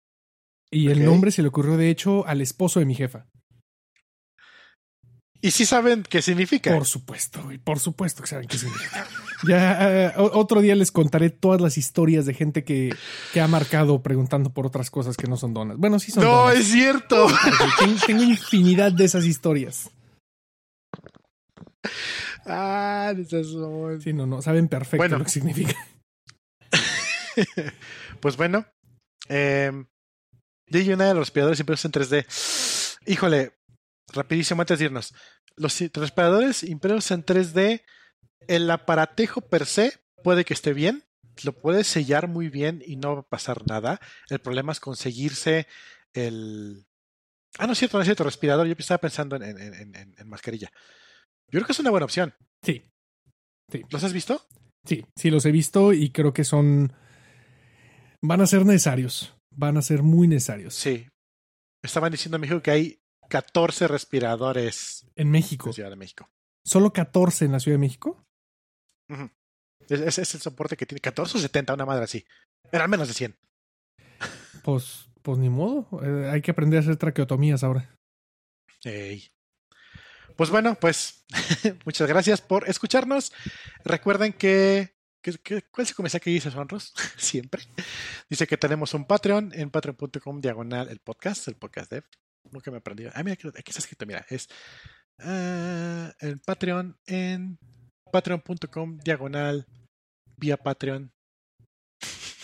Y 0.70 0.88
el 0.88 1.04
nombre 1.04 1.30
se 1.30 1.42
le 1.42 1.48
ocurrió, 1.48 1.76
de 1.76 1.90
hecho, 1.90 2.26
al 2.26 2.40
esposo 2.40 2.80
de 2.80 2.86
mi 2.86 2.94
jefa. 2.96 3.28
¿Y 5.40 5.50
sí 5.52 5.66
saben 5.66 6.02
qué 6.02 6.20
significa? 6.22 6.72
Por 6.74 6.86
supuesto, 6.86 7.44
güey, 7.44 7.58
por 7.58 7.78
supuesto 7.78 8.22
que 8.22 8.28
saben 8.28 8.48
qué 8.48 8.58
significa. 8.58 9.06
Ya 9.42 10.06
eh, 10.06 10.12
otro 10.16 10.60
día 10.60 10.74
les 10.76 10.92
contaré 10.92 11.30
todas 11.30 11.60
las 11.60 11.76
historias 11.76 12.24
de 12.26 12.34
gente 12.34 12.64
que, 12.64 12.94
que 13.32 13.40
ha 13.40 13.48
marcado 13.48 14.02
preguntando 14.02 14.50
por 14.54 14.66
otras 14.66 14.90
cosas 14.90 15.16
que 15.16 15.26
no 15.26 15.36
son 15.36 15.52
donas. 15.54 15.76
Bueno, 15.76 15.98
sí 15.98 16.12
son 16.12 16.24
no, 16.24 16.30
donas. 16.30 16.56
es 16.58 16.68
cierto. 16.68 17.26
Tengo, 17.78 17.96
tengo 18.06 18.22
infinidad 18.22 18.92
de 18.92 19.04
esas 19.04 19.24
historias. 19.24 19.90
ah, 22.46 23.12
esas 23.18 23.46
son- 23.48 24.00
Sí, 24.00 24.12
no, 24.12 24.26
no, 24.26 24.40
saben 24.42 24.68
perfecto 24.68 24.98
Bueno. 24.98 25.18
lo 25.18 25.24
que 25.24 25.30
significa. 25.30 25.74
pues 28.20 28.36
bueno, 28.36 28.64
eh, 29.28 29.70
una 30.72 31.04
de 31.08 31.14
los 31.14 31.18
respiradores 31.26 31.60
impresos 31.60 31.84
en 31.86 31.92
3D. 31.92 33.00
Híjole, 33.06 33.52
rapidísimo 34.12 34.62
antes 34.62 34.78
de 34.78 34.84
irnos. 34.86 35.14
Los 35.56 35.78
respiradores 35.92 36.62
impresos 36.64 37.10
en 37.10 37.24
3D, 37.24 37.82
el 38.48 38.70
aparatejo 38.70 39.40
per 39.42 39.66
se 39.66 40.00
puede 40.22 40.44
que 40.44 40.54
esté 40.54 40.72
bien, 40.72 41.04
lo 41.42 41.52
puedes 41.52 41.86
sellar 41.86 42.28
muy 42.28 42.48
bien 42.48 42.82
y 42.86 42.96
no 42.96 43.14
va 43.14 43.20
a 43.20 43.28
pasar 43.28 43.66
nada. 43.66 44.00
El 44.28 44.38
problema 44.38 44.72
es 44.72 44.80
conseguirse 44.80 45.66
el... 46.12 46.86
Ah, 47.58 47.66
no 47.66 47.72
es 47.72 47.78
cierto, 47.78 47.98
no 47.98 48.02
es 48.02 48.06
cierto, 48.06 48.24
respirador. 48.24 48.66
Yo 48.66 48.74
estaba 48.78 48.98
pensando 48.98 49.36
en, 49.36 49.42
en, 49.42 49.94
en, 49.94 50.14
en 50.16 50.28
mascarilla. 50.28 50.70
Yo 51.50 51.58
creo 51.58 51.66
que 51.66 51.72
es 51.72 51.78
una 51.78 51.90
buena 51.90 52.04
opción. 52.04 52.34
Sí. 52.62 52.84
sí. 53.70 53.82
¿Los 53.90 54.02
has 54.02 54.12
visto? 54.12 54.46
Sí, 54.84 55.04
sí, 55.16 55.30
los 55.30 55.46
he 55.46 55.52
visto 55.52 55.92
y 55.92 56.10
creo 56.10 56.32
que 56.32 56.44
son... 56.44 56.92
Van 58.22 58.40
a 58.40 58.46
ser 58.46 58.64
necesarios. 58.64 59.36
Van 59.50 59.76
a 59.76 59.82
ser 59.82 60.02
muy 60.02 60.26
necesarios. 60.26 60.74
Sí. 60.74 61.08
Estaban 61.82 62.10
diciendo 62.10 62.36
en 62.36 62.42
México 62.42 62.62
que 62.62 62.70
hay 62.70 62.98
14 63.28 63.88
respiradores. 63.88 65.06
En 65.14 65.30
México. 65.30 65.68
En 65.68 65.74
Ciudad 65.74 65.90
de 65.90 65.96
México. 65.96 66.28
¿Solo 66.64 66.92
14 66.92 67.44
en 67.44 67.52
la 67.52 67.60
Ciudad 67.60 67.74
de 67.74 67.80
México? 67.80 68.24
Ese 69.88 70.22
es, 70.22 70.34
el 70.34 70.40
soporte 70.40 70.76
que 70.76 70.86
tiene. 70.86 71.00
14 71.00 71.38
o 71.38 71.40
70, 71.40 71.74
una 71.74 71.86
madre 71.86 72.04
así. 72.04 72.24
Eran 72.72 72.90
menos 72.90 73.08
de 73.08 73.14
100. 73.14 73.36
Pues, 74.62 75.08
pues 75.22 75.38
ni 75.38 75.50
modo. 75.50 75.88
Eh, 76.02 76.30
hay 76.30 76.42
que 76.42 76.50
aprender 76.50 76.78
a 76.78 76.80
hacer 76.80 76.96
traqueotomías 76.96 77.62
ahora. 77.62 77.96
Ey. 78.84 79.30
Pues 80.36 80.50
bueno, 80.50 80.76
pues 80.80 81.24
muchas 81.84 82.08
gracias 82.08 82.40
por 82.40 82.68
escucharnos. 82.68 83.32
Recuerden 83.84 84.32
que, 84.32 84.96
¿cuál 85.70 85.86
se 85.86 85.94
comienza 85.94 86.18
que 86.18 86.30
dice 86.30 86.50
Sonros? 86.50 86.92
Siempre. 87.16 87.62
Dice 88.28 88.46
que 88.46 88.56
tenemos 88.56 88.94
un 88.94 89.06
Patreon 89.06 89.52
en 89.54 89.70
patreon.com 89.70 90.40
diagonal 90.40 90.88
el 90.88 90.98
podcast, 90.98 91.46
el 91.48 91.56
podcast 91.56 91.90
dev. 91.90 92.04
Nunca 92.50 92.70
me 92.70 92.78
aprendí. 92.78 93.06
Ah, 93.12 93.22
mira, 93.22 93.34
aquí 93.34 93.48
está 93.48 93.78
escrito, 93.78 94.04
mira, 94.06 94.26
es 94.28 94.48
uh, 95.20 96.10
el 96.20 96.40
Patreon 96.40 96.98
en 97.06 97.58
patreon.com 98.10 98.98
diagonal 98.98 99.66
vía 100.36 100.56
Patreon. 100.56 101.12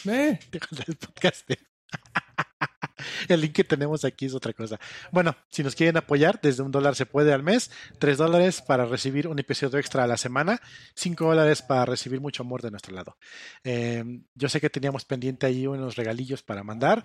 Eh. 0.06 0.38
el 0.86 0.96
podcast. 0.96 1.50
El 3.28 3.40
link 3.40 3.52
que 3.52 3.64
tenemos 3.64 4.04
aquí 4.04 4.26
es 4.26 4.34
otra 4.34 4.52
cosa. 4.52 4.78
Bueno, 5.10 5.36
si 5.50 5.62
nos 5.62 5.74
quieren 5.74 5.96
apoyar, 5.96 6.40
desde 6.40 6.62
un 6.62 6.70
dólar 6.70 6.94
se 6.94 7.06
puede 7.06 7.32
al 7.32 7.42
mes, 7.42 7.70
tres 7.98 8.18
dólares 8.18 8.62
para 8.62 8.84
recibir 8.84 9.28
un 9.28 9.38
episodio 9.38 9.78
extra 9.78 10.04
a 10.04 10.06
la 10.06 10.16
semana, 10.16 10.60
cinco 10.94 11.26
dólares 11.26 11.62
para 11.62 11.84
recibir 11.84 12.20
mucho 12.20 12.42
amor 12.42 12.62
de 12.62 12.70
nuestro 12.70 12.94
lado. 12.94 13.16
Eh, 13.64 14.04
yo 14.34 14.48
sé 14.48 14.60
que 14.60 14.70
teníamos 14.70 15.04
pendiente 15.04 15.46
ahí 15.46 15.66
unos 15.66 15.96
regalillos 15.96 16.42
para 16.42 16.62
mandar, 16.62 17.04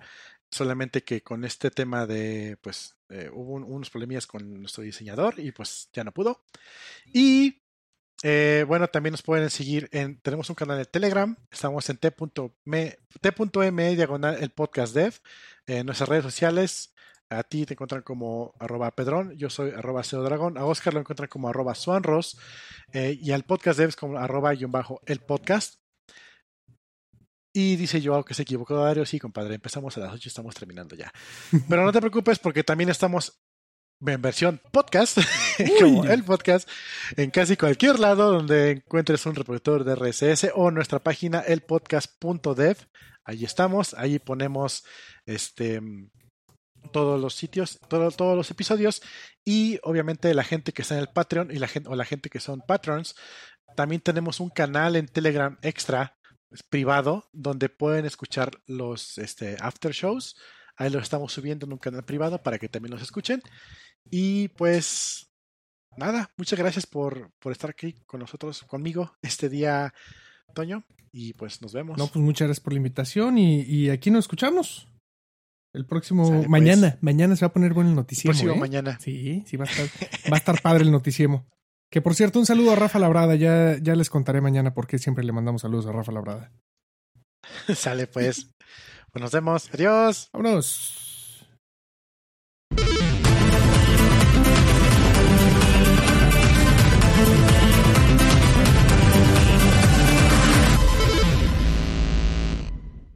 solamente 0.50 1.02
que 1.02 1.22
con 1.22 1.44
este 1.44 1.70
tema 1.70 2.06
de, 2.06 2.58
pues, 2.60 2.96
eh, 3.08 3.30
hubo 3.32 3.54
unos 3.54 3.90
problemillas 3.90 4.26
con 4.26 4.60
nuestro 4.60 4.82
diseñador 4.82 5.38
y 5.38 5.52
pues 5.52 5.88
ya 5.92 6.04
no 6.04 6.12
pudo. 6.12 6.44
Y 7.12 7.62
eh, 8.28 8.64
bueno, 8.64 8.88
también 8.88 9.12
nos 9.12 9.22
pueden 9.22 9.50
seguir 9.50 9.88
en, 9.92 10.20
tenemos 10.20 10.50
un 10.50 10.56
canal 10.56 10.78
de 10.78 10.84
Telegram, 10.84 11.36
estamos 11.48 11.88
en 11.90 11.96
t.me, 11.96 12.98
t.me 13.20 13.94
diagonal 13.94 14.42
el 14.42 14.50
podcast 14.50 14.92
dev, 14.96 15.14
en 15.68 15.86
nuestras 15.86 16.08
redes 16.08 16.24
sociales, 16.24 16.92
a 17.30 17.44
ti 17.44 17.64
te 17.66 17.74
encuentran 17.74 18.02
como 18.02 18.52
arroba 18.58 18.90
pedrón, 18.90 19.36
yo 19.36 19.48
soy 19.48 19.70
arroba 19.70 20.02
dragón, 20.02 20.58
a 20.58 20.64
Oscar 20.64 20.92
lo 20.92 20.98
encuentran 20.98 21.28
como 21.28 21.48
arroba 21.48 21.76
suanros, 21.76 22.36
eh, 22.92 23.16
y 23.16 23.30
al 23.30 23.44
podcast 23.44 23.78
dev 23.78 23.90
es 23.90 23.96
como 23.96 24.18
arroba 24.18 24.52
y 24.54 24.64
bajo 24.64 25.00
el 25.06 25.20
podcast. 25.20 25.76
Y 27.52 27.76
dice 27.76 28.00
yo 28.00 28.24
que 28.24 28.34
se 28.34 28.42
equivocó 28.42 28.74
Dario, 28.74 29.06
sí, 29.06 29.20
compadre, 29.20 29.54
empezamos 29.54 29.96
a 29.96 30.00
las 30.00 30.12
8 30.12 30.22
y 30.24 30.28
estamos 30.28 30.54
terminando 30.56 30.96
ya. 30.96 31.12
Pero 31.68 31.84
no 31.84 31.92
te 31.92 32.00
preocupes 32.00 32.40
porque 32.40 32.64
también 32.64 32.90
estamos 32.90 33.40
en 34.04 34.22
versión 34.22 34.60
podcast, 34.72 35.18
como 35.80 36.04
el 36.04 36.24
podcast, 36.24 36.68
en 37.16 37.30
casi 37.30 37.56
cualquier 37.56 37.98
lado 37.98 38.32
donde 38.32 38.72
encuentres 38.72 39.24
un 39.26 39.34
reproductor 39.34 39.84
de 39.84 39.94
RSS 39.94 40.50
o 40.54 40.70
nuestra 40.70 40.98
página 40.98 41.40
elpodcast.dev. 41.40 42.76
Ahí 43.24 43.44
estamos, 43.44 43.94
ahí 43.94 44.18
ponemos 44.18 44.84
este 45.24 45.80
todos 46.92 47.20
los 47.20 47.34
sitios, 47.34 47.80
todos 47.88 48.36
los 48.36 48.50
episodios 48.50 49.02
y 49.44 49.80
obviamente 49.82 50.32
la 50.34 50.44
gente 50.44 50.72
que 50.72 50.82
está 50.82 50.94
en 50.94 51.00
el 51.00 51.08
Patreon 51.08 51.50
y 51.50 51.58
la 51.58 51.66
gente 51.66 51.88
o 51.88 51.96
la 51.96 52.04
gente 52.04 52.30
que 52.30 52.38
son 52.38 52.60
patrons, 52.60 53.16
también 53.74 54.00
tenemos 54.00 54.38
un 54.38 54.50
canal 54.50 54.94
en 54.94 55.08
Telegram 55.08 55.58
extra 55.62 56.16
privado 56.70 57.28
donde 57.32 57.68
pueden 57.68 58.06
escuchar 58.06 58.50
los 58.66 59.18
este, 59.18 59.56
after 59.60 59.92
shows. 59.92 60.36
Ahí 60.76 60.90
lo 60.90 60.98
estamos 60.98 61.32
subiendo 61.32 61.66
en 61.66 61.72
un 61.72 61.78
canal 61.78 62.04
privado 62.04 62.42
para 62.42 62.58
que 62.58 62.68
también 62.68 62.92
los 62.92 63.02
escuchen. 63.02 63.42
Y 64.10 64.48
pues 64.48 65.28
nada, 65.96 66.30
muchas 66.36 66.58
gracias 66.58 66.86
por, 66.86 67.30
por 67.38 67.52
estar 67.52 67.70
aquí 67.70 67.94
con 68.06 68.20
nosotros, 68.20 68.62
conmigo 68.64 69.12
este 69.22 69.48
día, 69.48 69.94
Toño. 70.54 70.84
Y 71.12 71.32
pues 71.32 71.62
nos 71.62 71.72
vemos. 71.72 71.96
No, 71.96 72.08
pues 72.08 72.22
muchas 72.22 72.46
gracias 72.46 72.62
por 72.62 72.74
la 72.74 72.78
invitación 72.78 73.38
y, 73.38 73.62
y 73.62 73.88
aquí 73.90 74.10
nos 74.10 74.24
escuchamos. 74.24 74.88
El 75.72 75.86
próximo 75.86 76.26
Sale, 76.26 76.48
mañana, 76.48 76.90
pues. 76.92 77.02
mañana 77.02 77.36
se 77.36 77.44
va 77.44 77.48
a 77.48 77.52
poner 77.52 77.74
bueno 77.74 77.90
el 77.90 77.96
noticiero. 77.96 78.32
Próximo 78.32 78.54
¿eh? 78.54 78.58
mañana. 78.58 78.98
Sí, 78.98 79.44
sí 79.46 79.56
va 79.56 79.64
a 79.64 79.68
estar, 79.68 79.86
va 80.32 80.36
a 80.36 80.38
estar 80.38 80.62
padre 80.62 80.84
el 80.84 80.90
noticiemo. 80.90 81.46
Que 81.90 82.00
por 82.00 82.14
cierto, 82.14 82.38
un 82.38 82.46
saludo 82.46 82.72
a 82.72 82.76
Rafa 82.76 82.98
Labrada. 82.98 83.34
Ya, 83.34 83.78
ya 83.80 83.94
les 83.94 84.10
contaré 84.10 84.40
mañana 84.40 84.74
por 84.74 84.86
qué 84.86 84.98
siempre 84.98 85.24
le 85.24 85.32
mandamos 85.32 85.62
saludos 85.62 85.86
a 85.86 85.92
Rafa 85.92 86.12
Labrada. 86.12 86.52
Sale 87.74 88.06
pues. 88.06 88.50
Pues 89.16 89.22
nos 89.22 89.32
vemos. 89.32 89.70
Adiós. 89.72 90.28
Vámonos. 90.30 91.05